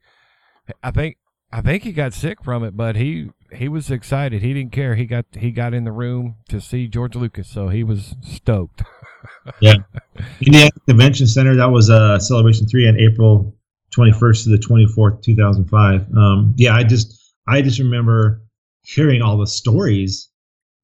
I 0.83 0.91
think, 0.91 1.17
I 1.53 1.61
think 1.61 1.83
he 1.83 1.93
got 1.93 2.13
sick 2.13 2.45
from 2.45 2.63
it, 2.63 2.77
but 2.77 2.97
he 2.97 3.31
he 3.53 3.69
was 3.69 3.91
excited. 3.91 4.43
He 4.43 4.55
didn't 4.55 4.73
care. 4.73 4.95
He 4.95 5.07
got 5.07 5.27
he 5.33 5.51
got 5.51 5.75
in 5.75 5.85
the 5.85 5.93
room 5.93 6.37
to 6.49 6.61
see 6.61 6.89
George 6.89 7.15
Lucas, 7.15 7.49
so 7.49 7.69
he 7.69 7.85
was 7.85 8.15
stoked. 8.23 8.83
yeah, 9.61 9.75
Indiana 10.41 10.71
Convention 10.89 11.27
Center. 11.27 11.57
That 11.57 11.71
was 11.71 11.91
uh, 11.91 12.19
Celebration 12.19 12.67
Three 12.67 12.89
on 12.89 12.99
April 12.99 13.57
twenty 13.91 14.13
first 14.13 14.45
to 14.45 14.51
the 14.51 14.59
twenty 14.59 14.87
fourth, 14.87 15.23
two 15.23 15.37
thousand 15.37 15.67
five. 15.69 16.07
Um, 16.17 16.55
yeah, 16.57 16.75
I 16.75 16.85
just 16.85 17.19
I 17.47 17.63
just 17.63 17.79
remember 17.79 18.43
hearing 18.83 19.23
all 19.23 19.39
the 19.39 19.47
stories. 19.47 20.29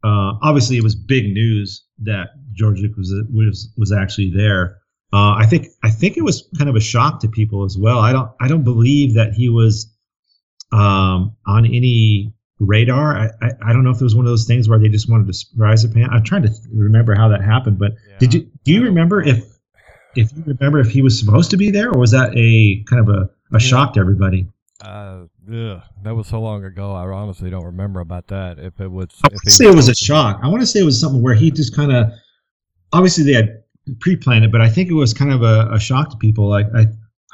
Uh, 0.05 0.35
obviously, 0.43 0.77
it 0.77 0.83
was 0.83 0.95
big 0.95 1.33
news 1.33 1.85
that 2.03 2.29
George 2.53 2.81
Lucas 2.81 2.97
was 2.99 3.25
was, 3.33 3.73
was 3.77 3.93
actually 3.93 4.31
there. 4.31 4.79
Uh, 5.13 5.35
I 5.39 5.47
think 5.47 5.69
I 5.83 5.91
think 5.91 6.17
it 6.17 6.23
was 6.23 6.49
kind 6.59 6.69
of 6.69 6.77
a 6.77 6.81
shock 6.81 7.21
to 7.21 7.29
people 7.29 7.65
as 7.65 7.77
well. 7.79 7.99
I 7.99 8.13
don't 8.13 8.31
I 8.41 8.49
don't 8.49 8.65
believe 8.65 9.15
that 9.15 9.33
he 9.33 9.49
was 9.49 9.93
um, 10.73 11.37
on 11.47 11.65
any 11.65 12.35
radar. 12.59 13.17
I, 13.17 13.27
I, 13.43 13.51
I, 13.67 13.73
don't 13.73 13.85
know 13.85 13.91
if 13.91 14.01
it 14.01 14.05
was 14.05 14.15
one 14.15 14.25
of 14.25 14.31
those 14.31 14.47
things 14.47 14.69
where 14.69 14.79
they 14.79 14.89
just 14.89 15.11
wanted 15.11 15.27
to 15.27 15.33
surprise 15.35 15.85
a 15.85 15.89
pan. 15.89 16.09
I'm 16.11 16.25
trying 16.25 16.43
to 16.43 16.51
remember 16.73 17.15
how 17.15 17.29
that 17.29 17.43
happened, 17.43 17.79
but 17.79 17.93
yeah. 18.09 18.19
did 18.19 18.35
you 18.35 18.51
do 18.65 18.73
you 18.73 18.83
remember 18.83 19.23
if 19.23 19.45
if 20.17 20.33
you 20.33 20.43
remember 20.47 20.81
if 20.81 20.89
he 20.89 21.03
was 21.03 21.19
supposed 21.19 21.51
to 21.51 21.57
be 21.57 21.71
there 21.71 21.91
or 21.91 21.99
was 21.99 22.11
that 22.13 22.33
a 22.35 22.83
kind 22.85 23.07
of 23.07 23.15
a, 23.15 23.29
a 23.55 23.61
shock 23.61 23.95
to 23.95 24.01
everybody? 24.01 24.47
Uh, 24.83 25.25
yeah, 25.49 25.83
that 26.03 26.15
was 26.15 26.27
so 26.29 26.41
long 26.41 26.65
ago. 26.65 26.93
I 26.93 27.07
honestly 27.07 27.51
don't 27.51 27.65
remember 27.65 28.01
about 28.01 28.29
that. 28.29 28.59
If 28.59 28.81
it 28.81 28.91
was, 28.91 29.09
I 29.25 29.29
if 29.33 29.53
say 29.53 29.67
it 29.67 29.75
was 29.75 29.89
a 29.89 29.95
shock. 29.95 30.41
I 30.43 30.49
want 30.49 30.61
to 30.61 30.67
say 30.67 30.81
it 30.81 30.85
was 30.85 31.01
something 31.01 31.23
where 31.23 31.35
he 31.35 31.51
just 31.51 31.75
kind 31.75 31.93
of, 31.93 32.13
obviously 32.93 33.25
they 33.25 33.33
had 33.33 33.63
pre-planned 34.01 34.45
it, 34.45 34.53
but 34.53 34.61
I 34.61 34.69
think 34.69 34.91
it 34.91 34.95
was 34.95 35.15
kind 35.15 35.33
of 35.33 35.43
a, 35.43 35.69
a 35.73 35.81
shock 35.81 36.11
to 36.11 36.17
people. 36.17 36.49
Like 36.49 36.67
I, 36.75 36.87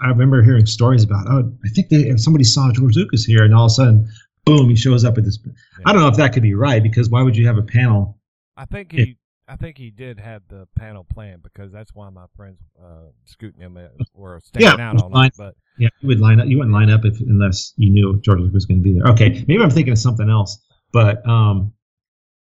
I 0.03 0.09
remember 0.09 0.43
hearing 0.43 0.67
stories 0.67 1.05
about, 1.05 1.27
oh, 1.29 1.53
I 1.65 1.69
think 1.71 1.89
they 1.89 2.17
somebody 2.17 2.45
saw 2.45 2.71
George 2.73 2.97
Lucas 2.97 3.25
here, 3.25 3.45
and 3.45 3.55
all 3.55 3.67
of 3.67 3.71
a 3.71 3.75
sudden, 3.75 4.09
boom, 4.45 4.69
he 4.69 4.77
shows 4.77 5.05
up 5.05 5.19
at 5.19 5.25
this. 5.25 5.39
Yeah. 5.45 5.53
I 5.87 5.93
don't 5.93 6.03
know 6.03 6.09
if 6.09 6.17
that 6.17 6.33
could 6.33 6.43
be 6.43 6.55
right 6.55 6.83
because 6.83 7.09
why 7.09 7.23
would 7.23 7.37
you 7.37 7.47
have 7.47 7.59
a 7.59 7.63
panel? 7.63 8.19
I 8.57 8.65
think 8.67 8.93
he, 8.93 9.17
I 9.49 9.57
think 9.57 9.77
he 9.77 9.91
did 9.91 10.19
have 10.21 10.43
the 10.49 10.67
panel 10.79 11.05
planned 11.05 11.43
because 11.43 11.73
that's 11.73 11.95
why 11.95 12.09
my 12.11 12.27
friends 12.37 12.59
uh, 12.83 13.11
scooting 13.25 13.61
him 13.61 13.79
were 14.15 14.41
standing 14.45 14.79
yeah, 14.79 14.89
out 14.89 15.03
all 15.03 15.11
night. 15.11 15.33
But 15.37 15.55
yeah, 15.79 15.89
you 16.01 16.09
would 16.09 16.21
line 16.21 16.41
up. 16.41 16.47
You 16.47 16.59
wouldn't 16.59 16.75
line 16.75 16.91
up 16.91 17.05
if 17.05 17.21
unless 17.21 17.73
you 17.77 17.91
knew 17.91 18.21
George 18.21 18.39
Lucas 18.39 18.55
was 18.55 18.67
going 18.67 18.81
to 18.81 18.85
be 18.85 18.95
there. 18.95 19.11
Okay, 19.13 19.45
maybe 19.49 19.63
I'm 19.63 19.71
thinking 19.71 19.93
of 19.93 19.99
something 19.99 20.31
else, 20.31 20.59
but 20.93 21.27
um, 21.29 21.73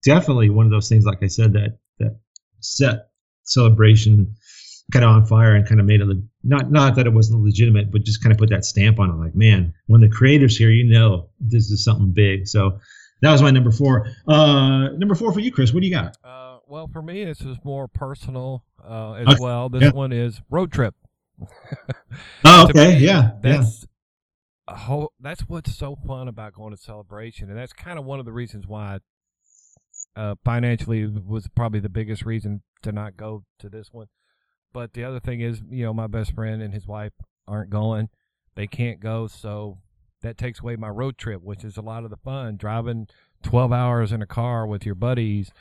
definitely 0.04 0.50
one 0.50 0.66
of 0.66 0.72
those 0.72 0.90
things. 0.90 1.06
Like 1.06 1.24
I 1.24 1.28
said, 1.28 1.54
that 1.54 1.78
that 2.00 2.20
set 2.60 3.10
celebration 3.44 4.36
kind 4.92 5.06
of 5.06 5.12
on 5.12 5.26
fire 5.26 5.56
and 5.56 5.68
kind 5.68 5.80
of 5.80 5.86
made 5.86 6.02
it 6.02 6.08
not 6.44 6.72
not 6.72 6.96
that 6.96 7.06
it 7.06 7.14
wasn't 7.14 7.44
legitimate, 7.44 7.92
but 7.92 8.04
just 8.04 8.24
kind 8.24 8.32
of 8.32 8.38
put 8.38 8.50
that 8.50 8.66
stamp 8.66 9.00
on 9.00 9.10
it. 9.10 9.14
Like, 9.14 9.36
man, 9.36 9.74
when 9.88 10.02
the 10.02 10.10
creator's 10.10 10.58
here, 10.58 10.72
you 10.72 10.84
know 10.86 11.30
this 11.40 11.70
is 11.70 11.84
something 11.84 12.12
big. 12.12 12.48
So 12.48 12.80
that 13.22 13.32
was 13.32 13.42
my 13.42 13.52
number 13.52 13.72
four. 13.72 14.08
Uh, 14.28 14.90
number 14.98 15.16
four 15.16 15.32
for 15.32 15.40
you, 15.40 15.52
Chris. 15.52 15.74
What 15.74 15.82
do 15.82 15.88
you 15.88 15.94
got? 15.94 16.18
Uh, 16.24 16.58
well, 16.68 16.90
for 16.92 17.02
me, 17.02 17.24
this 17.24 17.42
is 17.42 17.58
more 17.64 17.88
personal 17.88 18.64
uh, 18.84 19.14
as 19.14 19.28
okay. 19.28 19.38
well. 19.40 19.70
This 19.70 19.84
yeah. 19.84 19.92
one 19.92 20.12
is 20.12 20.42
road 20.50 20.72
trip. 20.72 20.96
oh, 22.46 22.68
okay, 22.70 22.96
me, 22.96 23.06
yeah, 23.06 23.32
that's 23.42 23.88
yeah. 24.68 24.78
whole, 24.78 25.12
that's 25.20 25.42
what's 25.42 25.76
so 25.76 25.98
fun 26.08 26.28
about 26.28 26.54
going 26.54 26.76
to 26.76 26.82
celebration, 26.82 27.50
and 27.50 27.58
that's 27.58 27.74
kind 27.74 27.98
of 28.00 28.06
one 28.06 28.20
of 28.20 28.26
the 28.26 28.34
reasons 28.34 28.68
why. 28.68 29.00
Uh, 30.14 30.36
financially 30.44 31.06
was 31.06 31.48
probably 31.56 31.80
the 31.80 31.88
biggest 31.88 32.26
reason 32.26 32.62
to 32.82 32.92
not 32.92 33.16
go 33.16 33.46
to 33.58 33.70
this 33.70 33.94
one 33.94 34.08
but 34.74 34.94
the 34.94 35.04
other 35.04 35.20
thing 35.20 35.42
is, 35.42 35.62
you 35.70 35.86
know, 35.86 35.94
my 35.94 36.08
best 36.08 36.34
friend 36.34 36.62
and 36.62 36.74
his 36.74 36.88
wife 36.88 37.14
aren't 37.48 37.70
going. 37.70 38.10
They 38.56 38.68
can't 38.68 39.00
go, 39.00 39.28
so 39.28 39.78
that 40.22 40.38
takes 40.38 40.60
away 40.60 40.76
my 40.76 40.90
road 40.90 41.18
trip, 41.18 41.42
which 41.42 41.64
is 41.64 41.78
a 41.78 41.82
lot 41.82 42.04
of 42.04 42.10
the 42.10 42.18
fun. 42.18 42.58
Driving 42.58 43.08
12 43.44 43.72
hours 43.72 44.12
in 44.12 44.22
a 44.22 44.28
car 44.28 44.68
with 44.68 44.86
your 44.86 44.96
buddies 44.96 45.52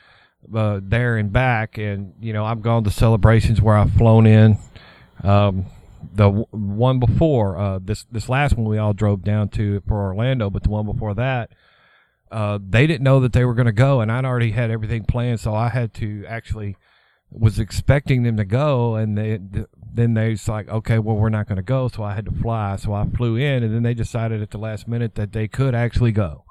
uh, 0.53 0.79
there 0.83 1.17
and 1.17 1.31
back. 1.31 1.77
And, 1.77 2.13
you 2.19 2.33
know, 2.33 2.45
I've 2.45 2.61
gone 2.61 2.83
to 2.83 2.91
celebrations 2.91 3.61
where 3.61 3.77
I've 3.77 3.93
flown 3.93 4.25
in. 4.25 4.57
Um, 5.23 5.65
the 6.13 6.25
w- 6.25 6.47
one 6.51 6.99
before 6.99 7.57
uh, 7.57 7.79
this 7.81 8.05
this 8.11 8.27
last 8.27 8.55
one 8.57 8.67
we 8.67 8.77
all 8.77 8.93
drove 8.93 9.23
down 9.23 9.49
to 9.49 9.81
for 9.87 10.01
Orlando, 10.01 10.49
but 10.49 10.63
the 10.63 10.69
one 10.69 10.85
before 10.85 11.13
that, 11.15 11.51
uh, 12.31 12.59
they 12.67 12.87
didn't 12.87 13.03
know 13.03 13.19
that 13.19 13.33
they 13.33 13.45
were 13.45 13.53
going 13.53 13.67
to 13.67 13.71
go, 13.71 14.01
and 14.01 14.11
I'd 14.11 14.25
already 14.25 14.51
had 14.51 14.71
everything 14.71 15.05
planned, 15.05 15.39
so 15.39 15.53
I 15.53 15.69
had 15.69 15.93
to 15.95 16.25
actually 16.27 16.75
was 17.31 17.59
expecting 17.59 18.23
them 18.23 18.37
to 18.37 18.45
go, 18.45 18.95
and 18.95 19.17
they 19.17 19.39
then 19.93 20.13
they 20.13 20.29
was 20.31 20.47
like, 20.47 20.69
okay, 20.69 20.99
well, 20.99 21.15
we're 21.15 21.29
not 21.29 21.47
going 21.47 21.57
to 21.57 21.63
go, 21.63 21.87
so 21.87 22.03
I 22.03 22.13
had 22.13 22.25
to 22.25 22.31
fly. 22.31 22.75
So 22.75 22.93
I 22.93 23.05
flew 23.05 23.35
in, 23.35 23.63
and 23.63 23.73
then 23.73 23.83
they 23.83 23.93
decided 23.93 24.41
at 24.41 24.51
the 24.51 24.57
last 24.57 24.87
minute 24.87 25.15
that 25.15 25.31
they 25.31 25.47
could 25.47 25.73
actually 25.73 26.11
go, 26.11 26.45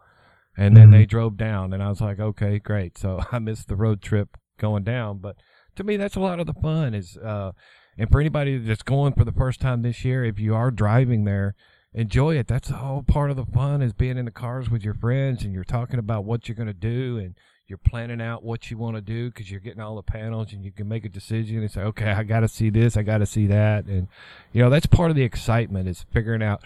and 0.57 0.77
then 0.77 0.85
mm-hmm. 0.85 0.93
they 0.93 1.07
drove 1.07 1.37
down, 1.37 1.73
and 1.73 1.83
I 1.83 1.89
was 1.89 2.01
like, 2.01 2.19
okay, 2.19 2.59
great. 2.59 2.99
So 2.99 3.21
I 3.33 3.39
missed 3.39 3.69
the 3.69 3.77
road 3.77 4.03
trip 4.03 4.37
going 4.59 4.85
down, 4.85 5.19
but 5.19 5.37
to 5.77 5.85
me, 5.85 5.97
that's 5.97 6.17
a 6.17 6.21
lot 6.21 6.41
of 6.41 6.47
the 6.47 6.55
fun. 6.55 6.95
Is 6.95 7.17
uh, 7.19 7.53
and 7.99 8.11
for 8.11 8.21
anybody 8.21 8.57
that's 8.57 8.83
going 8.83 9.13
for 9.13 9.25
the 9.25 9.33
first 9.33 9.61
time 9.61 9.83
this 9.83 10.05
year, 10.05 10.25
if 10.25 10.39
you 10.39 10.55
are 10.55 10.71
driving 10.71 11.25
there, 11.25 11.55
enjoy 11.93 12.39
it. 12.39 12.47
That's 12.47 12.69
the 12.69 12.77
whole 12.77 13.03
part 13.03 13.31
of 13.31 13.37
the 13.37 13.47
fun 13.47 13.83
is 13.83 13.93
being 13.93 14.17
in 14.17 14.25
the 14.25 14.31
cars 14.31 14.71
with 14.71 14.83
your 14.83 14.95
friends, 14.95 15.45
and 15.45 15.53
you're 15.53 15.65
talking 15.65 15.99
about 15.99 16.25
what 16.25 16.49
you're 16.49 16.57
going 16.57 16.67
to 16.69 16.75
do 16.75 17.19
and 17.19 17.35
you're 17.71 17.79
planning 17.79 18.21
out 18.21 18.43
what 18.43 18.71
you 18.71 18.77
want 18.77 18.97
to 18.97 19.01
do 19.01 19.31
because 19.31 19.51
you're 19.51 19.61
getting 19.61 19.81
all 19.81 19.97
the 19.97 20.03
panels 20.03 20.53
and 20.53 20.65
you 20.65 20.73
can 20.73 20.89
make 20.89 21.05
a 21.05 21.09
decision 21.09 21.59
and 21.61 21.71
say, 21.71 21.81
okay, 21.81 22.11
I 22.11 22.25
got 22.25 22.41
to 22.41 22.49
see 22.49 22.69
this, 22.69 22.97
I 22.97 23.03
got 23.03 23.19
to 23.19 23.27
see 23.27 23.47
that, 23.47 23.87
and 23.87 24.09
you 24.53 24.61
know 24.63 24.69
that's 24.69 24.87
part 24.87 25.11
of 25.11 25.17
the 25.17 25.23
excitement 25.23 25.89
is 25.89 26.05
figuring 26.13 26.43
out 26.43 26.63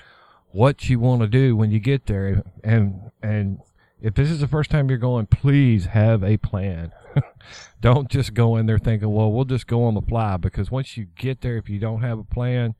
what 0.51 0.89
you 0.89 0.99
want 0.99 1.21
to 1.21 1.29
do 1.29 1.55
when 1.57 1.71
you 1.71 1.79
get 1.79 2.07
there, 2.07 2.43
and 2.65 3.11
and 3.23 3.59
if 4.01 4.15
this 4.15 4.31
is 4.31 4.41
the 4.41 4.49
first 4.49 4.71
time 4.71 4.89
you're 4.89 4.99
going, 4.99 5.27
please 5.27 5.87
have 5.87 6.25
a 6.25 6.37
plan. 6.39 6.93
don't 7.81 8.09
just 8.09 8.35
go 8.35 8.57
in 8.57 8.67
there 8.67 8.79
thinking, 8.79 9.11
well, 9.13 9.31
we'll 9.31 9.45
just 9.45 9.67
go 9.67 9.85
on 9.85 9.95
the 9.95 10.03
fly 10.03 10.37
because 10.37 10.71
once 10.71 10.97
you 10.97 11.07
get 11.17 11.43
there, 11.43 11.57
if 11.57 11.69
you 11.69 11.79
don't 11.79 12.01
have 12.01 12.19
a 12.19 12.25
plan, 12.25 12.75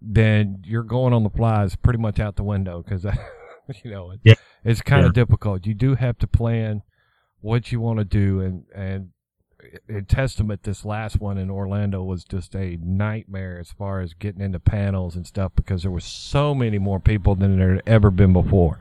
then 0.00 0.62
you're 0.64 0.82
going 0.82 1.12
on 1.12 1.22
the 1.24 1.30
fly 1.30 1.64
is 1.64 1.74
pretty 1.76 1.98
much 1.98 2.20
out 2.20 2.36
the 2.36 2.42
window 2.44 2.82
because 2.82 3.04
you 3.84 3.90
know 3.90 4.10
it, 4.12 4.20
yeah. 4.22 4.34
it's 4.64 4.82
kind 4.82 5.02
Yeah. 5.02 5.08
of 5.08 5.14
difficult. 5.14 5.66
You 5.66 5.74
do 5.74 5.94
have 5.94 6.18
to 6.18 6.26
plan 6.26 6.82
what 7.40 7.72
you 7.72 7.80
want 7.80 7.98
to 7.98 8.04
do, 8.04 8.40
and 8.40 8.64
and 8.74 9.10
in 9.88 10.04
testament, 10.04 10.62
this 10.62 10.84
last 10.84 11.20
one 11.20 11.38
in 11.38 11.50
Orlando 11.50 12.02
was 12.02 12.24
just 12.24 12.54
a 12.54 12.78
nightmare 12.82 13.58
as 13.58 13.72
far 13.72 14.00
as 14.00 14.14
getting 14.14 14.40
into 14.40 14.60
panels 14.60 15.16
and 15.16 15.26
stuff 15.26 15.52
because 15.54 15.82
there 15.82 15.90
was 15.90 16.04
so 16.04 16.54
many 16.54 16.78
more 16.78 17.00
people 17.00 17.34
than 17.34 17.58
there 17.58 17.74
had 17.74 17.82
ever 17.86 18.10
been 18.10 18.32
before. 18.32 18.78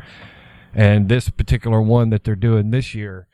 And 0.73 1.07
this 1.07 1.29
particular 1.29 1.81
one 1.81 2.09
that 2.09 2.23
they're 2.23 2.35
doing 2.35 2.69
this 2.69 2.93
year, 2.93 3.27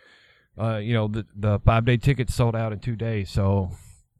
uh, 0.59 0.77
you 0.77 0.93
know, 0.93 1.07
the, 1.07 1.25
the 1.35 1.59
five 1.59 1.85
day 1.85 1.97
tickets 1.97 2.35
sold 2.35 2.55
out 2.55 2.71
in 2.71 2.79
two 2.79 2.95
days. 2.95 3.29
So 3.29 3.71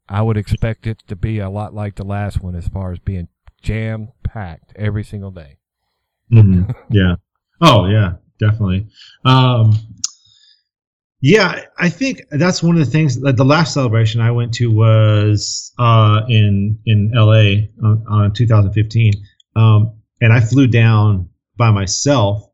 I 0.08 0.22
would 0.22 0.36
expect 0.36 0.86
it 0.86 1.02
to 1.06 1.16
be 1.16 1.38
a 1.38 1.48
lot 1.48 1.74
like 1.74 1.94
the 1.94 2.04
last 2.04 2.42
one 2.42 2.56
as 2.56 2.68
far 2.68 2.92
as 2.92 2.98
being 2.98 3.28
jam 3.62 4.08
packed 4.24 4.72
every 4.76 5.04
single 5.04 5.30
day. 5.30 5.58
Mhm. 6.32 6.74
yeah. 6.90 7.16
Oh 7.60 7.86
yeah, 7.86 8.14
definitely. 8.40 8.88
Um, 9.24 9.78
yeah, 11.22 11.60
I 11.78 11.88
think 11.88 12.22
that's 12.32 12.64
one 12.64 12.76
of 12.76 12.84
the 12.84 12.90
things. 12.90 13.20
That 13.20 13.36
the 13.36 13.44
last 13.44 13.74
celebration 13.74 14.20
I 14.20 14.32
went 14.32 14.52
to 14.54 14.72
was 14.72 15.72
uh, 15.78 16.22
in 16.28 16.76
in 16.84 17.12
L.A. 17.16 17.70
on, 17.80 18.04
on 18.08 18.32
2015, 18.32 19.12
um, 19.54 19.94
and 20.20 20.32
I 20.32 20.40
flew 20.40 20.66
down 20.66 21.28
by 21.56 21.70
myself. 21.70 22.44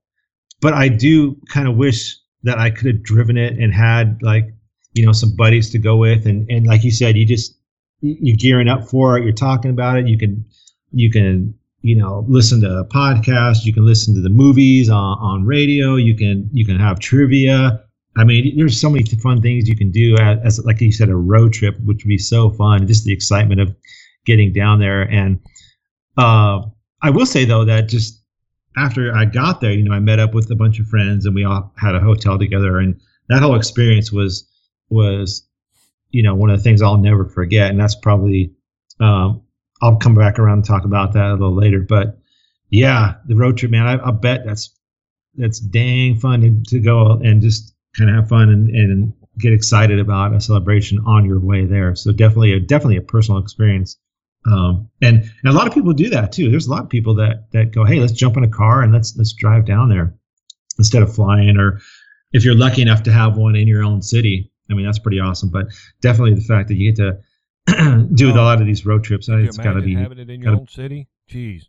But 0.61 0.75
I 0.75 0.89
do 0.89 1.35
kind 1.49 1.66
of 1.66 1.77
wish 1.77 2.14
that 2.43 2.59
I 2.59 2.69
could 2.69 2.89
have 2.89 3.03
driven 3.03 3.39
it 3.39 3.59
and 3.59 3.73
had 3.73 4.19
like 4.21 4.53
you 4.93 5.07
know 5.07 5.12
some 5.12 5.35
buddies 5.35 5.71
to 5.71 5.79
go 5.79 5.97
with, 5.97 6.27
and 6.27 6.47
and 6.51 6.66
like 6.66 6.85
you 6.85 6.91
said, 6.91 7.16
you 7.16 7.25
just 7.25 7.59
you're 8.03 8.37
gearing 8.37 8.69
up 8.69 8.85
for 8.85 9.16
it. 9.16 9.25
You're 9.25 9.33
talking 9.33 9.71
about 9.71 9.97
it. 9.97 10.07
You 10.07 10.19
can 10.19 10.45
you 10.93 11.11
can 11.11 11.55
you 11.81 11.97
know 11.97 12.27
listen 12.29 12.61
to 12.61 12.85
podcasts 12.91 13.64
you 13.64 13.73
can 13.73 13.87
listen 13.87 14.12
to 14.12 14.21
the 14.21 14.29
movies 14.29 14.91
on, 14.91 15.16
on 15.21 15.47
radio 15.47 15.95
you 15.95 16.12
can 16.12 16.51
you 16.53 16.66
can 16.66 16.77
have 16.77 16.99
trivia 16.99 17.85
i 18.19 18.25
mean 18.25 18.57
there's 18.57 18.81
so 18.81 18.91
many 18.91 19.05
fun 19.05 19.41
things 19.41 19.69
you 19.69 19.77
can 19.77 19.91
do 19.91 20.16
as, 20.16 20.64
like 20.64 20.81
you 20.81 20.93
said 20.93 21.09
a 21.09 21.16
road 21.16 21.53
trip 21.53 21.77
which 21.85 22.05
would 22.05 22.09
be 22.09 22.19
so 22.19 22.51
fun. 22.51 22.87
Just 22.87 23.05
the 23.05 23.12
excitement 23.12 23.61
of 23.61 23.75
getting 24.25 24.53
down 24.53 24.79
there. 24.79 25.03
And 25.03 25.41
uh, 26.16 26.62
i 27.03 27.11
will 27.11 27.27
say 27.27 27.45
though 27.45 27.64
that 27.64 27.89
just 27.89 28.23
after 28.77 29.14
i 29.14 29.25
got 29.25 29.61
there 29.61 29.73
you 29.73 29.83
know 29.83 29.95
i 29.95 29.99
met 29.99 30.19
up 30.19 30.35
with 30.35 30.51
a 30.51 30.57
bunch 30.57 30.79
of 30.79 30.87
friends 30.87 31.27
and 31.27 31.35
we 31.35 31.45
all 31.45 31.73
had 31.79 31.95
a 31.95 32.01
hotel 32.01 32.39
together. 32.39 32.79
And 32.79 33.01
that 33.29 33.43
whole 33.43 33.57
experience 33.57 34.12
was 34.12 34.47
was 34.91 35.47
you 36.11 36.23
know 36.23 36.35
one 36.35 36.51
of 36.51 36.59
the 36.59 36.62
things 36.62 36.83
i'll 36.83 36.99
never 36.99 37.25
forget. 37.25 37.71
And 37.71 37.81
that's 37.81 37.95
probably 37.95 38.53
um, 39.01 39.43
I'll 39.81 39.97
come 39.97 40.14
back 40.14 40.39
around 40.39 40.59
and 40.59 40.64
talk 40.64 40.85
about 40.85 41.12
that 41.12 41.31
a 41.31 41.33
little 41.33 41.55
later. 41.55 41.81
But 41.81 42.19
yeah, 42.71 43.14
the 43.27 43.37
road 43.37 43.57
trip, 43.57 43.71
man, 43.71 43.87
I, 43.87 44.09
I 44.09 44.11
bet 44.11 44.45
that's 44.45 44.75
that's 45.37 45.61
dang 45.61 46.19
fun 46.19 46.41
to, 46.41 46.71
to 46.71 46.81
go 46.81 47.12
and 47.12 47.41
just 47.41 47.75
kind 47.97 48.11
of 48.11 48.16
have 48.16 48.28
fun 48.28 48.49
and, 48.51 48.68
and 48.70 49.12
get 49.39 49.53
excited 49.53 49.99
about 49.99 50.34
a 50.34 50.41
celebration 50.41 50.99
on 51.07 51.24
your 51.24 51.39
way 51.39 51.64
there. 51.64 51.95
So 51.95 52.12
definitely 52.12 52.53
a 52.53 52.61
definitely 52.61 52.97
a 52.97 53.03
personal 53.03 53.41
experience. 53.41 53.99
Um, 54.47 54.89
and, 55.03 55.18
and 55.43 55.53
a 55.53 55.53
lot 55.53 55.66
of 55.66 55.74
people 55.74 55.93
do 55.93 56.09
that 56.11 56.32
too. 56.32 56.51
There's 56.51 56.66
a 56.66 56.70
lot 56.70 56.82
of 56.82 56.89
people 56.89 57.14
that 57.16 57.51
that 57.53 57.72
go, 57.72 57.84
hey, 57.84 58.01
let's 58.01 58.12
jump 58.12 58.36
in 58.36 58.45
a 58.45 58.49
car 58.49 58.82
and 58.82 58.93
let's 58.93 59.16
let's 59.16 59.32
drive 59.32 59.64
down 59.66 59.89
there 59.89 60.14
instead 60.78 61.03
of 61.03 61.14
flying. 61.14 61.57
Or 61.57 61.80
if 62.32 62.45
you're 62.45 62.55
lucky 62.55 62.82
enough 62.82 63.03
to 63.05 63.12
have 63.12 63.36
one 63.36 63.57
in 63.57 63.68
your 63.68 63.82
own 63.84 64.01
city, 64.03 64.51
I 64.70 64.74
mean 64.74 64.86
that's 64.86 64.99
pretty 64.99 65.20
awesome. 65.20 65.51
But 65.51 65.66
definitely 66.01 66.34
the 66.34 66.43
fact 66.43 66.68
that 66.68 66.74
you 66.76 66.93
get 66.93 66.97
to 66.97 68.07
do 68.14 68.26
with 68.28 68.36
a 68.36 68.43
lot 68.43 68.61
of 68.61 68.66
these 68.66 68.86
road 68.86 69.05
trips. 69.05 69.26
Could 69.26 69.45
It's 69.45 69.59
got 69.59 69.74
to 69.74 69.82
be. 69.82 69.95
having 69.95 70.18
it 70.18 70.30
in 70.30 70.41
your 70.41 70.53
gotta- 70.53 70.61
own 70.62 70.68
city? 70.68 71.09
Jeez. 71.30 71.64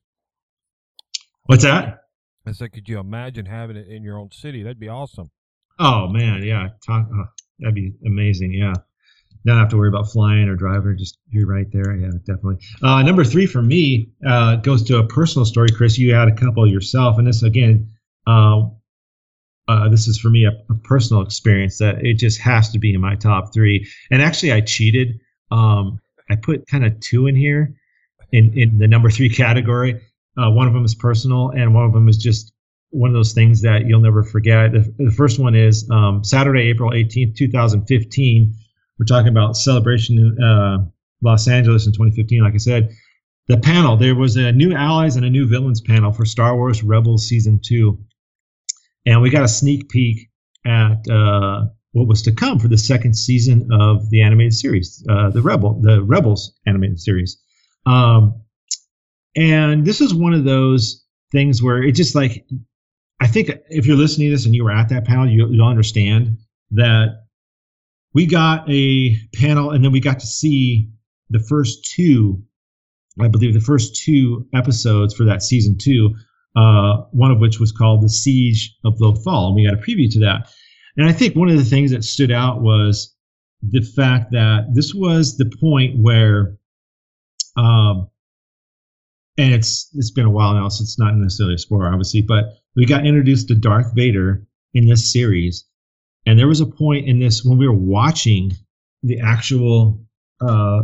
What's 1.46 1.64
that? 1.64 2.04
I 2.46 2.52
said, 2.52 2.72
could 2.72 2.88
you 2.88 3.00
imagine 3.00 3.46
having 3.46 3.76
it 3.76 3.88
in 3.88 4.04
your 4.04 4.18
own 4.18 4.32
city? 4.32 4.64
That'd 4.64 4.80
be 4.80 4.88
awesome. 4.88 5.30
Oh 5.80 6.08
man, 6.08 6.44
yeah, 6.44 6.70
talk, 6.86 7.08
oh, 7.14 7.26
that'd 7.60 7.76
be 7.76 7.94
amazing. 8.06 8.54
Yeah, 8.54 8.74
don't 9.46 9.58
have 9.58 9.70
to 9.70 9.78
worry 9.78 9.88
about 9.88 10.12
flying 10.12 10.50
or 10.50 10.56
driving. 10.56 10.98
Just 10.98 11.18
you're 11.32 11.48
right 11.48 11.68
there. 11.72 11.96
Yeah, 11.96 12.12
definitely. 12.26 12.58
Uh, 12.84 13.02
number 13.04 13.24
three 13.24 13.46
for 13.46 13.62
me 13.62 14.12
uh, 14.28 14.58
goes 14.58 14.84
to 14.84 14.98
a 14.98 15.08
personal 15.08 15.46
story. 15.46 15.70
Chris, 15.70 15.98
you 15.98 16.14
had 16.14 16.28
a 16.28 16.36
couple 16.36 16.68
yourself, 16.68 17.18
and 17.18 17.26
this 17.26 17.44
again, 17.44 17.90
uh, 18.28 18.64
uh, 19.70 19.88
this 19.90 20.08
is 20.08 20.20
for 20.20 20.30
me 20.30 20.46
a, 20.46 20.52
a 20.70 20.76
personal 20.84 21.22
experience 21.22 21.78
that 21.78 22.06
it 22.06 22.16
just 22.16 22.42
has 22.42 22.70
to 22.72 22.80
be 22.80 22.94
in 22.94 23.00
my 23.00 23.16
top 23.16 23.54
three. 23.54 23.88
And 24.12 24.22
actually, 24.22 24.52
I 24.52 24.62
cheated. 24.62 25.20
Um, 25.52 26.00
I 26.30 26.36
put 26.36 26.68
kind 26.68 26.86
of 26.86 27.00
two 27.00 27.28
in 27.28 27.36
here 27.36 27.74
in 28.32 28.58
in 28.58 28.80
the 28.80 28.88
number 28.88 29.10
three 29.10 29.30
category. 29.30 30.02
Uh, 30.38 30.52
one 30.52 30.68
of 30.68 30.74
them 30.74 30.86
is 30.86 30.96
personal, 30.96 31.50
and 31.50 31.74
one 31.74 31.86
of 31.86 31.94
them 31.94 32.10
is 32.10 32.18
just 32.18 32.54
one 32.92 33.10
of 33.10 33.14
those 33.14 33.34
things 33.34 33.62
that 33.62 33.86
you'll 33.86 34.02
never 34.02 34.24
forget. 34.24 34.72
The, 34.72 34.94
the 34.98 35.12
first 35.12 35.40
one 35.40 35.56
is 35.56 35.90
um, 35.92 36.24
Saturday, 36.24 36.70
April 36.70 36.92
18th, 36.92 37.36
2015. 37.36 38.54
We're 38.98 39.06
talking 39.06 39.30
about 39.30 39.56
celebration 39.56 40.18
in 40.18 40.44
uh, 40.44 40.86
Los 41.22 41.48
Angeles 41.48 41.86
in 41.86 41.94
2015. 41.94 42.44
Like 42.44 42.54
I 42.54 42.58
said, 42.58 42.90
the 43.48 43.58
panel 43.58 43.98
there 43.98 44.16
was 44.16 44.36
a 44.36 44.52
new 44.52 44.74
allies 44.74 45.16
and 45.16 45.26
a 45.26 45.30
new 45.30 45.48
villains 45.48 45.82
panel 45.82 46.12
for 46.12 46.26
Star 46.26 46.56
Wars 46.56 46.84
Rebels 46.84 47.28
season 47.28 47.60
two, 47.64 48.00
and 49.06 49.22
we 49.22 49.30
got 49.30 49.44
a 49.44 49.48
sneak 49.48 49.90
peek 49.90 50.30
at 50.66 51.08
uh, 51.10 51.66
what 51.94 52.08
was 52.08 52.22
to 52.24 52.32
come 52.32 52.60
for 52.60 52.68
the 52.68 52.78
second 52.78 53.16
season 53.16 53.70
of 53.72 54.10
the 54.10 54.22
animated 54.22 54.54
series, 54.54 55.04
uh, 55.10 55.30
the 55.30 55.42
Rebel, 55.42 55.82
the 55.82 56.04
Rebels 56.04 56.54
animated 56.68 57.00
series. 57.00 57.42
Um, 57.86 58.42
and 59.36 59.86
this 59.86 60.02
is 60.02 60.14
one 60.14 60.34
of 60.34 60.44
those 60.44 61.04
things 61.32 61.64
where 61.64 61.82
it 61.82 61.94
just 61.94 62.16
like 62.16 62.46
I 63.20 63.28
think 63.28 63.52
if 63.70 63.86
you're 63.86 63.98
listening 63.98 64.30
to 64.30 64.36
this 64.36 64.46
and 64.46 64.56
you 64.56 64.64
were 64.64 64.72
at 64.72 64.90
that 64.90 65.06
panel, 65.06 65.28
you, 65.28 65.48
you'll 65.50 65.68
understand 65.68 66.38
that 66.72 67.24
we 68.14 68.26
got 68.26 68.70
a 68.70 69.18
panel 69.36 69.72
and 69.72 69.84
then 69.84 69.92
we 69.92 70.00
got 70.00 70.20
to 70.20 70.28
see 70.28 70.90
the 71.30 71.40
first 71.40 71.86
two, 71.86 72.42
I 73.20 73.28
believe 73.28 73.54
the 73.54 73.60
first 73.60 74.02
two 74.02 74.48
episodes 74.54 75.14
for 75.14 75.26
that 75.26 75.44
season 75.44 75.78
two, 75.78 76.16
uh, 76.56 77.04
one 77.12 77.32
of 77.32 77.40
which 77.40 77.60
was 77.60 77.72
called 77.72 78.02
The 78.02 78.10
Siege 78.10 78.76
of 78.84 78.98
Lothal. 79.00 79.48
And 79.48 79.56
we 79.56 79.66
got 79.66 79.74
a 79.74 79.78
preview 79.78 80.12
to 80.14 80.20
that. 80.22 80.50
And 80.98 81.08
I 81.08 81.12
think 81.12 81.36
one 81.36 81.50
of 81.50 81.58
the 81.58 81.64
things 81.64 81.92
that 81.92 82.04
stood 82.04 82.32
out 82.32 82.62
was 82.62 83.16
the 83.62 83.82
fact 83.82 84.32
that 84.32 84.68
this 84.74 84.94
was 84.94 85.38
the 85.38 85.52
point 85.60 86.00
where, 86.00 86.58
um, 87.58 88.10
and 89.40 89.54
it's 89.54 89.90
it's 89.96 90.12
been 90.12 90.26
a 90.26 90.30
while 90.30 90.54
now, 90.54 90.68
so 90.68 90.84
it's 90.84 91.00
not 91.00 91.16
necessarily 91.16 91.56
a 91.56 91.58
spoiler, 91.58 91.88
obviously, 91.88 92.22
but 92.22 92.58
we 92.76 92.86
got 92.86 93.06
introduced 93.06 93.48
to 93.48 93.56
Darth 93.56 93.94
Vader 93.96 94.46
in 94.74 94.88
this 94.88 95.12
series, 95.12 95.66
and 96.26 96.38
there 96.38 96.48
was 96.48 96.60
a 96.60 96.66
point 96.66 97.08
in 97.08 97.20
this 97.20 97.44
when 97.44 97.58
we 97.58 97.66
were 97.68 97.74
watching 97.74 98.52
the 99.02 99.20
actual 99.22 100.04
uh, 100.42 100.82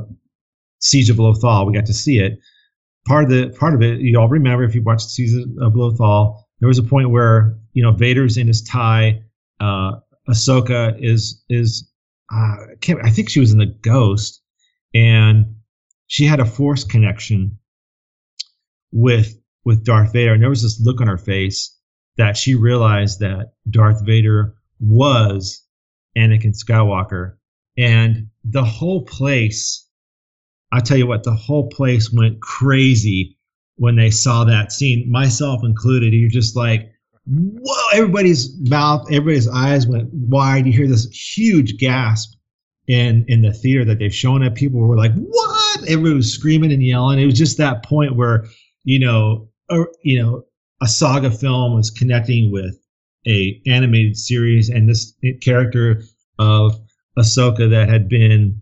Siege 0.80 1.10
of 1.10 1.18
Lothal, 1.18 1.68
we 1.68 1.74
got 1.74 1.86
to 1.88 1.94
see 1.94 2.20
it. 2.20 2.40
Part 3.06 3.26
of 3.26 3.30
the 3.30 3.50
part 3.60 3.74
of 3.74 3.82
it, 3.82 4.00
you 4.00 4.18
all 4.18 4.30
remember 4.30 4.64
if 4.64 4.74
you 4.74 4.82
watched 4.82 5.10
Siege 5.10 5.36
of 5.60 5.74
Lothal, 5.74 6.42
there 6.62 6.68
was 6.68 6.80
a 6.80 6.84
point 6.84 7.10
where 7.10 7.58
you 7.74 7.84
know 7.84 7.92
Vader's 7.92 8.38
in 8.38 8.48
his 8.48 8.62
tie, 8.62 9.22
uh, 9.60 9.92
Ahsoka 10.30 10.98
is 11.04 11.44
is 11.50 11.92
uh, 12.34 12.56
I 13.04 13.10
think 13.10 13.30
she 13.30 13.42
was 13.42 13.52
in 13.52 13.58
the 13.58 13.76
Ghost, 13.82 14.42
and 14.94 15.56
she 16.08 16.26
had 16.26 16.40
a 16.40 16.46
Force 16.46 16.86
connection 16.86 17.60
with 18.96 19.38
with 19.66 19.84
Darth 19.84 20.14
Vader, 20.14 20.34
and 20.34 20.42
there 20.42 20.50
was 20.50 20.64
this 20.64 20.80
look 20.80 21.02
on 21.02 21.08
her 21.08 21.18
face 21.18 21.78
that 22.18 22.38
she 22.38 22.56
realized 22.56 23.20
that 23.20 23.52
Darth 23.70 24.04
Vader 24.06 24.56
was 24.80 25.62
Anakin 26.18 26.56
Skywalker, 26.56 27.36
and 27.78 28.30
the 28.44 28.64
whole 28.64 29.04
place. 29.04 29.84
I 30.72 30.80
tell 30.80 30.98
you 30.98 31.08
what, 31.08 31.24
the 31.24 31.36
whole 31.36 31.70
place 31.70 32.12
went 32.12 32.42
crazy 32.42 33.38
when 33.76 33.96
they 33.96 34.10
saw 34.10 34.44
that 34.46 34.72
scene, 34.72 35.10
myself 35.12 35.62
included. 35.64 36.14
You're 36.14 36.30
just 36.30 36.56
like, 36.56 36.92
whoa! 37.28 37.88
Everybody's 37.94 38.58
mouth, 38.70 39.08
everybody's 39.12 39.48
eyes 39.48 39.86
went 39.88 40.10
wide. 40.14 40.66
You 40.66 40.74
hear 40.74 40.88
this 40.88 41.10
huge 41.12 41.78
gasp 41.78 42.34
in 42.88 43.26
in 43.28 43.42
the 43.42 43.54
theater 43.54 43.84
that 43.86 44.00
they've 44.00 44.16
shown 44.16 44.42
it. 44.42 44.56
People 44.56 44.80
were 44.80 44.98
like, 44.98 45.14
"What?" 45.16 45.82
Everybody 45.82 46.16
was 46.16 46.34
screaming 46.34 46.72
and 46.72 46.84
yelling. 46.84 47.20
It 47.20 47.26
was 47.26 47.38
just 47.38 47.58
that 47.58 47.84
point 47.84 48.16
where 48.16 48.46
you 48.86 49.00
know, 49.00 49.50
or, 49.70 49.92
you 50.04 50.22
know, 50.22 50.46
a 50.82 50.88
saga 50.88 51.32
film 51.32 51.76
was 51.76 51.92
connecting 51.92 52.52
with 52.52 52.80
a 53.28 53.62
animated 53.68 54.16
series, 54.16 54.70
and 54.70 54.88
this 54.88 55.14
character 55.42 56.02
of 56.40 56.80
Ahsoka 57.18 57.70
that 57.72 57.90
had 57.90 58.08
been 58.08 58.62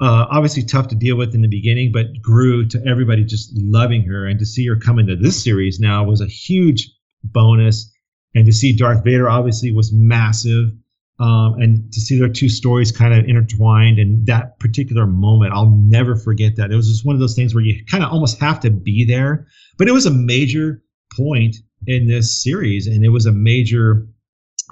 uh, 0.00 0.26
obviously 0.30 0.62
tough 0.62 0.88
to 0.88 0.94
deal 0.94 1.16
with 1.16 1.34
in 1.34 1.42
the 1.42 1.48
beginning, 1.48 1.90
but 1.90 2.06
grew 2.22 2.66
to 2.68 2.82
everybody 2.86 3.24
just 3.24 3.50
loving 3.56 4.02
her, 4.04 4.26
and 4.26 4.38
to 4.38 4.46
see 4.46 4.66
her 4.66 4.76
come 4.76 4.98
into 4.98 5.16
this 5.16 5.42
series 5.42 5.80
now 5.80 6.04
was 6.04 6.20
a 6.20 6.26
huge 6.26 6.90
bonus. 7.24 7.92
and 8.34 8.46
to 8.46 8.52
see 8.52 8.76
Darth 8.76 9.02
Vader 9.02 9.28
obviously 9.28 9.72
was 9.72 9.92
massive. 9.92 10.70
Um, 11.18 11.54
and 11.54 11.92
to 11.92 12.00
see 12.00 12.18
their 12.18 12.28
two 12.28 12.48
stories 12.50 12.92
kind 12.92 13.14
of 13.14 13.24
intertwined 13.24 13.98
and 13.98 14.26
that 14.26 14.58
particular 14.58 15.06
moment, 15.06 15.54
I'll 15.54 15.70
never 15.70 16.14
forget 16.14 16.56
that. 16.56 16.70
It 16.70 16.76
was 16.76 16.88
just 16.88 17.06
one 17.06 17.16
of 17.16 17.20
those 17.20 17.34
things 17.34 17.54
where 17.54 17.64
you 17.64 17.82
kind 17.86 18.04
of 18.04 18.12
almost 18.12 18.38
have 18.40 18.60
to 18.60 18.70
be 18.70 19.04
there. 19.04 19.46
But 19.78 19.88
it 19.88 19.92
was 19.92 20.04
a 20.04 20.10
major 20.10 20.82
point 21.16 21.56
in 21.86 22.06
this 22.06 22.42
series, 22.42 22.86
and 22.86 23.04
it 23.04 23.08
was 23.08 23.26
a 23.26 23.32
major, 23.32 24.06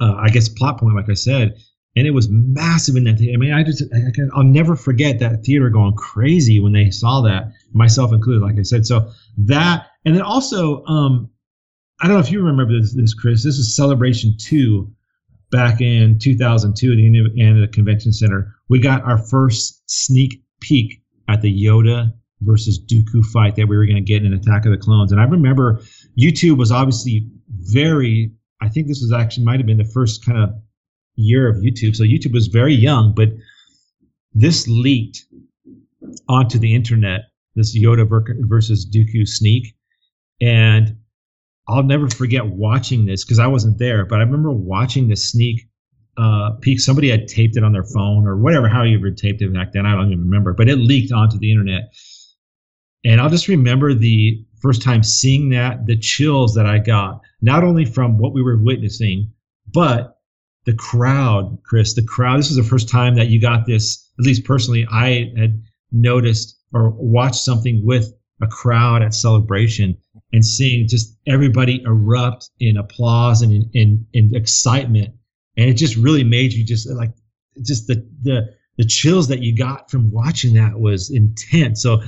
uh, 0.01 0.15
I 0.15 0.29
guess, 0.29 0.49
plot 0.49 0.79
point, 0.79 0.97
like 0.97 1.09
I 1.09 1.15
said. 1.15 1.57
And 1.97 2.07
it 2.07 2.11
was 2.11 2.29
massive 2.29 2.97
in 2.97 3.05
that. 3.05 3.21
I 3.21 3.37
mean, 3.37 3.53
I 3.53 3.63
just, 3.63 3.83
I, 3.95 4.11
I'll 4.35 4.43
never 4.43 4.75
forget 4.77 5.21
that 5.21 5.45
theater 5.45 5.71
going 5.71 5.95
crazy 5.95 6.59
when 6.59 6.73
they 6.73 6.91
saw 6.91 7.23
that, 7.23 7.53
myself 7.73 8.13
included, 8.13 8.43
like 8.43 8.59
I 8.59 8.63
said. 8.63 8.85
So 8.85 9.11
that, 9.39 9.87
and 10.05 10.15
then 10.15 10.23
also, 10.23 10.85
um, 10.87 11.31
I 12.01 12.09
don't 12.09 12.17
know 12.17 12.21
if 12.21 12.33
you 12.33 12.43
remember 12.43 12.81
this, 12.81 12.95
this 12.95 13.15
Chris. 13.15 13.45
This 13.45 13.57
is 13.57 13.75
Celebration 13.75 14.35
2 14.39 14.93
back 15.55 15.81
in 15.81 16.19
2002 16.19 16.91
at 16.91 16.97
the 16.97 17.07
Indiana 17.07 17.69
Convention 17.69 18.13
Center. 18.13 18.53
We 18.69 18.81
got 18.81 19.05
our 19.05 19.19
first 19.19 19.85
sneak 19.87 20.43
peek 20.61 21.01
at 21.29 21.43
the 21.43 21.65
Yoda 21.65 22.13
versus 22.41 22.85
Dooku 22.85 23.25
fight 23.27 23.55
that 23.55 23.69
we 23.69 23.77
were 23.77 23.87
going 23.87 23.95
to 23.95 24.03
get 24.03 24.25
in 24.25 24.33
Attack 24.33 24.67
of 24.67 24.73
the 24.73 24.79
Clones. 24.79 25.13
And 25.13 25.21
I 25.21 25.25
remember 25.25 25.81
YouTube 26.19 26.59
was 26.59 26.73
obviously 26.73 27.31
very, 27.61 28.33
I 28.61 28.69
think 28.69 28.89
this 28.89 29.01
was 29.01 29.13
actually 29.13 29.45
might 29.45 29.61
have 29.61 29.67
been 29.67 29.79
the 29.79 29.85
first 29.85 30.27
kind 30.27 30.39
of 30.39 30.51
year 31.15 31.49
of 31.49 31.59
YouTube. 31.59 31.95
So 31.95 32.03
YouTube 32.03 32.35
was 32.35 32.49
very 32.49 32.75
young, 32.75 33.15
but 33.15 33.29
this 34.33 34.67
leaked 34.67 35.25
onto 36.29 36.59
the 36.59 36.75
internet, 36.75 37.27
this 37.55 37.79
Yoda 37.79 38.05
versus 38.49 38.91
Dooku 38.93 39.29
sneak. 39.29 39.77
And 40.41 40.97
I'll 41.67 41.83
never 41.83 42.09
forget 42.09 42.47
watching 42.47 43.07
this 43.07 43.25
because 43.25 43.39
I 43.39 43.47
wasn't 43.47 43.79
there, 43.79 44.05
but 44.05 44.17
I 44.17 44.23
remember 44.23 44.53
watching 44.53 45.09
the 45.09 45.17
sneak 45.17 45.69
uh, 46.17 46.51
peek. 46.61 46.81
Somebody 46.81 47.09
had 47.11 47.27
taped 47.27 47.57
it 47.57 47.65
on 47.65 47.73
their 47.73 47.85
phone 47.85 48.27
or 48.27 48.37
whatever, 48.37 48.69
how 48.69 48.83
you 48.83 48.99
ever 48.99 49.11
taped 49.11 49.43
it 49.43 49.53
back 49.53 49.73
then. 49.73 49.87
I 49.87 49.95
don't 49.95 50.13
even 50.13 50.25
remember, 50.25 50.53
but 50.53 50.69
it 50.69 50.77
leaked 50.77 51.13
onto 51.13 51.39
the 51.39 51.51
internet. 51.51 51.95
And 53.05 53.21
I'll 53.21 53.31
just 53.31 53.49
remember 53.49 53.95
the 53.95 54.45
first 54.61 54.83
time 54.83 55.03
seeing 55.03 55.51
that, 55.51 55.87
the 55.87 55.97
chills 55.97 56.55
that 56.55 56.67
I 56.67 56.79
got, 56.79 57.21
not 57.43 57.65
only 57.65 57.85
from 57.85 58.19
what 58.19 58.33
we 58.33 58.43
were 58.43 58.59
witnessing, 58.59 59.33
but 59.73 60.19
the 60.65 60.75
crowd, 60.75 61.59
Chris, 61.65 61.95
the 61.95 62.03
crowd. 62.03 62.39
This 62.39 62.49
was 62.49 62.57
the 62.57 62.63
first 62.63 62.89
time 62.89 63.15
that 63.17 63.29
you 63.29 63.41
got 63.41 63.67
this, 63.67 64.11
at 64.19 64.25
least 64.25 64.45
personally, 64.45 64.87
I 64.91 65.33
had 65.37 65.63
noticed 65.93 66.59
or 66.73 66.91
watched 66.91 67.37
something 67.37 67.85
with 67.85 68.13
a 68.41 68.47
crowd 68.47 69.03
at 69.03 69.15
celebration 69.15 69.99
and 70.35 70.45
seeing 70.45 70.89
just 70.89 71.17
everybody 71.29 71.81
erupt 71.85 72.51
in 72.59 72.77
applause 72.77 73.41
and 73.41 73.71
in, 73.73 74.05
in, 74.13 74.35
excitement. 74.35 75.15
And 75.57 75.71
it 75.71 75.75
just 75.75 75.95
really 75.95 76.25
made 76.25 76.53
you 76.53 76.65
just 76.65 76.91
like, 76.91 77.13
just 77.63 77.87
the, 77.87 78.05
the, 78.23 78.53
the 78.77 78.85
chills 78.85 79.29
that 79.29 79.43
you 79.43 79.57
got 79.57 79.89
from 79.93 80.11
watching 80.11 80.55
that 80.55 80.81
was 80.81 81.09
intense. 81.09 81.81
So 81.81 82.03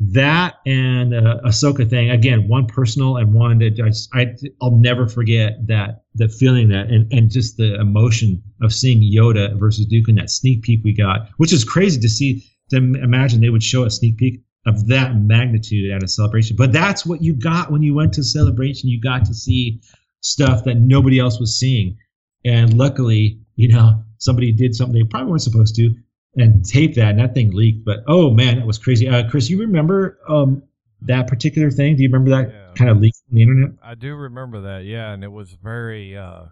that 0.00 0.54
and 0.64 1.12
uh, 1.12 1.40
Ahsoka 1.44 1.88
thing 1.90 2.08
again, 2.08 2.48
one 2.48 2.64
personal 2.66 3.18
and 3.18 3.34
one 3.34 3.58
that 3.58 3.78
I, 4.14 4.18
I 4.18 4.34
I'll 4.62 4.70
never 4.70 5.06
forget 5.06 5.66
that 5.66 6.04
the 6.14 6.30
feeling 6.30 6.70
that 6.70 6.86
and, 6.86 7.12
and 7.12 7.30
just 7.30 7.58
the 7.58 7.74
emotion 7.78 8.42
of 8.62 8.72
seeing 8.72 9.02
Yoda 9.02 9.58
versus 9.58 9.86
Dooku 9.86 10.08
in 10.08 10.14
that 10.14 10.30
sneak 10.30 10.62
peek 10.62 10.80
we 10.82 10.94
got, 10.94 11.28
which 11.36 11.52
is 11.52 11.62
crazy 11.62 12.00
to 12.00 12.08
see. 12.08 12.44
To 12.70 12.76
imagine 12.76 13.40
they 13.40 13.48
would 13.48 13.62
show 13.62 13.84
a 13.84 13.90
sneak 13.90 14.18
peek 14.18 14.42
of 14.66 14.86
that 14.88 15.16
magnitude 15.16 15.90
at 15.90 16.02
a 16.02 16.08
celebration, 16.08 16.56
but 16.56 16.72
that's 16.72 17.06
what 17.06 17.22
you 17.22 17.34
got 17.34 17.70
when 17.70 17.82
you 17.82 17.94
went 17.94 18.12
to 18.14 18.24
celebration. 18.24 18.88
You 18.88 19.00
got 19.00 19.24
to 19.26 19.34
see 19.34 19.80
stuff 20.20 20.64
that 20.64 20.76
nobody 20.76 21.18
else 21.18 21.40
was 21.40 21.58
seeing, 21.58 21.96
and 22.44 22.76
luckily, 22.76 23.40
you 23.56 23.68
know, 23.68 24.02
somebody 24.18 24.52
did 24.52 24.74
something 24.74 25.00
they 25.00 25.08
probably 25.08 25.30
weren't 25.30 25.42
supposed 25.42 25.74
to 25.76 25.94
and 26.36 26.64
tape 26.64 26.94
that, 26.94 27.10
and 27.10 27.18
that 27.18 27.34
thing 27.34 27.52
leaked. 27.52 27.84
But 27.84 28.00
oh 28.06 28.30
man, 28.30 28.58
that 28.58 28.66
was 28.66 28.78
crazy. 28.78 29.08
Uh, 29.08 29.28
Chris, 29.28 29.48
you 29.48 29.58
remember 29.58 30.18
um, 30.28 30.62
that 31.02 31.26
particular 31.26 31.70
thing? 31.70 31.96
Do 31.96 32.02
you 32.02 32.08
remember 32.08 32.30
that 32.30 32.52
yeah. 32.52 32.74
kind 32.74 32.90
of 32.90 32.98
leak 32.98 33.14
on 33.30 33.36
the 33.36 33.42
internet? 33.42 33.70
I 33.82 33.94
do 33.94 34.14
remember 34.14 34.60
that. 34.62 34.84
Yeah, 34.84 35.12
and 35.12 35.24
it 35.24 35.32
was 35.32 35.52
very. 35.52 36.16
Uh, 36.16 36.46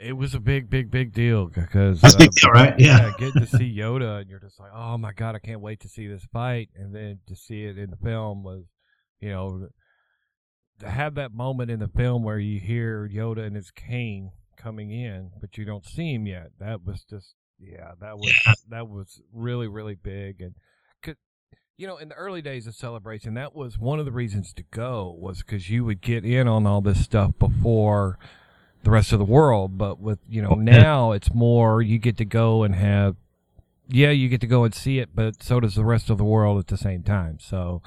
it 0.00 0.14
was 0.14 0.34
a 0.34 0.40
big, 0.40 0.70
big, 0.70 0.90
big 0.90 1.12
deal 1.12 1.46
because 1.46 2.00
that's 2.00 2.14
uh, 2.14 2.18
big 2.18 2.32
deal, 2.32 2.50
right? 2.50 2.74
Yeah. 2.78 2.98
yeah, 2.98 3.12
getting 3.18 3.42
to 3.42 3.46
see 3.46 3.74
Yoda, 3.78 4.20
and 4.20 4.30
you're 4.30 4.40
just 4.40 4.58
like, 4.58 4.70
oh 4.74 4.96
my 4.96 5.12
god, 5.12 5.34
I 5.34 5.38
can't 5.38 5.60
wait 5.60 5.80
to 5.80 5.88
see 5.88 6.06
this 6.06 6.24
fight, 6.32 6.70
and 6.74 6.94
then 6.94 7.20
to 7.26 7.36
see 7.36 7.64
it 7.64 7.76
in 7.78 7.90
the 7.90 7.96
film 7.96 8.42
was, 8.42 8.64
you 9.20 9.30
know, 9.30 9.68
to 10.80 10.90
have 10.90 11.14
that 11.16 11.32
moment 11.32 11.70
in 11.70 11.80
the 11.80 11.88
film 11.88 12.24
where 12.24 12.38
you 12.38 12.58
hear 12.58 13.08
Yoda 13.08 13.46
and 13.46 13.54
his 13.54 13.70
cane 13.70 14.30
coming 14.56 14.90
in, 14.90 15.30
but 15.40 15.58
you 15.58 15.64
don't 15.64 15.84
see 15.84 16.14
him 16.14 16.26
yet. 16.26 16.50
That 16.58 16.84
was 16.84 17.04
just 17.04 17.34
yeah, 17.58 17.92
that 18.00 18.16
was 18.16 18.34
yeah. 18.46 18.54
that 18.70 18.88
was 18.88 19.20
really 19.32 19.68
really 19.68 19.96
big, 19.96 20.40
and 20.40 20.54
could, 21.02 21.16
you 21.76 21.86
know, 21.86 21.98
in 21.98 22.08
the 22.08 22.14
early 22.14 22.40
days 22.40 22.66
of 22.66 22.74
celebration, 22.74 23.34
that 23.34 23.54
was 23.54 23.78
one 23.78 23.98
of 23.98 24.06
the 24.06 24.12
reasons 24.12 24.54
to 24.54 24.62
go 24.70 25.14
was 25.18 25.42
because 25.42 25.68
you 25.68 25.84
would 25.84 26.00
get 26.00 26.24
in 26.24 26.48
on 26.48 26.66
all 26.66 26.80
this 26.80 27.04
stuff 27.04 27.32
before 27.38 28.18
the 28.82 28.90
rest 28.90 29.12
of 29.12 29.18
the 29.18 29.24
world. 29.24 29.78
But 29.78 30.00
with 30.00 30.18
you 30.28 30.42
know 30.42 30.54
now, 30.54 31.12
it's 31.12 31.32
more 31.32 31.82
you 31.82 31.98
get 31.98 32.16
to 32.18 32.24
go 32.24 32.62
and 32.62 32.74
have, 32.74 33.16
yeah, 33.88 34.10
you 34.10 34.28
get 34.28 34.40
to 34.42 34.46
go 34.46 34.64
and 34.64 34.74
see 34.74 34.98
it, 34.98 35.10
but 35.14 35.42
so 35.42 35.60
does 35.60 35.74
the 35.74 35.84
rest 35.84 36.10
of 36.10 36.18
the 36.18 36.24
world 36.24 36.58
at 36.58 36.68
the 36.68 36.76
same 36.76 37.02
time. 37.02 37.38
So, 37.40 37.82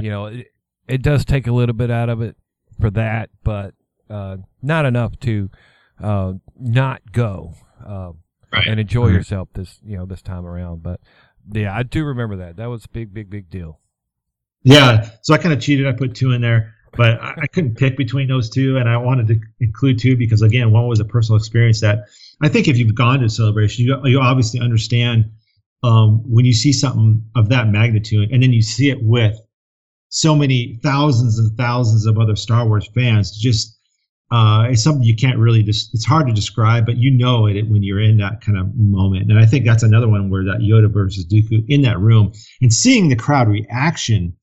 you 0.00 0.10
know, 0.10 0.26
it, 0.26 0.48
it 0.88 1.02
does 1.02 1.24
take 1.24 1.46
a 1.46 1.52
little 1.52 1.74
bit 1.74 1.90
out 1.90 2.08
of 2.08 2.20
it 2.22 2.36
for 2.80 2.90
that, 2.90 3.30
but 3.44 3.74
uh, 4.08 4.38
not 4.62 4.86
enough 4.86 5.18
to 5.20 5.50
uh, 6.02 6.34
not 6.58 7.12
go. 7.12 7.54
Uh, 7.84 8.12
right. 8.52 8.66
and 8.66 8.80
enjoy 8.80 9.06
mm-hmm. 9.06 9.16
yourself 9.16 9.48
this 9.54 9.78
you 9.82 9.96
know 9.96 10.06
this 10.06 10.22
time 10.22 10.46
around. 10.46 10.82
But 10.82 11.00
yeah, 11.52 11.74
I 11.74 11.82
do 11.82 12.04
remember 12.04 12.36
that. 12.36 12.56
That 12.56 12.66
was 12.66 12.84
a 12.84 12.88
big, 12.88 13.12
big, 13.12 13.30
big 13.30 13.50
deal. 13.50 13.80
Yeah, 14.62 15.08
so 15.22 15.34
I 15.34 15.38
kind 15.38 15.54
of 15.54 15.60
cheated. 15.60 15.86
I 15.86 15.92
put 15.92 16.14
two 16.14 16.32
in 16.32 16.42
there, 16.42 16.74
but 16.92 17.20
I, 17.20 17.34
I 17.42 17.46
couldn't 17.46 17.76
pick 17.76 17.96
between 17.96 18.28
those 18.28 18.50
two, 18.50 18.76
and 18.76 18.88
I 18.88 18.96
wanted 18.96 19.28
to 19.28 19.40
include 19.60 19.98
two 19.98 20.16
because 20.16 20.42
again, 20.42 20.72
one 20.72 20.88
was 20.88 21.00
a 21.00 21.04
personal 21.04 21.38
experience 21.38 21.80
that 21.80 22.04
I 22.42 22.48
think 22.48 22.68
if 22.68 22.78
you've 22.78 22.94
gone 22.94 23.20
to 23.20 23.26
a 23.26 23.30
celebration, 23.30 23.84
you 23.84 24.00
you 24.04 24.20
obviously 24.20 24.60
understand 24.60 25.30
um, 25.82 26.22
when 26.30 26.44
you 26.44 26.52
see 26.52 26.72
something 26.72 27.24
of 27.36 27.48
that 27.48 27.68
magnitude, 27.68 28.30
and 28.30 28.42
then 28.42 28.52
you 28.52 28.62
see 28.62 28.90
it 28.90 29.02
with 29.02 29.38
so 30.08 30.34
many 30.34 30.78
thousands 30.82 31.38
and 31.38 31.56
thousands 31.56 32.06
of 32.06 32.18
other 32.18 32.36
Star 32.36 32.66
Wars 32.66 32.88
fans, 32.94 33.36
just 33.36 33.78
uh, 34.30 34.68
it's 34.70 34.82
something 34.82 35.02
you 35.02 35.16
can't 35.16 35.38
really 35.38 35.62
just 35.62 35.92
it's 35.92 36.04
hard 36.04 36.26
to 36.26 36.32
describe 36.32 36.86
but 36.86 36.96
you 36.96 37.10
know 37.10 37.46
it 37.46 37.68
when 37.68 37.82
you're 37.82 38.00
in 38.00 38.16
that 38.18 38.40
kind 38.40 38.56
of 38.58 38.74
moment. 38.76 39.30
And 39.30 39.38
i 39.38 39.46
think 39.46 39.64
that's 39.64 39.82
another 39.82 40.08
one 40.08 40.30
where 40.30 40.44
that 40.44 40.60
yoda 40.60 40.92
versus 40.92 41.26
dooku 41.26 41.64
in 41.68 41.82
that 41.82 41.98
room 41.98 42.32
and 42.60 42.72
seeing 42.72 43.08
the 43.08 43.16
crowd 43.16 43.48
reaction 43.48 44.36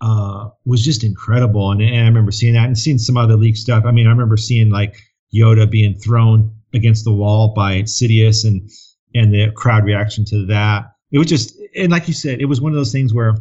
uh, 0.00 0.48
was 0.64 0.84
just 0.84 1.04
incredible. 1.04 1.70
And, 1.70 1.80
and 1.80 1.96
i 1.96 2.04
remember 2.04 2.32
seeing 2.32 2.54
that 2.54 2.66
and 2.66 2.78
seeing 2.78 2.98
some 2.98 3.16
other 3.16 3.36
leak 3.36 3.56
stuff. 3.56 3.84
I 3.84 3.90
mean 3.90 4.06
i 4.06 4.10
remember 4.10 4.36
seeing 4.36 4.70
like 4.70 4.96
yoda 5.34 5.70
being 5.70 5.94
thrown 5.94 6.54
against 6.72 7.04
the 7.04 7.12
wall 7.12 7.52
by 7.54 7.82
sidious 7.82 8.44
and 8.44 8.68
and 9.14 9.32
the 9.32 9.50
crowd 9.52 9.84
reaction 9.84 10.24
to 10.26 10.46
that. 10.46 10.86
It 11.12 11.18
was 11.18 11.28
just 11.28 11.56
and 11.76 11.92
like 11.92 12.08
you 12.08 12.14
said 12.14 12.40
it 12.40 12.46
was 12.46 12.60
one 12.60 12.72
of 12.72 12.76
those 12.76 12.92
things 12.92 13.14
where 13.14 13.36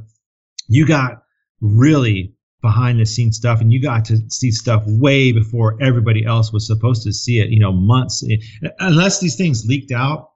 you 0.67 0.85
got 0.85 1.23
really 1.61 2.34
behind 2.61 2.99
the 2.99 3.05
scenes 3.05 3.35
stuff 3.35 3.59
and 3.59 3.73
you 3.73 3.81
got 3.81 4.05
to 4.05 4.17
see 4.30 4.51
stuff 4.51 4.84
way 4.85 5.34
before 5.34 5.77
everybody 5.81 6.25
else 6.25 6.53
was 6.53 6.65
supposed 6.65 7.03
to 7.03 7.11
see 7.11 7.39
it 7.39 7.49
you 7.49 7.59
know 7.59 7.73
months 7.73 8.23
unless 8.80 9.19
these 9.19 9.35
things 9.35 9.65
leaked 9.65 9.91
out 9.91 10.30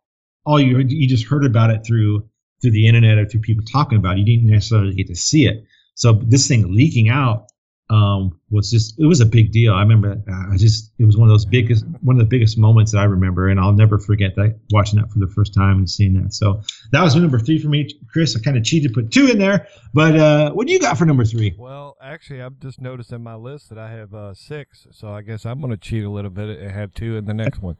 all 0.45 0.59
you 0.59 0.79
you 0.79 1.07
just 1.07 1.25
heard 1.25 1.45
about 1.45 1.69
it 1.69 1.85
through 1.85 2.27
through 2.61 2.71
the 2.71 2.87
internet 2.87 3.17
or 3.17 3.25
through 3.25 3.41
people 3.41 3.63
talking 3.65 3.97
about 3.97 4.17
it. 4.17 4.19
You 4.19 4.37
didn't 4.37 4.49
necessarily 4.49 4.93
get 4.93 5.07
to 5.07 5.15
see 5.15 5.45
it 5.45 5.63
so 5.97 6.13
this 6.13 6.47
thing 6.47 6.73
leaking 6.73 7.09
out 7.09 7.47
um, 7.89 8.39
was 8.51 8.69
just 8.69 8.99
it 8.99 9.05
was 9.05 9.19
a 9.19 9.25
big 9.25 9.51
deal. 9.51 9.73
I 9.73 9.81
remember 9.81 10.11
uh, 10.29 10.53
I 10.53 10.57
just 10.57 10.91
it 10.99 11.05
was 11.05 11.17
one 11.17 11.27
of 11.27 11.33
those 11.33 11.45
biggest 11.45 11.85
one 12.01 12.15
of 12.15 12.19
the 12.19 12.25
biggest 12.25 12.55
moments 12.55 12.91
that 12.91 12.99
I 12.99 13.05
remember, 13.05 13.47
and 13.47 13.59
I'll 13.59 13.73
never 13.73 13.97
forget 13.97 14.35
that 14.35 14.59
watching 14.71 14.99
that 14.99 15.11
for 15.11 15.17
the 15.17 15.27
first 15.27 15.55
time 15.55 15.77
and 15.77 15.89
seeing 15.89 16.21
that. 16.21 16.33
So 16.33 16.61
that 16.91 17.01
was 17.01 17.15
number 17.15 17.39
three 17.39 17.57
for 17.57 17.69
me, 17.69 17.89
Chris. 18.11 18.35
I 18.35 18.41
kind 18.41 18.57
of 18.57 18.63
cheated, 18.63 18.93
put 18.93 19.11
two 19.11 19.27
in 19.27 19.39
there, 19.39 19.67
but 19.91 20.15
uh, 20.19 20.51
what 20.51 20.67
do 20.67 20.73
you 20.73 20.79
got 20.79 20.99
for 20.99 21.05
number 21.05 21.25
three? 21.25 21.55
Well, 21.57 21.97
actually, 21.99 22.43
I've 22.43 22.59
just 22.59 22.79
noticed 22.79 23.11
in 23.11 23.23
my 23.23 23.35
list 23.35 23.69
that 23.69 23.79
I 23.79 23.89
have 23.89 24.13
uh, 24.13 24.35
six, 24.35 24.85
so 24.91 25.09
I 25.09 25.23
guess 25.23 25.47
I'm 25.47 25.61
going 25.61 25.71
to 25.71 25.77
cheat 25.77 26.03
a 26.03 26.09
little 26.11 26.31
bit 26.31 26.59
and 26.59 26.69
have 26.69 26.93
two 26.93 27.17
in 27.17 27.25
the 27.25 27.33
next 27.33 27.59
one. 27.59 27.77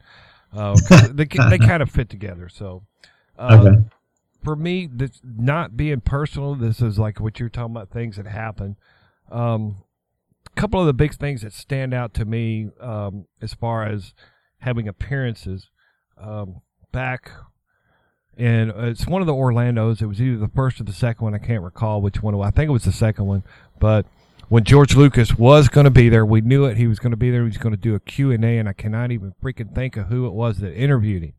Uh, 0.52 0.76
they 1.11 1.26
they 1.49 1.60
kind 1.60 1.84
of 1.84 1.91
fit 1.91 2.10
together. 2.10 2.49
So. 2.49 2.84
Uh, 3.38 3.57
okay. 3.61 3.84
For 4.43 4.55
me, 4.55 4.88
this 4.91 5.22
not 5.23 5.76
being 5.76 6.01
personal, 6.01 6.55
this 6.55 6.81
is 6.81 6.97
like 6.97 7.19
what 7.19 7.39
you're 7.39 7.49
talking 7.49 7.76
about, 7.76 7.89
things 7.89 8.18
that 8.18 8.27
happen. 8.27 8.77
Um, 9.31 9.84
couple 10.55 10.80
of 10.80 10.88
the 10.88 10.93
big 10.93 11.14
things 11.14 11.41
that 11.41 11.53
stand 11.53 11.93
out 11.93 12.15
to 12.15 12.26
me 12.26 12.69
um, 12.81 13.26
as 13.41 13.53
far 13.53 13.85
as 13.85 14.14
having 14.59 14.88
appearances 14.88 15.69
um, 16.19 16.61
back 16.91 17.31
and 18.38 18.69
it's 18.69 19.07
one 19.07 19.22
of 19.22 19.26
the 19.26 19.34
Orlando's. 19.34 20.01
It 20.01 20.05
was 20.05 20.22
either 20.22 20.38
the 20.38 20.47
first 20.47 20.80
or 20.80 20.84
the 20.84 20.93
second 20.93 21.23
one. 21.23 21.34
I 21.34 21.39
can't 21.39 21.64
recall 21.64 22.01
which 22.01 22.22
one. 22.22 22.39
I 22.39 22.51
think 22.51 22.69
it 22.69 22.72
was 22.72 22.84
the 22.84 22.91
second 22.91 23.26
one. 23.26 23.43
But 23.80 24.05
when 24.47 24.64
George 24.64 24.95
Lucas 24.95 25.35
was 25.35 25.69
going 25.69 25.85
to 25.85 25.91
be 25.91 26.07
there. 26.07 26.26
We 26.26 26.41
knew 26.41 26.65
it. 26.65 26.77
He 26.77 26.88
was 26.88 26.99
going 26.99 27.11
to 27.11 27.18
be 27.18 27.31
there. 27.31 27.41
He 27.41 27.47
was 27.47 27.57
going 27.57 27.73
to 27.73 27.81
do 27.81 27.95
a 27.95 27.99
Q 27.99 28.31
and 28.31 28.45
A, 28.45 28.59
and 28.59 28.69
I 28.69 28.73
cannot 28.73 29.11
even 29.11 29.34
freaking 29.43 29.73
think 29.73 29.97
of 29.97 30.07
who 30.07 30.27
it 30.27 30.34
was 30.34 30.59
that 30.59 30.73
interviewed 30.73 31.23
him. 31.23 31.34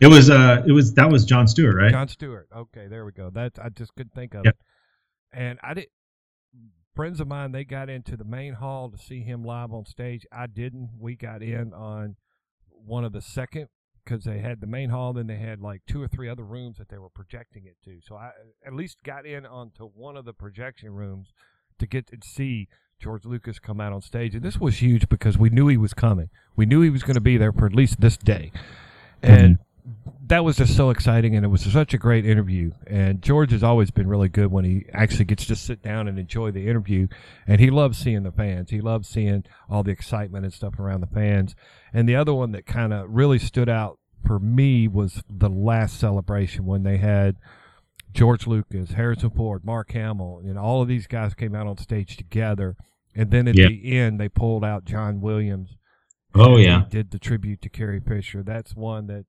It 0.00 0.06
was 0.06 0.30
uh, 0.30 0.62
it 0.66 0.72
was 0.72 0.94
that 0.94 1.10
was 1.10 1.24
Jon 1.24 1.46
Stewart, 1.46 1.76
right? 1.76 1.92
Jon 1.92 2.08
Stewart. 2.08 2.48
Okay, 2.54 2.86
there 2.88 3.04
we 3.04 3.12
go. 3.12 3.30
That 3.30 3.52
I 3.62 3.68
just 3.68 3.94
couldn't 3.94 4.14
think 4.14 4.34
of 4.34 4.44
Yep. 4.46 4.56
it. 4.58 5.38
And 5.38 5.58
I 5.62 5.74
did. 5.74 5.86
Friends 6.96 7.20
of 7.20 7.28
mine, 7.28 7.52
they 7.52 7.64
got 7.64 7.88
into 7.88 8.16
the 8.16 8.24
main 8.24 8.54
hall 8.54 8.90
to 8.90 8.98
see 8.98 9.20
him 9.20 9.44
live 9.44 9.72
on 9.72 9.86
stage. 9.86 10.26
I 10.32 10.46
didn't. 10.46 10.90
We 10.98 11.14
got 11.14 11.42
in 11.42 11.72
on 11.72 12.16
one 12.68 13.04
of 13.04 13.12
the 13.12 13.20
second 13.22 13.68
because 14.04 14.24
they 14.24 14.38
had 14.38 14.60
the 14.60 14.66
main 14.66 14.90
hall, 14.90 15.12
then 15.12 15.26
they 15.28 15.36
had 15.36 15.60
like 15.60 15.82
two 15.86 16.02
or 16.02 16.08
three 16.08 16.28
other 16.28 16.42
rooms 16.42 16.78
that 16.78 16.88
they 16.88 16.98
were 16.98 17.08
projecting 17.10 17.64
it 17.66 17.76
to. 17.84 18.00
So 18.06 18.16
I 18.16 18.32
at 18.66 18.74
least 18.74 18.98
got 19.04 19.24
in 19.24 19.46
onto 19.46 19.84
one 19.86 20.16
of 20.16 20.24
the 20.24 20.32
projection 20.32 20.90
rooms 20.94 21.28
to 21.78 21.86
get 21.86 22.08
to 22.08 22.16
see 22.22 22.68
George 22.98 23.24
Lucas 23.24 23.58
come 23.58 23.80
out 23.80 23.92
on 23.92 24.00
stage. 24.00 24.34
And 24.34 24.42
this 24.42 24.58
was 24.58 24.82
huge 24.82 25.08
because 25.08 25.38
we 25.38 25.48
knew 25.48 25.68
he 25.68 25.76
was 25.76 25.94
coming. 25.94 26.28
We 26.56 26.66
knew 26.66 26.80
he 26.82 26.90
was 26.90 27.02
going 27.02 27.14
to 27.14 27.20
be 27.20 27.36
there 27.36 27.52
for 27.52 27.66
at 27.66 27.74
least 27.74 28.00
this 28.00 28.16
day. 28.16 28.50
And 29.22 29.58
that 30.26 30.44
was 30.44 30.56
just 30.56 30.76
so 30.76 30.90
exciting 30.90 31.34
and 31.34 31.44
it 31.44 31.48
was 31.48 31.62
such 31.62 31.92
a 31.92 31.98
great 31.98 32.24
interview. 32.24 32.70
And 32.86 33.20
George 33.20 33.50
has 33.50 33.62
always 33.64 33.90
been 33.90 34.06
really 34.08 34.28
good 34.28 34.50
when 34.52 34.64
he 34.64 34.84
actually 34.92 35.24
gets 35.24 35.44
to 35.46 35.56
sit 35.56 35.82
down 35.82 36.06
and 36.06 36.18
enjoy 36.18 36.50
the 36.52 36.68
interview. 36.68 37.08
And 37.46 37.60
he 37.60 37.70
loves 37.70 37.98
seeing 37.98 38.22
the 38.22 38.30
fans. 38.30 38.70
He 38.70 38.80
loves 38.80 39.08
seeing 39.08 39.44
all 39.68 39.82
the 39.82 39.90
excitement 39.90 40.44
and 40.44 40.54
stuff 40.54 40.78
around 40.78 41.00
the 41.00 41.06
fans. 41.08 41.54
And 41.92 42.08
the 42.08 42.16
other 42.16 42.32
one 42.32 42.52
that 42.52 42.64
kind 42.66 42.92
of 42.92 43.10
really 43.10 43.38
stood 43.38 43.68
out 43.68 43.98
for 44.24 44.38
me 44.38 44.86
was 44.86 45.22
the 45.28 45.48
last 45.50 45.98
celebration 45.98 46.64
when 46.64 46.82
they 46.84 46.98
had 46.98 47.36
George 48.12 48.46
Lucas, 48.46 48.92
Harrison 48.92 49.30
Ford, 49.30 49.64
Mark 49.64 49.92
Hamill, 49.92 50.40
and 50.44 50.58
all 50.58 50.82
of 50.82 50.88
these 50.88 51.06
guys 51.06 51.34
came 51.34 51.54
out 51.54 51.66
on 51.66 51.78
stage 51.78 52.16
together. 52.16 52.76
And 53.14 53.30
then 53.30 53.48
at 53.48 53.56
Yeah. 53.56 53.68
the 53.68 53.98
end, 53.98 54.20
they 54.20 54.28
pulled 54.28 54.64
out 54.64 54.84
John 54.84 55.20
Williams. 55.20 55.76
Oh, 56.34 56.56
yeah. 56.56 56.84
did 56.88 57.10
the 57.10 57.18
tribute 57.18 57.60
to 57.62 57.68
Carrie 57.68 57.98
Fisher. 58.00 58.44
That's 58.44 58.76
one 58.76 59.08
that 59.08 59.24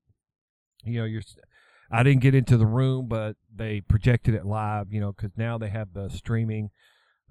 you 0.84 1.00
know 1.00 1.06
you're. 1.06 1.22
I 1.94 2.04
didn't 2.04 2.22
get 2.22 2.34
into 2.36 2.56
the 2.56 2.66
room, 2.66 3.08
but 3.08 3.36
they 3.54 3.82
projected 3.82 4.34
it 4.34 4.46
live. 4.46 4.92
You 4.92 5.02
know, 5.02 5.12
because 5.12 5.32
now 5.38 5.58
they 5.58 5.70
have 5.70 5.94
the 5.94 6.10
streaming 6.10 6.70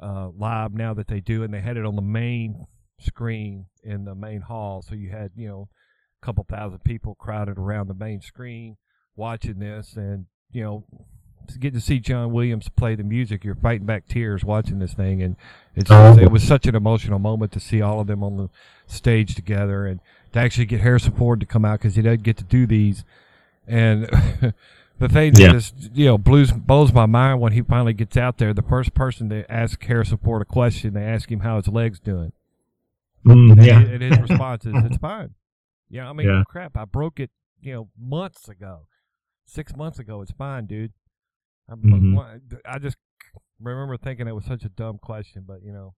uh, 0.03 0.29
live 0.37 0.75
now 0.75 0.95
that 0.95 1.09
they 1.09 1.21
do, 1.21 1.43
and 1.43 1.53
they 1.53 1.61
had 1.61 1.77
it 1.77 1.87
on 1.87 1.97
the 1.97 2.03
main 2.03 2.67
screen 2.99 3.67
in 3.83 4.05
the 4.05 4.15
main 4.15 4.43
hall. 4.43 4.83
So 4.83 4.95
you 4.95 5.11
had 5.11 5.31
you 5.35 5.49
know 5.49 5.69
a 6.23 6.27
couple 6.27 6.45
thousand 6.49 6.81
people 6.85 7.15
crowded 7.15 7.59
around 7.59 7.89
the 7.89 7.95
main 7.95 8.21
screen 8.21 8.77
watching 9.17 9.59
this, 9.59 9.97
and 9.97 10.27
you 10.53 10.63
know 10.63 10.85
to 11.49 11.59
get 11.59 11.75
to 11.75 11.81
see 11.81 11.99
John 11.99 12.33
Williams 12.33 12.69
play 12.69 12.95
the 12.95 13.03
music, 13.03 13.45
you're 13.45 13.55
fighting 13.55 13.87
back 13.87 14.07
tears 14.07 14.45
watching 14.45 14.79
this 14.79 14.95
thing, 14.95 15.23
and 15.23 15.37
it's 15.75 15.91
Oh. 15.91 16.17
it 16.19 16.31
was 16.31 16.43
such 16.43 16.67
an 16.67 16.75
emotional 16.75 17.19
moment 17.19 17.53
to 17.53 17.61
see 17.61 17.81
all 17.81 18.01
of 18.01 18.07
them 18.07 18.23
on 18.23 18.37
the 18.37 18.49
stage 18.87 19.35
together, 19.35 19.87
and 19.87 20.01
to 20.33 20.39
actually 20.39 20.67
get 20.67 20.81
Harrison 20.81 21.13
Ford 21.13 21.41
to 21.41 21.47
come 21.47 21.65
out 21.65 21.81
because 21.81 21.97
he 21.97 22.03
doesn't 22.03 22.23
get 22.23 22.37
to 22.37 22.45
do 22.45 22.67
these, 22.67 23.05
and 23.71 24.03
the 24.99 25.09
thing 25.09 25.33
that 25.35 25.53
just 25.53 25.75
you 25.95 26.07
know 26.07 26.19
blows 26.19 26.53
blows 26.53 26.93
my 26.93 27.07
mind 27.07 27.41
when 27.41 27.53
he 27.53 27.63
finally 27.63 27.93
gets 27.95 28.17
out 28.17 28.39
there. 28.39 28.53
The 28.53 28.63
first 28.63 28.93
person 28.95 29.29
to 29.31 29.51
ask 29.51 29.83
Harrison 29.83 30.19
Ford 30.19 30.43
a 30.43 30.45
question, 30.45 30.95
they 30.95 31.03
ask 31.05 31.31
him 31.31 31.41
how 31.41 31.57
his 31.57 31.69
legs 31.69 31.99
doing. 32.01 32.33
Mm, 33.25 33.53
And, 33.53 33.65
yeah. 33.65 33.81
and 33.81 34.03
his 34.03 34.19
response 34.21 34.65
is, 34.67 34.75
"It's 34.85 34.97
fine." 34.99 35.35
Yeah, 35.89 36.09
I 36.09 36.13
mean, 36.13 36.27
Yeah. 36.29 36.43
crap, 36.49 36.77
I 36.77 36.85
broke 36.85 37.19
it, 37.21 37.31
you 37.61 37.73
know, 37.75 37.89
months 37.99 38.49
ago, 38.49 38.87
six 39.45 39.75
months 39.77 39.99
ago. 39.99 40.23
It's 40.23 40.31
fine, 40.33 40.67
dude. 40.67 40.93
I'm, 41.69 41.83
Mhm. 41.83 42.51
I 42.65 42.79
just 42.79 42.97
remember 43.61 43.97
thinking 43.97 44.27
it 44.27 44.35
was 44.35 44.45
such 44.45 44.65
a 44.65 44.69
dumb 44.71 44.99
question, 44.99 45.45
but 45.47 45.63
you 45.63 45.73
know, 45.73 45.95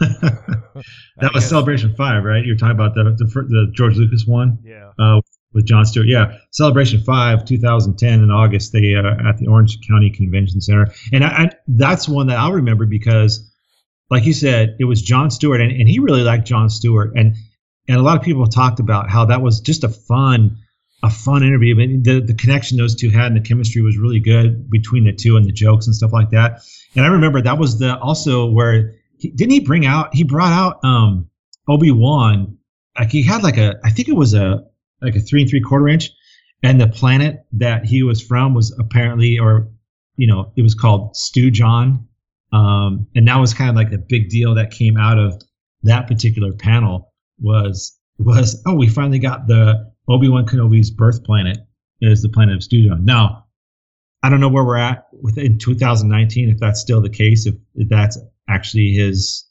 that 0.00 1.30
was 1.34 1.46
Celebration 1.48 1.94
Five, 1.96 2.24
right? 2.24 2.44
You're 2.44 2.56
talking 2.56 2.76
about 2.76 2.94
the 2.94 3.04
the, 3.04 3.24
the 3.26 3.70
George 3.74 3.96
Lucas 3.96 4.24
one. 4.26 4.58
Yeah. 4.64 4.92
Uh, 4.98 5.20
with 5.54 5.66
Jon 5.66 5.86
Stewart, 5.86 6.08
yeah, 6.08 6.36
Celebration 6.50 7.00
Five, 7.00 7.44
2010 7.44 8.22
in 8.22 8.30
August, 8.30 8.72
they 8.72 8.94
uh, 8.94 9.28
at 9.28 9.38
the 9.38 9.46
Orange 9.46 9.78
County 9.86 10.10
Convention 10.10 10.60
Center, 10.60 10.88
and 11.12 11.24
I, 11.24 11.28
I, 11.28 11.50
that's 11.66 12.08
one 12.08 12.26
that 12.26 12.38
I'll 12.38 12.52
remember 12.52 12.86
because, 12.86 13.50
like 14.10 14.24
you 14.24 14.32
said, 14.32 14.76
it 14.78 14.84
was 14.84 15.02
Jon 15.02 15.30
Stewart, 15.30 15.60
and, 15.60 15.72
and 15.72 15.88
he 15.88 15.98
really 15.98 16.22
liked 16.22 16.46
Jon 16.46 16.68
Stewart, 16.68 17.12
and 17.16 17.34
and 17.88 17.96
a 17.96 18.02
lot 18.02 18.16
of 18.18 18.22
people 18.22 18.46
talked 18.46 18.80
about 18.80 19.10
how 19.10 19.24
that 19.24 19.40
was 19.40 19.60
just 19.60 19.82
a 19.82 19.88
fun, 19.88 20.58
a 21.02 21.10
fun 21.10 21.42
interview. 21.42 21.74
I 21.74 21.86
the 22.02 22.20
the 22.20 22.34
connection 22.34 22.76
those 22.76 22.94
two 22.94 23.10
had 23.10 23.26
and 23.26 23.36
the 23.36 23.40
chemistry 23.40 23.80
was 23.80 23.96
really 23.96 24.20
good 24.20 24.70
between 24.70 25.04
the 25.04 25.12
two 25.12 25.36
and 25.36 25.46
the 25.46 25.52
jokes 25.52 25.86
and 25.86 25.96
stuff 25.96 26.12
like 26.12 26.30
that. 26.30 26.60
And 26.94 27.04
I 27.04 27.08
remember 27.08 27.40
that 27.40 27.58
was 27.58 27.78
the 27.78 27.98
also 27.98 28.50
where 28.50 28.94
he, 29.18 29.30
didn't 29.30 29.52
he 29.52 29.60
bring 29.60 29.86
out 29.86 30.14
he 30.14 30.22
brought 30.22 30.52
out 30.52 30.84
um 30.84 31.28
Obi 31.66 31.90
Wan 31.90 32.58
like 32.98 33.10
he 33.10 33.22
had 33.22 33.42
like 33.42 33.56
a 33.56 33.76
I 33.82 33.90
think 33.90 34.08
it 34.08 34.16
was 34.16 34.34
a 34.34 34.64
like 35.02 35.16
a 35.16 35.20
three 35.20 35.42
and 35.42 35.50
three 35.50 35.60
quarter 35.60 35.88
inch, 35.88 36.10
and 36.62 36.80
the 36.80 36.88
planet 36.88 37.44
that 37.52 37.84
he 37.84 38.02
was 38.02 38.20
from 38.22 38.54
was 38.54 38.76
apparently 38.78 39.38
or 39.38 39.68
you 40.16 40.26
know 40.26 40.52
it 40.56 40.62
was 40.62 40.74
called 40.74 41.14
Stewjon, 41.14 42.04
um, 42.52 43.06
and 43.14 43.28
that 43.28 43.36
was 43.38 43.54
kind 43.54 43.70
of 43.70 43.76
like 43.76 43.90
the 43.90 43.98
big 43.98 44.28
deal 44.28 44.54
that 44.54 44.70
came 44.70 44.96
out 44.96 45.18
of 45.18 45.42
that 45.82 46.06
particular 46.06 46.52
panel 46.52 47.12
was 47.40 47.96
was 48.18 48.60
oh 48.66 48.74
we 48.74 48.88
finally 48.88 49.18
got 49.18 49.46
the 49.46 49.90
Obi 50.08 50.28
Wan 50.28 50.46
Kenobi's 50.46 50.90
birth 50.90 51.22
planet 51.24 51.58
is 52.00 52.22
the 52.22 52.28
planet 52.28 52.56
of 52.56 52.62
Stewjon. 52.62 53.04
Now. 53.04 53.44
I 54.20 54.30
don't 54.30 54.40
know 54.40 54.48
where 54.48 54.64
we're 54.64 54.76
at 54.76 55.06
within 55.22 55.58
2019 55.58 56.50
if 56.50 56.58
that's 56.58 56.80
still 56.80 57.00
the 57.00 57.08
case 57.08 57.46
if, 57.46 57.54
if 57.76 57.88
that's 57.88 58.18
actually 58.48 58.92
his 58.92 59.46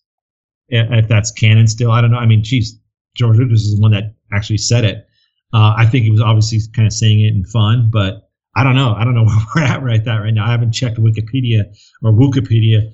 if 0.67 1.07
that's 1.07 1.31
canon 1.31 1.67
still 1.67 1.91
I 1.91 2.01
don't 2.01 2.11
know. 2.11 2.17
I 2.17 2.25
mean 2.25 2.43
geez 2.43 2.77
George 3.15 3.37
Lucas 3.37 3.61
is 3.61 3.75
the 3.75 3.81
one 3.81 3.91
that 3.91 4.13
actually 4.33 4.57
said 4.57 4.83
it 4.83 5.06
uh, 5.53 5.73
I 5.77 5.85
think 5.85 6.03
he 6.03 6.09
was 6.09 6.21
obviously 6.21 6.59
kind 6.75 6.87
of 6.87 6.93
saying 6.93 7.21
it 7.21 7.33
in 7.33 7.45
fun, 7.45 7.89
but 7.91 8.29
I 8.55 8.63
don't 8.63 8.75
know. 8.75 8.93
I 8.93 9.03
don't 9.03 9.13
know 9.13 9.25
where 9.25 9.37
we're 9.55 9.63
at 9.63 9.83
right 9.83 10.03
that 10.03 10.17
right 10.17 10.33
now. 10.33 10.45
I 10.45 10.51
haven't 10.51 10.73
checked 10.73 10.97
Wookieepedia 10.97 11.75
or 12.03 12.11
Wikipedia 12.11 12.91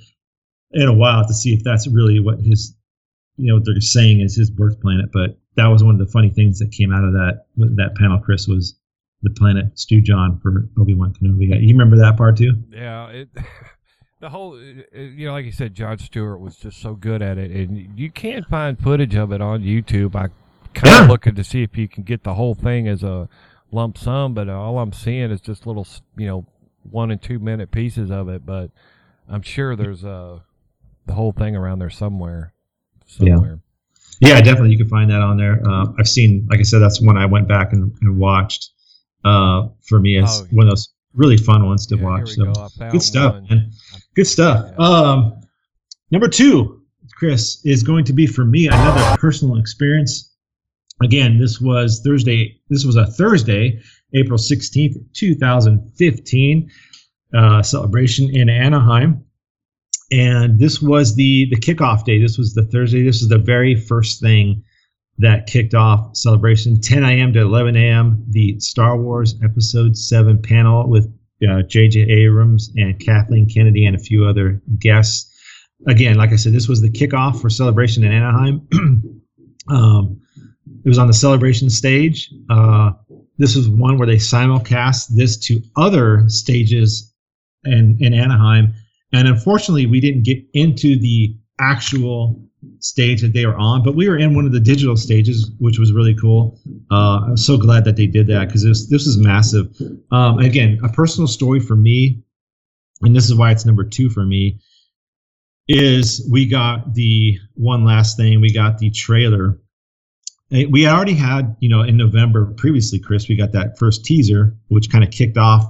in 0.71 0.87
a 0.87 0.93
while 0.93 1.25
to 1.25 1.33
see 1.33 1.53
if 1.53 1.63
that's 1.63 1.87
really 1.87 2.19
what 2.19 2.39
his, 2.39 2.75
you 3.37 3.47
know, 3.47 3.55
what 3.55 3.65
they're 3.65 3.81
saying 3.81 4.21
is 4.21 4.35
his 4.35 4.49
birth 4.49 4.79
planet. 4.81 5.09
But 5.11 5.39
that 5.55 5.67
was 5.67 5.83
one 5.83 5.95
of 5.95 6.05
the 6.05 6.11
funny 6.11 6.29
things 6.29 6.59
that 6.59 6.71
came 6.71 6.93
out 6.93 7.03
of 7.03 7.13
that 7.13 7.45
that 7.55 7.95
panel. 7.95 8.19
Chris 8.19 8.47
was 8.47 8.77
the 9.23 9.29
planet 9.31 9.75
Stewjon 9.75 10.41
for 10.41 10.69
Obi 10.79 10.93
Wan 10.93 11.13
Kenobi. 11.13 11.61
You 11.61 11.73
remember 11.73 11.97
that 11.97 12.17
part 12.17 12.37
too? 12.37 12.53
Yeah, 12.69 13.07
it. 13.07 13.29
The 14.19 14.29
whole, 14.29 14.57
you 14.57 15.25
know, 15.27 15.33
like 15.33 15.43
you 15.43 15.51
said, 15.51 15.73
Jon 15.73 15.97
Stewart 15.97 16.39
was 16.39 16.55
just 16.55 16.79
so 16.79 16.93
good 16.93 17.21
at 17.21 17.37
it, 17.37 17.51
and 17.51 17.99
you 17.99 18.09
can't 18.09 18.47
find 18.47 18.79
footage 18.79 19.15
of 19.15 19.33
it 19.33 19.41
on 19.41 19.63
YouTube. 19.63 20.15
I 20.15 20.29
kind 20.73 21.03
of 21.03 21.09
looking 21.09 21.35
to 21.35 21.43
see 21.43 21.63
if 21.63 21.77
you 21.77 21.87
can 21.87 22.03
get 22.03 22.23
the 22.23 22.33
whole 22.33 22.55
thing 22.55 22.87
as 22.87 23.03
a 23.03 23.27
lump 23.71 23.97
sum, 23.97 24.33
but 24.33 24.49
all 24.49 24.79
I'm 24.79 24.93
seeing 24.93 25.31
is 25.31 25.41
just 25.41 25.65
little, 25.67 25.87
you 26.17 26.27
know, 26.27 26.45
one 26.89 27.11
and 27.11 27.21
two 27.21 27.39
minute 27.39 27.71
pieces 27.71 28.11
of 28.11 28.29
it. 28.29 28.45
But 28.45 28.71
I'm 29.29 29.41
sure 29.41 29.75
there's 29.75 30.03
uh 30.03 30.39
the 31.05 31.13
whole 31.13 31.31
thing 31.31 31.55
around 31.55 31.79
there 31.79 31.89
somewhere. 31.89 32.53
Yeah. 33.17 33.35
Somewhere. 33.35 33.59
Yeah, 34.19 34.39
definitely. 34.41 34.71
You 34.71 34.77
can 34.77 34.87
find 34.89 35.09
that 35.11 35.21
on 35.21 35.37
there. 35.37 35.61
Uh, 35.67 35.87
I've 35.99 36.07
seen, 36.07 36.47
like 36.49 36.59
I 36.59 36.63
said, 36.63 36.79
that's 36.79 37.01
one 37.01 37.17
I 37.17 37.25
went 37.25 37.47
back 37.47 37.73
and, 37.73 37.91
and 38.01 38.17
watched. 38.17 38.69
Uh, 39.25 39.67
for 39.81 39.99
me, 39.99 40.17
it's 40.17 40.41
Oh, 40.41 40.47
one 40.51 40.67
of 40.67 40.71
those 40.71 40.89
really 41.13 41.35
fun 41.35 41.65
ones 41.65 41.85
to 41.87 41.97
Yeah, 41.97 42.03
watch. 42.03 42.29
So 42.31 42.45
go. 42.45 42.67
Good 42.91 43.01
stuff, 43.01 43.33
one. 43.33 43.47
man. 43.49 43.71
Good 44.15 44.27
stuff. 44.27 44.71
Yeah. 44.77 44.85
Um, 44.85 45.41
number 46.11 46.27
two, 46.29 46.83
Chris, 47.15 47.65
is 47.65 47.83
going 47.83 48.05
to 48.05 48.13
be 48.13 48.25
for 48.27 48.45
me 48.45 48.67
another 48.67 49.17
personal 49.17 49.57
experience. 49.57 50.32
Again, 51.01 51.39
this 51.39 51.59
was 51.59 52.01
Thursday. 52.03 52.59
This 52.69 52.85
was 52.85 52.95
a 52.95 53.07
Thursday, 53.07 53.81
April 54.13 54.37
16th, 54.37 54.95
2015, 55.13 56.71
uh, 57.35 57.61
celebration 57.63 58.29
in 58.29 58.49
Anaheim. 58.49 59.25
And 60.11 60.59
this 60.59 60.81
was 60.81 61.15
the 61.15 61.47
the 61.49 61.57
kickoff 61.57 62.05
day. 62.05 62.21
This 62.21 62.37
was 62.37 62.53
the 62.53 62.65
Thursday. 62.65 63.03
This 63.03 63.21
is 63.21 63.29
the 63.29 63.39
very 63.39 63.75
first 63.75 64.21
thing 64.21 64.63
that 65.17 65.47
kicked 65.47 65.73
off 65.73 66.15
celebration 66.15 66.79
10 66.79 67.03
a.m. 67.03 67.33
to 67.33 67.41
11 67.41 67.75
a.m. 67.75 68.23
The 68.29 68.59
Star 68.59 68.97
Wars 68.97 69.35
Episode 69.43 69.95
7 69.95 70.41
panel 70.41 70.89
with 70.89 71.11
uh, 71.47 71.61
J.J. 71.63 72.01
Abrams 72.01 72.71
and 72.75 72.99
Kathleen 72.99 73.47
Kennedy 73.47 73.85
and 73.85 73.95
a 73.95 73.99
few 73.99 74.25
other 74.25 74.61
guests. 74.79 75.29
Again, 75.87 76.15
like 76.15 76.31
I 76.31 76.35
said, 76.35 76.53
this 76.53 76.67
was 76.67 76.81
the 76.81 76.89
kickoff 76.89 77.41
for 77.41 77.49
celebration 77.49 78.03
in 78.03 78.11
Anaheim. 78.11 78.67
um, 79.69 80.21
it 80.85 80.89
was 80.89 80.97
on 80.97 81.07
the 81.07 81.13
celebration 81.13 81.69
stage. 81.69 82.31
Uh, 82.49 82.91
this 83.37 83.55
was 83.55 83.69
one 83.69 83.97
where 83.97 84.07
they 84.07 84.17
simulcast 84.17 85.15
this 85.15 85.37
to 85.37 85.61
other 85.75 86.23
stages 86.27 87.13
in, 87.63 87.97
in 87.99 88.13
Anaheim. 88.13 88.73
And 89.13 89.27
unfortunately, 89.27 89.85
we 89.85 89.99
didn't 89.99 90.23
get 90.23 90.43
into 90.53 90.97
the 90.99 91.35
actual 91.59 92.41
stage 92.79 93.21
that 93.21 93.33
they 93.33 93.45
were 93.45 93.55
on, 93.57 93.83
but 93.83 93.95
we 93.95 94.09
were 94.09 94.17
in 94.17 94.35
one 94.35 94.45
of 94.45 94.51
the 94.51 94.59
digital 94.59 94.97
stages, 94.97 95.51
which 95.59 95.79
was 95.79 95.93
really 95.93 96.15
cool. 96.15 96.59
Uh, 96.91 97.21
I'm 97.27 97.37
so 97.37 97.57
glad 97.57 97.85
that 97.85 97.95
they 97.95 98.07
did 98.07 98.27
that 98.27 98.47
because 98.47 98.63
this 98.63 98.87
this 98.89 99.05
is 99.05 99.17
massive. 99.17 99.75
Um, 100.11 100.39
again, 100.39 100.79
a 100.83 100.89
personal 100.89 101.27
story 101.27 101.59
for 101.59 101.75
me, 101.75 102.23
and 103.01 103.15
this 103.15 103.25
is 103.25 103.35
why 103.35 103.51
it's 103.51 103.65
number 103.65 103.83
two 103.83 104.09
for 104.09 104.25
me. 104.25 104.59
is 105.67 106.27
we 106.31 106.45
got 106.47 106.93
the 106.93 107.39
one 107.55 107.85
last 107.85 108.17
thing. 108.17 108.41
We 108.41 108.53
got 108.53 108.77
the 108.79 108.89
trailer. 108.91 109.59
We 110.51 110.87
already 110.87 111.15
had, 111.15 111.55
you 111.59 111.69
know, 111.69 111.81
in 111.81 111.97
November 111.97 112.53
previously, 112.57 112.99
Chris, 112.99 113.27
we 113.27 113.35
got 113.35 113.53
that 113.53 113.77
first 113.77 114.05
teaser, 114.05 114.55
which 114.67 114.91
kind 114.91 115.03
of 115.03 115.09
kicked 115.09 115.37
off 115.37 115.65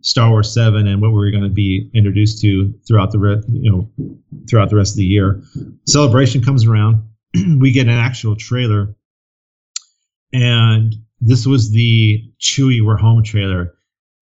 Star 0.00 0.30
Wars 0.30 0.52
Seven 0.52 0.86
and 0.86 1.02
what 1.02 1.08
we 1.08 1.16
were 1.16 1.30
going 1.30 1.42
to 1.42 1.50
be 1.50 1.90
introduced 1.94 2.40
to 2.42 2.72
throughout 2.86 3.10
the, 3.10 3.18
re- 3.18 3.42
you 3.48 3.70
know, 3.70 3.90
throughout 4.48 4.70
the 4.70 4.76
rest 4.76 4.92
of 4.92 4.98
the 4.98 5.04
year. 5.04 5.42
Celebration 5.86 6.42
comes 6.42 6.66
around, 6.66 7.02
we 7.58 7.72
get 7.72 7.86
an 7.86 7.94
actual 7.94 8.36
trailer, 8.36 8.94
and 10.32 10.94
this 11.20 11.46
was 11.46 11.70
the 11.70 12.22
Chewie 12.40 12.84
We're 12.84 12.96
Home 12.96 13.22
trailer, 13.22 13.74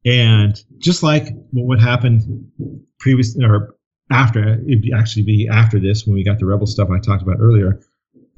and 0.05 0.61
just 0.79 1.03
like 1.03 1.29
what 1.53 1.81
happened 1.81 2.51
previous 2.99 3.37
or 3.41 3.77
after 4.11 4.61
it'd 4.69 4.91
actually 4.95 5.23
be 5.23 5.49
after 5.49 5.79
this 5.81 6.07
when 6.07 6.15
we 6.15 6.25
got 6.25 6.39
the 6.39 6.47
rebel 6.47 6.67
stuff 6.67 6.91
I 6.91 6.99
talked 7.01 7.23
about 7.23 7.39
earlier. 7.41 7.81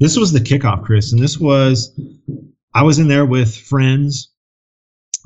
This 0.00 0.16
was 0.16 0.32
the 0.32 0.40
kickoff, 0.40 0.84
Chris, 0.84 1.12
and 1.12 1.22
this 1.22 1.38
was 1.38 1.98
I 2.74 2.82
was 2.82 2.98
in 2.98 3.08
there 3.08 3.24
with 3.24 3.56
friends, 3.56 4.32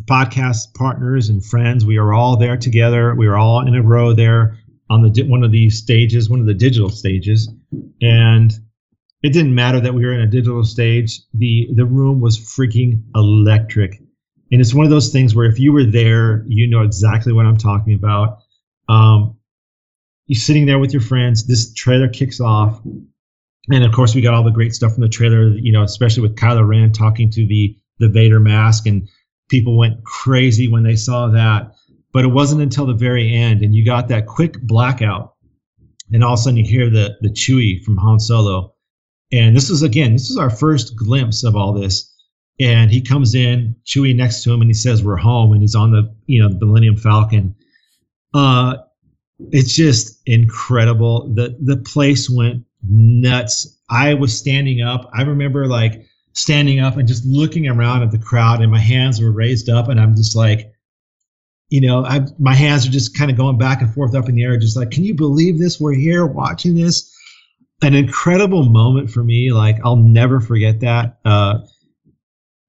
podcast 0.05 0.75
partners, 0.75 1.31
and 1.31 1.45
friends. 1.45 1.87
We 1.87 1.99
were 1.99 2.13
all 2.13 2.37
there 2.37 2.57
together. 2.57 3.15
We 3.15 3.27
were 3.27 3.39
all 3.39 3.67
in 3.67 3.75
a 3.75 3.83
row 3.83 4.13
there 4.13 4.59
on 4.91 5.03
the 5.03 5.23
one 5.25 5.43
of 5.43 5.53
these 5.53 5.79
stages, 5.79 6.29
one 6.29 6.41
of 6.41 6.47
the 6.47 6.55
digital 6.55 6.91
stages, 6.91 7.49
and 8.03 8.53
it 9.23 9.33
didn't 9.33 9.55
matter 9.55 9.81
that 9.81 9.95
we 9.95 10.05
were 10.05 10.13
in 10.13 10.21
a 10.21 10.27
digital 10.27 10.65
stage. 10.65 11.21
the 11.33 11.69
The 11.75 11.87
room 11.87 12.21
was 12.21 12.39
freaking 12.39 13.03
electric, 13.15 13.99
and 14.53 14.61
it's 14.61 14.75
one 14.75 14.85
of 14.85 14.91
those 14.91 15.11
things 15.11 15.35
where 15.35 15.47
if 15.47 15.59
you 15.59 15.73
were 15.73 15.85
there, 15.85 16.45
you 16.47 16.67
know 16.67 16.83
exactly 16.83 17.33
what 17.33 17.47
I'm 17.47 17.57
talking 17.57 17.95
about. 17.95 18.41
Um, 18.89 19.37
you're 20.27 20.39
sitting 20.39 20.67
there 20.67 20.79
with 20.79 20.93
your 20.93 21.03
friends. 21.03 21.47
This 21.47 21.73
trailer 21.73 22.09
kicks 22.09 22.39
off, 22.39 22.83
and 23.71 23.85
of 23.85 23.93
course, 23.93 24.15
we 24.15 24.21
got 24.21 24.35
all 24.35 24.45
the 24.45 24.51
great 24.51 24.75
stuff 24.75 24.95
from 24.95 25.03
the 25.03 25.09
trailer. 25.09 25.49
You 25.49 25.73
know, 25.73 25.83
especially 25.83 26.23
with 26.23 26.37
Kylo 26.37 26.67
Ren 26.67 26.93
talking 26.93 27.31
to 27.31 27.47
the 27.47 27.77
the 27.99 28.09
Vader 28.09 28.41
mask, 28.41 28.87
and 28.87 29.09
people 29.49 29.77
went 29.77 30.05
crazy 30.05 30.69
when 30.69 30.83
they 30.83 30.97
saw 30.97 31.29
that. 31.29 31.75
But 32.13 32.25
it 32.25 32.29
wasn't 32.29 32.63
until 32.63 32.87
the 32.87 32.95
very 32.95 33.33
end, 33.33 33.63
and 33.63 33.75
you 33.75 33.85
got 33.85 34.09
that 34.09 34.27
quick 34.27 34.61
blackout, 34.63 35.35
and 36.13 36.25
all 36.25 36.35
of 36.35 36.39
a 36.39 36.43
sudden 36.43 36.59
you 36.59 36.65
hear 36.65 36.91
the 36.91 37.17
the 37.21 37.31
Chewie 37.31 37.83
from 37.85 37.97
Han 37.99 38.19
Solo, 38.19 38.75
and 39.33 39.55
this 39.55 39.71
is 39.71 39.83
again, 39.83 40.13
this 40.13 40.31
is 40.31 40.37
our 40.37 40.51
first 40.51 40.97
glimpse 40.97 41.45
of 41.45 41.55
all 41.55 41.73
this. 41.73 42.15
And 42.61 42.91
he 42.91 43.01
comes 43.01 43.35
in, 43.35 43.77
Chewie 43.85 44.17
next 44.17 44.43
to 44.43 44.53
him, 44.53 44.61
and 44.61 44.71
he 44.71 44.75
says, 44.75 45.05
"We're 45.05 45.17
home," 45.17 45.53
and 45.53 45.61
he's 45.61 45.75
on 45.75 45.93
the 45.93 46.13
you 46.27 46.43
know 46.43 46.49
the 46.49 46.67
Millennium 46.67 46.97
Falcon. 46.97 47.55
Uh, 48.35 48.79
it's 49.53 49.75
just 49.75 50.21
incredible. 50.27 51.33
The 51.35 51.57
the 51.61 51.77
place 51.77 52.29
went 52.29 52.65
nuts. 52.83 53.79
I 53.91 54.15
was 54.15 54.37
standing 54.37 54.81
up. 54.83 55.11
I 55.13 55.23
remember 55.23 55.67
like 55.67 56.07
standing 56.33 56.81
up 56.81 56.97
and 56.97 57.09
just 57.09 57.25
looking 57.25 57.67
around 57.67 58.03
at 58.03 58.11
the 58.11 58.19
crowd 58.19 58.61
and 58.61 58.71
my 58.71 58.79
hands 58.79 59.21
were 59.21 59.33
raised 59.33 59.69
up 59.69 59.89
and 59.89 60.01
I'm 60.01 60.15
just 60.15 60.37
like 60.37 60.73
you 61.71 61.83
know, 61.83 62.03
I 62.03 62.21
my 62.39 62.55
hands 62.55 62.87
are 62.87 62.91
just 62.91 63.17
kind 63.17 63.31
of 63.31 63.37
going 63.37 63.59
back 63.59 63.83
and 63.83 63.93
forth 63.93 64.15
up 64.15 64.29
in 64.29 64.37
the 64.37 64.45
air 64.45 64.57
just 64.57 64.77
like 64.77 64.91
can 64.91 65.05
you 65.05 65.15
believe 65.15 65.59
this? 65.59 65.81
We're 65.81 65.95
here 65.95 66.27
watching 66.27 66.75
this. 66.75 67.15
An 67.83 67.95
incredible 67.95 68.65
moment 68.65 69.11
for 69.11 69.23
me. 69.23 69.53
Like 69.53 69.77
I'll 69.85 69.97
never 69.97 70.41
forget 70.41 70.81
that. 70.81 71.19
Uh 71.25 71.61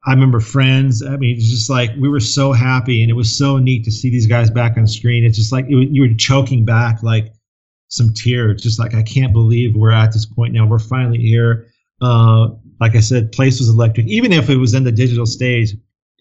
I 0.06 0.14
remember 0.14 0.40
friends. 0.40 1.03
I 1.03 1.18
mean, 1.18 1.36
it's 1.36 1.49
just 1.49 1.69
like 1.69 1.91
we 1.99 2.07
were 2.07 2.22
so 2.22 2.53
happy, 2.53 3.02
and 3.02 3.11
it 3.11 3.15
was 3.15 3.38
so 3.38 3.57
neat 3.57 3.84
to 3.84 3.91
see 3.91 4.10
these 4.10 4.27
guys 4.27 4.49
back 4.49 4.77
on 4.77 4.88
screen. 4.88 5.26
It's 5.26 5.38
just 5.38 5.52
like 5.52 5.65
it, 5.68 5.90
you 5.91 6.02
were 6.02 6.14
choking 6.15 6.65
back 6.65 7.03
like 7.03 7.34
some 7.90 8.14
tears. 8.14 8.61
Just 8.61 8.80
like 8.80 8.95
I 8.95 9.03
can't 9.03 9.34
believe 9.34 9.76
we're 9.76 9.91
at 9.91 10.14
this 10.14 10.26
point 10.26 10.53
now. 10.53 10.66
We're 10.66 10.80
finally 10.80 11.20
here. 11.20 11.68
Uh, 12.02 12.49
like 12.80 12.95
I 12.95 13.02
said, 13.02 13.34
place 13.34 13.60
was 13.60 13.68
electric. 13.68 14.07
Even 14.07 14.32
if 14.32 14.49
it 14.49 14.56
was 14.56 14.74
in 14.74 14.86
the 14.86 14.91
digital 14.91 15.26
stage, 15.26 15.74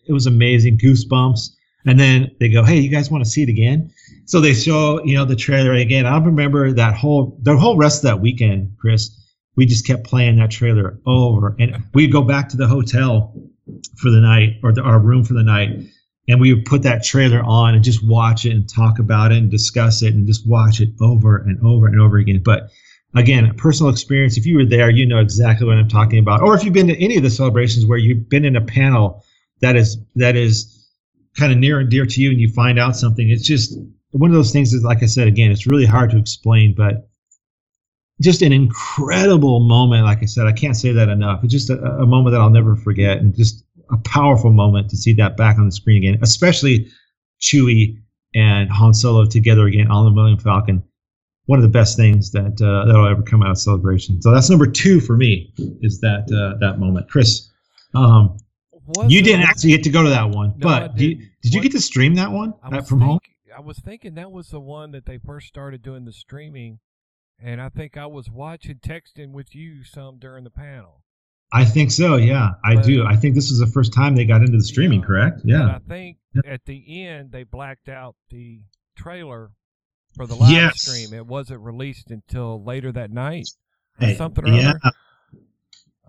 it 0.06 0.12
was 0.12 0.26
amazing. 0.26 0.78
Goosebumps. 0.78 1.50
And 1.86 1.98
then 1.98 2.30
they 2.40 2.48
go, 2.48 2.64
"Hey, 2.64 2.80
you 2.80 2.90
guys 2.90 3.10
want 3.10 3.24
to 3.24 3.30
see 3.30 3.44
it 3.44 3.48
again?" 3.48 3.90
So 4.24 4.40
they 4.40 4.52
show 4.52 5.02
you 5.04 5.14
know 5.14 5.24
the 5.24 5.36
trailer 5.36 5.72
again. 5.72 6.04
I 6.04 6.18
remember 6.18 6.72
that 6.72 6.94
whole 6.94 7.38
the 7.42 7.56
whole 7.56 7.76
rest 7.76 7.98
of 7.98 8.10
that 8.10 8.20
weekend, 8.20 8.76
Chris. 8.78 9.10
We 9.56 9.66
just 9.66 9.86
kept 9.86 10.04
playing 10.04 10.36
that 10.36 10.50
trailer 10.50 10.98
over, 11.06 11.54
and 11.58 11.82
we'd 11.94 12.12
go 12.12 12.22
back 12.22 12.48
to 12.50 12.56
the 12.56 12.66
hotel 12.66 13.32
for 13.96 14.10
the 14.10 14.20
night 14.20 14.56
or 14.62 14.72
the, 14.72 14.82
our 14.82 14.98
room 14.98 15.24
for 15.24 15.34
the 15.34 15.42
night 15.42 15.70
and 16.28 16.40
we 16.40 16.52
would 16.52 16.66
put 16.66 16.82
that 16.82 17.02
trailer 17.02 17.42
on 17.42 17.74
and 17.74 17.82
just 17.82 18.06
watch 18.06 18.44
it 18.44 18.52
and 18.52 18.68
talk 18.68 18.98
about 18.98 19.32
it 19.32 19.38
and 19.38 19.50
discuss 19.50 20.02
it 20.02 20.14
and 20.14 20.26
just 20.26 20.46
watch 20.46 20.80
it 20.80 20.90
over 21.00 21.38
and 21.38 21.58
over 21.66 21.86
and 21.86 22.00
over 22.00 22.18
again 22.18 22.40
but 22.44 22.70
again 23.16 23.52
personal 23.56 23.90
experience 23.90 24.36
if 24.36 24.46
you 24.46 24.56
were 24.56 24.64
there 24.64 24.90
you 24.90 25.06
know 25.06 25.18
exactly 25.18 25.66
what 25.66 25.76
i'm 25.76 25.88
talking 25.88 26.18
about 26.18 26.42
or 26.42 26.54
if 26.54 26.64
you've 26.64 26.74
been 26.74 26.86
to 26.86 27.02
any 27.02 27.16
of 27.16 27.22
the 27.22 27.30
celebrations 27.30 27.86
where 27.86 27.98
you've 27.98 28.28
been 28.28 28.44
in 28.44 28.56
a 28.56 28.60
panel 28.60 29.24
that 29.60 29.74
is 29.76 29.96
that 30.14 30.36
is 30.36 30.86
kind 31.36 31.50
of 31.50 31.58
near 31.58 31.80
and 31.80 31.90
dear 31.90 32.04
to 32.04 32.20
you 32.20 32.30
and 32.30 32.40
you 32.40 32.48
find 32.52 32.78
out 32.78 32.94
something 32.94 33.30
it's 33.30 33.46
just 33.46 33.78
one 34.10 34.30
of 34.30 34.36
those 34.36 34.52
things 34.52 34.72
is 34.72 34.84
like 34.84 35.02
i 35.02 35.06
said 35.06 35.26
again 35.26 35.50
it's 35.50 35.66
really 35.66 35.86
hard 35.86 36.10
to 36.10 36.18
explain 36.18 36.74
but 36.74 37.08
just 38.20 38.42
an 38.42 38.52
incredible 38.52 39.60
moment. 39.60 40.04
Like 40.04 40.22
I 40.22 40.26
said, 40.26 40.46
I 40.46 40.52
can't 40.52 40.76
say 40.76 40.92
that 40.92 41.08
enough. 41.08 41.44
It's 41.44 41.52
just 41.52 41.70
a, 41.70 41.78
a 41.80 42.06
moment 42.06 42.34
that 42.34 42.40
I'll 42.40 42.50
never 42.50 42.76
forget, 42.76 43.18
and 43.18 43.34
just 43.34 43.64
a 43.90 43.96
powerful 43.98 44.52
moment 44.52 44.90
to 44.90 44.96
see 44.96 45.12
that 45.14 45.36
back 45.36 45.58
on 45.58 45.66
the 45.66 45.72
screen 45.72 45.96
again, 45.98 46.18
especially 46.22 46.88
Chewie 47.40 47.98
and 48.34 48.70
Han 48.70 48.92
Solo 48.94 49.24
together 49.24 49.66
again 49.66 49.90
on 49.90 50.04
the 50.04 50.10
Millennium 50.10 50.38
Falcon. 50.40 50.82
One 51.46 51.58
of 51.58 51.62
the 51.62 51.68
best 51.70 51.96
things 51.96 52.30
that 52.32 52.60
uh, 52.60 52.84
that'll 52.86 53.08
ever 53.08 53.22
come 53.22 53.42
out 53.42 53.50
of 53.52 53.58
Celebration. 53.58 54.20
So 54.20 54.32
that's 54.32 54.50
number 54.50 54.66
two 54.66 55.00
for 55.00 55.16
me 55.16 55.52
is 55.80 56.00
that 56.00 56.30
uh, 56.30 56.58
that 56.60 56.78
moment. 56.78 57.08
Chris, 57.08 57.50
um, 57.94 58.36
you 59.06 59.22
didn't 59.22 59.42
actually 59.46 59.70
get 59.70 59.82
to 59.84 59.90
go 59.90 60.02
to 60.02 60.10
that 60.10 60.28
one, 60.28 60.52
No, 60.58 60.66
but 60.66 60.96
didn't. 60.96 61.20
did 61.42 61.54
you 61.54 61.58
What- 61.60 61.62
get 61.62 61.72
to 61.72 61.80
stream 61.80 62.14
that 62.16 62.30
one 62.32 62.52
was 62.70 62.86
from 62.88 63.00
home? 63.00 63.18
I 63.56 63.60
was 63.60 63.78
thinking 63.78 64.14
that 64.14 64.30
was 64.30 64.48
the 64.50 64.60
one 64.60 64.92
that 64.92 65.06
they 65.06 65.18
first 65.18 65.48
started 65.48 65.82
doing 65.82 66.04
the 66.04 66.12
streaming, 66.12 66.78
and 67.42 67.60
I 67.62 67.70
think 67.70 67.96
I 67.96 68.06
was 68.06 68.30
watching, 68.30 68.76
texting 68.76 69.32
with 69.32 69.54
you 69.54 69.82
some 69.84 70.18
during 70.18 70.44
the 70.44 70.50
panel. 70.50 71.02
I 71.52 71.64
think 71.64 71.90
so. 71.90 72.16
Yeah, 72.16 72.50
I 72.64 72.74
But- 72.76 72.84
do. 72.84 73.04
I 73.06 73.16
think 73.16 73.34
this 73.34 73.50
was 73.50 73.58
the 73.58 73.66
first 73.66 73.92
time 73.92 74.14
they 74.14 74.24
got 74.26 74.42
into 74.42 74.58
the 74.58 74.62
streaming. 74.64 75.00
Yeah. 75.00 75.06
Correct? 75.06 75.40
Yeah. 75.44 75.76
I 75.76 75.78
think 75.88 76.18
Yeah. 76.34 76.42
at 76.52 76.64
the 76.66 77.06
end 77.06 77.32
they 77.32 77.42
blacked 77.44 77.88
out 77.88 78.16
the 78.30 78.60
trailer 78.96 79.52
for 80.14 80.26
the 80.26 80.34
live 80.34 80.50
Yes. 80.50 80.82
stream. 80.82 81.14
It 81.14 81.26
wasn't 81.26 81.60
released 81.60 82.10
until 82.10 82.62
later 82.62 82.92
that 82.92 83.10
night 83.10 83.48
or 84.00 84.14
something 84.14 84.44
or 84.46 84.52
yeah. 84.52 84.74
other. 84.84 84.96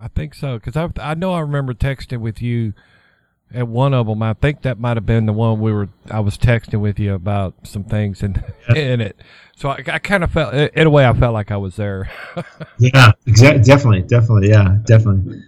I 0.01 0.07
think 0.09 0.33
so 0.33 0.57
because 0.57 0.75
I 0.77 0.89
I 1.01 1.13
know 1.13 1.33
I 1.33 1.39
remember 1.41 1.73
texting 1.73 2.19
with 2.21 2.41
you 2.41 2.73
at 3.53 3.67
one 3.67 3.93
of 3.93 4.07
them. 4.07 4.21
I 4.21 4.33
think 4.33 4.61
that 4.61 4.79
might 4.79 4.97
have 4.97 5.05
been 5.05 5.25
the 5.25 5.33
one 5.33 5.59
we 5.59 5.71
were. 5.71 5.89
I 6.09 6.19
was 6.19 6.37
texting 6.37 6.81
with 6.81 6.99
you 6.99 7.13
about 7.13 7.55
some 7.63 7.83
things 7.83 8.23
in 8.23 8.43
in 8.75 9.01
it. 9.01 9.19
So 9.55 9.69
I, 9.69 9.83
I 9.87 9.99
kind 9.99 10.23
of 10.23 10.31
felt 10.31 10.53
in 10.53 10.87
a 10.87 10.89
way 10.89 11.05
I 11.05 11.13
felt 11.13 11.33
like 11.33 11.51
I 11.51 11.57
was 11.57 11.75
there. 11.75 12.09
Yeah, 12.77 13.11
exactly. 13.25 13.61
Definitely, 13.61 14.01
definitely. 14.03 14.49
Yeah, 14.49 14.77
definitely. 14.85 15.41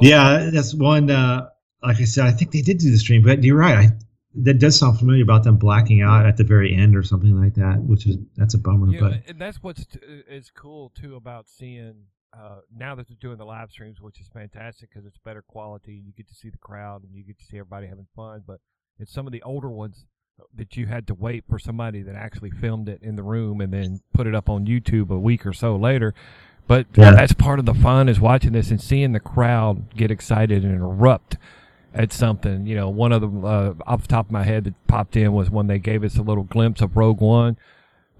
yeah, 0.00 0.48
that's 0.52 0.74
one. 0.74 1.10
Uh, 1.10 1.48
like 1.82 2.00
I 2.00 2.04
said, 2.04 2.26
I 2.26 2.30
think 2.30 2.52
they 2.52 2.62
did 2.62 2.78
do 2.78 2.90
the 2.90 2.98
stream, 2.98 3.22
but 3.22 3.42
you're 3.42 3.56
right. 3.56 3.76
I, 3.76 3.88
that 4.36 4.60
does 4.60 4.78
sound 4.78 4.98
familiar 4.98 5.24
about 5.24 5.42
them 5.42 5.56
blacking 5.56 6.02
out 6.02 6.24
at 6.24 6.36
the 6.36 6.44
very 6.44 6.74
end 6.74 6.96
or 6.96 7.02
something 7.02 7.40
like 7.40 7.54
that, 7.54 7.82
which 7.82 8.06
is 8.06 8.16
that's 8.36 8.54
a 8.54 8.58
bummer. 8.58 8.92
Yeah, 8.92 9.00
but 9.00 9.12
and 9.26 9.40
that's 9.40 9.60
what's 9.60 9.86
t- 9.86 9.98
is 10.30 10.52
cool 10.54 10.90
too 10.90 11.16
about 11.16 11.48
seeing 11.48 11.94
uh, 12.36 12.58
now 12.74 12.94
that 12.94 13.08
they're 13.08 13.16
doing 13.20 13.38
the 13.38 13.44
live 13.44 13.70
streams, 13.70 14.00
which 14.00 14.20
is 14.20 14.28
fantastic 14.32 14.90
because 14.90 15.06
it's 15.06 15.18
better 15.24 15.42
quality. 15.42 15.96
and 15.98 16.06
You 16.06 16.12
get 16.16 16.28
to 16.28 16.34
see 16.34 16.50
the 16.50 16.58
crowd 16.58 17.02
and 17.04 17.14
you 17.14 17.24
get 17.24 17.38
to 17.38 17.44
see 17.44 17.58
everybody 17.58 17.86
having 17.86 18.06
fun. 18.14 18.42
But 18.46 18.60
it's 18.98 19.12
some 19.12 19.26
of 19.26 19.32
the 19.32 19.42
older 19.42 19.70
ones 19.70 20.04
that 20.54 20.76
you 20.76 20.86
had 20.86 21.06
to 21.08 21.14
wait 21.14 21.44
for 21.48 21.58
somebody 21.58 22.02
that 22.02 22.14
actually 22.14 22.50
filmed 22.50 22.88
it 22.88 23.02
in 23.02 23.16
the 23.16 23.22
room 23.22 23.60
and 23.60 23.72
then 23.72 24.00
put 24.14 24.26
it 24.26 24.34
up 24.34 24.48
on 24.48 24.66
YouTube 24.66 25.10
a 25.10 25.18
week 25.18 25.44
or 25.46 25.52
so 25.52 25.74
later. 25.74 26.14
But 26.66 26.86
Yeah. 26.96 27.12
that's 27.12 27.32
part 27.32 27.58
of 27.58 27.64
the 27.66 27.74
fun 27.74 28.08
is 28.08 28.20
watching 28.20 28.52
this 28.52 28.70
and 28.70 28.80
seeing 28.80 29.12
the 29.12 29.20
crowd 29.20 29.94
get 29.96 30.10
excited 30.10 30.64
and 30.64 30.74
erupt 30.80 31.38
at 31.94 32.12
something. 32.12 32.66
You 32.66 32.76
know, 32.76 32.88
one 32.90 33.10
of 33.10 33.22
them 33.22 33.44
uh, 33.44 33.72
off 33.86 34.02
the 34.02 34.08
top 34.08 34.26
of 34.26 34.32
my 34.32 34.44
head 34.44 34.64
that 34.64 34.86
popped 34.86 35.16
in 35.16 35.32
was 35.32 35.50
when 35.50 35.66
they 35.66 35.78
gave 35.78 36.04
us 36.04 36.16
a 36.18 36.22
little 36.22 36.44
glimpse 36.44 36.82
of 36.82 36.96
Rogue 36.96 37.20
One, 37.22 37.56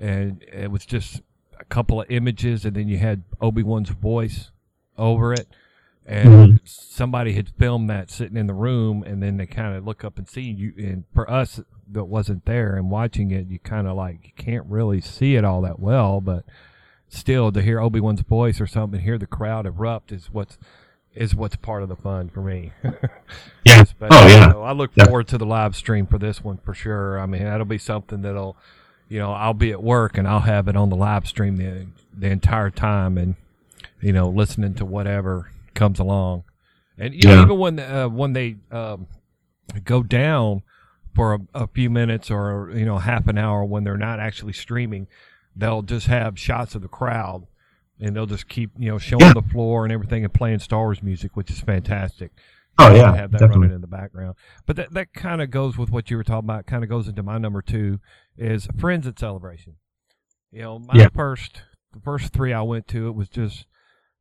and 0.01 0.43
it 0.51 0.71
was 0.71 0.87
just 0.87 1.21
couple 1.69 2.01
of 2.01 2.11
images, 2.11 2.65
and 2.65 2.77
then 2.77 2.89
you 2.89 2.99
had 2.99 3.23
Obi 3.41 3.63
Wan's 3.63 3.91
voice 3.91 4.51
over 4.97 5.33
it, 5.33 5.49
and 6.07 6.29
mm-hmm. 6.29 6.57
somebody 6.65 7.33
had 7.35 7.51
filmed 7.51 7.91
that 7.91 8.11
sitting 8.11 8.37
in 8.37 8.47
the 8.47 8.55
room, 8.55 9.03
and 9.03 9.23
then 9.23 9.37
they 9.37 9.47
kind 9.47 9.77
of 9.77 9.85
look 9.87 10.05
up 10.05 10.19
and 10.19 10.29
see 10.29 10.43
you. 10.43 10.73
And 10.79 11.05
for 11.15 11.31
us 11.31 11.61
that 11.91 12.05
wasn't 12.05 12.45
there 12.45 12.77
and 12.77 12.91
watching 12.91 13.31
it, 13.31 13.49
you 13.49 13.59
kind 13.59 13.87
of 13.87 13.97
like 13.97 14.21
you 14.25 14.33
can't 14.37 14.67
really 14.67 15.01
see 15.01 15.37
it 15.37 15.45
all 15.45 15.61
that 15.63 15.81
well, 15.81 16.21
but 16.21 16.45
still 17.09 17.51
to 17.53 17.63
hear 17.63 17.81
Obi 17.81 18.01
Wan's 18.01 18.21
voice 18.21 18.61
or 18.61 18.67
something, 18.67 19.01
hear 19.01 19.19
the 19.19 19.27
crowd 19.27 19.67
erupt 19.67 20.13
is 20.13 20.27
what's 20.33 20.59
is 21.15 21.35
what's 21.35 21.57
part 21.57 21.83
of 21.83 21.89
the 21.89 21.97
fun 21.97 22.29
for 22.29 22.43
me. 22.43 22.73
yeah. 23.65 23.85
But, 23.99 24.09
Oh 24.13 24.27
yeah. 24.29 24.53
so 24.53 24.63
I 24.63 24.73
look 24.73 24.93
Yeah. 24.95 25.07
forward 25.07 25.27
to 25.29 25.39
the 25.39 25.47
live 25.47 25.75
stream 25.75 26.07
for 26.07 26.19
this 26.19 26.45
one 26.45 26.59
for 26.59 26.75
sure. 26.75 27.19
I 27.19 27.27
mean, 27.27 27.45
that'll 27.45 27.67
be 27.67 27.79
something 27.79 28.23
that'll 28.23 28.57
you 29.09 29.19
know, 29.19 29.33
I'll 29.33 29.55
be 29.55 29.71
at 29.73 29.83
work 29.83 30.19
and 30.19 30.27
I'll 30.29 30.41
have 30.41 30.69
it 30.69 30.77
on 30.77 30.91
the 30.91 30.97
live 30.97 31.27
stream 31.27 31.57
the 31.57 31.87
the 32.17 32.29
entire 32.29 32.71
time, 32.71 33.17
and 33.19 33.35
you 34.01 34.13
know, 34.13 34.29
listening 34.29 34.75
to 34.75 34.85
whatever 34.85 35.51
comes 35.75 35.99
along. 35.99 36.45
And 36.99 37.15
you 37.15 37.29
know, 37.29 37.43
even 37.43 37.59
when 37.59 37.79
uh, 37.79 38.09
when 38.09 38.33
they 38.33 38.57
um, 38.71 39.07
go 39.85 40.03
down 40.03 40.63
for 41.15 41.35
a, 41.35 41.39
a 41.55 41.67
few 41.69 41.91
minutes 41.91 42.31
or 42.31 42.71
you 42.75 42.85
know 42.85 42.99
half 42.99 43.27
an 43.29 43.39
hour 43.39 43.65
when 43.65 43.85
they're 43.85 43.97
not 43.97 44.19
actually 44.21 44.53
streaming, 44.53 45.07
they'll 45.57 45.83
just 45.83 46.07
have 46.09 46.39
shots 46.39 46.75
of 46.75 46.83
the 46.83 46.89
crowd, 46.89 47.47
and 48.01 48.15
they'll 48.17 48.27
just 48.27 48.49
keep 48.49 48.71
you 48.79 48.91
know 48.91 48.99
showing 48.99 49.21
Yeah. 49.23 49.33
the 49.35 49.43
floor 49.43 49.85
and 49.85 49.93
everything 49.93 50.25
and 50.25 50.33
playing 50.35 50.59
Star 50.59 50.81
Wars 50.81 51.03
music, 51.03 51.37
which 51.37 51.51
is 51.51 51.61
fantastic. 51.61 52.33
Oh, 52.79 52.95
yeah, 52.95 53.15
have 53.17 53.33
that 53.33 53.39
definitely. 53.39 53.63
running 53.63 53.75
in 53.77 53.81
the 53.81 53.87
background. 53.89 54.37
But 54.67 54.77
that 54.77 54.93
that 54.95 55.13
kind 55.13 55.43
of 55.43 55.51
goes 55.51 55.77
with 55.77 55.91
what 55.91 56.11
you 56.11 56.17
were 56.17 56.25
talking 56.25 56.47
about. 56.49 56.67
Kind 56.67 56.85
of 56.85 56.91
goes 56.91 57.09
into 57.09 57.23
my 57.23 57.39
number 57.39 57.61
two 57.63 57.99
is 58.37 58.69
friends 58.79 59.07
at 59.07 59.19
celebration. 59.19 59.75
You 60.53 60.63
know, 60.63 60.79
my 60.79 60.95
Yeah. 60.95 61.09
first 61.15 61.63
the 61.93 62.01
first 62.01 62.33
three 62.33 62.53
I 62.53 62.63
went 62.63 62.87
to, 62.89 63.09
it 63.09 63.15
was 63.15 63.29
just 63.29 63.67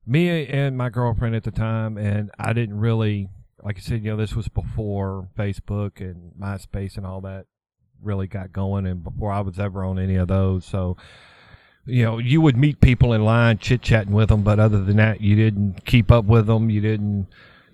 me 0.05 0.47
and 0.47 0.77
my 0.77 0.89
girlfriend 0.89 1.35
at 1.35 1.43
the 1.43 1.51
time, 1.51 1.97
and 1.97 2.31
I 2.39 2.53
didn't 2.53 2.79
really, 2.79 3.29
like 3.61 3.75
I 3.77 3.81
said, 3.81 4.03
you 4.03 4.11
know, 4.11 4.17
this 4.17 4.35
was 4.35 4.47
before 4.47 5.27
Facebook 5.37 5.99
and 5.99 6.31
MySpace 6.39 6.95
and 6.95 7.05
all 7.05 7.19
that 7.21 7.45
really 8.01 8.25
got 8.27 8.53
going, 8.53 8.85
and 8.87 9.03
before 9.03 9.31
I 9.33 9.41
was 9.41 9.59
ever 9.59 9.83
on 9.83 9.99
any 9.99 10.15
of 10.15 10.29
those. 10.29 10.63
So, 10.65 10.95
you 11.85 12.03
know, 12.03 12.19
you 12.19 12.39
would 12.39 12.55
meet 12.55 12.79
people 12.79 13.11
in 13.11 13.25
line, 13.25 13.57
chit 13.57 13.81
chatting 13.81 14.13
with 14.13 14.29
them, 14.29 14.43
but 14.43 14.59
other 14.59 14.81
than 14.81 14.95
that, 14.97 15.19
you 15.19 15.35
didn't 15.35 15.85
keep 15.85 16.09
up 16.09 16.23
with 16.23 16.47
them. 16.47 16.69
You 16.69 16.79
didn't, 16.79 17.27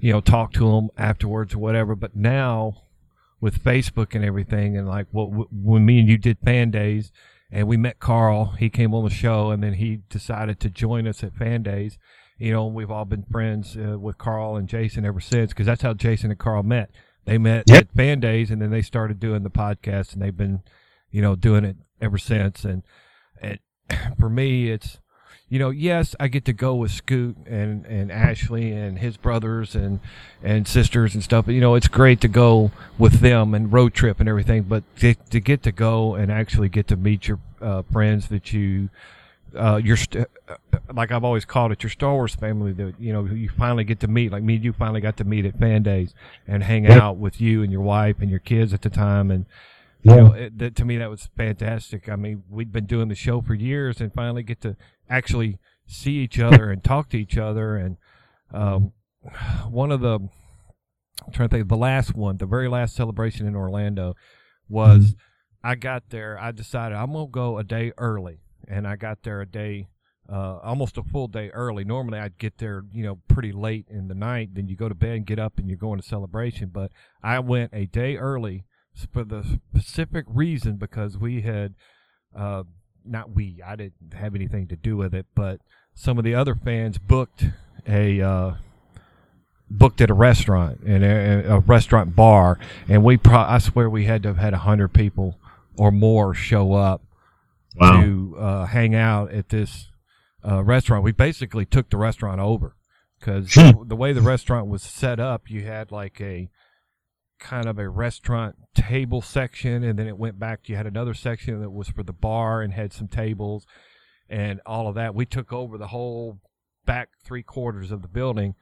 you 0.03 0.11
know, 0.11 0.19
talk 0.19 0.51
to 0.51 0.69
them 0.69 0.89
afterwards 0.97 1.53
or 1.53 1.59
whatever. 1.59 1.95
But 1.95 2.13
now, 2.13 2.83
with 3.39 3.63
Facebook 3.63 4.13
and 4.13 4.25
everything, 4.25 4.75
and 4.75 4.85
like 4.85 5.07
what 5.11 5.27
when 5.49 5.85
me 5.85 5.99
and 5.99 6.09
you 6.09 6.17
did 6.17 6.39
fan 6.43 6.71
days, 6.71 7.13
and 7.49 7.69
we 7.69 7.77
met 7.77 7.99
Carl, 7.99 8.55
he 8.59 8.69
came 8.69 8.93
on 8.93 9.05
the 9.05 9.09
show, 9.09 9.49
and 9.49 9.63
then 9.63 9.75
he 9.75 10.01
decided 10.09 10.59
to 10.59 10.69
join 10.69 11.07
us 11.07 11.23
at 11.23 11.33
fan 11.33 11.63
days. 11.63 11.97
You 12.37 12.51
know, 12.51 12.65
we've 12.65 12.91
all 12.91 13.05
been 13.05 13.23
friends 13.23 13.77
uh, 13.77 13.97
with 13.97 14.17
Carl 14.17 14.57
and 14.57 14.67
Jason 14.67 15.05
ever 15.05 15.21
since 15.21 15.53
because 15.53 15.67
that's 15.67 15.83
how 15.83 15.93
Jason 15.93 16.31
and 16.31 16.39
Carl 16.39 16.63
met. 16.63 16.91
They 17.23 17.37
met 17.37 17.63
Yep. 17.69 17.79
at 17.79 17.91
fan 17.95 18.19
days, 18.19 18.51
and 18.51 18.61
then 18.61 18.71
they 18.71 18.81
started 18.81 19.21
doing 19.21 19.43
the 19.43 19.49
podcast, 19.49 20.11
and 20.11 20.21
they've 20.21 20.35
been, 20.35 20.63
you 21.11 21.21
know, 21.21 21.37
doing 21.37 21.63
it 21.63 21.77
ever 22.01 22.17
since. 22.17 22.65
And 22.65 22.83
and 23.41 23.59
for 24.19 24.29
me, 24.29 24.69
it's 24.69 24.99
you 25.53 25.59
know, 25.59 25.69
yes, 25.69 26.15
I 26.19 26.29
get 26.29 26.45
to 26.45 26.53
go 26.53 26.73
with 26.73 26.89
Scoot 26.89 27.37
and, 27.45 27.85
and 27.85 28.11
Ashley 28.11 28.71
and 28.71 28.97
his 28.97 29.17
brothers 29.17 29.75
and 29.75 29.99
and 30.41 30.67
sisters 30.67 31.13
and 31.13 31.23
stuff. 31.23 31.45
But, 31.45 31.53
you 31.53 31.61
know, 31.61 31.75
it's 31.75 31.87
great 31.87 32.21
to 32.21 32.27
go 32.27 32.71
with 32.97 33.19
them 33.19 33.53
and 33.53 33.71
road 33.71 33.93
trip 33.93 34.19
and 34.19 34.27
everything. 34.27 34.63
But 34.63 34.83
to, 34.97 35.13
to 35.13 35.39
get 35.39 35.61
to 35.61 35.71
go 35.71 36.15
and 36.15 36.31
actually 36.31 36.69
get 36.69 36.87
to 36.87 36.95
meet 36.95 37.27
your 37.27 37.37
uh, 37.61 37.83
friends 37.83 38.29
that 38.29 38.51
you, 38.51 38.89
uh, 39.55 39.75
your 39.75 39.95
st- 39.95 40.25
uh, 40.49 40.55
like 40.91 41.11
I've 41.11 41.23
always 41.23 41.45
called 41.45 41.71
it, 41.71 41.83
your 41.83 41.91
Star 41.91 42.13
Wars 42.13 42.33
family 42.33 42.73
that 42.73 42.95
you 42.99 43.13
know 43.13 43.23
you 43.25 43.49
finally 43.49 43.83
get 43.83 43.99
to 43.99 44.07
meet. 44.07 44.31
Like 44.31 44.41
me 44.41 44.55
and 44.55 44.65
you 44.65 44.73
finally 44.73 45.01
got 45.01 45.17
to 45.17 45.23
meet 45.23 45.45
at 45.45 45.59
fan 45.59 45.83
days 45.83 46.15
and 46.47 46.63
hang 46.63 46.87
out 46.87 47.17
with 47.17 47.39
you 47.39 47.61
and 47.61 47.71
your 47.71 47.81
wife 47.81 48.15
and 48.21 48.29
your 48.31 48.39
kids 48.39 48.73
at 48.73 48.81
the 48.81 48.89
time 48.89 49.29
and 49.29 49.45
Yeah. 50.03 50.15
you 50.15 50.21
know, 50.21 50.33
it, 50.33 50.57
that, 50.59 50.75
to 50.75 50.85
me 50.85 50.97
that 50.97 51.09
was 51.09 51.29
fantastic. 51.37 52.09
I 52.09 52.15
mean, 52.15 52.43
we'd 52.49 52.71
been 52.71 52.85
doing 52.85 53.07
the 53.07 53.15
show 53.15 53.41
for 53.41 53.53
years, 53.53 54.01
and 54.01 54.13
finally 54.13 54.43
get 54.43 54.61
to 54.61 54.75
actually 55.09 55.59
see 55.85 56.17
each 56.17 56.39
other 56.39 56.71
and 56.71 56.83
talk 56.83 57.09
to 57.09 57.17
each 57.17 57.37
other. 57.37 57.77
And 57.77 57.97
um, 58.53 58.91
one 59.69 59.91
of 59.91 60.01
the, 60.01 60.19
I'm 60.19 61.31
trying 61.31 61.49
to 61.49 61.55
think, 61.55 61.69
the 61.69 61.77
last 61.77 62.15
one, 62.15 62.37
the 62.37 62.45
very 62.45 62.67
last 62.67 62.95
celebration 62.95 63.47
in 63.47 63.55
Orlando, 63.55 64.15
was 64.67 65.15
I 65.63 65.75
got 65.75 66.09
there. 66.09 66.37
I 66.39 66.51
decided 66.51 66.97
I'm 66.97 67.13
gonna 67.13 67.27
go 67.27 67.57
a 67.57 67.63
day 67.63 67.93
early, 67.97 68.41
and 68.67 68.87
I 68.87 68.95
got 68.97 69.23
there 69.23 69.41
a 69.41 69.45
day. 69.45 69.87
Uh, 70.31 70.57
almost 70.63 70.97
a 70.97 71.03
full 71.03 71.27
day 71.27 71.49
early. 71.49 71.83
Normally, 71.83 72.17
I'd 72.17 72.37
get 72.37 72.57
there, 72.57 72.83
you 72.93 73.03
know, 73.03 73.19
pretty 73.27 73.51
late 73.51 73.87
in 73.89 74.07
the 74.07 74.15
night. 74.15 74.51
Then 74.53 74.69
you 74.69 74.75
go 74.77 74.87
to 74.87 74.95
bed 74.95 75.17
and 75.17 75.25
get 75.25 75.37
up, 75.37 75.59
and 75.59 75.67
you're 75.67 75.77
going 75.77 75.99
to 75.99 76.05
celebration. 76.05 76.69
But 76.69 76.91
I 77.21 77.39
went 77.39 77.71
a 77.73 77.87
day 77.87 78.15
early 78.15 78.63
for 79.11 79.23
the 79.23 79.43
specific 79.43 80.25
reason 80.27 80.77
because 80.77 81.17
we 81.17 81.41
had 81.41 81.73
uh, 82.35 82.63
not 83.05 83.31
we 83.31 83.59
i 83.65 83.75
didn't 83.75 84.13
have 84.13 84.35
anything 84.35 84.67
to 84.67 84.75
do 84.75 84.95
with 84.97 85.13
it 85.13 85.25
but 85.35 85.59
some 85.95 86.17
of 86.17 86.23
the 86.23 86.33
other 86.35 86.55
fans 86.55 86.97
booked 86.97 87.45
a 87.87 88.21
uh, 88.21 88.53
booked 89.69 90.01
at 90.01 90.09
a 90.09 90.13
restaurant 90.13 90.79
and 90.85 91.03
a, 91.03 91.53
a 91.55 91.59
restaurant 91.59 92.15
bar 92.15 92.59
and 92.87 93.03
we 93.03 93.17
pro- 93.17 93.39
i 93.39 93.57
swear 93.57 93.89
we 93.89 94.05
had 94.05 94.21
to 94.23 94.29
have 94.29 94.37
had 94.37 94.53
a 94.53 94.59
hundred 94.59 94.89
people 94.93 95.37
or 95.77 95.91
more 95.91 96.33
show 96.33 96.73
up 96.73 97.01
Wow. 97.75 98.01
to 98.03 98.35
uh, 98.37 98.65
hang 98.67 98.93
out 98.93 99.31
at 99.31 99.49
this 99.49 99.89
uh, 100.47 100.63
restaurant 100.63 101.03
we 101.03 101.11
basically 101.11 101.65
took 101.65 101.89
the 101.89 101.97
restaurant 101.97 102.39
over 102.39 102.75
because 103.19 103.51
Hmm. 103.55 103.87
the 103.87 103.95
way 103.95 104.13
the 104.13 104.21
restaurant 104.21 104.67
was 104.67 104.83
set 104.83 105.19
up 105.19 105.49
you 105.49 105.63
had 105.63 105.91
like 105.91 106.21
a 106.21 106.51
kind 107.43 107.67
of 107.67 107.77
a 107.77 107.89
restaurant 107.89 108.55
table 108.73 109.21
section 109.21 109.83
and 109.83 109.99
then 109.99 110.07
it 110.07 110.17
went 110.17 110.39
back 110.39 110.69
you 110.69 110.77
had 110.77 110.87
another 110.87 111.13
section 111.13 111.59
that 111.59 111.69
was 111.69 111.89
for 111.89 112.01
the 112.01 112.13
bar 112.13 112.61
and 112.61 112.73
had 112.73 112.93
some 112.93 113.07
tables 113.07 113.67
and 114.29 114.61
all 114.65 114.87
of 114.87 114.95
that. 114.95 115.13
We 115.13 115.25
took 115.25 115.51
over 115.51 115.77
the 115.77 115.87
whole 115.87 116.39
back 116.85 117.09
three 117.23 117.43
quarters 117.43 117.91
of 117.91 118.01
the 118.01 118.07
building 118.07 118.55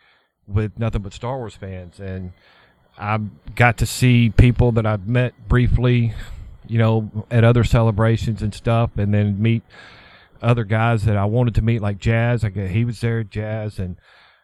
with 0.47 0.77
nothing 0.79 1.01
but 1.03 1.13
star 1.13 1.37
wars 1.37 1.55
fans 1.55 1.99
and 1.99 2.33
i 2.97 3.17
got 3.55 3.77
to 3.77 3.85
see 3.85 4.29
people 4.29 4.71
that 4.71 4.85
i've 4.85 5.07
met 5.07 5.33
briefly 5.47 6.13
you 6.67 6.77
know 6.77 7.25
at 7.31 7.43
other 7.43 7.63
celebrations 7.63 8.41
and 8.41 8.53
stuff 8.53 8.91
and 8.97 9.13
then 9.13 9.41
meet 9.41 9.63
other 10.41 10.63
guys 10.63 11.05
that 11.05 11.15
i 11.15 11.25
wanted 11.25 11.55
to 11.55 11.61
meet 11.61 11.81
like 11.81 11.97
jazz. 11.97 12.43
I 12.43 12.49
got, 12.49 12.69
he 12.69 12.83
was 12.83 12.99
there 13.01 13.23
jazz 13.23 13.79
and 13.79 13.95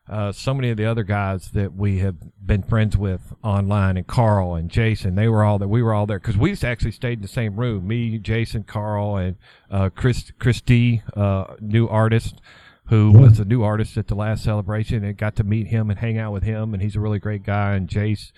uh, 0.09 0.31
so 0.31 0.53
many 0.53 0.69
of 0.69 0.77
the 0.77 0.85
other 0.85 1.03
guys 1.03 1.51
that 1.51 1.73
we 1.73 1.99
have 1.99 2.15
been 2.45 2.63
friends 2.63 2.95
with 2.95 3.33
online, 3.43 3.97
and 3.97 4.07
Carl 4.07 4.55
and 4.55 4.69
Jason, 4.69 5.15
they 5.15 5.27
were 5.27 5.43
all 5.43 5.59
there. 5.59 5.67
We 5.67 5.83
were 5.83 5.93
all 5.93 6.05
there 6.05 6.19
because 6.19 6.37
we 6.37 6.55
actually 6.63 6.91
stayed 6.91 7.19
in 7.19 7.21
the 7.21 7.27
same 7.27 7.57
room. 7.57 7.87
Me, 7.87 8.17
Jason, 8.17 8.63
Carl, 8.63 9.17
and 9.17 9.35
uh, 9.69 9.89
Chris, 9.89 10.31
Christy, 10.39 11.03
uh, 11.15 11.55
new 11.59 11.87
artist, 11.87 12.39
who 12.85 13.11
was 13.11 13.39
a 13.39 13.45
new 13.45 13.63
artist 13.63 13.97
at 13.97 14.07
the 14.07 14.15
last 14.15 14.43
celebration, 14.43 15.03
and 15.03 15.17
got 15.17 15.35
to 15.35 15.43
meet 15.43 15.67
him 15.67 15.89
and 15.89 15.99
hang 15.99 16.17
out 16.17 16.31
with 16.31 16.43
him. 16.43 16.73
And 16.73 16.81
he's 16.81 16.95
a 16.95 17.01
really 17.01 17.19
great 17.19 17.43
guy. 17.43 17.73
And 17.73 17.89
Jace, 17.89 18.31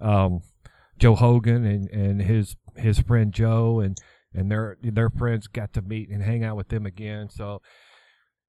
um, 0.00 0.42
Joe 0.98 1.16
Hogan, 1.16 1.64
and, 1.64 1.90
and 1.90 2.22
his 2.22 2.56
his 2.76 3.00
friend 3.00 3.32
Joe, 3.32 3.80
and 3.80 3.98
and 4.32 4.48
their 4.48 4.76
their 4.80 5.10
friends 5.10 5.48
got 5.48 5.72
to 5.72 5.82
meet 5.82 6.08
and 6.08 6.22
hang 6.22 6.44
out 6.44 6.56
with 6.56 6.68
them 6.68 6.86
again. 6.86 7.30
So 7.30 7.62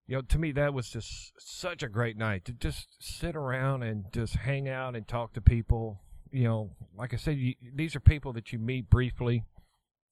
you 0.08 0.16
know, 0.16 0.22
to 0.22 0.40
me, 0.40 0.54
that 0.54 0.74
was 0.74 0.90
just 0.90 1.34
such 1.38 1.84
a 1.84 1.90
great 1.90 2.18
night 2.18 2.46
to 2.46 2.54
just 2.54 2.88
sit 3.00 3.36
around 3.36 3.84
and 3.84 4.06
just 4.14 4.36
hang 4.36 4.70
out 4.70 4.96
and 4.96 5.06
talk 5.08 5.34
to 5.34 5.42
people. 5.42 6.00
You 6.32 6.46
know, 6.46 6.72
like 6.98 7.14
I 7.14 7.18
said, 7.18 7.38
you, 7.38 7.56
these 7.76 7.96
are 7.96 8.00
people 8.00 8.32
that 8.34 8.54
you 8.54 8.60
meet 8.60 8.90
briefly 8.90 9.44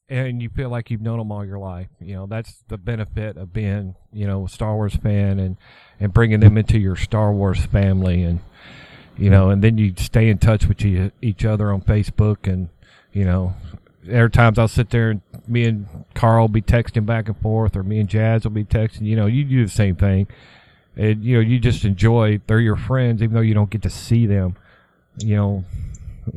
and 0.09 0.41
you 0.41 0.49
feel 0.49 0.69
like 0.69 0.91
you've 0.91 1.01
known 1.01 1.19
them 1.19 1.31
all 1.31 1.45
your 1.45 1.59
life. 1.59 1.87
You 2.01 2.15
know, 2.15 2.27
that's 2.27 2.63
the 2.67 2.77
benefit 2.77 3.37
of 3.37 3.53
being, 3.53 3.95
you 4.11 4.27
know, 4.27 4.45
a 4.45 4.49
Star 4.49 4.75
Wars 4.75 4.95
fan 4.95 5.39
and, 5.39 5.57
and 5.99 6.13
bringing 6.13 6.41
them 6.41 6.57
into 6.57 6.77
your 6.77 6.97
Star 6.97 7.31
Wars 7.31 7.65
family. 7.65 8.21
And, 8.21 8.41
you 9.17 9.29
know, 9.29 9.49
and 9.49 9.63
then 9.63 9.77
you 9.77 9.93
stay 9.97 10.29
in 10.29 10.39
touch 10.39 10.67
with 10.67 10.83
you, 10.83 11.11
each 11.21 11.45
other 11.45 11.71
on 11.71 11.81
Facebook 11.81 12.51
and, 12.51 12.67
you 13.13 13.23
know, 13.23 13.55
there 14.05 14.23
are 14.25 14.29
times 14.29 14.57
I'll 14.59 14.67
sit 14.67 14.89
there 14.91 15.09
and 15.11 15.21
me 15.47 15.65
and 15.65 15.87
Carl 16.13 16.43
will 16.43 16.47
be 16.49 16.61
texting 16.61 17.05
back 17.05 17.27
and 17.27 17.37
forth, 17.37 17.75
or 17.75 17.83
me 17.83 17.99
and 17.99 18.09
Jazz 18.09 18.43
will 18.43 18.51
be 18.51 18.63
texting. 18.63 19.01
You 19.01 19.15
know, 19.15 19.25
you 19.25 19.43
do 19.43 19.65
the 19.65 19.71
same 19.71 19.95
thing, 19.95 20.27
and 20.95 21.23
you 21.23 21.35
know, 21.35 21.41
you 21.41 21.59
just 21.59 21.85
enjoy. 21.85 22.39
They're 22.47 22.59
your 22.59 22.75
friends, 22.75 23.21
even 23.21 23.33
though 23.35 23.41
you 23.41 23.53
don't 23.53 23.69
get 23.69 23.81
to 23.83 23.89
see 23.89 24.25
them. 24.25 24.55
You 25.17 25.35
know, 25.35 25.65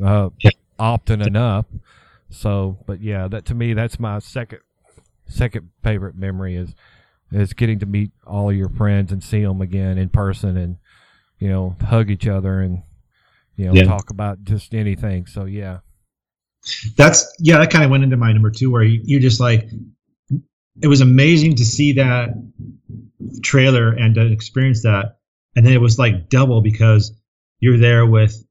uh, 0.03 0.29
Yeah. 0.39 0.51
often 0.77 1.21
enough. 1.21 1.65
So, 2.29 2.77
but 2.85 3.01
yeah, 3.01 3.27
that 3.27 3.45
to 3.45 3.55
me, 3.55 3.73
that's 3.73 3.99
my 3.99 4.19
second 4.19 4.59
second 5.27 5.69
favorite 5.83 6.15
memory 6.15 6.55
is 6.55 6.73
is 7.31 7.53
getting 7.53 7.77
to 7.79 7.85
meet 7.85 8.11
all 8.25 8.51
your 8.51 8.69
friends 8.69 9.11
and 9.11 9.23
see 9.23 9.43
them 9.43 9.61
again 9.61 9.97
in 9.97 10.09
person, 10.09 10.57
and 10.57 10.77
you 11.39 11.47
know, 11.49 11.75
hug 11.85 12.09
each 12.09 12.27
other 12.27 12.59
and 12.61 12.83
you 13.55 13.65
know, 13.65 13.73
Yeah. 13.73 13.83
talk 13.83 14.09
about 14.09 14.43
just 14.43 14.73
anything. 14.73 15.25
So 15.25 15.45
yeah. 15.45 15.79
That's 16.95 17.35
yeah 17.39 17.57
that 17.57 17.71
kind 17.71 17.83
of 17.83 17.91
went 17.91 18.03
into 18.03 18.17
my 18.17 18.31
number 18.31 18.51
two 18.51 18.71
where 18.71 18.83
you, 18.83 19.01
you're 19.03 19.19
just 19.19 19.39
like 19.39 19.69
it 20.81 20.87
was 20.87 21.01
amazing 21.01 21.55
to 21.55 21.65
see 21.65 21.93
that 21.93 22.29
trailer 23.43 23.89
and 23.89 24.15
to 24.15 24.31
experience 24.31 24.83
that. 24.83 25.17
And 25.55 25.65
then 25.65 25.73
it 25.73 25.81
was 25.81 25.99
like 25.99 26.29
double 26.29 26.61
because 26.61 27.13
you're 27.59 27.77
there 27.77 28.05
with 28.05 28.45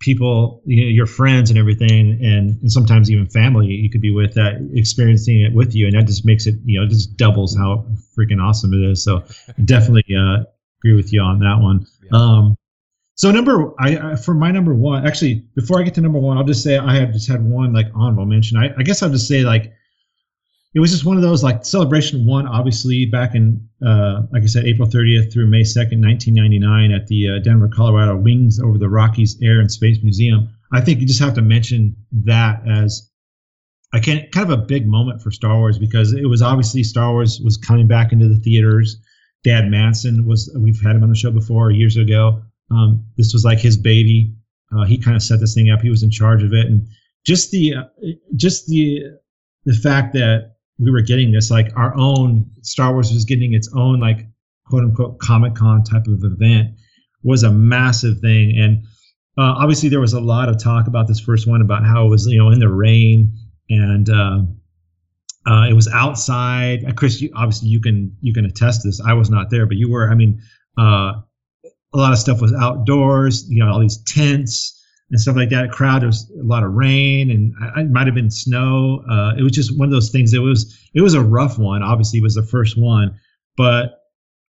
people 0.00 0.62
you 0.66 0.84
know, 0.84 0.88
your 0.88 1.06
friends 1.06 1.50
and 1.50 1.58
everything 1.58 2.18
and, 2.22 2.60
and 2.60 2.72
sometimes 2.72 3.10
even 3.10 3.26
family 3.26 3.66
you 3.66 3.88
could 3.88 4.02
be 4.02 4.10
with 4.10 4.34
that 4.34 4.54
experiencing 4.74 5.40
it 5.40 5.54
with 5.54 5.74
you. 5.74 5.86
And 5.86 5.96
that 5.96 6.06
just 6.06 6.24
makes 6.24 6.46
it 6.46 6.56
you 6.64 6.80
know 6.80 6.86
just 6.86 7.16
doubles 7.16 7.56
how 7.56 7.86
freaking 8.16 8.42
awesome 8.42 8.72
it 8.74 8.90
is. 8.90 9.02
So 9.02 9.24
definitely 9.64 10.04
uh, 10.14 10.44
agree 10.80 10.94
with 10.94 11.12
you 11.12 11.20
on 11.22 11.40
that 11.40 11.58
one. 11.60 11.86
Yeah. 12.02 12.18
um, 12.18 12.56
so 13.16 13.30
number, 13.30 13.72
I, 13.78 13.96
I 13.96 14.16
for 14.16 14.34
my 14.34 14.50
number 14.50 14.74
one, 14.74 15.06
actually, 15.06 15.46
before 15.54 15.80
I 15.80 15.84
get 15.84 15.94
to 15.94 16.00
number 16.00 16.18
one, 16.18 16.36
I'll 16.36 16.44
just 16.44 16.62
say 16.62 16.76
I 16.78 16.96
have 16.96 17.12
just 17.12 17.28
had 17.28 17.44
one 17.44 17.72
like 17.72 17.86
honorable 17.94 18.26
mention. 18.26 18.56
I, 18.56 18.74
I 18.76 18.82
guess 18.82 19.02
I'll 19.02 19.10
just 19.10 19.28
say 19.28 19.42
like 19.42 19.72
it 20.74 20.80
was 20.80 20.90
just 20.90 21.04
one 21.04 21.16
of 21.16 21.22
those 21.22 21.42
like 21.42 21.64
celebration 21.64 22.26
one 22.26 22.46
obviously 22.46 23.06
back 23.06 23.34
in 23.34 23.66
uh, 23.86 24.22
like 24.32 24.42
i 24.42 24.46
said 24.46 24.66
april 24.66 24.88
30th 24.88 25.32
through 25.32 25.46
may 25.46 25.62
2nd 25.62 26.02
1999 26.02 26.90
at 26.90 27.06
the 27.06 27.28
uh, 27.28 27.38
denver 27.38 27.68
colorado 27.68 28.16
wings 28.16 28.60
over 28.60 28.76
the 28.76 28.88
rockies 28.88 29.38
air 29.42 29.60
and 29.60 29.70
space 29.70 29.98
museum. 30.02 30.48
I 30.72 30.80
think 30.80 31.00
you 31.00 31.06
just 31.06 31.20
have 31.20 31.34
to 31.34 31.42
mention 31.42 31.96
that 32.24 32.62
as 32.68 33.10
i 33.92 34.00
can 34.00 34.26
kind 34.32 34.50
of 34.50 34.58
a 34.58 34.62
big 34.62 34.86
moment 34.86 35.22
for 35.22 35.30
star 35.30 35.56
wars 35.58 35.78
because 35.78 36.12
it 36.12 36.26
was 36.26 36.42
obviously 36.42 36.82
star 36.82 37.12
wars 37.12 37.40
was 37.40 37.56
coming 37.56 37.86
back 37.86 38.12
into 38.12 38.28
the 38.28 38.38
theaters. 38.38 38.96
Dan 39.44 39.70
Madsen 39.70 40.24
was 40.24 40.50
we've 40.58 40.80
had 40.80 40.96
him 40.96 41.02
on 41.02 41.10
the 41.10 41.14
show 41.14 41.30
before 41.30 41.70
years 41.70 41.96
ago 41.96 42.42
um, 42.74 43.04
this 43.16 43.32
was 43.32 43.44
like 43.44 43.58
his 43.58 43.76
baby 43.76 44.34
uh, 44.76 44.84
he 44.84 44.98
kind 44.98 45.16
of 45.16 45.22
set 45.22 45.40
this 45.40 45.54
thing 45.54 45.70
up 45.70 45.80
he 45.80 45.90
was 45.90 46.02
in 46.02 46.10
charge 46.10 46.42
of 46.42 46.52
it 46.52 46.66
and 46.66 46.86
just 47.24 47.50
the 47.50 47.74
uh, 47.74 47.84
just 48.36 48.66
the 48.66 49.02
the 49.64 49.74
fact 49.74 50.12
that 50.12 50.54
we 50.78 50.90
were 50.90 51.00
getting 51.00 51.32
this 51.32 51.50
like 51.50 51.72
our 51.76 51.96
own 51.96 52.50
Star 52.62 52.92
Wars 52.92 53.12
was 53.12 53.24
getting 53.24 53.54
its 53.54 53.68
own 53.74 54.00
like 54.00 54.26
quote 54.66 54.84
unquote 54.84 55.18
Comic 55.18 55.54
Con 55.54 55.82
type 55.84 56.06
of 56.06 56.22
event 56.24 56.74
was 57.22 57.42
a 57.42 57.50
massive 57.50 58.18
thing. 58.20 58.56
And 58.58 58.84
uh, 59.38 59.54
obviously 59.56 59.88
there 59.88 60.00
was 60.00 60.12
a 60.12 60.20
lot 60.20 60.48
of 60.48 60.62
talk 60.62 60.86
about 60.86 61.08
this 61.08 61.20
first 61.20 61.46
one 61.46 61.60
about 61.60 61.84
how 61.84 62.06
it 62.06 62.10
was 62.10 62.26
you 62.26 62.38
know 62.38 62.50
in 62.50 62.60
the 62.60 62.68
rain 62.68 63.32
and 63.70 64.08
uh, 64.10 64.42
uh, 65.46 65.66
it 65.68 65.74
was 65.74 65.88
outside. 65.88 66.84
Uh, 66.84 66.92
Chris, 66.92 67.20
you, 67.20 67.30
obviously 67.34 67.68
you 67.68 67.80
can 67.80 68.14
you 68.20 68.32
can 68.34 68.44
attest 68.44 68.82
this. 68.84 69.00
I 69.00 69.12
was 69.12 69.30
not 69.30 69.50
there, 69.50 69.66
but 69.66 69.76
you 69.76 69.90
were. 69.90 70.10
I 70.10 70.14
mean, 70.14 70.40
uh, 70.76 71.20
a 71.94 71.98
lot 71.98 72.12
of 72.12 72.18
stuff 72.18 72.40
was 72.40 72.52
outdoors. 72.52 73.48
You 73.48 73.64
know, 73.64 73.72
all 73.72 73.80
these 73.80 74.02
tents 74.04 74.80
and 75.10 75.20
stuff 75.20 75.36
like 75.36 75.50
that. 75.50 75.70
Crowd, 75.70 76.02
there 76.02 76.08
was 76.08 76.30
a 76.40 76.44
lot 76.44 76.62
of 76.62 76.72
rain 76.72 77.30
and 77.30 77.54
it 77.76 77.90
might 77.90 78.06
have 78.06 78.14
been 78.14 78.30
snow. 78.30 79.02
Uh, 79.08 79.34
it 79.38 79.42
was 79.42 79.52
just 79.52 79.78
one 79.78 79.86
of 79.86 79.92
those 79.92 80.10
things. 80.10 80.34
It 80.34 80.40
was 80.40 80.78
it 80.94 81.00
was 81.00 81.14
a 81.14 81.22
rough 81.22 81.58
one. 81.58 81.82
Obviously, 81.82 82.18
it 82.18 82.22
was 82.22 82.34
the 82.34 82.46
first 82.46 82.76
one, 82.76 83.18
but 83.56 84.00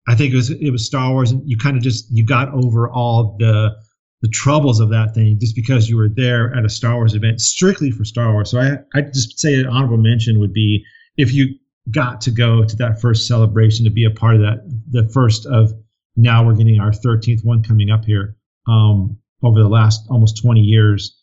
I 0.08 0.14
think 0.14 0.32
it 0.32 0.36
was 0.36 0.50
it 0.50 0.70
was 0.70 0.86
Star 0.86 1.12
Wars, 1.12 1.30
and 1.30 1.42
you 1.48 1.56
kind 1.56 1.76
of 1.76 1.82
just 1.82 2.10
you 2.10 2.24
got 2.24 2.52
over 2.54 2.90
all 2.90 3.36
the 3.38 3.74
the 4.22 4.28
troubles 4.28 4.80
of 4.80 4.88
that 4.88 5.14
thing 5.14 5.38
just 5.38 5.54
because 5.54 5.90
you 5.90 5.98
were 5.98 6.08
there 6.08 6.54
at 6.56 6.64
a 6.64 6.70
Star 6.70 6.94
Wars 6.94 7.14
event 7.14 7.40
strictly 7.40 7.90
for 7.90 8.04
Star 8.04 8.32
Wars. 8.32 8.50
So 8.50 8.60
I 8.60 8.78
I 8.94 9.02
just 9.02 9.38
say 9.38 9.54
an 9.54 9.66
honorable 9.66 9.98
mention 9.98 10.40
would 10.40 10.52
be 10.52 10.84
if 11.16 11.32
you 11.32 11.48
got 11.90 12.20
to 12.22 12.30
go 12.30 12.64
to 12.64 12.76
that 12.76 13.00
first 13.00 13.26
celebration 13.26 13.84
to 13.84 13.90
be 13.90 14.04
a 14.04 14.10
part 14.10 14.36
of 14.36 14.40
that 14.40 14.60
the 14.90 15.06
first 15.10 15.46
of 15.46 15.72
now 16.16 16.44
we're 16.44 16.54
getting 16.54 16.80
our 16.80 16.90
13th 16.90 17.44
one 17.44 17.62
coming 17.62 17.90
up 17.90 18.04
here. 18.04 18.36
Um, 18.66 19.18
over 19.42 19.60
the 19.60 19.68
last 19.68 20.06
almost 20.08 20.40
20 20.42 20.60
years, 20.60 21.22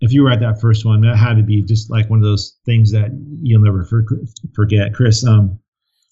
if 0.00 0.12
you 0.12 0.22
were 0.22 0.30
at 0.30 0.40
that 0.40 0.60
first 0.60 0.84
one, 0.84 1.00
that 1.02 1.16
had 1.16 1.36
to 1.36 1.42
be 1.42 1.62
just 1.62 1.90
like 1.90 2.10
one 2.10 2.18
of 2.18 2.24
those 2.24 2.58
things 2.66 2.90
that 2.92 3.10
you'll 3.40 3.62
never 3.62 3.88
forget. 4.54 4.92
Chris, 4.94 5.24
um, 5.24 5.58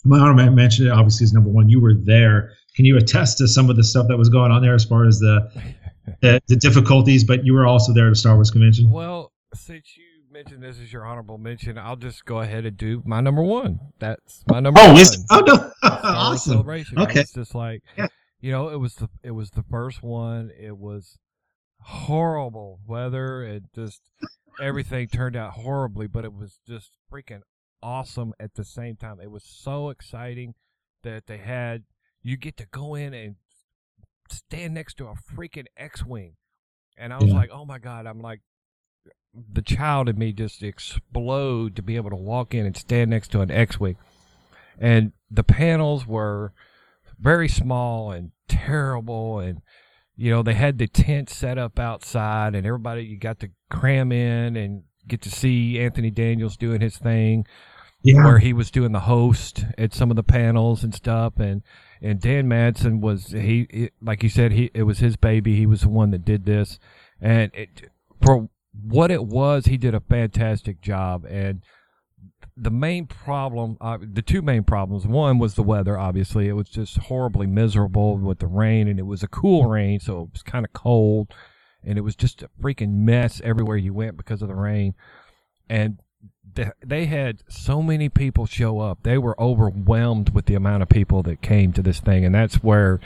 my 0.05 0.19
honor 0.19 0.51
mentioned 0.51 0.89
it 0.89 0.93
obviously 0.93 1.24
is 1.24 1.32
number 1.32 1.51
one. 1.51 1.69
You 1.69 1.81
were 1.81 1.94
there. 1.94 2.52
Can 2.77 2.85
you 2.85 2.97
attest 2.97 3.39
to 3.39 3.48
some 3.48 3.69
of 3.69 3.77
the 3.77 3.85
stuff 3.85 4.07
that 4.09 4.16
was 4.16 4.28
going 4.28 4.52
on 4.52 4.62
there 4.62 4.74
as 4.74 4.85
far 4.85 5.07
as 5.07 5.19
the 5.19 5.51
the, 6.23 6.40
the 6.47 6.57
difficulties? 6.57 7.24
But 7.24 7.44
you 7.44 7.52
were 7.52 7.66
also 7.66 7.93
there 7.93 8.07
at 8.07 8.12
a 8.12 8.16
Star 8.16 8.36
Wars 8.36 8.51
convention. 8.51 8.90
Well, 8.90 9.32
since 9.55 9.97
you 9.97 10.05
mentioned 10.32 10.62
this 10.62 10.81
as 10.81 10.93
your 10.93 11.05
honorable 11.05 11.36
mention, 11.36 11.77
I'll 11.77 11.97
just 11.97 12.24
go 12.24 12.40
ahead 12.40 12.65
and 12.65 12.77
do 12.77 13.02
my 13.05 13.20
number 13.20 13.43
one. 13.43 13.81
That's 13.98 14.44
my 14.47 14.61
number. 14.61 14.81
Oh, 14.81 14.93
one. 14.93 15.01
is 15.01 15.27
oh 15.31 15.40
no, 15.40 15.70
awesome. 15.82 16.52
Celebration. 16.52 16.98
Okay, 17.01 17.20
it's 17.20 17.32
just 17.32 17.55
like 17.55 17.82
yeah. 17.98 18.07
You 18.40 18.50
know, 18.50 18.68
it 18.68 18.78
was 18.78 18.94
the 18.96 19.08
it 19.22 19.32
was 19.32 19.50
the 19.50 19.62
first 19.62 20.02
one. 20.02 20.50
It 20.58 20.78
was 20.78 21.18
horrible 21.80 22.80
weather. 22.86 23.42
It 23.42 23.64
just 23.74 24.00
everything 24.60 25.08
turned 25.08 25.36
out 25.36 25.52
horribly, 25.52 26.06
but 26.06 26.24
it 26.24 26.32
was 26.32 26.58
just 26.66 26.92
freaking 27.12 27.42
awesome 27.82 28.32
at 28.40 28.54
the 28.54 28.64
same 28.64 28.96
time. 28.96 29.20
It 29.20 29.30
was 29.30 29.44
so 29.44 29.90
exciting 29.90 30.54
that 31.02 31.26
they 31.26 31.38
had 31.38 31.84
you 32.22 32.36
get 32.36 32.56
to 32.58 32.66
go 32.66 32.94
in 32.94 33.14
and 33.14 33.36
stand 34.30 34.74
next 34.74 34.96
to 34.98 35.06
a 35.06 35.14
freaking 35.14 35.66
X-wing, 35.76 36.34
and 36.96 37.12
I 37.12 37.18
was 37.18 37.28
yeah. 37.28 37.34
like, 37.34 37.50
oh 37.52 37.64
my 37.64 37.78
god! 37.78 38.06
I'm 38.06 38.20
like, 38.20 38.40
the 39.34 39.62
child 39.62 40.08
in 40.08 40.18
me 40.18 40.32
just 40.32 40.62
explode 40.62 41.76
to 41.76 41.82
be 41.82 41.96
able 41.96 42.10
to 42.10 42.16
walk 42.16 42.54
in 42.54 42.66
and 42.66 42.76
stand 42.76 43.10
next 43.10 43.28
to 43.32 43.40
an 43.40 43.50
X-wing, 43.50 43.96
and 44.78 45.12
the 45.30 45.44
panels 45.44 46.06
were 46.06 46.52
very 47.20 47.48
small 47.48 48.10
and 48.10 48.32
terrible 48.48 49.38
and 49.38 49.62
you 50.16 50.30
know, 50.30 50.42
they 50.42 50.52
had 50.52 50.76
the 50.76 50.86
tent 50.86 51.30
set 51.30 51.56
up 51.56 51.78
outside 51.78 52.55
and 52.55 52.66
everybody, 52.66 53.05
you 53.05 53.16
got 53.16 53.40
to 53.40 53.48
cram 53.70 54.12
in 54.12 54.55
and 54.55 54.82
get 55.09 55.22
to 55.22 55.30
see 55.30 55.80
Anthony 55.80 56.10
Daniels 56.10 56.59
doing 56.59 56.82
his 56.82 56.98
thing. 56.98 57.47
Yeah. 58.02 58.24
Where 58.24 58.38
he 58.38 58.52
was 58.52 58.70
doing 58.70 58.92
the 58.92 59.01
host 59.01 59.64
at 59.76 59.94
some 59.94 60.10
of 60.10 60.16
the 60.16 60.22
panels 60.22 60.82
and 60.82 60.94
stuff, 60.94 61.38
and 61.38 61.62
and 62.01 62.18
Dan 62.18 62.48
Madsen 62.48 63.01
was 63.01 63.26
he, 63.26 63.66
he 63.70 63.90
like 64.01 64.22
you 64.22 64.30
said 64.30 64.52
he 64.52 64.70
it 64.72 64.84
was 64.84 65.01
his 65.01 65.16
baby. 65.16 65.55
He 65.55 65.66
was 65.66 65.82
the 65.82 65.90
one 65.90 66.10
that 66.12 66.24
did 66.24 66.47
this, 66.47 66.78
and 67.20 67.51
it, 67.55 67.90
for 68.22 68.48
what 68.72 69.10
it 69.10 69.24
was, 69.24 69.66
he 69.66 69.76
did 69.76 69.94
a 69.94 70.01
fantastic 70.01 70.80
job. 70.80 71.26
And 71.26 71.62
the 72.61 72.70
main 72.70 73.07
problem, 73.07 73.78
uh, 73.81 73.97
the 74.01 74.20
two 74.20 74.43
main 74.43 74.65
problems, 74.65 75.07
one 75.07 75.39
was 75.39 75.55
the 75.55 75.62
weather. 75.62 75.99
Obviously, 75.99 76.47
it 76.47 76.53
was 76.53 76.69
just 76.69 76.99
horribly 76.99 77.47
miserable 77.47 78.19
with 78.19 78.39
the 78.39 78.47
rain, 78.47 78.87
and 78.87 78.99
it 78.99 79.07
was 79.07 79.23
a 79.23 79.28
cool 79.28 79.66
rain, 79.66 79.99
so 79.99 80.23
it 80.23 80.28
was 80.32 80.43
kind 80.43 80.66
of 80.66 80.73
cold, 80.74 81.32
and 81.82 81.97
it 81.97 82.03
was 82.03 82.15
just 82.15 82.43
a 82.43 82.51
freaking 82.61 82.93
mess 82.97 83.41
everywhere 83.43 83.78
you 83.78 83.95
went 83.95 84.19
because 84.19 84.43
of 84.43 84.49
the 84.49 84.55
rain. 84.55 84.95
And 85.70 86.01
they 86.85 87.07
had 87.07 87.43
so 87.49 87.82
many 87.82 88.11
people 88.11 88.45
show 88.45 88.81
up; 88.81 89.05
they 89.05 89.16
were 89.16 89.41
overwhelmed 89.41 90.31
with 90.31 90.45
the 90.45 90.55
amount 90.55 90.82
of 90.82 90.91
people 90.91 91.23
that 91.23 91.41
came 91.41 91.73
to 91.73 91.82
this 91.82 92.01
thing, 92.01 92.27
and 92.27 92.35
that's 92.35 92.57
where 92.57 93.01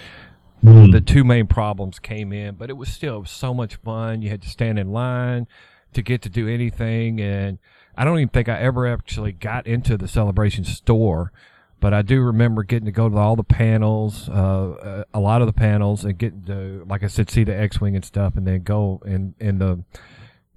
mm. 0.65 0.91
the 0.91 1.01
two 1.01 1.23
main 1.23 1.47
problems 1.47 2.01
came 2.01 2.33
in. 2.33 2.57
But 2.57 2.71
it 2.71 2.77
was 2.77 2.89
still 2.89 3.25
so 3.25 3.55
much 3.55 3.77
fun. 3.77 4.21
You 4.21 4.31
had 4.31 4.43
to 4.43 4.49
stand 4.49 4.81
in 4.81 4.91
line 4.91 5.47
to 5.93 6.03
get 6.03 6.23
to 6.23 6.29
do 6.29 6.49
anything, 6.49 7.21
and 7.21 7.59
I 7.97 8.05
don't 8.05 8.19
even 8.19 8.29
think 8.29 8.49
I 8.49 8.59
ever 8.59 8.87
actually 8.87 9.33
got 9.33 9.66
into 9.66 9.97
the 9.97 10.09
celebration 10.09 10.65
store, 10.65 11.33
but 11.81 11.93
I 11.93 12.03
do 12.03 12.21
remember 12.23 12.62
getting 12.62 12.87
to 12.87 12.93
go 12.93 13.09
to 13.09 13.16
all 13.16 13.37
the 13.37 13.45
panels, 13.45 14.29
uh, 14.29 15.05
a 15.12 15.21
lot 15.21 15.43
of 15.43 15.47
the 15.47 15.53
panels, 15.53 16.05
and 16.05 16.16
getting 16.16 16.43
to, 16.45 16.85
like 16.89 17.03
I 17.03 17.09
said, 17.09 17.31
see 17.31 17.45
the 17.45 17.55
X-wing 17.57 17.95
and 17.95 18.05
stuff, 18.05 18.37
and 18.37 18.47
then 18.47 18.62
go 18.62 19.03
in 19.05 19.35
in 19.39 19.59
the 19.59 19.85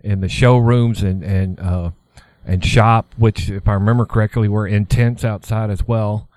in 0.01 0.21
the 0.21 0.29
showrooms 0.29 1.03
and 1.03 1.23
and 1.23 1.59
uh, 1.59 1.91
and 2.45 2.63
shop, 2.63 3.13
which, 3.17 3.49
if 3.49 3.67
I 3.67 3.73
remember 3.73 4.05
correctly, 4.05 4.47
were 4.47 4.67
in 4.67 4.85
tents 4.85 5.25
outside 5.25 5.69
as 5.69 5.87
well. 5.87 6.29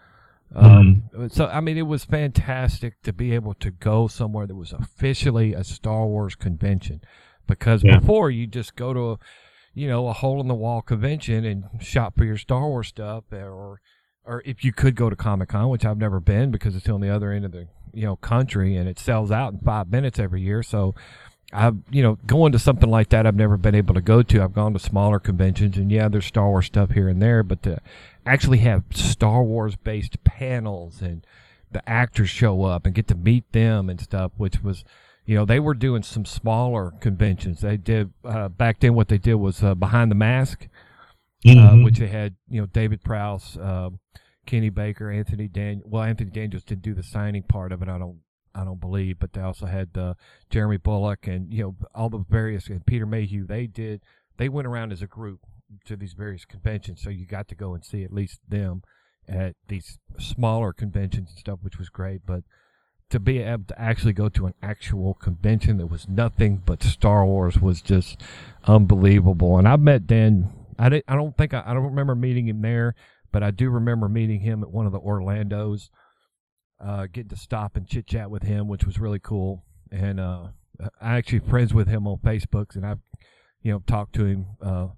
Um, 0.53 1.05
mm-hmm. 1.15 1.29
So 1.29 1.47
I 1.47 1.61
mean, 1.61 1.79
it 1.79 1.87
was 1.87 2.05
fantastic 2.05 3.01
to 3.03 3.13
be 3.13 3.33
able 3.33 3.55
to 3.55 3.71
go 3.71 4.09
somewhere 4.09 4.47
that 4.47 4.57
was 4.57 4.73
officially 4.73 5.55
a 5.55 5.63
Star 5.63 6.05
Wars 6.07 6.35
convention, 6.35 7.01
because 7.47 7.85
yeah. 7.85 8.01
before 8.01 8.31
you 8.31 8.49
just 8.49 8.75
go 8.75 8.93
to 8.93 9.11
a 9.13 9.19
you 9.75 9.89
know, 9.89 10.09
a 10.09 10.13
hole 10.13 10.41
in 10.41 10.49
the 10.49 10.55
wall 10.55 10.83
convention 10.83 11.45
and 11.45 11.65
shop 11.81 12.17
for 12.17 12.25
your 12.25 12.37
Star 12.37 12.67
Wars 12.67 12.89
stuff, 12.89 13.25
or 13.33 13.81
or 14.25 14.43
if 14.45 14.65
you 14.65 14.73
could 14.73 14.95
go 14.95 15.11
to 15.11 15.17
Comic 15.17 15.51
Con, 15.51 15.69
which 15.69 15.85
I've 15.85 15.99
never 15.99 16.21
been 16.21 16.51
because 16.51 16.77
it's 16.77 16.89
on 16.89 17.01
the 17.01 17.09
other 17.09 17.33
end 17.33 17.45
of 17.45 17.53
the 17.53 17.69
you 17.93 18.05
know 18.05 18.17
country 18.17 18.77
and 18.77 18.89
it 18.89 18.99
sells 18.99 19.31
out 19.31 19.53
in 19.53 19.61
five 19.61 19.91
minutes 19.91 20.19
every 20.19 20.43
year. 20.43 20.63
So 20.63 20.95
I've 21.53 21.79
you 21.91 22.03
know 22.03 22.19
going 22.27 22.53
to 22.53 22.59
something 22.59 22.91
like 22.91 23.09
that 23.11 23.27
I've 23.27 23.37
never 23.37 23.57
been 23.57 23.75
able 23.75 23.95
to 23.95 24.01
go 24.01 24.23
to. 24.23 24.43
I've 24.43 24.55
gone 24.55 24.73
to 24.73 24.79
smaller 24.79 25.19
conventions 25.19 25.77
and 25.77 25.91
yeah, 25.91 26.09
there's 26.09 26.27
Star 26.27 26.49
Wars 26.49 26.67
stuff 26.67 26.91
here 26.91 27.09
and 27.09 27.23
there, 27.23 27.43
but 27.43 27.63
to 27.65 27.81
actually 28.27 28.59
have 28.59 28.85
Star 28.93 29.43
Wars 29.43 29.77
based 29.77 30.23
panels 30.25 31.01
and 31.01 31.27
the 31.73 31.89
actors 31.89 32.29
show 32.29 32.65
up 32.65 32.85
and 32.85 32.95
get 32.95 33.07
to 33.09 33.15
meet 33.15 33.51
them 33.53 33.89
and 33.89 34.01
stuff, 34.01 34.33
which 34.37 34.63
was 34.63 34.85
you 35.31 35.37
know, 35.37 35.45
they 35.45 35.61
were 35.61 35.75
doing 35.75 36.03
some 36.03 36.25
smaller 36.25 36.91
conventions. 36.99 37.61
They 37.61 37.77
did 37.77 38.13
uh, 38.25 38.49
back 38.49 38.81
then. 38.81 38.95
What 38.95 39.07
they 39.07 39.17
did 39.17 39.37
was 39.37 39.63
uh, 39.63 39.77
behind 39.77 40.11
the 40.11 40.17
mask, 40.17 40.67
uh, 41.47 41.49
mm-hmm. 41.49 41.83
uh, 41.83 41.85
which 41.85 41.99
they 41.99 42.09
had 42.09 42.35
you 42.49 42.61
know 42.61 42.67
David 42.67 43.05
Prowse, 43.05 43.57
uh, 43.57 43.91
Kenny 44.45 44.71
Baker, 44.71 45.09
Anthony 45.09 45.47
Daniel. 45.47 45.87
Well, 45.89 46.03
Anthony 46.03 46.31
Daniels 46.31 46.65
didn't 46.65 46.83
do 46.83 46.95
the 46.95 47.05
signing 47.05 47.45
part 47.45 47.71
of 47.71 47.81
it. 47.81 47.89
I 47.89 47.97
don't. 47.97 48.19
I 48.57 48.65
don't 48.65 48.81
believe, 48.81 49.21
but 49.21 49.33
they 49.33 49.41
also 49.41 49.67
had 49.67 49.97
uh, 49.97 50.15
Jeremy 50.51 50.79
Bulloch 50.79 51.29
and 51.29 51.55
you 51.55 51.63
know 51.63 51.77
all 51.95 52.11
the 52.11 52.25
various 52.29 52.67
and 52.67 52.85
Peter 52.85 53.07
Mayhew. 53.07 53.47
They 53.47 53.69
did. 53.69 54.01
They 54.37 54.49
went 54.49 54.67
around 54.67 54.91
as 54.91 55.01
a 55.01 55.07
group 55.07 55.43
to 55.85 55.95
these 55.95 56.15
various 56.15 56.45
conventions, 56.45 57.03
so 57.03 57.09
you 57.09 57.25
got 57.25 57.47
to 57.47 57.55
go 57.55 57.73
and 57.73 57.85
see 57.85 58.03
at 58.03 58.13
least 58.13 58.41
them 58.49 58.83
at 59.29 59.55
these 59.69 60.01
smaller 60.19 60.73
conventions 60.73 61.31
and 61.31 61.39
stuff, 61.39 61.61
which 61.63 61.79
was 61.79 61.89
great. 61.89 62.23
But 62.27 62.43
to 63.11 63.19
be 63.21 63.39
able 63.39 63.65
to 63.65 63.81
actually 63.81 64.13
go 64.13 64.29
to 64.31 64.47
an 64.47 64.55
actual 64.63 65.15
convention 65.15 65.79
that 65.79 65.87
was 65.87 66.09
nothing 66.09 66.63
but 66.65 66.83
Star 66.83 67.25
Wars 67.27 67.61
was 67.61 67.83
just 67.83 68.21
unbelievable. 68.65 69.59
And 69.59 69.69
I 69.69 69.77
met 69.77 70.07
Dan. 70.07 70.53
I 70.79 70.89
didn't, 70.89 71.05
I 71.09 71.17
don't 71.17 71.37
think 71.37 71.53
I, 71.53 71.63
I 71.67 71.75
don't 71.75 71.85
remember 71.85 72.15
meeting 72.15 72.49
him 72.49 72.63
there, 72.63 72.95
but 73.33 73.43
I 73.43 73.51
do 73.51 73.69
remember 73.71 74.09
meeting 74.09 74.41
him 74.41 74.63
at 74.63 74.71
one 74.71 74.87
of 74.87 74.93
the 74.93 74.99
Orlando's. 74.99 75.91
Uh, 76.83 77.07
getting 77.13 77.29
to 77.29 77.37
stop 77.37 77.77
and 77.77 77.87
chit 77.87 78.07
chat 78.07 78.31
with 78.31 78.43
him, 78.43 78.67
which 78.67 78.87
was 78.87 78.99
really 78.99 79.19
cool. 79.19 79.65
And 79.93 80.19
uh, 80.19 80.47
I 81.01 81.17
actually 81.17 81.41
friends 81.41 81.75
with 81.75 81.89
him 81.89 82.07
on 82.07 82.19
Facebook, 82.19 82.75
and 82.75 82.87
I've 82.87 83.01
you 83.63 83.73
know 83.73 83.83
talked 83.87 84.15
to 84.15 84.25
him 84.25 84.47
uh, 84.63 84.89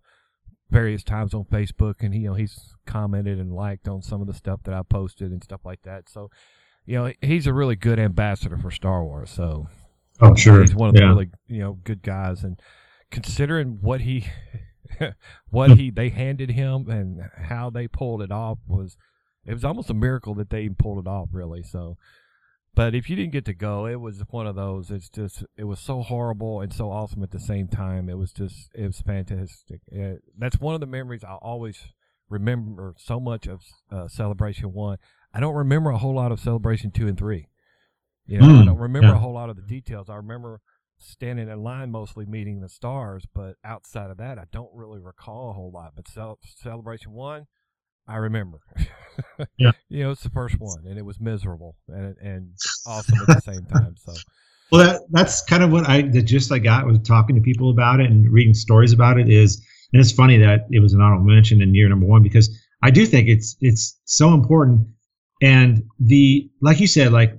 various 0.70 1.02
times 1.02 1.34
on 1.34 1.44
Facebook, 1.44 1.96
and 2.00 2.14
he, 2.14 2.20
you 2.20 2.28
know 2.28 2.34
he's 2.34 2.74
commented 2.86 3.38
and 3.38 3.52
liked 3.52 3.88
on 3.88 4.02
some 4.02 4.20
of 4.20 4.26
the 4.26 4.34
stuff 4.34 4.60
that 4.64 4.74
I 4.74 4.82
posted 4.82 5.30
and 5.30 5.42
stuff 5.42 5.60
like 5.64 5.82
that. 5.82 6.08
So, 6.08 6.30
you 6.84 6.96
know, 6.96 7.12
he's 7.20 7.46
a 7.46 7.52
really 7.52 7.76
good 7.76 7.98
ambassador 7.98 8.58
for 8.58 8.70
Star 8.70 9.04
Wars. 9.04 9.30
So, 9.30 9.68
oh 10.20 10.34
sure, 10.34 10.60
he's 10.60 10.74
one 10.74 10.88
of 10.90 10.94
the 10.94 11.06
really 11.06 11.30
you 11.46 11.60
know 11.60 11.78
good 11.84 12.02
guys, 12.02 12.42
and 12.42 12.60
considering 13.10 13.78
what 13.80 14.00
he 14.00 14.26
what 15.50 15.72
he 15.72 15.90
they 15.90 16.08
handed 16.08 16.50
him 16.50 16.88
and 16.88 17.20
how 17.48 17.70
they 17.70 17.86
pulled 17.86 18.22
it 18.22 18.32
off 18.32 18.58
was 18.66 18.96
it 19.44 19.54
was 19.54 19.64
almost 19.64 19.90
a 19.90 19.94
miracle 19.94 20.34
that 20.34 20.50
they 20.50 20.68
pulled 20.68 21.06
it 21.06 21.08
off 21.08 21.28
really 21.32 21.62
so. 21.62 21.96
But 22.74 22.94
if 22.94 23.10
you 23.10 23.16
didn't 23.16 23.32
get 23.32 23.44
to 23.44 23.54
go 23.54 23.86
it 23.86 24.00
was 24.00 24.22
one 24.30 24.46
of 24.46 24.56
those 24.56 24.90
it's 24.90 25.08
just 25.08 25.44
it 25.56 25.64
was 25.64 25.78
so 25.78 26.02
horrible 26.02 26.60
and 26.60 26.72
so 26.72 26.90
awesome 26.90 27.22
at 27.22 27.30
the 27.30 27.40
same 27.40 27.68
time. 27.68 28.08
It 28.08 28.18
was 28.18 28.32
just 28.32 28.70
it 28.74 28.86
was 28.86 29.00
fantastic. 29.00 29.80
It, 29.88 30.22
that's 30.36 30.58
one 30.58 30.74
of 30.74 30.80
the 30.80 30.86
memories 30.86 31.22
i 31.22 31.34
always 31.34 31.88
remember 32.28 32.94
so 32.96 33.20
much 33.20 33.46
of 33.46 33.60
uh, 33.90 34.08
celebration 34.08 34.72
one 34.72 34.96
i 35.34 35.40
don't 35.40 35.54
remember 35.54 35.90
a 35.90 35.98
whole 35.98 36.14
lot 36.14 36.32
of 36.32 36.40
celebration 36.40 36.90
two 36.90 37.08
and 37.08 37.18
three. 37.18 37.48
You 38.26 38.38
know 38.38 38.46
i 38.46 38.62
Mm, 38.62 38.66
don't 38.66 38.78
remember 38.78 39.08
yeah. 39.08 39.14
a 39.14 39.18
whole 39.18 39.34
lot 39.34 39.50
of 39.50 39.56
the 39.56 39.62
details. 39.62 40.08
I 40.08 40.16
remember 40.16 40.60
standing 40.98 41.48
in 41.48 41.62
line 41.62 41.90
mostly 41.90 42.24
meeting 42.26 42.60
the 42.60 42.68
stars 42.68 43.24
but 43.34 43.56
outside 43.64 44.08
of 44.10 44.18
that 44.18 44.38
i 44.38 44.44
don't 44.52 44.70
really 44.72 45.00
recall 45.00 45.50
a 45.50 45.52
whole 45.52 45.72
lot. 45.72 45.92
But 45.96 46.06
cel- 46.08 46.38
celebration 46.62 47.12
one 47.12 47.46
i 48.06 48.16
remember. 48.16 48.60
Yeah. 49.58 49.72
you 49.88 50.04
know 50.04 50.12
it's 50.12 50.22
the 50.22 50.30
first 50.30 50.56
one 50.60 50.84
and 50.86 50.96
it 50.98 51.04
was 51.04 51.20
miserable 51.20 51.76
and, 51.88 52.16
and 52.18 52.50
awesome 52.86 53.18
at 53.20 53.26
the 53.26 53.40
same 53.40 53.64
time 53.66 53.96
so. 53.96 54.12
Well, 54.70 54.86
that, 54.86 55.02
that's 55.10 55.42
kind 55.42 55.62
of 55.62 55.70
what 55.70 55.86
I 55.86 56.00
the 56.00 56.22
gist 56.22 56.50
I 56.50 56.58
got 56.58 56.86
was 56.86 56.98
talking 57.00 57.36
to 57.36 57.42
people 57.42 57.68
about 57.68 58.00
it 58.00 58.10
and 58.10 58.32
reading 58.32 58.54
stories 58.54 58.94
about 58.94 59.18
it 59.20 59.28
is, 59.28 59.62
and 59.92 60.00
it's 60.00 60.12
funny 60.12 60.38
that 60.38 60.60
it 60.70 60.80
was 60.80 60.94
an 60.94 61.02
honorable 61.02 61.26
mention 61.26 61.60
in 61.60 61.74
year 61.74 61.90
number 61.90 62.06
one 62.06 62.22
because 62.22 62.48
I 62.82 62.90
do 62.90 63.04
think 63.04 63.28
it's 63.28 63.54
it's 63.60 64.00
so 64.06 64.32
important, 64.32 64.86
and 65.42 65.82
the 65.98 66.48
like 66.60 66.80
you 66.80 66.86
said, 66.86 67.12
like 67.12 67.36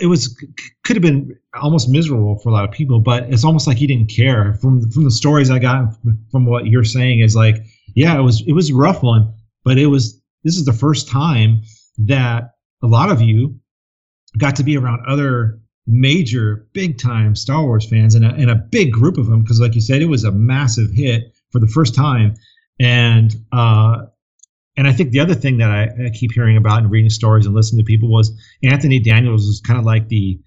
it, 0.00 0.06
was 0.06 0.36
could 0.84 0.96
have 0.96 1.02
been 1.02 1.36
almost 1.60 1.88
miserable 1.88 2.38
for 2.38 2.48
a 2.48 2.52
lot 2.52 2.64
of 2.64 2.72
people, 2.72 2.98
but 2.98 3.24
it's 3.24 3.44
almost 3.44 3.66
like 3.66 3.76
he 3.76 3.86
didn't 3.86 4.10
care. 4.10 4.54
From 4.54 4.90
from 4.90 5.04
the 5.04 5.10
stories 5.10 5.50
I 5.50 5.58
got 5.58 5.94
from 6.32 6.46
what 6.46 6.66
you're 6.66 6.82
saying 6.82 7.20
is 7.20 7.36
like, 7.36 7.56
yeah, 7.94 8.18
it 8.18 8.22
was 8.22 8.42
it 8.46 8.52
was 8.52 8.70
a 8.70 8.74
rough 8.74 9.02
one, 9.02 9.32
but 9.64 9.78
it 9.78 9.86
was 9.86 10.20
this 10.42 10.56
is 10.56 10.64
the 10.64 10.72
first 10.72 11.08
time 11.08 11.62
that 11.98 12.54
a 12.82 12.86
lot 12.86 13.10
of 13.10 13.20
you 13.20 13.54
got 14.38 14.56
to 14.56 14.64
be 14.64 14.76
around 14.76 15.04
other 15.06 15.60
major 15.86 16.66
big 16.72 16.98
time 16.98 17.36
Star 17.36 17.62
Wars 17.62 17.88
fans 17.88 18.14
and 18.14 18.24
a, 18.24 18.30
and 18.30 18.50
a 18.50 18.54
big 18.54 18.90
group 18.90 19.18
of 19.18 19.26
them 19.26 19.42
because 19.42 19.60
like 19.60 19.74
you 19.74 19.82
said 19.82 20.00
it 20.00 20.06
was 20.06 20.24
a 20.24 20.32
massive 20.32 20.90
hit 20.90 21.36
for 21.50 21.58
the 21.58 21.68
first 21.68 21.94
time 21.94 22.34
and 22.80 23.36
uh 23.52 24.06
and 24.76 24.88
I 24.88 24.92
think 24.92 25.10
the 25.10 25.20
other 25.20 25.34
thing 25.34 25.58
that 25.58 25.70
I, 25.70 26.06
I 26.06 26.10
keep 26.10 26.32
hearing 26.32 26.56
about 26.56 26.78
and 26.78 26.90
reading 26.90 27.10
stories 27.10 27.46
and 27.46 27.54
listening 27.54 27.84
to 27.84 27.86
people 27.86 28.10
was 28.10 28.32
Anthony 28.62 28.98
Daniels 28.98 29.46
was 29.46 29.60
kind 29.60 29.78
of 29.78 29.84
like 29.84 30.08
the 30.08 30.40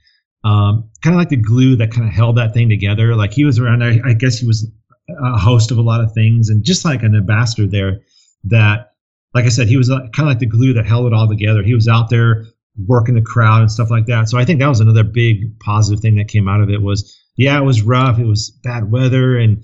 um, 0.44 0.90
kind 1.04 1.16
of 1.16 1.20
like 1.20 1.30
the 1.30 1.38
glue 1.38 1.76
that 1.78 1.92
kind 1.92 2.08
of 2.08 2.14
held 2.14 2.38
that 2.38 2.54
thing 2.54 2.70
together. 2.70 3.16
Like 3.16 3.34
he 3.34 3.46
was 3.46 3.60
around. 3.60 3.84
I, 3.84 4.00
I 4.06 4.14
guess 4.14 4.38
he 4.38 4.46
was 4.46 4.70
a 5.10 5.38
host 5.38 5.72
of 5.72 5.78
a 5.78 5.82
lot 5.82 6.02
of 6.02 6.14
things 6.14 6.50
and 6.50 6.64
just 6.64 6.86
like 6.86 7.04
an 7.04 7.16
ambassador 7.16 7.68
there. 7.68 8.02
That, 8.44 8.94
like 9.34 9.46
I 9.46 9.50
said, 9.50 9.68
he 9.68 9.78
was 9.78 9.90
kind 9.90 10.20
of 10.20 10.28
like 10.28 10.40
the 10.40 10.46
glue 10.46 10.74
that 10.74 10.86
held 10.86 11.08
it 11.08 11.14
all 11.14 11.28
together. 11.28 11.64
He 11.64 11.74
was 11.74 11.88
out 11.88 12.10
there 12.10 12.46
working 12.86 13.16
the 13.16 13.22
crowd 13.22 13.62
and 13.62 13.72
stuff 13.72 13.90
like 13.90 14.06
that. 14.06 14.30
So 14.30 14.38
I 14.38 14.46
think 14.46 14.60
that 14.60 14.68
was 14.68 14.80
another 14.80 15.04
big 15.04 15.60
positive 15.60 16.00
thing 16.02 16.16
that 16.16 16.28
came 16.28 16.48
out 16.48 16.62
of 16.62 16.70
it 16.70 16.82
was 16.82 17.18
yeah, 17.36 17.58
it 17.58 17.64
was 17.64 17.82
rough, 17.82 18.20
it 18.20 18.26
was 18.26 18.50
bad 18.64 18.92
weather, 18.92 19.38
and 19.38 19.64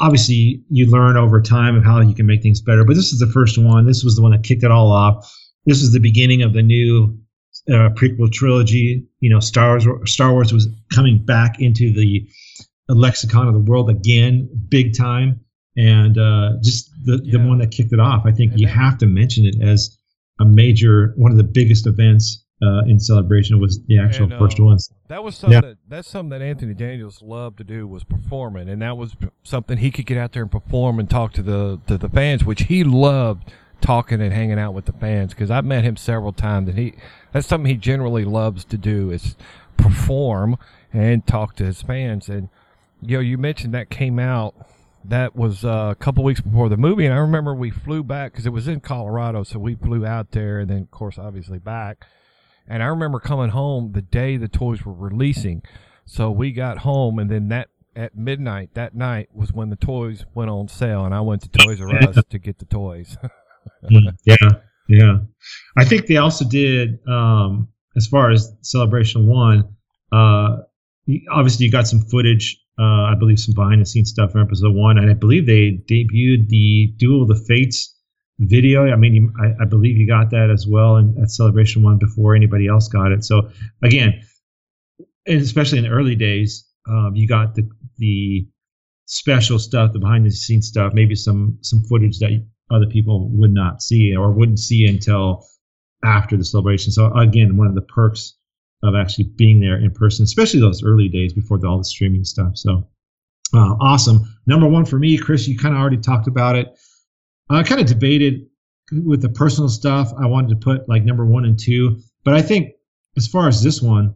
obviously 0.00 0.62
you 0.70 0.86
learn 0.86 1.16
over 1.16 1.40
time 1.40 1.76
of 1.76 1.84
how 1.84 2.00
you 2.00 2.14
can 2.14 2.26
make 2.26 2.42
things 2.42 2.60
better. 2.60 2.84
But 2.84 2.94
this 2.96 3.12
is 3.12 3.18
the 3.18 3.26
first 3.26 3.58
one. 3.58 3.86
This 3.86 4.04
was 4.04 4.16
the 4.16 4.22
one 4.22 4.32
that 4.32 4.42
kicked 4.42 4.62
it 4.62 4.70
all 4.70 4.90
off. 4.92 5.32
This 5.66 5.80
was 5.80 5.92
the 5.92 6.00
beginning 6.00 6.42
of 6.42 6.52
the 6.52 6.62
new 6.62 7.18
uh, 7.68 7.90
prequel 7.90 8.30
trilogy. 8.32 9.06
You 9.20 9.30
know, 9.30 9.40
Star 9.40 9.78
Wars 9.78 10.12
Star 10.12 10.32
Wars 10.32 10.52
was 10.52 10.68
coming 10.92 11.24
back 11.24 11.60
into 11.60 11.92
the 11.92 12.26
lexicon 12.88 13.46
of 13.48 13.54
the 13.54 13.60
world 13.60 13.90
again, 13.90 14.48
big 14.68 14.96
time, 14.96 15.40
and 15.76 16.16
uh, 16.18 16.52
just 16.62 16.90
the 17.04 17.18
the 17.18 17.38
one 17.38 17.58
that 17.58 17.70
kicked 17.70 17.92
it 17.92 18.00
off. 18.00 18.22
I 18.24 18.32
think 18.32 18.52
And 18.52 18.60
you 18.60 18.66
that- 18.66 18.72
have 18.74 18.98
to 18.98 19.06
mention 19.06 19.44
it 19.44 19.60
as 19.60 19.96
a 20.40 20.44
major 20.44 21.12
one 21.16 21.30
of 21.32 21.36
the 21.36 21.44
biggest 21.44 21.86
events 21.86 22.44
uh, 22.60 22.82
in 22.86 22.98
celebration 22.98 23.60
was 23.60 23.80
the 23.86 23.98
actual 23.98 24.24
And, 24.24 24.32
uh, 24.34 24.38
first 24.38 24.58
ones. 24.58 24.90
That 25.08 25.22
was 25.22 25.36
something 25.36 25.54
Yeah. 25.54 25.60
that 25.68 25.76
that's 25.88 26.08
something 26.08 26.30
that 26.38 26.42
Anthony 26.44 26.74
Daniels 26.74 27.22
loved 27.22 27.58
to 27.58 27.64
do 27.64 27.86
was 27.86 28.04
performing, 28.04 28.68
and 28.68 28.82
that 28.82 28.96
was 28.96 29.16
something 29.44 29.78
he 29.78 29.90
could 29.90 30.06
get 30.06 30.18
out 30.18 30.32
there 30.32 30.42
and 30.42 30.50
perform 30.50 30.98
and 30.98 31.08
talk 31.08 31.32
to 31.34 31.42
the 31.42 31.80
to 31.86 31.96
the 31.96 32.08
fans, 32.08 32.44
which 32.44 32.62
he 32.64 32.82
loved 32.84 33.52
talking 33.80 34.20
and 34.20 34.32
hanging 34.32 34.58
out 34.58 34.74
with 34.74 34.86
the 34.86 34.92
fans. 34.92 35.34
Because 35.34 35.50
I've 35.52 35.64
met 35.64 35.84
him 35.84 35.96
several 35.96 36.32
times, 36.32 36.68
and 36.68 36.78
he 36.78 36.94
that's 37.32 37.46
something 37.46 37.70
he 37.70 37.76
generally 37.76 38.24
loves 38.24 38.64
to 38.66 38.76
do 38.76 39.10
is 39.10 39.36
perform 39.76 40.56
and 40.92 41.26
talk 41.26 41.54
to 41.56 41.64
his 41.64 41.82
fans. 41.82 42.28
And 42.28 42.48
you 43.00 43.18
know, 43.18 43.20
you 43.20 43.38
mentioned 43.38 43.72
that 43.74 43.90
came 43.90 44.18
out. 44.18 44.54
That 45.04 45.36
was 45.36 45.64
uh, 45.64 45.90
a 45.92 45.94
couple 45.94 46.24
weeks 46.24 46.40
before 46.40 46.68
the 46.68 46.76
movie, 46.76 47.06
and 47.06 47.14
I 47.14 47.18
remember 47.18 47.54
we 47.54 47.70
flew 47.70 48.02
back 48.02 48.32
because 48.32 48.46
it 48.46 48.52
was 48.52 48.66
in 48.66 48.80
Colorado, 48.80 49.44
so 49.44 49.58
we 49.60 49.76
flew 49.76 50.04
out 50.04 50.32
there, 50.32 50.58
and 50.58 50.68
then 50.68 50.78
of 50.82 50.90
course, 50.90 51.18
obviously 51.18 51.58
back. 51.58 52.04
And 52.68 52.82
I 52.82 52.86
remember 52.86 53.18
coming 53.18 53.50
home 53.50 53.92
the 53.92 54.02
day 54.02 54.36
the 54.36 54.48
toys 54.48 54.84
were 54.84 54.92
releasing. 54.92 55.62
So 56.04 56.30
we 56.30 56.52
got 56.52 56.78
home, 56.78 57.18
and 57.18 57.30
then 57.30 57.48
that 57.48 57.68
at 57.96 58.16
midnight 58.16 58.70
that 58.74 58.94
night 58.94 59.28
was 59.32 59.52
when 59.52 59.70
the 59.70 59.76
toys 59.76 60.24
went 60.34 60.50
on 60.50 60.68
sale, 60.68 61.04
and 61.04 61.14
I 61.14 61.20
went 61.20 61.42
to 61.42 61.48
Toys 61.48 61.80
R 61.80 61.94
Us 61.94 62.18
to 62.30 62.38
get 62.38 62.58
the 62.58 62.66
toys. 62.66 63.16
Mm, 63.90 64.16
yeah, 64.24 64.36
yeah. 64.88 65.18
I 65.76 65.84
think 65.84 66.06
they 66.06 66.16
also 66.16 66.44
did 66.44 66.98
um, 67.06 67.68
as 67.96 68.06
far 68.06 68.30
as 68.30 68.50
Celebration 68.62 69.26
One. 69.26 69.76
Uh, 70.10 70.58
obviously, 71.30 71.66
you 71.66 71.72
got 71.72 71.86
some 71.86 72.00
footage. 72.00 72.58
Uh, 72.78 73.04
I 73.04 73.14
believe 73.18 73.38
some 73.38 73.54
behind 73.54 73.82
the 73.82 73.86
scenes 73.86 74.10
stuff 74.10 74.32
from 74.32 74.40
Episode 74.40 74.74
One, 74.74 74.96
and 74.96 75.10
I 75.10 75.14
believe 75.14 75.46
they 75.46 75.82
debuted 75.86 76.48
the 76.48 76.94
Duel 76.96 77.22
of 77.22 77.28
the 77.28 77.44
Fates 77.46 77.94
video. 78.38 78.86
I 78.90 78.96
mean, 78.96 79.32
I, 79.40 79.62
I 79.62 79.64
believe 79.66 79.96
you 79.96 80.06
got 80.06 80.30
that 80.30 80.50
as 80.50 80.66
well 80.66 80.96
in, 80.96 81.16
at 81.20 81.30
Celebration 81.30 81.82
One 81.82 81.98
before 81.98 82.34
anybody 82.34 82.68
else 82.68 82.88
got 82.88 83.12
it. 83.12 83.24
So 83.24 83.50
again, 83.82 84.22
especially 85.26 85.78
in 85.78 85.84
the 85.84 85.90
early 85.90 86.14
days, 86.14 86.66
um, 86.88 87.12
you 87.14 87.26
got 87.26 87.54
the 87.54 87.68
the 87.98 88.48
special 89.06 89.58
stuff, 89.58 89.92
the 89.92 89.98
behind 89.98 90.24
the 90.24 90.30
scenes 90.30 90.68
stuff, 90.68 90.92
maybe 90.94 91.14
some 91.14 91.58
some 91.62 91.82
footage 91.84 92.18
that 92.18 92.44
other 92.70 92.86
people 92.86 93.28
would 93.30 93.52
not 93.52 93.82
see 93.82 94.14
or 94.14 94.30
wouldn't 94.30 94.58
see 94.58 94.86
until 94.86 95.44
after 96.04 96.36
the 96.36 96.44
celebration. 96.44 96.92
So 96.92 97.12
again, 97.14 97.56
one 97.56 97.66
of 97.66 97.74
the 97.74 97.82
perks 97.82 98.34
of 98.82 98.94
actually 98.94 99.24
being 99.36 99.60
there 99.60 99.76
in 99.76 99.90
person, 99.90 100.22
especially 100.22 100.60
those 100.60 100.84
early 100.84 101.08
days 101.08 101.32
before 101.32 101.58
the, 101.58 101.66
all 101.66 101.78
the 101.78 101.84
streaming 101.84 102.24
stuff. 102.24 102.56
So 102.56 102.86
uh, 103.54 103.74
awesome. 103.80 104.32
Number 104.46 104.68
one 104.68 104.84
for 104.84 104.98
me, 104.98 105.18
Chris, 105.18 105.48
you 105.48 105.58
kind 105.58 105.74
of 105.74 105.80
already 105.80 105.96
talked 105.96 106.28
about 106.28 106.54
it. 106.54 106.78
I 107.50 107.62
kind 107.62 107.80
of 107.80 107.86
debated 107.86 108.46
with 108.92 109.22
the 109.22 109.28
personal 109.28 109.68
stuff. 109.68 110.12
I 110.18 110.26
wanted 110.26 110.50
to 110.50 110.56
put 110.56 110.88
like 110.88 111.04
number 111.04 111.24
one 111.24 111.44
and 111.44 111.58
two, 111.58 112.00
but 112.24 112.34
I 112.34 112.42
think 112.42 112.72
as 113.16 113.26
far 113.26 113.48
as 113.48 113.62
this 113.62 113.82
one, 113.82 114.14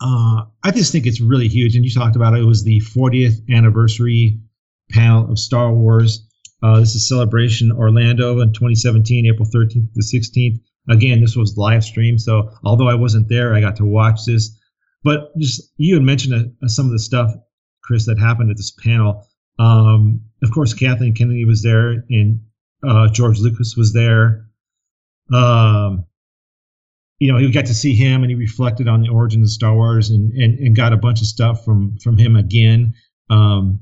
uh, 0.00 0.44
I 0.62 0.70
just 0.70 0.92
think 0.92 1.06
it's 1.06 1.20
really 1.20 1.48
huge. 1.48 1.76
And 1.76 1.84
you 1.84 1.90
talked 1.90 2.16
about 2.16 2.34
it. 2.34 2.40
It 2.40 2.46
was 2.46 2.64
the 2.64 2.80
40th 2.80 3.48
anniversary 3.50 4.38
panel 4.90 5.30
of 5.30 5.38
Star 5.38 5.72
Wars. 5.72 6.26
Uh, 6.62 6.80
this 6.80 6.94
is 6.94 7.08
Celebration 7.08 7.72
Orlando 7.72 8.40
in 8.40 8.52
2017, 8.52 9.26
April 9.26 9.48
13th 9.48 9.92
to 9.92 10.00
16th. 10.00 10.60
Again, 10.88 11.20
this 11.20 11.36
was 11.36 11.56
live 11.56 11.82
stream, 11.82 12.18
so 12.18 12.50
although 12.62 12.88
I 12.88 12.94
wasn't 12.94 13.28
there, 13.28 13.54
I 13.54 13.60
got 13.60 13.76
to 13.76 13.84
watch 13.84 14.24
this. 14.26 14.58
But 15.02 15.36
just 15.38 15.72
you 15.76 15.94
had 15.94 16.02
mentioned 16.02 16.54
uh, 16.62 16.68
some 16.68 16.86
of 16.86 16.92
the 16.92 16.98
stuff, 16.98 17.32
Chris, 17.82 18.06
that 18.06 18.18
happened 18.18 18.50
at 18.50 18.56
this 18.56 18.70
panel. 18.70 19.26
Um, 19.58 20.22
of 20.44 20.52
course, 20.52 20.74
Kathleen 20.74 21.14
Kennedy 21.14 21.44
was 21.44 21.62
there, 21.62 22.04
and 22.08 22.40
uh, 22.86 23.08
George 23.08 23.40
Lucas 23.40 23.74
was 23.76 23.92
there. 23.92 24.46
Um, 25.32 26.06
you 27.18 27.32
know, 27.32 27.38
he 27.38 27.50
got 27.50 27.66
to 27.66 27.74
see 27.74 27.94
him, 27.94 28.22
and 28.22 28.30
he 28.30 28.34
reflected 28.34 28.86
on 28.88 29.00
the 29.02 29.08
origin 29.08 29.42
of 29.42 29.50
Star 29.50 29.74
Wars, 29.74 30.10
and 30.10 30.32
and, 30.32 30.58
and 30.58 30.76
got 30.76 30.92
a 30.92 30.96
bunch 30.96 31.20
of 31.20 31.26
stuff 31.26 31.64
from 31.64 31.98
from 31.98 32.16
him 32.16 32.36
again. 32.36 32.94
Um, 33.30 33.80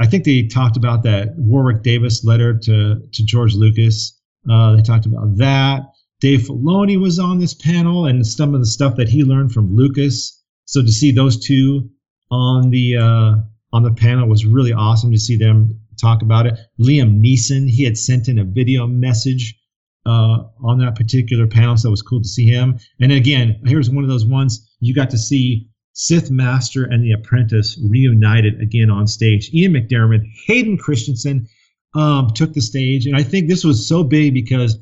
I 0.00 0.06
think 0.06 0.24
they 0.24 0.46
talked 0.46 0.76
about 0.76 1.02
that 1.04 1.34
Warwick 1.36 1.82
Davis 1.82 2.24
letter 2.24 2.58
to 2.58 3.00
to 3.12 3.24
George 3.24 3.54
Lucas. 3.54 4.18
Uh, 4.50 4.76
they 4.76 4.82
talked 4.82 5.06
about 5.06 5.36
that. 5.36 5.82
Dave 6.20 6.40
Filoni 6.40 6.98
was 6.98 7.18
on 7.18 7.38
this 7.38 7.54
panel, 7.54 8.06
and 8.06 8.26
some 8.26 8.54
of 8.54 8.60
the 8.60 8.66
stuff 8.66 8.96
that 8.96 9.08
he 9.08 9.24
learned 9.24 9.52
from 9.52 9.76
Lucas. 9.76 10.40
So 10.64 10.80
to 10.80 10.90
see 10.90 11.12
those 11.12 11.38
two 11.38 11.90
on 12.30 12.70
the 12.70 12.96
uh, 12.96 13.34
on 13.74 13.82
the 13.82 13.92
panel 13.92 14.24
It 14.24 14.28
was 14.28 14.46
really 14.46 14.72
awesome 14.72 15.10
to 15.10 15.18
see 15.18 15.36
them 15.36 15.80
talk 16.00 16.22
about 16.22 16.46
it. 16.46 16.54
Liam 16.80 17.20
Neeson, 17.20 17.68
he 17.68 17.82
had 17.82 17.98
sent 17.98 18.28
in 18.28 18.38
a 18.38 18.44
video 18.44 18.86
message 18.86 19.58
uh, 20.06 20.44
on 20.62 20.78
that 20.78 20.94
particular 20.94 21.48
panel, 21.48 21.76
so 21.76 21.88
it 21.88 21.90
was 21.90 22.00
cool 22.00 22.22
to 22.22 22.28
see 22.28 22.46
him. 22.46 22.78
And 23.00 23.10
again, 23.10 23.60
here's 23.64 23.90
one 23.90 24.04
of 24.04 24.10
those 24.10 24.24
ones 24.24 24.70
you 24.78 24.94
got 24.94 25.10
to 25.10 25.18
see 25.18 25.68
Sith 25.92 26.30
Master 26.30 26.84
and 26.84 27.02
the 27.02 27.12
Apprentice 27.12 27.76
reunited 27.84 28.60
again 28.60 28.90
on 28.90 29.08
stage. 29.08 29.52
Ian 29.52 29.72
McDiarmid, 29.72 30.22
Hayden 30.46 30.78
Christensen, 30.78 31.48
um, 31.96 32.30
took 32.32 32.52
the 32.52 32.60
stage, 32.60 33.06
and 33.06 33.16
I 33.16 33.24
think 33.24 33.48
this 33.48 33.64
was 33.64 33.88
so 33.88 34.04
big 34.04 34.34
because 34.34 34.78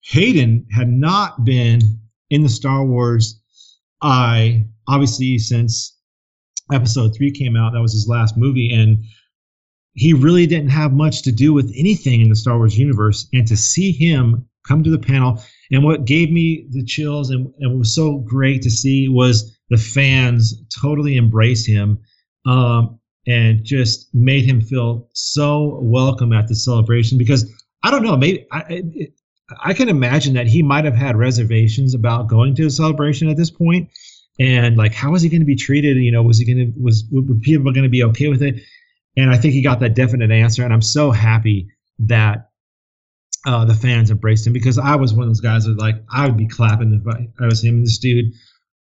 Hayden 0.00 0.66
had 0.72 0.88
not 0.88 1.44
been 1.44 1.80
in 2.30 2.42
the 2.42 2.48
Star 2.48 2.84
Wars 2.84 3.40
eye, 4.02 4.66
obviously, 4.88 5.38
since 5.38 5.96
episode 6.72 7.14
three 7.14 7.30
came 7.30 7.56
out. 7.56 7.72
That 7.72 7.82
was 7.82 7.92
his 7.92 8.08
last 8.08 8.36
movie. 8.36 8.72
And 8.72 9.04
he 9.94 10.12
really 10.12 10.46
didn't 10.46 10.70
have 10.70 10.92
much 10.92 11.22
to 11.22 11.32
do 11.32 11.52
with 11.52 11.72
anything 11.76 12.20
in 12.20 12.28
the 12.28 12.36
Star 12.36 12.56
Wars 12.56 12.78
universe. 12.78 13.28
And 13.32 13.46
to 13.46 13.56
see 13.56 13.92
him 13.92 14.48
come 14.66 14.82
to 14.84 14.90
the 14.90 14.98
panel, 14.98 15.42
and 15.70 15.84
what 15.84 16.04
gave 16.04 16.30
me 16.30 16.66
the 16.70 16.84
chills 16.84 17.30
and, 17.30 17.52
and 17.60 17.78
was 17.78 17.94
so 17.94 18.18
great 18.18 18.62
to 18.62 18.70
see 18.70 19.08
was 19.08 19.58
the 19.70 19.76
fans 19.76 20.62
totally 20.80 21.16
embrace 21.16 21.66
him 21.66 21.98
um, 22.46 22.98
and 23.26 23.64
just 23.64 24.14
made 24.14 24.44
him 24.44 24.60
feel 24.60 25.08
so 25.14 25.78
welcome 25.82 26.32
at 26.32 26.48
the 26.48 26.54
celebration 26.54 27.18
because 27.18 27.50
I 27.82 27.90
don't 27.90 28.02
know, 28.02 28.16
maybe 28.16 28.46
I, 28.52 28.64
it, 28.68 29.12
I 29.62 29.74
can 29.74 29.88
imagine 29.88 30.34
that 30.34 30.46
he 30.46 30.62
might 30.62 30.84
have 30.84 30.94
had 30.94 31.16
reservations 31.16 31.94
about 31.94 32.28
going 32.28 32.54
to 32.56 32.66
a 32.66 32.70
celebration 32.70 33.28
at 33.28 33.36
this 33.36 33.50
point, 33.50 33.88
and 34.38 34.76
like 34.76 34.94
how 34.94 35.10
was 35.10 35.22
he 35.22 35.28
going 35.28 35.40
to 35.40 35.46
be 35.46 35.56
treated? 35.56 35.96
You 35.96 36.12
know, 36.12 36.22
was 36.22 36.38
he 36.38 36.44
going 36.44 36.72
to 36.72 36.80
was 36.80 37.04
people 37.42 37.72
going 37.72 37.84
to 37.84 37.88
be 37.88 38.04
okay 38.04 38.28
with 38.28 38.42
it? 38.42 38.60
And 39.16 39.30
I 39.30 39.36
think 39.36 39.52
he 39.52 39.62
got 39.62 39.80
that 39.80 39.94
definite 39.94 40.30
answer, 40.30 40.64
and 40.64 40.72
I'm 40.72 40.82
so 40.82 41.10
happy 41.10 41.68
that 42.00 42.48
uh, 43.46 43.64
the 43.64 43.74
fans 43.74 44.10
embraced 44.10 44.46
him 44.46 44.52
because 44.52 44.78
I 44.78 44.96
was 44.96 45.12
one 45.12 45.24
of 45.24 45.28
those 45.28 45.40
guys 45.40 45.64
that 45.64 45.78
like 45.78 45.96
I 46.10 46.26
would 46.26 46.36
be 46.36 46.46
clapping 46.46 46.92
if 46.92 47.14
I, 47.14 47.28
I 47.42 47.46
was 47.46 47.62
him 47.62 47.76
and 47.76 47.86
this 47.86 47.98
dude. 47.98 48.32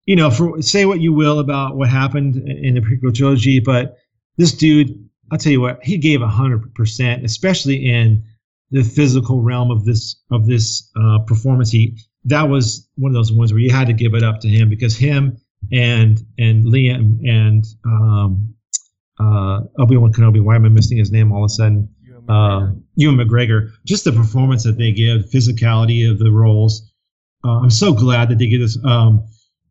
You 0.04 0.14
know, 0.14 0.30
for 0.30 0.62
say 0.62 0.86
what 0.86 1.00
you 1.00 1.12
will 1.12 1.40
about 1.40 1.76
what 1.76 1.88
happened 1.88 2.36
in 2.36 2.74
the 2.74 2.80
prequel 2.80 3.14
trilogy, 3.14 3.58
but 3.58 3.96
this 4.36 4.52
dude, 4.52 5.08
I'll 5.32 5.38
tell 5.38 5.52
you 5.52 5.60
what, 5.60 5.82
he 5.82 5.98
gave 5.98 6.20
hundred 6.20 6.74
percent, 6.74 7.24
especially 7.24 7.90
in 7.90 8.22
the 8.70 8.84
physical 8.84 9.42
realm 9.42 9.70
of 9.70 9.84
this 9.84 10.16
of 10.30 10.46
this 10.46 10.90
uh, 11.00 11.18
performance. 11.26 11.70
He 11.70 11.98
that 12.26 12.48
was 12.48 12.88
one 12.96 13.10
of 13.10 13.14
those 13.14 13.32
ones 13.32 13.52
where 13.52 13.60
you 13.60 13.70
had 13.70 13.86
to 13.86 13.92
give 13.92 14.14
it 14.14 14.22
up 14.22 14.40
to 14.40 14.48
him 14.48 14.68
because 14.68 14.96
him 14.96 15.38
and 15.72 16.20
and 16.38 16.64
Liam 16.64 17.26
and 17.26 17.64
um, 17.84 18.54
uh, 19.18 19.60
Obi 19.78 19.96
Wan 19.96 20.12
Kenobi. 20.12 20.42
Why 20.42 20.56
am 20.56 20.64
I 20.64 20.68
missing 20.68 20.98
his 20.98 21.10
name 21.10 21.32
all 21.32 21.44
of 21.44 21.46
a 21.46 21.54
sudden? 21.54 21.88
Uh, 22.28 22.72
Ewan 22.96 23.16
McGregor. 23.16 23.70
Just 23.84 24.04
the 24.04 24.12
performance 24.12 24.64
that 24.64 24.78
they 24.78 24.90
give, 24.90 25.26
physicality 25.26 26.10
of 26.10 26.18
the 26.18 26.30
roles. 26.32 26.92
Uh, 27.44 27.60
I'm 27.60 27.70
so 27.70 27.92
glad 27.92 28.28
that 28.30 28.38
they 28.38 28.48
get 28.48 28.58
this. 28.58 28.76
Um, 28.84 29.24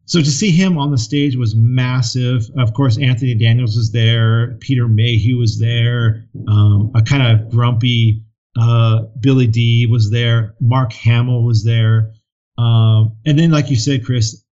so 0.05 0.19
to 0.19 0.31
see 0.31 0.51
him 0.51 0.77
on 0.77 0.91
the 0.91 0.97
stage 0.97 1.35
was 1.35 1.55
massive. 1.55 2.49
Of 2.57 2.73
course, 2.73 2.97
Anthony 2.97 3.35
Daniels 3.35 3.75
was 3.75 3.91
there. 3.91 4.55
Peter 4.61 4.87
Mayhew 4.87 5.37
was 5.37 5.59
there. 5.59 6.23
Um, 6.47 6.91
a 6.95 7.01
kind 7.01 7.23
of 7.23 7.49
grumpy 7.49 8.23
uh, 8.57 9.01
Billy 9.19 9.47
Dee 9.47 9.85
was 9.87 10.11
there. 10.11 10.55
Mark 10.61 10.93
Hamill 10.93 11.43
was 11.43 11.63
there. 11.63 12.13
Um, 12.57 13.17
and 13.25 13.37
then, 13.37 13.51
like 13.51 13.69
you 13.69 13.75
said, 13.75 14.05
Chris, 14.05 14.43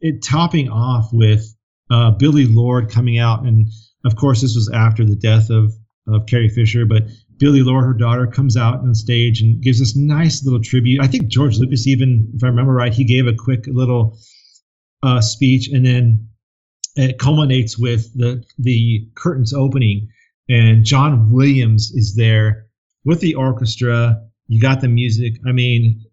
it 0.00 0.22
topping 0.22 0.68
off 0.70 1.12
with 1.12 1.54
uh, 1.90 2.12
Billie 2.12 2.46
Lourd 2.46 2.90
coming 2.90 3.18
out. 3.18 3.44
And 3.44 3.68
of 4.04 4.16
course, 4.16 4.40
this 4.40 4.54
was 4.54 4.70
after 4.70 5.04
the 5.04 5.16
death 5.16 5.50
of, 5.50 5.72
of 6.06 6.26
Carrie 6.26 6.48
Fisher, 6.48 6.86
but 6.86 7.04
Billie 7.38 7.62
Lourd, 7.62 7.84
her 7.84 7.94
daughter, 7.94 8.26
comes 8.26 8.56
out 8.56 8.80
on 8.80 8.94
stage 8.94 9.40
and 9.40 9.62
gives 9.62 9.78
this 9.78 9.96
nice 9.96 10.44
little 10.44 10.62
tribute. 10.62 11.02
I 11.02 11.06
think 11.06 11.28
George 11.28 11.58
Lucas, 11.58 11.86
even 11.86 12.30
if 12.34 12.44
I 12.44 12.48
remember 12.48 12.72
right, 12.72 12.92
he 12.92 13.04
gave 13.04 13.26
a 13.26 13.34
quick 13.34 13.66
little 13.66 14.18
uh, 15.02 15.20
speech, 15.20 15.68
and 15.68 15.84
then 15.84 16.28
it 16.96 17.18
culminates 17.18 17.78
with 17.78 18.12
the 18.14 18.44
the 18.58 19.08
curtains 19.14 19.54
opening, 19.54 20.08
and 20.48 20.84
John 20.84 21.32
Williams 21.32 21.92
is 21.92 22.14
there 22.14 22.66
with 23.04 23.20
the 23.20 23.34
orchestra. 23.34 24.22
You 24.48 24.60
got 24.60 24.80
the 24.80 24.88
music. 24.88 25.34
I 25.46 25.52
mean, 25.52 26.04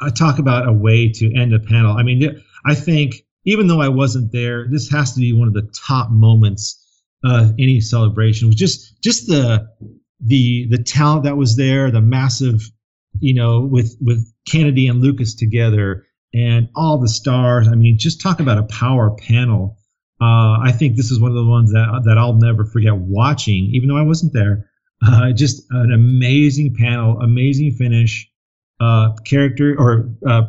I 0.00 0.10
talk 0.10 0.38
about 0.38 0.68
a 0.68 0.72
way 0.72 1.10
to 1.10 1.34
end 1.34 1.54
a 1.54 1.58
panel. 1.58 1.96
I 1.96 2.02
mean, 2.02 2.42
I 2.66 2.74
think 2.74 3.24
even 3.44 3.66
though 3.66 3.80
I 3.80 3.88
wasn't 3.88 4.32
there, 4.32 4.66
this 4.68 4.90
has 4.90 5.14
to 5.14 5.20
be 5.20 5.32
one 5.32 5.48
of 5.48 5.54
the 5.54 5.70
top 5.86 6.10
moments 6.10 6.80
of 7.24 7.54
any 7.58 7.80
celebration. 7.80 8.48
Was 8.48 8.56
just 8.56 9.00
just 9.02 9.26
the 9.26 9.68
the 10.20 10.66
the 10.70 10.82
talent 10.82 11.24
that 11.24 11.36
was 11.36 11.56
there, 11.56 11.90
the 11.90 12.00
massive, 12.00 12.62
you 13.20 13.34
know, 13.34 13.60
with 13.60 13.96
with 14.00 14.32
Kennedy 14.46 14.88
and 14.88 15.00
Lucas 15.00 15.34
together, 15.34 16.06
and 16.32 16.68
all 16.74 16.98
the 16.98 17.08
stars. 17.08 17.68
I 17.68 17.74
mean, 17.74 17.98
just 17.98 18.20
talk 18.20 18.40
about 18.40 18.58
a 18.58 18.64
power 18.64 19.10
panel. 19.10 19.78
Uh, 20.20 20.58
I 20.62 20.72
think 20.72 20.96
this 20.96 21.10
is 21.10 21.20
one 21.20 21.30
of 21.30 21.36
the 21.36 21.44
ones 21.44 21.72
that 21.72 22.02
that 22.04 22.18
I'll 22.18 22.34
never 22.34 22.64
forget 22.64 22.96
watching, 22.96 23.70
even 23.72 23.88
though 23.88 23.98
I 23.98 24.02
wasn't 24.02 24.32
there. 24.32 24.70
Uh, 25.06 25.32
just 25.32 25.64
an 25.70 25.92
amazing 25.92 26.74
panel, 26.74 27.20
amazing 27.20 27.72
finish, 27.72 28.30
uh, 28.80 29.12
character 29.24 29.74
or 29.78 30.10
uh, 30.26 30.42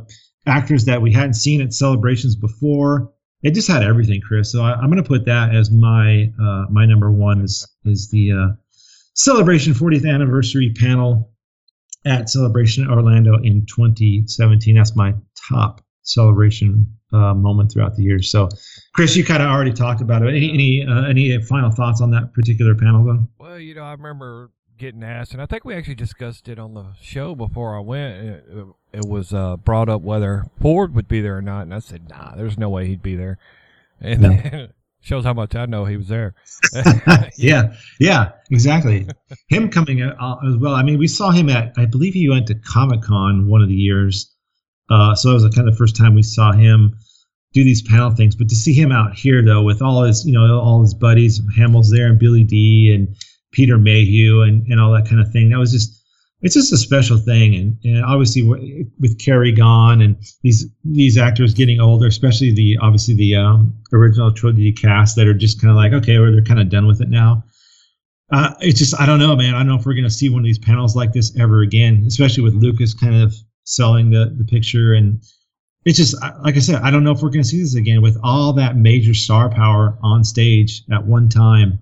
actors 0.47 0.85
that 0.85 1.01
we 1.01 1.11
hadn't 1.11 1.35
seen 1.35 1.61
at 1.61 1.73
celebrations 1.73 2.35
before. 2.35 3.11
It 3.43 3.53
just 3.53 3.67
had 3.67 3.83
everything, 3.83 4.21
Chris. 4.21 4.51
So 4.51 4.63
I, 4.63 4.73
am 4.73 4.89
going 4.89 5.01
to 5.01 5.07
put 5.07 5.25
that 5.25 5.53
as 5.53 5.69
my 5.71 6.31
uh, 6.41 6.65
my 6.69 6.85
number 6.85 7.11
one 7.11 7.41
is 7.41 7.67
is 7.85 8.09
the 8.09 8.31
uh, 8.31 8.47
celebration 9.13 9.73
40th 9.73 10.09
anniversary 10.11 10.73
panel 10.73 11.31
at 12.05 12.29
Celebration 12.29 12.89
Orlando 12.89 13.37
in 13.41 13.65
2017. 13.65 14.75
That's 14.75 14.95
my 14.95 15.13
top 15.49 15.81
celebration 16.03 16.87
uh, 17.11 17.33
moment 17.33 17.71
throughout 17.71 17.95
the 17.95 18.03
year. 18.03 18.21
So, 18.21 18.49
Chris, 18.93 19.15
you 19.15 19.23
kind 19.23 19.41
of 19.41 19.49
already 19.49 19.73
talked 19.73 20.01
about 20.01 20.21
it. 20.23 20.29
Any 20.29 20.51
any, 20.51 20.85
uh, 20.87 21.03
any 21.07 21.41
final 21.41 21.71
thoughts 21.71 22.01
on 22.01 22.11
that 22.11 22.33
particular 22.33 22.75
panel, 22.75 23.03
though? 23.03 23.27
Well, 23.39 23.59
you 23.59 23.75
know, 23.75 23.83
I 23.83 23.91
remember 23.91 24.51
getting 24.77 25.03
asked, 25.03 25.33
and 25.33 25.41
I 25.41 25.45
think 25.45 25.65
we 25.65 25.73
actually 25.73 25.95
discussed 25.95 26.47
it 26.47 26.59
on 26.59 26.73
the 26.73 26.87
show 27.01 27.35
before 27.35 27.75
I 27.75 27.79
went. 27.79 28.25
It, 28.25 28.65
it 28.93 29.05
was 29.05 29.33
uh, 29.33 29.57
brought 29.57 29.89
up 29.89 30.01
whether 30.01 30.45
Ford 30.61 30.93
would 30.95 31.07
be 31.07 31.21
there 31.21 31.37
or 31.37 31.41
not, 31.41 31.61
and 31.61 31.73
I 31.73 31.79
said, 31.79 32.09
"Nah, 32.09 32.35
there's 32.35 32.57
no 32.57 32.69
way 32.69 32.87
he'd 32.87 33.03
be 33.03 33.15
there." 33.15 33.37
And 34.01 34.21
no. 34.21 34.29
then, 34.29 34.73
shows 35.05 35.23
how 35.23 35.33
much 35.33 35.55
I 35.55 35.65
know 35.67 35.85
he 35.85 35.97
was 35.97 36.07
there. 36.07 36.33
yeah, 37.37 37.73
yeah, 37.99 38.31
exactly. 38.51 39.07
him 39.47 39.69
coming 39.69 40.01
out 40.01 40.39
as 40.47 40.57
well. 40.57 40.73
I 40.73 40.83
mean, 40.83 40.97
we 40.97 41.07
saw 41.07 41.31
him 41.31 41.49
at, 41.49 41.73
I 41.77 41.85
believe 41.85 42.13
he 42.13 42.27
went 42.27 42.47
to 42.47 42.55
Comic 42.55 43.03
Con 43.03 43.47
one 43.47 43.61
of 43.61 43.69
the 43.69 43.75
years. 43.75 44.31
Uh, 44.89 45.15
so 45.15 45.31
it 45.31 45.33
was 45.33 45.43
the 45.43 45.51
kind 45.51 45.67
of 45.67 45.73
the 45.73 45.77
first 45.77 45.95
time 45.95 46.15
we 46.15 46.23
saw 46.23 46.51
him 46.51 46.95
do 47.53 47.63
these 47.63 47.81
panel 47.83 48.11
things. 48.11 48.35
But 48.35 48.49
to 48.49 48.55
see 48.55 48.73
him 48.73 48.91
out 48.91 49.15
here 49.15 49.43
though, 49.43 49.61
with 49.61 49.81
all 49.81 50.03
his, 50.03 50.25
you 50.25 50.33
know, 50.33 50.59
all 50.59 50.81
his 50.81 50.93
buddies, 50.93 51.41
Hamill's 51.55 51.91
there 51.91 52.07
and 52.07 52.19
Billy 52.19 52.43
Dee 52.43 52.93
and 52.93 53.15
Peter 53.55 53.77
Mayhew 53.77 54.41
and, 54.41 54.67
and 54.67 54.81
all 54.81 54.91
that 54.91 55.07
kind 55.07 55.21
of 55.21 55.31
thing. 55.31 55.49
That 55.49 55.57
was 55.57 55.71
just, 55.71 56.03
it's 56.41 56.53
just 56.53 56.73
a 56.73 56.77
special 56.77 57.17
thing. 57.17 57.55
And, 57.55 57.77
and 57.85 58.03
obviously 58.03 58.43
with 58.43 59.17
Carrie 59.17 59.53
gone 59.53 60.01
and 60.01 60.17
these 60.43 60.67
these 60.83 61.17
actors 61.17 61.53
getting 61.53 61.79
older, 61.79 62.05
especially 62.05 62.51
the 62.51 62.77
obviously 62.81 63.15
the 63.15 63.37
um, 63.37 63.73
original 63.93 64.31
trilogy 64.33 64.73
cast 64.73 65.15
that 65.15 65.27
are 65.27 65.33
just 65.33 65.61
kind 65.61 65.71
of 65.71 65.77
like, 65.77 65.93
okay, 65.93 66.17
or 66.17 66.31
they're 66.31 66.43
kind 66.43 66.59
of 66.59 66.69
done 66.69 66.85
with 66.85 67.01
it 67.01 67.09
now. 67.09 67.43
Uh, 68.31 68.53
it's 68.59 68.77
just 68.77 68.99
I 68.99 69.05
don't 69.05 69.19
know, 69.19 69.35
man. 69.35 69.55
I 69.55 69.59
don't 69.59 69.67
know 69.67 69.79
if 69.79 69.85
we're 69.85 69.93
gonna 69.93 70.09
see 70.09 70.29
one 70.29 70.41
of 70.41 70.45
these 70.45 70.59
panels 70.59 70.95
like 70.95 71.13
this 71.13 71.35
ever 71.39 71.61
again, 71.61 72.03
especially 72.05 72.43
with 72.43 72.55
Lucas 72.55 72.93
kind 72.93 73.15
of 73.15 73.33
selling 73.63 74.09
the 74.09 74.35
the 74.37 74.43
picture 74.43 74.93
and 74.93 75.23
it's 75.85 75.97
just 75.97 76.19
like 76.43 76.55
I 76.55 76.59
said, 76.59 76.81
I 76.81 76.89
don't 76.89 77.03
know 77.03 77.11
if 77.11 77.21
we're 77.21 77.29
going 77.29 77.43
to 77.43 77.47
see 77.47 77.61
this 77.61 77.75
again 77.75 78.01
with 78.01 78.17
all 78.23 78.53
that 78.53 78.75
major 78.75 79.13
star 79.13 79.49
power 79.49 79.97
on 80.01 80.23
stage 80.23 80.83
at 80.91 81.05
one 81.05 81.29
time, 81.29 81.79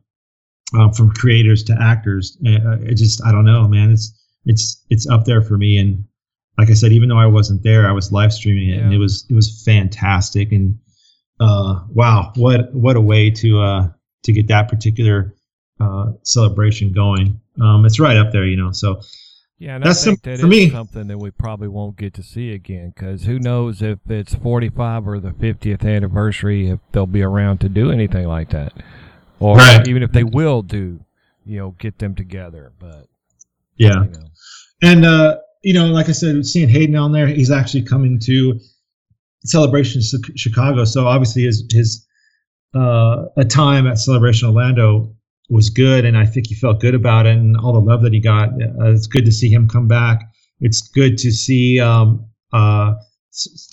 uh, 0.78 0.91
from 0.91 1.12
creators 1.12 1.64
to 1.64 1.78
actors. 1.80 2.38
Uh, 2.45 2.78
it 2.82 2.95
just 2.95 3.24
I 3.26 3.32
don't 3.32 3.45
know, 3.45 3.68
man. 3.68 3.91
It's 3.91 4.14
it's 4.45 4.84
it's 4.90 5.08
up 5.08 5.26
there 5.26 5.41
for 5.41 5.58
me. 5.58 5.78
And 5.78 6.06
like 6.58 6.70
I 6.70 6.74
said, 6.74 6.91
even 6.91 7.10
though 7.10 7.18
I 7.18 7.26
wasn't 7.26 7.64
there, 7.64 7.88
I 7.88 7.91
was 7.91 8.12
live 8.12 8.34
streaming 8.34 8.70
it, 8.70 8.78
yeah. 8.78 8.84
and 8.84 8.94
it 8.94 8.98
was 8.98 9.26
it 9.30 9.34
was 9.34 9.64
fantastic. 9.64 10.52
And 10.52 10.78
uh, 11.40 11.84
wow, 11.90 12.32
what 12.36 12.74
what 12.74 12.95
a 12.95 13.02
way 13.02 13.30
to 13.32 13.62
uh, 13.62 13.90
to 14.24 14.32
get 14.32 14.48
that 14.48 14.70
particular 14.70 15.36
uh, 15.80 16.12
celebration 16.24 16.91
going. 16.91 17.40
Um, 17.62 17.86
it's 17.86 18.00
right 18.00 18.18
up 18.18 18.32
there, 18.32 18.45
you 18.45 18.58
know. 18.58 18.72
So 18.72 19.02
yeah, 19.64 19.76
and 19.76 19.86
That's 19.86 20.02
I 20.02 20.12
think 20.12 20.24
some, 20.24 20.32
that 20.34 20.40
for 20.41 20.48
me. 20.48 20.70
something 20.70 21.08
that 21.08 21.18
we 21.18 21.32
probably 21.32 21.68
won't 21.68 21.95
get 21.95 22.14
to 22.16 22.24
see 22.24 22.52
again 22.52 22.91
because 22.94 23.24
who 23.24 23.40
knows 23.40 23.82
if 23.82 24.00
it's 24.10 24.36
45 24.36 25.08
or 25.08 25.20
the 25.20 25.30
50th 25.30 25.86
anniversary 25.86 26.70
if 26.70 26.80
they'll 26.91 27.06
be 27.06 27.22
around 27.22 27.60
to 27.60 27.70
do 27.70 27.90
anything 27.90 28.28
like 28.28 28.50
that, 28.50 28.74
or 29.44 29.57
right. 29.57 29.88
even 29.88 30.03
if 30.03 30.11
they 30.11 30.24
will 30.24 30.61
do, 30.61 30.99
you 31.45 31.57
know, 31.57 31.72
get 31.72 31.99
them 31.99 32.15
together. 32.15 32.72
But 32.80 33.07
yeah, 33.78 34.03
you 34.03 34.11
know. 34.11 34.28
and 34.82 35.06
uh, 35.06 35.38
you 35.64 35.74
know, 35.74 35.88
like 35.88 36.10
I 36.10 36.14
said, 36.14 36.45
seeing 36.45 36.70
Hayden 36.70 36.95
on 36.95 37.11
there, 37.11 37.28
he's 37.28 37.52
actually 37.52 37.84
coming 37.84 38.20
to 38.22 38.60
Celebration 39.45 40.02
Chicago, 40.36 40.86
so 40.86 41.07
obviously 41.07 41.44
his 41.44 41.65
his 41.72 42.06
uh, 42.76 43.26
a 43.38 43.45
time 43.45 43.88
at 43.88 43.99
Celebration 43.99 44.48
Orlando 44.48 45.14
was 45.49 45.70
good, 45.70 46.06
and 46.06 46.18
I 46.18 46.26
think 46.26 46.48
he 46.48 46.56
felt 46.56 46.80
good 46.80 46.95
about 46.95 47.26
it, 47.26 47.36
and 47.36 47.57
all 47.57 47.74
the 47.74 47.80
love 47.80 48.02
that 48.03 48.14
he 48.14 48.20
got. 48.20 48.49
Uh, 48.49 48.91
it's 48.91 49.07
good 49.07 49.26
to 49.26 49.32
see 49.32 49.49
him 49.49 49.68
come 49.68 49.88
back. 49.88 50.22
It's 50.61 50.82
good 50.82 51.18
to 51.20 51.32
see 51.32 51.80
um, 51.80 52.26
uh, 52.53 52.94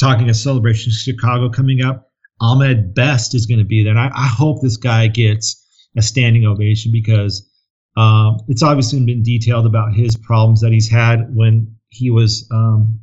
talking 0.01 0.29
a 0.29 0.35
celebration 0.35 0.93
Chicago 0.93 1.49
coming 1.49 1.83
up. 1.83 2.09
Ahmed 2.41 2.95
Best 2.95 3.35
is 3.35 3.47
going 3.47 3.59
to 3.59 3.65
be 3.65 3.83
there, 3.83 3.93
and 3.93 4.01
I, 4.01 4.11
I, 4.15 4.27
hope 4.27 4.63
this 4.63 4.79
guy 4.79 5.09
gets 5.09 5.60
a 5.97 6.03
standing 6.03 6.47
ovation 6.47 6.93
because 6.93 7.47
Um, 7.97 8.39
it's 8.47 8.63
obviously 8.63 9.05
been 9.05 9.23
detailed 9.23 9.67
about 9.67 9.93
his 9.93 10.17
problems 10.17 10.61
that 10.61 10.73
he's 10.73 10.89
had 10.89 11.35
when 11.35 11.67
he 11.89 12.09
was 12.09 12.49
um, 12.53 13.01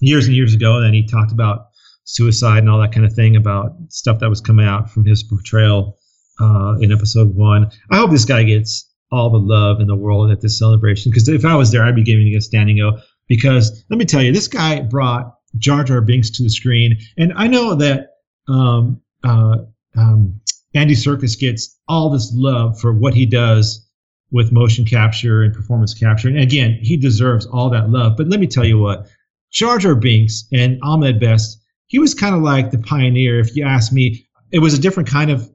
years 0.00 0.26
and 0.26 0.34
years 0.34 0.52
ago. 0.52 0.76
And 0.76 0.84
then 0.84 0.92
he 0.92 1.06
talked 1.06 1.32
about 1.32 1.68
suicide 2.04 2.58
and 2.58 2.68
all 2.68 2.80
that 2.80 2.92
kind 2.92 3.06
of 3.06 3.12
thing 3.12 3.36
about 3.36 3.72
stuff 3.88 4.18
that 4.18 4.28
was 4.28 4.40
coming 4.40 4.66
out 4.66 4.90
from 4.90 5.06
his 5.06 5.22
portrayal 5.22 5.96
uh, 6.40 6.74
in 6.80 6.92
episode 6.92 7.34
one. 7.36 7.70
I 7.92 7.96
hope 7.96 8.10
this 8.10 8.24
guy 8.24 8.42
gets 8.42 8.90
all 9.12 9.30
the 9.30 9.38
love 9.38 9.80
in 9.80 9.86
the 9.86 9.96
world 9.96 10.32
at 10.32 10.40
this 10.40 10.58
celebration 10.58 11.12
because 11.12 11.28
if 11.28 11.44
I 11.44 11.54
was 11.54 11.70
there, 11.70 11.84
I'd 11.84 11.94
be 11.94 12.02
giving 12.02 12.26
it 12.26 12.36
a 12.36 12.40
standing 12.40 12.80
O. 12.80 12.98
Because 13.28 13.84
let 13.88 13.98
me 13.98 14.04
tell 14.04 14.22
you, 14.22 14.32
this 14.32 14.48
guy 14.48 14.80
brought 14.80 15.32
Jar 15.58 15.84
Jar 15.84 16.00
Binks 16.00 16.30
to 16.30 16.42
the 16.42 16.50
screen, 16.50 16.98
and 17.16 17.32
I 17.36 17.46
know 17.46 17.76
that 17.76 18.08
um, 18.48 19.00
uh, 19.22 19.58
um, 19.96 20.40
Andy 20.74 20.94
Serkis 20.94 21.38
gets 21.38 21.78
all 21.88 22.10
this 22.10 22.32
love 22.34 22.78
for 22.80 22.92
what 22.92 23.14
he 23.14 23.26
does 23.26 23.86
with 24.30 24.52
motion 24.52 24.84
capture 24.84 25.42
and 25.42 25.54
performance 25.54 25.94
capture. 25.94 26.28
And 26.28 26.40
again, 26.40 26.78
he 26.82 26.96
deserves 26.96 27.46
all 27.46 27.70
that 27.70 27.90
love. 27.90 28.16
But 28.16 28.28
let 28.28 28.40
me 28.40 28.46
tell 28.46 28.64
you 28.64 28.78
what, 28.78 29.06
Jar 29.52 29.78
Jar 29.78 29.94
Binks 29.94 30.48
and 30.52 30.78
Ahmed 30.82 31.20
Best, 31.20 31.62
he 31.86 32.00
was 32.00 32.14
kind 32.14 32.34
of 32.34 32.42
like 32.42 32.70
the 32.70 32.78
pioneer. 32.78 33.38
If 33.38 33.54
you 33.54 33.64
ask 33.64 33.92
me, 33.92 34.26
it 34.50 34.58
was 34.58 34.74
a 34.74 34.80
different 34.80 35.08
kind 35.08 35.30
of, 35.30 35.48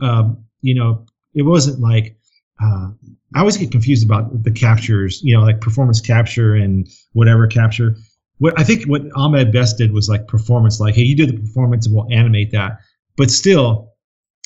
um, 0.00 0.44
you 0.60 0.74
know, 0.74 1.06
it 1.34 1.42
wasn't 1.42 1.80
like. 1.80 2.16
Uh, 2.62 2.90
I 3.34 3.40
always 3.40 3.56
get 3.56 3.72
confused 3.72 4.04
about 4.04 4.44
the 4.44 4.50
captures, 4.50 5.20
you 5.22 5.34
know, 5.34 5.42
like 5.42 5.60
performance 5.60 6.00
capture 6.00 6.54
and 6.54 6.88
whatever 7.14 7.48
capture. 7.48 7.96
What 8.38 8.58
I 8.58 8.64
think 8.64 8.84
what 8.84 9.02
Ahmed 9.16 9.52
Best 9.52 9.78
did 9.78 9.92
was 9.92 10.08
like 10.08 10.28
performance, 10.28 10.80
like, 10.80 10.94
hey, 10.94 11.02
you 11.02 11.16
do 11.16 11.26
the 11.26 11.38
performance 11.38 11.86
and 11.86 11.94
we'll 11.94 12.06
animate 12.12 12.52
that. 12.52 12.78
But 13.16 13.30
still, 13.30 13.93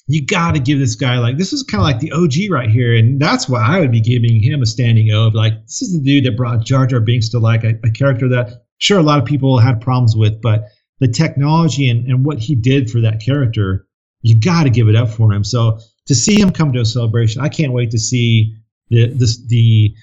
you 0.09 0.25
got 0.25 0.55
to 0.55 0.61
give 0.61 0.79
this 0.79 0.95
guy 0.95 1.19
like 1.19 1.37
this 1.37 1.53
is 1.53 1.63
kind 1.63 1.81
of 1.81 1.85
like 1.85 2.01
the 2.01 2.13
OG 2.13 2.51
right 2.51 2.71
here, 2.71 2.97
and 2.97 3.21
that's 3.21 3.49
why 3.49 3.61
I 3.61 3.79
would 3.79 3.93
be 3.93 4.01
giving 4.01 4.43
him 4.43 4.63
a 4.63 4.67
standing 4.67 5.11
O. 5.13 5.29
Like 5.29 5.63
this 5.67 5.83
is 5.83 5.93
the 5.93 6.01
dude 6.01 6.25
that 6.25 6.37
brought 6.37 6.65
Jar 6.65 6.87
Jar 6.87 7.01
Binks 7.01 7.29
to 7.31 7.39
like 7.39 7.63
a, 7.63 7.79
a 7.85 7.91
character 7.91 8.27
that 8.29 8.65
sure 8.79 8.99
a 8.99 9.03
lot 9.03 9.19
of 9.19 9.27
people 9.27 9.59
had 9.59 9.81
problems 9.81 10.17
with, 10.17 10.41
but 10.41 10.65
the 11.01 11.09
technology 11.09 11.89
and, 11.89 12.07
and 12.07 12.25
what 12.25 12.39
he 12.39 12.55
did 12.55 12.91
for 12.91 13.01
that 13.01 13.21
character, 13.21 13.87
you 14.23 14.35
got 14.39 14.65
to 14.65 14.71
give 14.71 14.89
it 14.89 14.97
up 14.97 15.11
for 15.11 15.33
him. 15.33 15.45
So 15.45 15.79
to 16.07 16.15
see 16.15 16.41
him 16.41 16.51
come 16.51 16.73
to 16.73 16.81
a 16.81 16.87
celebration, 16.87 17.43
I 17.43 17.49
can't 17.49 17.73
wait 17.73 17.91
to 17.91 17.99
see 17.99 18.57
the 18.89 19.09
the 19.49 19.95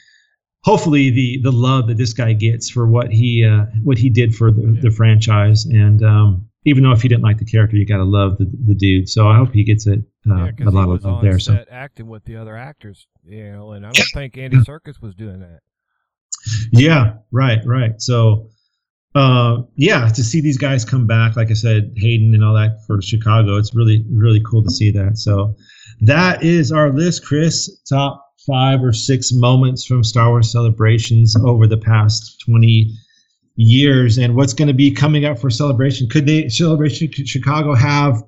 hopefully 0.65 1.11
the 1.11 1.39
the 1.43 1.51
love 1.51 1.87
that 1.87 1.97
this 1.97 2.11
guy 2.11 2.33
gets 2.33 2.69
for 2.69 2.87
what 2.87 3.11
he 3.11 3.45
uh, 3.45 3.65
what 3.83 3.97
he 3.97 4.09
did 4.09 4.35
for 4.35 4.51
the, 4.51 4.77
the 4.81 4.91
franchise 4.91 5.65
and 5.65 6.03
um, 6.03 6.49
even 6.65 6.83
though 6.83 6.91
if 6.91 7.03
you 7.03 7.09
didn't 7.09 7.23
like 7.23 7.37
the 7.37 7.45
character, 7.45 7.77
you 7.77 7.85
got 7.85 7.97
to 7.97 8.03
love 8.03 8.37
the, 8.39 8.51
the 8.65 8.73
dude. 8.73 9.07
So 9.07 9.27
I 9.27 9.37
hope 9.37 9.53
he 9.53 9.63
gets 9.63 9.85
it 9.85 9.99
uh, 10.29 10.49
yeah, 10.57 10.67
a 10.67 10.71
lot 10.71 10.89
of 10.89 11.05
love 11.05 11.21
there. 11.21 11.37
So 11.39 11.63
acting 11.69 12.07
with 12.07 12.25
the 12.25 12.35
other 12.37 12.57
actors, 12.57 13.07
you 13.23 13.51
know, 13.51 13.73
and 13.73 13.85
I 13.85 13.91
don't 13.91 14.09
think 14.13 14.37
Andy 14.37 14.57
Serkis 14.57 14.99
was 14.99 15.13
doing 15.13 15.39
that. 15.41 15.59
Yeah, 16.71 17.17
right, 17.31 17.59
right. 17.65 18.01
So 18.01 18.49
uh, 19.13 19.61
yeah, 19.75 20.09
to 20.09 20.23
see 20.23 20.41
these 20.41 20.57
guys 20.57 20.83
come 20.83 21.05
back, 21.07 21.35
like 21.35 21.51
I 21.51 21.53
said, 21.53 21.93
Hayden 21.97 22.33
and 22.33 22.43
all 22.43 22.55
that 22.55 22.83
for 22.85 23.01
Chicago, 23.01 23.57
it's 23.57 23.75
really 23.75 24.03
really 24.11 24.41
cool 24.41 24.63
to 24.63 24.71
see 24.71 24.91
that. 24.91 25.17
So 25.19 25.55
that 26.01 26.43
is 26.43 26.71
our 26.71 26.91
list, 26.91 27.25
Chris. 27.25 27.79
Top 27.87 28.24
five 28.45 28.83
or 28.83 28.93
six 28.93 29.31
moments 29.31 29.85
from 29.85 30.03
Star 30.03 30.29
Wars 30.29 30.51
celebrations 30.51 31.35
over 31.35 31.67
the 31.67 31.77
past 31.77 32.41
twenty 32.41 32.93
years. 33.55 34.17
And 34.17 34.35
what's 34.35 34.53
going 34.53 34.67
to 34.67 34.73
be 34.73 34.91
coming 34.91 35.25
up 35.25 35.39
for 35.39 35.49
celebration? 35.49 36.09
Could 36.09 36.25
they 36.25 36.49
celebration 36.49 37.11
chicago 37.11 37.73
have 37.73 38.21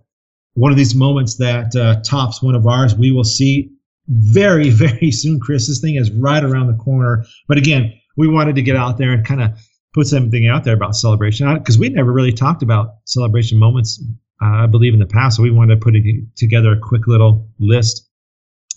one 0.54 0.72
of 0.72 0.78
these 0.78 0.96
moments 0.96 1.36
that 1.38 1.76
uh, 1.76 2.02
tops 2.02 2.42
one 2.42 2.56
of 2.56 2.66
ours? 2.66 2.96
We 2.96 3.12
will 3.12 3.24
see 3.24 3.72
very 4.08 4.70
very 4.86 5.12
soon. 5.12 5.40
Chris 5.40 5.68
this 5.68 5.80
thing 5.80 5.96
is 5.96 6.12
right 6.12 6.44
around 6.44 6.68
the 6.68 6.84
corner. 6.84 7.26
But 7.48 7.58
again 7.58 7.94
we 8.18 8.28
wanted 8.28 8.56
to 8.56 8.62
get 8.62 8.76
out 8.76 8.98
there 8.98 9.12
and 9.12 9.26
kind 9.26 9.42
of 9.42 9.52
put 9.94 10.08
something 10.08 10.48
out 10.48 10.64
there 10.64 10.74
about 10.74 10.96
celebration. 10.96 11.54
Because 11.58 11.78
we 11.78 11.90
never 11.90 12.12
really 12.12 12.34
talked 12.34 12.64
about 12.64 12.96
celebration 13.06 13.58
moments 13.58 14.04
uh, 14.42 14.64
i 14.64 14.66
believe 14.66 14.94
in 14.94 15.00
the 15.00 15.06
past. 15.06 15.38
So 15.38 15.44
we 15.44 15.52
wanted 15.52 15.76
to 15.76 15.82
put 15.82 15.96
it 15.96 16.04
together 16.36 16.74
a 16.74 16.80
quick 16.80 17.08
little 17.08 17.48
list. 17.60 18.08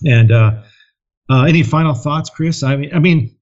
And 0.07 0.31
uh, 0.31 0.62
uh 1.31 1.44
any 1.44 1.62
final 1.62 1.94
thoughts 1.94 2.28
chris 2.31 2.62
i 2.62 2.77
mean 2.77 2.90
i 2.94 2.98
mean 2.98 3.35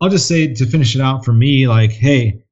I'll 0.00 0.10
just 0.10 0.28
say 0.28 0.52
to 0.52 0.66
finish 0.66 0.94
it 0.94 1.00
out 1.00 1.24
for 1.24 1.32
me, 1.32 1.66
like, 1.66 1.92
hey, 1.92 2.42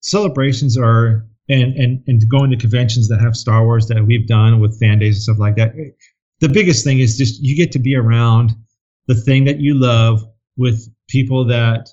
celebrations 0.00 0.76
are 0.78 1.26
and 1.48 1.74
and 1.74 2.02
and 2.06 2.28
going 2.28 2.50
to 2.50 2.56
conventions 2.56 3.08
that 3.08 3.20
have 3.20 3.36
Star 3.36 3.64
Wars 3.64 3.88
that 3.88 4.06
we've 4.06 4.26
done 4.26 4.60
with 4.60 4.78
fan 4.78 4.98
days 4.98 5.16
and 5.16 5.22
stuff 5.22 5.38
like 5.38 5.56
that. 5.56 5.74
The 6.40 6.48
biggest 6.48 6.84
thing 6.84 7.00
is 7.00 7.18
just 7.18 7.42
you 7.42 7.56
get 7.56 7.72
to 7.72 7.78
be 7.78 7.96
around 7.96 8.52
the 9.06 9.14
thing 9.14 9.44
that 9.44 9.60
you 9.60 9.74
love 9.74 10.22
with 10.56 10.88
people 11.08 11.44
that 11.46 11.88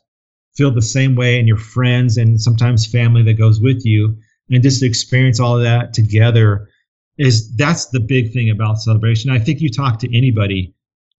feel 0.55 0.71
the 0.71 0.81
same 0.81 1.15
way 1.15 1.39
and 1.39 1.47
your 1.47 1.57
friends 1.57 2.17
and 2.17 2.39
sometimes 2.39 2.85
family 2.85 3.23
that 3.23 3.33
goes 3.33 3.59
with 3.59 3.85
you 3.85 4.15
and 4.49 4.61
just 4.61 4.83
experience 4.83 5.39
all 5.39 5.57
of 5.57 5.63
that 5.63 5.93
together 5.93 6.69
is 7.17 7.55
that's 7.55 7.87
the 7.87 7.99
big 7.99 8.33
thing 8.33 8.49
about 8.49 8.77
celebration. 8.77 9.31
I 9.31 9.39
think 9.39 9.61
you 9.61 9.69
talk 9.69 9.99
to 9.99 10.15
anybody 10.17 10.73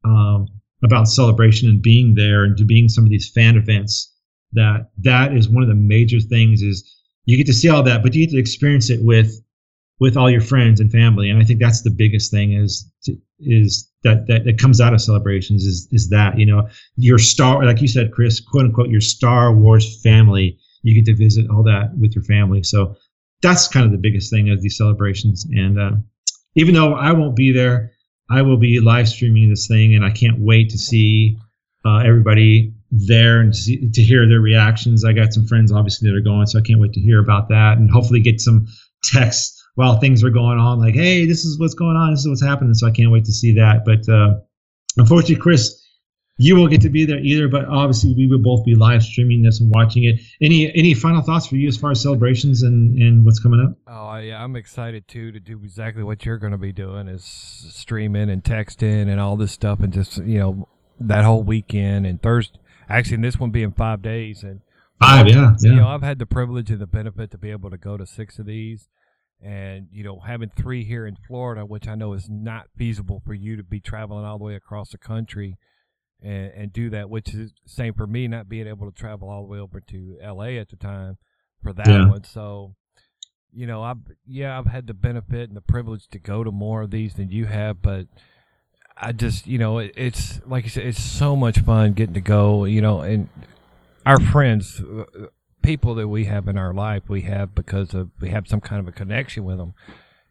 um, 0.04 0.46
about 0.82 1.08
celebration 1.08 1.68
and 1.68 1.82
being 1.82 2.14
there 2.14 2.44
and 2.44 2.56
to 2.56 2.64
being 2.64 2.88
some 2.88 3.04
of 3.04 3.10
these 3.10 3.30
fan 3.30 3.56
events 3.56 4.12
that 4.52 4.90
that 4.98 5.34
is 5.34 5.48
one 5.48 5.62
of 5.62 5.68
the 5.68 5.74
major 5.74 6.20
things 6.20 6.62
is 6.62 6.96
you 7.24 7.36
get 7.36 7.46
to 7.46 7.54
see 7.54 7.68
all 7.68 7.82
that 7.82 8.02
but 8.02 8.14
you 8.14 8.26
get 8.26 8.32
to 8.32 8.38
experience 8.38 8.90
it 8.90 9.02
with 9.02 9.40
with 10.00 10.16
all 10.16 10.28
your 10.28 10.40
friends 10.40 10.80
and 10.80 10.90
family. 10.90 11.30
And 11.30 11.40
i 11.40 11.44
think 11.44 11.60
that's 11.60 11.82
the 11.82 11.90
biggest 11.90 12.30
thing 12.30 12.52
is 12.52 12.90
to, 13.04 13.16
is 13.38 13.88
that, 14.04 14.26
that 14.26 14.58
comes 14.58 14.80
out 14.80 14.92
of 14.92 15.00
celebrations 15.00 15.64
is 15.64 15.88
is 15.92 16.08
that 16.10 16.38
you 16.38 16.46
know 16.46 16.68
your 16.96 17.18
star 17.18 17.64
like 17.64 17.80
you 17.80 17.88
said 17.88 18.12
chris 18.12 18.40
quote 18.40 18.64
unquote 18.64 18.88
your 18.88 19.00
star 19.00 19.52
wars 19.52 20.02
family 20.02 20.58
you 20.82 20.94
get 20.94 21.04
to 21.06 21.14
visit 21.14 21.48
all 21.50 21.62
that 21.62 21.96
with 21.96 22.14
your 22.14 22.24
family. 22.24 22.62
So 22.62 22.96
that's 23.40 23.68
kind 23.68 23.86
of 23.86 23.92
the 23.92 23.98
biggest 23.98 24.30
thing 24.30 24.50
of 24.50 24.62
these 24.62 24.76
celebrations. 24.76 25.46
And 25.52 25.78
uh, 25.78 25.92
even 26.54 26.74
though 26.74 26.94
i 26.94 27.12
won't 27.12 27.36
be 27.36 27.52
there 27.52 27.92
I 28.32 28.40
will 28.42 28.56
be 28.56 28.80
live 28.80 29.08
streaming 29.08 29.50
this 29.50 29.66
thing, 29.66 29.94
and 29.94 30.04
I 30.04 30.10
can't 30.10 30.38
wait 30.38 30.70
to 30.70 30.78
see 30.78 31.38
uh, 31.84 31.98
everybody 31.98 32.72
there 32.90 33.40
and 33.40 33.52
to, 33.52 33.58
see, 33.58 33.90
to 33.90 34.02
hear 34.02 34.26
their 34.26 34.40
reactions. 34.40 35.04
I 35.04 35.12
got 35.12 35.34
some 35.34 35.46
friends 35.46 35.70
obviously 35.70 36.08
that 36.08 36.16
are 36.16 36.20
going, 36.20 36.46
so 36.46 36.58
I 36.58 36.62
can't 36.62 36.80
wait 36.80 36.94
to 36.94 37.00
hear 37.00 37.20
about 37.20 37.48
that 37.50 37.76
and 37.76 37.90
hopefully 37.90 38.20
get 38.20 38.40
some 38.40 38.66
texts 39.04 39.62
while 39.74 39.98
things 39.98 40.24
are 40.24 40.30
going 40.30 40.58
on, 40.58 40.78
like, 40.78 40.94
"Hey, 40.94 41.26
this 41.26 41.44
is 41.44 41.58
what's 41.58 41.74
going 41.74 41.96
on. 41.96 42.10
This 42.10 42.20
is 42.20 42.28
what's 42.28 42.42
happening." 42.42 42.72
So 42.74 42.86
I 42.86 42.90
can't 42.90 43.10
wait 43.10 43.26
to 43.26 43.32
see 43.32 43.52
that. 43.52 43.84
But 43.84 44.08
uh, 44.08 44.40
unfortunately, 44.96 45.36
Chris, 45.36 45.81
you 46.38 46.56
won't 46.56 46.70
get 46.70 46.80
to 46.80 46.88
be 46.88 47.04
there 47.04 47.18
either, 47.18 47.46
but 47.46 47.66
obviously 47.66 48.14
we 48.14 48.26
will 48.26 48.38
both 48.38 48.64
be 48.64 48.74
live 48.74 49.02
streaming 49.02 49.42
this 49.42 49.60
and 49.60 49.70
watching 49.70 50.04
it. 50.04 50.20
Any 50.40 50.74
any 50.74 50.94
final 50.94 51.20
thoughts 51.20 51.46
for 51.46 51.56
you 51.56 51.68
as 51.68 51.76
far 51.76 51.90
as 51.90 52.00
celebrations 52.02 52.62
and, 52.62 52.96
and 52.98 53.24
what's 53.24 53.38
coming 53.38 53.60
up? 53.60 53.76
Oh 53.86 54.16
yeah, 54.16 54.42
I'm 54.42 54.56
excited 54.56 55.06
too 55.06 55.30
to 55.32 55.40
do 55.40 55.60
exactly 55.62 56.02
what 56.02 56.24
you're 56.24 56.38
going 56.38 56.52
to 56.52 56.58
be 56.58 56.72
doing 56.72 57.08
is 57.08 57.24
streaming 57.24 58.30
and 58.30 58.42
texting 58.42 59.08
and 59.08 59.20
all 59.20 59.36
this 59.36 59.52
stuff 59.52 59.80
and 59.80 59.92
just 59.92 60.18
you 60.18 60.38
know 60.38 60.68
that 61.00 61.24
whole 61.24 61.42
weekend 61.42 62.06
and 62.06 62.22
Thursday. 62.22 62.58
Actually, 62.88 63.18
this 63.18 63.38
one 63.38 63.50
being 63.50 63.72
five 63.72 64.02
days 64.02 64.42
and 64.42 64.60
five, 65.00 65.28
yeah, 65.28 65.54
yeah. 65.60 65.70
You 65.70 65.76
know, 65.76 65.88
I've 65.88 66.02
had 66.02 66.18
the 66.18 66.26
privilege 66.26 66.70
and 66.70 66.80
the 66.80 66.86
benefit 66.86 67.30
to 67.32 67.38
be 67.38 67.50
able 67.50 67.70
to 67.70 67.78
go 67.78 67.96
to 67.96 68.06
six 68.06 68.38
of 68.38 68.46
these 68.46 68.88
and 69.42 69.88
you 69.92 70.02
know 70.02 70.20
having 70.20 70.50
three 70.56 70.84
here 70.84 71.06
in 71.06 71.16
Florida, 71.28 71.66
which 71.66 71.86
I 71.86 71.94
know 71.94 72.14
is 72.14 72.30
not 72.30 72.68
feasible 72.76 73.22
for 73.24 73.34
you 73.34 73.56
to 73.56 73.62
be 73.62 73.80
traveling 73.80 74.24
all 74.24 74.38
the 74.38 74.44
way 74.44 74.54
across 74.54 74.90
the 74.90 74.98
country 74.98 75.58
and, 76.22 76.52
and 76.52 76.72
do 76.72 76.90
that, 76.90 77.10
which 77.10 77.34
is 77.34 77.52
same 77.66 77.94
for 77.94 78.06
me 78.06 78.28
not 78.28 78.48
being 78.48 78.66
able 78.66 78.90
to 78.90 78.96
travel 78.96 79.28
all 79.28 79.42
the 79.42 79.48
way 79.48 79.58
over 79.58 79.80
to 79.80 80.18
LA 80.22 80.58
at 80.60 80.70
the 80.70 80.76
time 80.76 81.18
for 81.62 81.72
that 81.72 81.86
yeah. 81.86 82.08
one. 82.08 82.24
So, 82.24 82.74
you 83.52 83.66
know, 83.66 83.82
I've 83.82 83.98
yeah, 84.26 84.58
I've 84.58 84.66
had 84.66 84.86
the 84.86 84.94
benefit 84.94 85.48
and 85.48 85.56
the 85.56 85.62
privilege 85.62 86.08
to 86.08 86.18
go 86.18 86.44
to 86.44 86.50
more 86.50 86.82
of 86.82 86.90
these 86.90 87.14
than 87.14 87.30
you 87.30 87.46
have, 87.46 87.82
but 87.82 88.06
I 88.96 89.12
just, 89.12 89.46
you 89.46 89.58
know, 89.58 89.78
it, 89.78 89.92
it's 89.96 90.40
like 90.46 90.64
you 90.64 90.70
said, 90.70 90.86
it's 90.86 91.02
so 91.02 91.34
much 91.36 91.58
fun 91.60 91.92
getting 91.92 92.14
to 92.14 92.20
go, 92.20 92.64
you 92.64 92.80
know, 92.80 93.00
and 93.00 93.28
our 94.06 94.20
friends, 94.20 94.80
uh, 94.80 95.04
people 95.62 95.94
that 95.94 96.08
we 96.08 96.24
have 96.24 96.48
in 96.48 96.58
our 96.58 96.74
life, 96.74 97.08
we 97.08 97.22
have 97.22 97.54
because 97.54 97.94
of 97.94 98.10
we 98.20 98.30
have 98.30 98.48
some 98.48 98.60
kind 98.60 98.80
of 98.80 98.88
a 98.88 98.92
connection 98.92 99.44
with 99.44 99.58
them. 99.58 99.74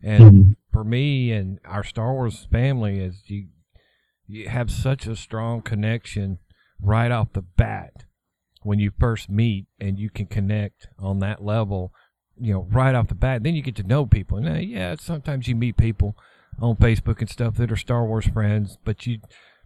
And 0.03 0.23
mm-hmm. 0.23 0.51
for 0.71 0.83
me 0.83 1.31
and 1.31 1.59
our 1.65 1.83
Star 1.83 2.13
Wars 2.13 2.47
family, 2.51 2.99
is 2.99 3.21
you 3.25 3.47
you 4.31 4.47
have 4.47 4.71
such 4.71 5.05
a 5.07 5.15
strong 5.15 5.61
connection 5.61 6.39
right 6.81 7.11
off 7.11 7.33
the 7.33 7.41
bat 7.41 8.05
when 8.63 8.79
you 8.79 8.91
first 8.97 9.29
meet 9.29 9.65
and 9.79 9.99
you 9.99 10.09
can 10.09 10.25
connect 10.25 10.87
on 10.97 11.19
that 11.19 11.43
level 11.43 11.91
you 12.39 12.53
know 12.53 12.67
right 12.71 12.95
off 12.95 13.07
the 13.07 13.15
bat. 13.15 13.43
Then 13.43 13.55
you 13.55 13.61
get 13.61 13.75
to 13.75 13.83
know 13.83 14.05
people. 14.05 14.37
And 14.37 14.47
uh, 14.47 14.53
yeah 14.53 14.95
sometimes 14.99 15.47
you 15.47 15.55
meet 15.55 15.77
people 15.77 16.15
on 16.61 16.75
facebook 16.75 17.19
and 17.19 17.29
stuff 17.29 17.55
that 17.55 17.71
are 17.71 17.77
star 17.77 18.05
wars 18.05 18.27
friends 18.27 18.77
but 18.83 19.07
you 19.07 19.19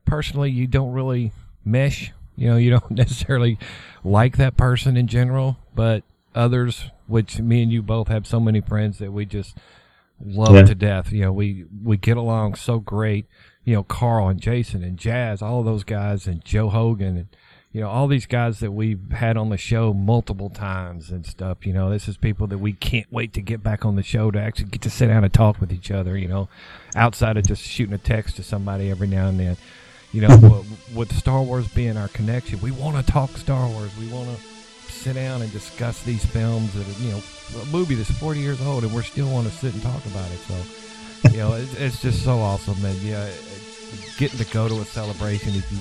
personally 0.05 0.51
you 0.51 0.67
don't 0.67 0.91
really 0.91 1.31
mesh. 1.63 2.11
You 2.35 2.49
know 2.49 2.57
you 2.57 2.71
don't 2.71 2.91
necessarily 2.91 3.57
like 4.03 4.37
that 4.37 4.57
person 4.57 4.97
in 4.97 5.07
general 5.07 5.57
but 5.73 6.03
others 6.33 6.89
which 7.07 7.39
me 7.39 7.63
and 7.63 7.71
you 7.71 7.81
both 7.81 8.07
have 8.07 8.25
so 8.25 8.39
many 8.39 8.61
friends 8.61 8.97
that 8.97 9.13
we 9.13 9.25
just 9.25 9.55
love 10.23 10.55
yeah. 10.55 10.63
to 10.63 10.75
death. 10.75 11.11
You 11.11 11.21
know 11.21 11.33
we 11.33 11.65
we 11.83 11.97
get 11.97 12.17
along 12.17 12.55
so 12.55 12.79
great 12.79 13.25
you 13.65 13.73
know, 13.73 13.83
Carl 13.83 14.29
and 14.29 14.39
Jason 14.39 14.83
and 14.83 14.97
Jazz, 14.97 15.41
all 15.41 15.63
those 15.63 15.83
guys, 15.83 16.27
and 16.27 16.45
Joe 16.45 16.69
Hogan, 16.69 17.17
and 17.17 17.27
you 17.71 17.81
know, 17.81 17.89
all 17.89 18.07
these 18.07 18.25
guys 18.25 18.61
that 18.61 18.71
we've 18.71 19.11
had 19.11 19.35
on 19.35 19.49
the 19.49 19.57
show 19.57 19.93
multiple 19.93 20.49
times 20.49 21.09
and 21.09 21.25
stuff. 21.25 21.65
You 21.65 21.73
know, 21.73 21.89
this 21.89 22.07
is 22.07 22.15
people 22.15 22.47
that 22.47 22.59
we 22.59 22.71
can't 22.71 23.11
wait 23.11 23.33
to 23.33 23.41
get 23.41 23.61
back 23.61 23.83
on 23.83 23.97
the 23.97 24.03
show 24.03 24.31
to 24.31 24.39
actually 24.39 24.69
get 24.69 24.81
to 24.83 24.89
sit 24.89 25.07
down 25.07 25.25
and 25.25 25.33
talk 25.33 25.59
with 25.59 25.73
each 25.73 25.91
other. 25.91 26.17
You 26.17 26.29
know, 26.29 26.47
outside 26.95 27.35
of 27.35 27.45
just 27.45 27.61
shooting 27.61 27.93
a 27.93 27.97
text 27.97 28.37
to 28.37 28.43
somebody 28.43 28.89
every 28.89 29.07
now 29.07 29.27
and 29.27 29.37
then. 29.37 29.57
You 30.13 30.21
know, 30.21 30.63
with 30.95 31.13
Star 31.13 31.41
Wars 31.41 31.67
being 31.67 31.97
our 31.97 32.07
connection, 32.07 32.61
we 32.61 32.71
want 32.71 32.95
to 32.95 33.11
talk 33.11 33.31
Star 33.31 33.67
Wars. 33.67 33.91
We 33.97 34.07
want 34.07 34.29
to 34.29 34.41
sit 34.89 35.15
down 35.15 35.41
and 35.41 35.51
discuss 35.51 36.01
these 36.03 36.23
films 36.25 36.73
that 36.73 36.87
are, 36.87 37.03
you 37.03 37.11
know, 37.11 37.21
a 37.61 37.65
movie 37.65 37.95
that's 37.95 38.11
40 38.11 38.39
years 38.39 38.61
old 38.61 38.83
and 38.85 38.93
we're 38.93 39.03
still 39.03 39.29
want 39.29 39.47
to 39.47 39.53
sit 39.53 39.73
and 39.73 39.83
talk 39.83 40.05
about 40.05 40.31
it. 40.31 40.37
So, 40.37 40.55
you 41.31 41.37
know, 41.37 41.53
it's, 41.53 41.73
it's 41.75 42.01
just 42.01 42.23
so 42.23 42.39
awesome. 42.39 42.83
And 42.83 42.97
yeah, 42.97 43.29
getting 44.17 44.39
to 44.39 44.45
go 44.53 44.67
to 44.67 44.75
a 44.81 44.85
celebration, 44.85 45.49
if 45.49 45.71
you, 45.71 45.77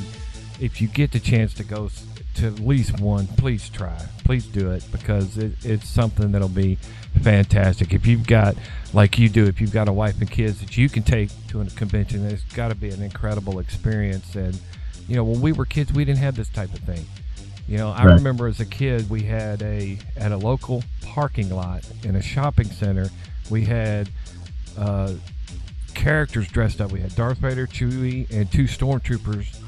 if 0.60 0.80
you 0.80 0.88
get 0.88 1.12
the 1.12 1.20
chance 1.20 1.54
to 1.54 1.64
go 1.64 1.90
to 2.34 2.46
at 2.46 2.58
least 2.60 3.00
one, 3.00 3.26
please 3.26 3.68
try. 3.68 3.96
Please 4.24 4.46
do 4.46 4.70
it 4.72 4.84
because 4.90 5.38
it, 5.38 5.52
it's 5.64 5.88
something 5.88 6.32
that'll 6.32 6.48
be 6.48 6.76
fantastic. 7.22 7.92
If 7.92 8.06
you've 8.06 8.26
got, 8.26 8.56
like 8.92 9.18
you 9.18 9.28
do, 9.28 9.44
if 9.44 9.60
you've 9.60 9.72
got 9.72 9.88
a 9.88 9.92
wife 9.92 10.20
and 10.20 10.30
kids 10.30 10.60
that 10.60 10.76
you 10.76 10.88
can 10.88 11.02
take 11.02 11.30
to 11.48 11.60
a 11.60 11.66
convention, 11.66 12.26
it's 12.26 12.42
got 12.54 12.68
to 12.68 12.74
be 12.74 12.90
an 12.90 13.02
incredible 13.02 13.58
experience. 13.58 14.34
And, 14.34 14.58
you 15.08 15.14
know, 15.16 15.24
when 15.24 15.40
we 15.40 15.52
were 15.52 15.64
kids, 15.64 15.92
we 15.92 16.04
didn't 16.04 16.20
have 16.20 16.34
this 16.34 16.48
type 16.48 16.72
of 16.72 16.80
thing. 16.80 17.04
You 17.68 17.78
know, 17.78 17.90
I 17.90 18.04
right. 18.04 18.14
remember 18.14 18.46
as 18.46 18.60
a 18.60 18.66
kid, 18.66 19.08
we 19.08 19.22
had 19.22 19.62
a, 19.62 19.96
at 20.16 20.32
a 20.32 20.36
local 20.36 20.82
parking 21.02 21.50
lot 21.50 21.88
in 22.02 22.16
a 22.16 22.22
shopping 22.22 22.66
center, 22.66 23.08
we 23.48 23.64
had, 23.64 24.10
uh, 24.78 25.14
characters 25.94 26.48
dressed 26.48 26.80
up. 26.80 26.92
We 26.92 27.00
had 27.00 27.14
Darth 27.14 27.38
Vader, 27.38 27.66
Chewie, 27.66 28.30
and 28.30 28.50
two 28.50 28.64
stormtroopers 28.64 29.60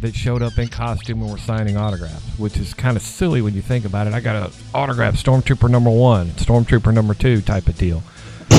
that 0.00 0.14
showed 0.14 0.42
up 0.42 0.58
in 0.58 0.68
costume 0.68 1.22
and 1.22 1.30
were 1.30 1.38
signing 1.38 1.76
autographs, 1.76 2.38
which 2.38 2.58
is 2.58 2.74
kind 2.74 2.96
of 2.96 3.02
silly 3.02 3.40
when 3.40 3.54
you 3.54 3.62
think 3.62 3.84
about 3.84 4.06
it. 4.06 4.12
I 4.12 4.20
got 4.20 4.36
an 4.36 4.52
autograph, 4.74 5.14
Stormtrooper 5.14 5.70
number 5.70 5.90
one, 5.90 6.28
Stormtrooper 6.32 6.92
number 6.92 7.14
two 7.14 7.40
type 7.40 7.66
of 7.66 7.76
deal. 7.78 8.02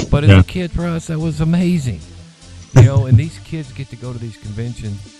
But 0.09 0.23
as 0.23 0.29
yeah. 0.31 0.39
a 0.39 0.43
kid, 0.43 0.71
for 0.71 0.85
us, 0.85 1.07
that 1.07 1.19
was 1.19 1.41
amazing. 1.41 2.01
You 2.75 2.83
know, 2.83 3.05
and 3.05 3.17
these 3.17 3.37
kids 3.39 3.71
get 3.71 3.89
to 3.89 3.95
go 3.95 4.13
to 4.13 4.19
these 4.19 4.37
conventions. 4.37 5.13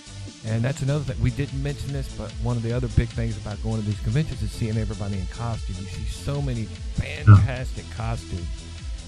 And 0.46 0.62
that's 0.62 0.82
another 0.82 1.04
thing. 1.04 1.22
We 1.22 1.30
didn't 1.30 1.62
mention 1.62 1.92
this, 1.92 2.14
but 2.16 2.30
one 2.42 2.56
of 2.56 2.62
the 2.62 2.72
other 2.72 2.88
big 2.88 3.08
things 3.08 3.36
about 3.36 3.62
going 3.62 3.80
to 3.80 3.86
these 3.86 4.00
conventions 4.00 4.42
is 4.42 4.50
seeing 4.50 4.76
everybody 4.76 5.18
in 5.18 5.26
costume. 5.26 5.76
You 5.80 5.86
see 5.86 6.04
so 6.04 6.40
many 6.40 6.64
fantastic 6.64 7.84
costumes. 7.90 8.46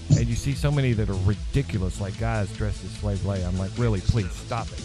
And 0.09 0.27
you 0.27 0.35
see 0.35 0.53
so 0.53 0.71
many 0.71 0.93
that 0.93 1.09
are 1.09 1.19
ridiculous, 1.25 2.01
like 2.01 2.17
guys 2.19 2.51
dressed 2.57 2.83
as 2.83 2.91
Slave 2.91 3.19
Leia. 3.19 3.47
I'm 3.47 3.57
like, 3.57 3.71
really, 3.77 4.01
please 4.01 4.31
stop 4.31 4.67
it 4.67 4.83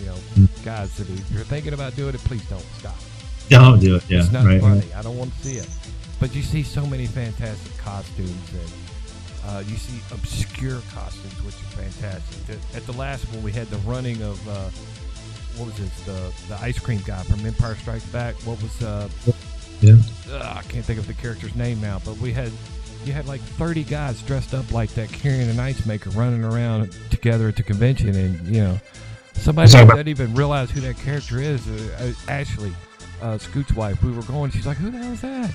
you 0.00 0.06
know, 0.06 0.48
guys, 0.64 0.98
if 1.00 1.30
you're 1.32 1.44
thinking 1.44 1.72
about 1.72 1.96
doing 1.96 2.14
it, 2.14 2.20
please 2.20 2.44
don't 2.48 2.64
stop. 2.78 2.96
Don't 3.48 3.80
do 3.80 3.96
it. 3.96 4.08
Yeah, 4.08 4.20
it's 4.20 4.30
not 4.30 4.44
right. 4.44 4.60
funny. 4.60 4.92
I 4.94 5.02
don't 5.02 5.16
want 5.16 5.32
to 5.32 5.38
see 5.38 5.56
it. 5.56 5.68
But 6.20 6.34
you 6.34 6.42
see 6.42 6.62
so 6.62 6.84
many 6.86 7.06
fantastic 7.06 7.76
costumes 7.78 8.52
and 8.52 8.70
uh, 9.46 9.60
you 9.60 9.76
see 9.76 10.00
obscure 10.12 10.80
costumes, 10.92 11.44
which 11.44 11.54
are 11.54 11.82
fantastic. 11.82 12.58
At 12.74 12.84
the 12.86 12.92
last 12.92 13.24
one, 13.32 13.42
we 13.42 13.52
had 13.52 13.68
the 13.68 13.78
running 13.78 14.20
of 14.22 14.48
uh, 14.48 14.68
what 15.56 15.66
was 15.66 15.76
this? 15.78 16.00
The 16.04 16.32
the 16.48 16.60
ice 16.60 16.78
cream 16.78 17.00
guy 17.06 17.22
from 17.22 17.44
Empire 17.46 17.76
Strikes 17.76 18.04
Back. 18.06 18.34
What 18.44 18.60
was? 18.62 18.82
Uh, 18.82 19.08
yeah. 19.80 19.94
Uh, 20.30 20.54
I 20.58 20.62
can't 20.68 20.84
think 20.84 20.98
of 20.98 21.06
the 21.06 21.14
character's 21.14 21.54
name 21.54 21.80
now, 21.80 22.00
but 22.04 22.16
we 22.18 22.32
had 22.32 22.52
you 23.08 23.14
had 23.14 23.26
like 23.26 23.40
30 23.40 23.82
guys 23.84 24.22
dressed 24.22 24.54
up 24.54 24.70
like 24.70 24.90
that 24.90 25.10
carrying 25.10 25.48
an 25.48 25.58
ice 25.58 25.84
maker 25.86 26.10
running 26.10 26.44
around 26.44 26.92
together 27.10 27.48
at 27.48 27.56
the 27.56 27.62
convention 27.62 28.14
and 28.14 28.46
you 28.46 28.62
know 28.62 28.78
Somebody 29.38 29.70
doesn't 29.70 30.08
even 30.08 30.34
realize 30.34 30.70
who 30.70 30.80
that 30.80 30.98
character 30.98 31.40
is. 31.40 31.66
Uh, 31.68 32.12
uh, 32.28 32.30
Ashley, 32.30 32.72
uh, 33.22 33.38
Scoot's 33.38 33.72
wife. 33.72 34.02
We 34.02 34.10
were 34.10 34.22
going. 34.22 34.50
She's 34.50 34.66
like, 34.66 34.76
"Who 34.78 34.90
the 34.90 34.98
hell 34.98 35.12
is 35.12 35.20
that?" 35.20 35.54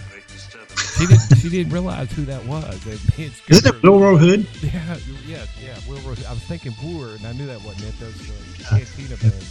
She 0.98 1.06
didn't. 1.06 1.38
she 1.38 1.50
didn't 1.50 1.74
realize 1.74 2.12
who 2.12 2.24
that 2.26 2.46
was. 2.46 2.86
And 2.86 3.18
me 3.18 3.32
Isn't 3.50 3.76
it 3.76 3.82
Willrow 3.82 4.18
Hood? 4.18 4.48
Yeah, 4.62 4.98
yeah, 5.28 5.46
yeah. 5.62 5.76
Willrow. 5.86 6.16
I 6.26 6.34
was 6.34 6.44
thinking 6.44 6.74
Boer, 6.82 7.10
and 7.10 7.26
I 7.28 7.34
knew 7.34 7.46
that 7.46 7.62
wasn't 7.64 7.90
it. 7.90 8.00
Those 8.00 8.30
uh, 8.30 8.78
Cantina 8.78 9.18
Band 9.18 9.46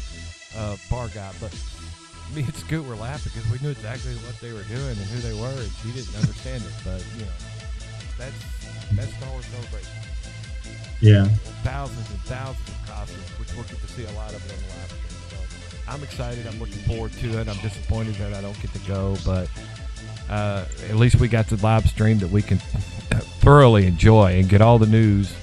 uh, 0.56 0.76
bar 0.90 1.08
guy. 1.08 1.30
But 1.38 1.54
me 2.34 2.42
and 2.42 2.54
Scoot 2.54 2.86
were 2.86 2.96
laughing 2.96 3.32
because 3.34 3.50
we 3.50 3.58
knew 3.64 3.72
exactly 3.72 4.14
what 4.26 4.38
they 4.40 4.52
were 4.52 4.64
doing 4.64 4.96
and 4.96 5.06
who 5.12 5.20
they 5.20 5.34
were, 5.38 5.60
and 5.60 5.70
she 5.82 5.92
didn't 5.92 6.16
understand 6.16 6.62
it. 6.64 6.72
But 6.84 7.04
you 7.18 7.24
know, 7.26 7.32
that's 8.22 8.92
that's 8.92 9.14
Star 9.16 9.30
Wars 9.30 9.44
Celebration. 9.46 9.92
Yeah. 11.00 11.24
Thousands 11.64 12.08
and 12.10 12.20
thousands 12.20 12.68
of 12.68 12.86
costumes, 12.86 13.28
which 13.38 13.52
we'll 13.54 13.64
get 13.64 13.80
to 13.80 13.88
see 13.88 14.04
a 14.04 14.12
lot 14.12 14.32
of 14.32 14.44
it 14.46 14.52
on 14.52 14.58
the 14.62 14.68
live 14.68 14.90
stream. 14.90 15.18
So 15.30 15.92
I'm 15.92 16.02
excited. 16.02 16.46
I'm 16.46 16.58
looking 16.60 16.82
forward 16.86 17.12
to 17.12 17.40
it. 17.40 17.48
I'm 17.48 17.56
disappointed 17.58 18.14
that 18.16 18.34
I 18.34 18.40
don't 18.40 18.60
get 18.62 18.72
to 18.72 18.78
go, 18.80 19.16
but 19.24 19.50
uh, 20.30 20.64
at 20.88 20.96
least 20.96 21.16
we 21.16 21.28
got 21.28 21.48
the 21.48 21.56
live 21.56 21.86
stream 21.88 22.18
that 22.18 22.30
we 22.30 22.42
can 22.42 22.58
thoroughly 23.40 23.86
enjoy 23.86 24.38
and 24.38 24.48
get 24.48 24.60
all 24.60 24.78
the 24.78 24.86
news 24.86 25.34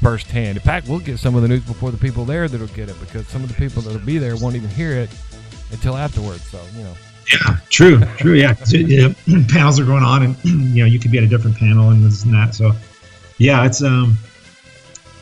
firsthand. 0.00 0.56
In 0.56 0.62
fact, 0.62 0.88
we'll 0.88 1.00
get 1.00 1.18
some 1.18 1.34
of 1.34 1.42
the 1.42 1.48
news 1.48 1.64
before 1.64 1.90
the 1.90 1.98
people 1.98 2.24
there 2.24 2.46
that'll 2.46 2.68
get 2.68 2.88
it 2.88 2.98
because 3.00 3.26
some 3.26 3.42
of 3.42 3.48
the 3.48 3.54
people 3.54 3.82
that'll 3.82 4.00
be 4.00 4.18
there 4.18 4.36
won't 4.36 4.54
even 4.54 4.70
hear 4.70 4.92
it 4.92 5.10
until 5.72 5.96
afterwards. 5.96 6.42
So, 6.44 6.60
you 6.76 6.84
know. 6.84 6.94
Yeah, 7.30 7.56
true, 7.68 8.00
true. 8.16 8.34
Yeah, 8.34 8.54
panels 9.48 9.78
are 9.78 9.84
going 9.84 10.02
on, 10.02 10.22
and 10.22 10.44
you 10.44 10.82
know 10.82 10.86
you 10.86 10.98
could 10.98 11.10
be 11.10 11.18
at 11.18 11.24
a 11.24 11.28
different 11.28 11.56
panel 11.56 11.90
and 11.90 12.04
this 12.04 12.24
and 12.24 12.34
that. 12.34 12.54
So, 12.54 12.72
yeah, 13.38 13.64
it's 13.66 13.82
um, 13.82 14.16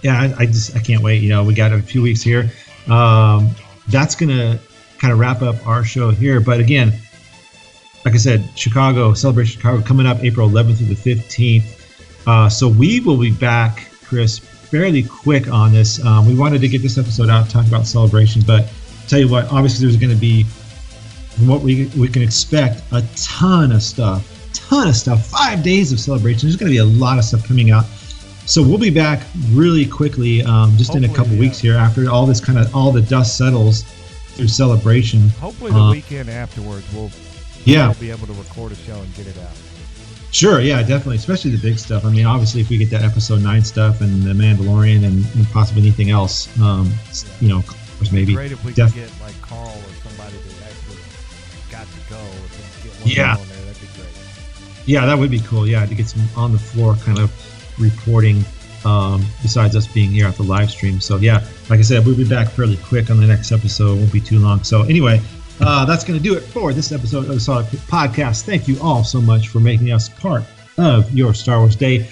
yeah, 0.02 0.20
I, 0.20 0.42
I, 0.42 0.46
just 0.46 0.76
I 0.76 0.80
can't 0.80 1.02
wait. 1.02 1.22
You 1.22 1.28
know, 1.28 1.44
we 1.44 1.54
got 1.54 1.72
a 1.72 1.80
few 1.80 2.02
weeks 2.02 2.22
here. 2.22 2.50
Um, 2.88 3.50
that's 3.88 4.14
gonna 4.14 4.58
kind 4.98 5.12
of 5.12 5.18
wrap 5.18 5.42
up 5.42 5.66
our 5.66 5.84
show 5.84 6.10
here. 6.10 6.40
But 6.40 6.60
again, 6.60 6.92
like 8.04 8.14
I 8.14 8.18
said, 8.18 8.48
Chicago 8.56 9.14
Celebration 9.14 9.58
Chicago 9.58 9.82
coming 9.82 10.06
up 10.06 10.22
April 10.22 10.48
11th 10.48 10.78
through 10.78 10.94
the 10.94 10.94
15th. 10.94 11.76
Uh, 12.26 12.48
so 12.48 12.68
we 12.68 13.00
will 13.00 13.16
be 13.16 13.30
back, 13.30 13.90
Chris, 14.04 14.38
fairly 14.38 15.02
quick 15.02 15.48
on 15.48 15.72
this. 15.72 16.04
Um, 16.04 16.26
we 16.26 16.34
wanted 16.34 16.60
to 16.60 16.68
get 16.68 16.82
this 16.82 16.98
episode 16.98 17.28
out, 17.28 17.48
talk 17.50 17.66
about 17.66 17.86
celebration, 17.86 18.42
but 18.46 18.70
tell 19.08 19.18
you 19.18 19.28
what, 19.28 19.46
obviously 19.46 19.86
there's 19.86 19.96
going 19.96 20.14
to 20.14 20.20
be, 20.20 20.46
from 21.40 21.48
what 21.48 21.62
we 21.62 21.86
we 21.98 22.06
can 22.06 22.22
expect, 22.22 22.82
a 22.92 23.02
ton 23.16 23.72
of 23.72 23.82
stuff, 23.82 24.22
ton 24.52 24.88
of 24.88 24.94
stuff. 24.94 25.26
Five 25.26 25.62
days 25.62 25.90
of 25.90 25.98
celebration. 25.98 26.48
There's 26.48 26.56
going 26.56 26.70
to 26.70 26.74
be 26.74 26.78
a 26.78 26.98
lot 26.98 27.16
of 27.16 27.24
stuff 27.24 27.46
coming 27.48 27.70
out. 27.70 27.84
So 28.44 28.62
we'll 28.62 28.78
be 28.78 28.90
back 28.90 29.26
really 29.52 29.86
quickly, 29.86 30.42
um, 30.42 30.76
just 30.76 30.90
Hopefully, 30.90 31.04
in 31.06 31.10
a 31.10 31.14
couple 31.14 31.32
yeah. 31.32 31.40
weeks 31.40 31.58
here 31.58 31.76
after 31.76 32.10
all 32.10 32.26
this 32.26 32.44
kind 32.44 32.58
of 32.58 32.74
all 32.74 32.92
the 32.92 33.00
dust 33.00 33.38
settles 33.38 33.84
through 34.34 34.48
celebration. 34.48 35.30
Hopefully, 35.40 35.72
the 35.72 35.78
uh, 35.78 35.92
weekend 35.92 36.28
afterwards, 36.28 36.84
we'll 36.92 37.10
yeah 37.64 37.86
we'll 37.86 37.96
be 37.96 38.10
able 38.10 38.26
to 38.26 38.34
record 38.34 38.72
a 38.72 38.74
show 38.74 39.00
and 39.00 39.14
get 39.14 39.26
it 39.26 39.38
out. 39.38 39.56
Sure, 40.32 40.60
yeah, 40.60 40.80
definitely, 40.82 41.16
especially 41.16 41.52
the 41.52 41.62
big 41.62 41.78
stuff. 41.78 42.04
I 42.04 42.10
mean, 42.10 42.26
obviously, 42.26 42.60
if 42.60 42.68
we 42.68 42.76
get 42.76 42.90
that 42.90 43.02
episode 43.02 43.42
nine 43.42 43.64
stuff 43.64 44.00
and 44.02 44.22
the 44.22 44.32
Mandalorian 44.32 45.04
and, 45.04 45.24
and 45.34 45.46
possibly 45.52 45.82
anything 45.82 46.10
else, 46.10 46.46
um, 46.60 46.86
yeah. 46.86 47.30
you 47.40 47.48
know, 47.48 47.58
of 47.58 47.66
course, 47.98 48.12
maybe. 48.12 48.34
Great 48.34 48.52
if 48.52 48.62
we 48.62 48.72
def- 48.72 48.94
get 48.94 49.10
like 49.20 49.40
Carl 49.42 49.68
or 49.68 49.72
somebody 49.72 50.09
go. 52.10 52.16
If 52.16 52.82
get 52.82 52.92
one 53.00 53.10
yeah. 53.10 53.36
that'd 53.36 53.80
be. 53.80 54.92
Yeah, 54.92 55.06
that 55.06 55.16
would 55.16 55.30
be 55.30 55.40
cool. 55.40 55.66
Yeah, 55.66 55.86
to 55.86 55.94
get 55.94 56.08
some 56.08 56.22
on 56.36 56.52
the 56.52 56.58
floor 56.58 56.96
kind 56.96 57.18
of 57.18 57.30
reporting 57.78 58.44
um, 58.84 59.24
besides 59.42 59.76
us 59.76 59.86
being 59.86 60.10
here 60.10 60.26
at 60.26 60.36
the 60.36 60.42
live 60.42 60.70
stream. 60.70 61.00
So 61.00 61.16
yeah, 61.16 61.44
like 61.68 61.78
I 61.78 61.82
said, 61.82 62.04
we'll 62.04 62.16
be 62.16 62.28
back 62.28 62.48
fairly 62.48 62.76
quick 62.78 63.10
on 63.10 63.20
the 63.20 63.26
next 63.26 63.52
episode. 63.52 63.96
It 63.96 64.00
won't 64.00 64.12
be 64.12 64.20
too 64.20 64.38
long. 64.38 64.64
So 64.64 64.82
anyway, 64.82 65.20
uh, 65.60 65.84
that's 65.84 66.04
going 66.04 66.18
to 66.18 66.22
do 66.22 66.34
it 66.36 66.40
for 66.40 66.72
this 66.72 66.90
episode 66.92 67.20
of 67.20 67.28
the 67.28 67.34
Sarlacc 67.34 67.76
Podcast. 67.86 68.42
Thank 68.42 68.66
you 68.66 68.80
all 68.80 69.04
so 69.04 69.20
much 69.20 69.48
for 69.48 69.60
making 69.60 69.92
us 69.92 70.08
part 70.08 70.42
of 70.78 71.12
your 71.12 71.34
Star 71.34 71.58
Wars 71.58 71.76
day. 71.76 72.08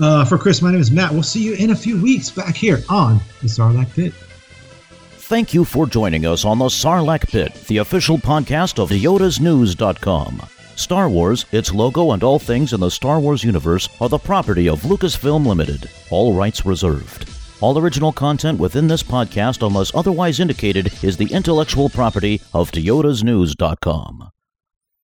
Uh, 0.00 0.24
for 0.24 0.38
Chris, 0.38 0.60
my 0.60 0.70
name 0.70 0.80
is 0.80 0.90
Matt. 0.90 1.12
We'll 1.12 1.22
see 1.22 1.42
you 1.42 1.54
in 1.54 1.70
a 1.70 1.76
few 1.76 2.00
weeks 2.00 2.30
back 2.30 2.54
here 2.54 2.82
on 2.88 3.20
the 3.40 3.48
Sarlacc 3.48 3.94
Pit. 3.94 4.12
Thank 5.26 5.54
you 5.54 5.64
for 5.64 5.86
joining 5.86 6.26
us 6.26 6.44
on 6.44 6.58
the 6.58 6.66
Sarlacc 6.66 7.26
Pit, 7.30 7.54
the 7.66 7.78
official 7.78 8.18
podcast 8.18 8.78
of 8.78 8.90
YodasNews.com. 8.90 10.42
Star 10.76 11.08
Wars, 11.08 11.46
its 11.50 11.72
logo, 11.72 12.10
and 12.10 12.22
all 12.22 12.38
things 12.38 12.74
in 12.74 12.80
the 12.80 12.90
Star 12.90 13.18
Wars 13.18 13.42
universe 13.42 13.88
are 14.02 14.10
the 14.10 14.18
property 14.18 14.68
of 14.68 14.82
Lucasfilm 14.82 15.46
Limited. 15.46 15.88
All 16.10 16.34
rights 16.34 16.66
reserved. 16.66 17.26
All 17.62 17.78
original 17.78 18.12
content 18.12 18.60
within 18.60 18.86
this 18.86 19.02
podcast, 19.02 19.66
unless 19.66 19.94
otherwise 19.94 20.40
indicated, 20.40 20.92
is 21.02 21.16
the 21.16 21.32
intellectual 21.32 21.88
property 21.88 22.42
of 22.52 22.70
YodasNews.com. 22.72 24.33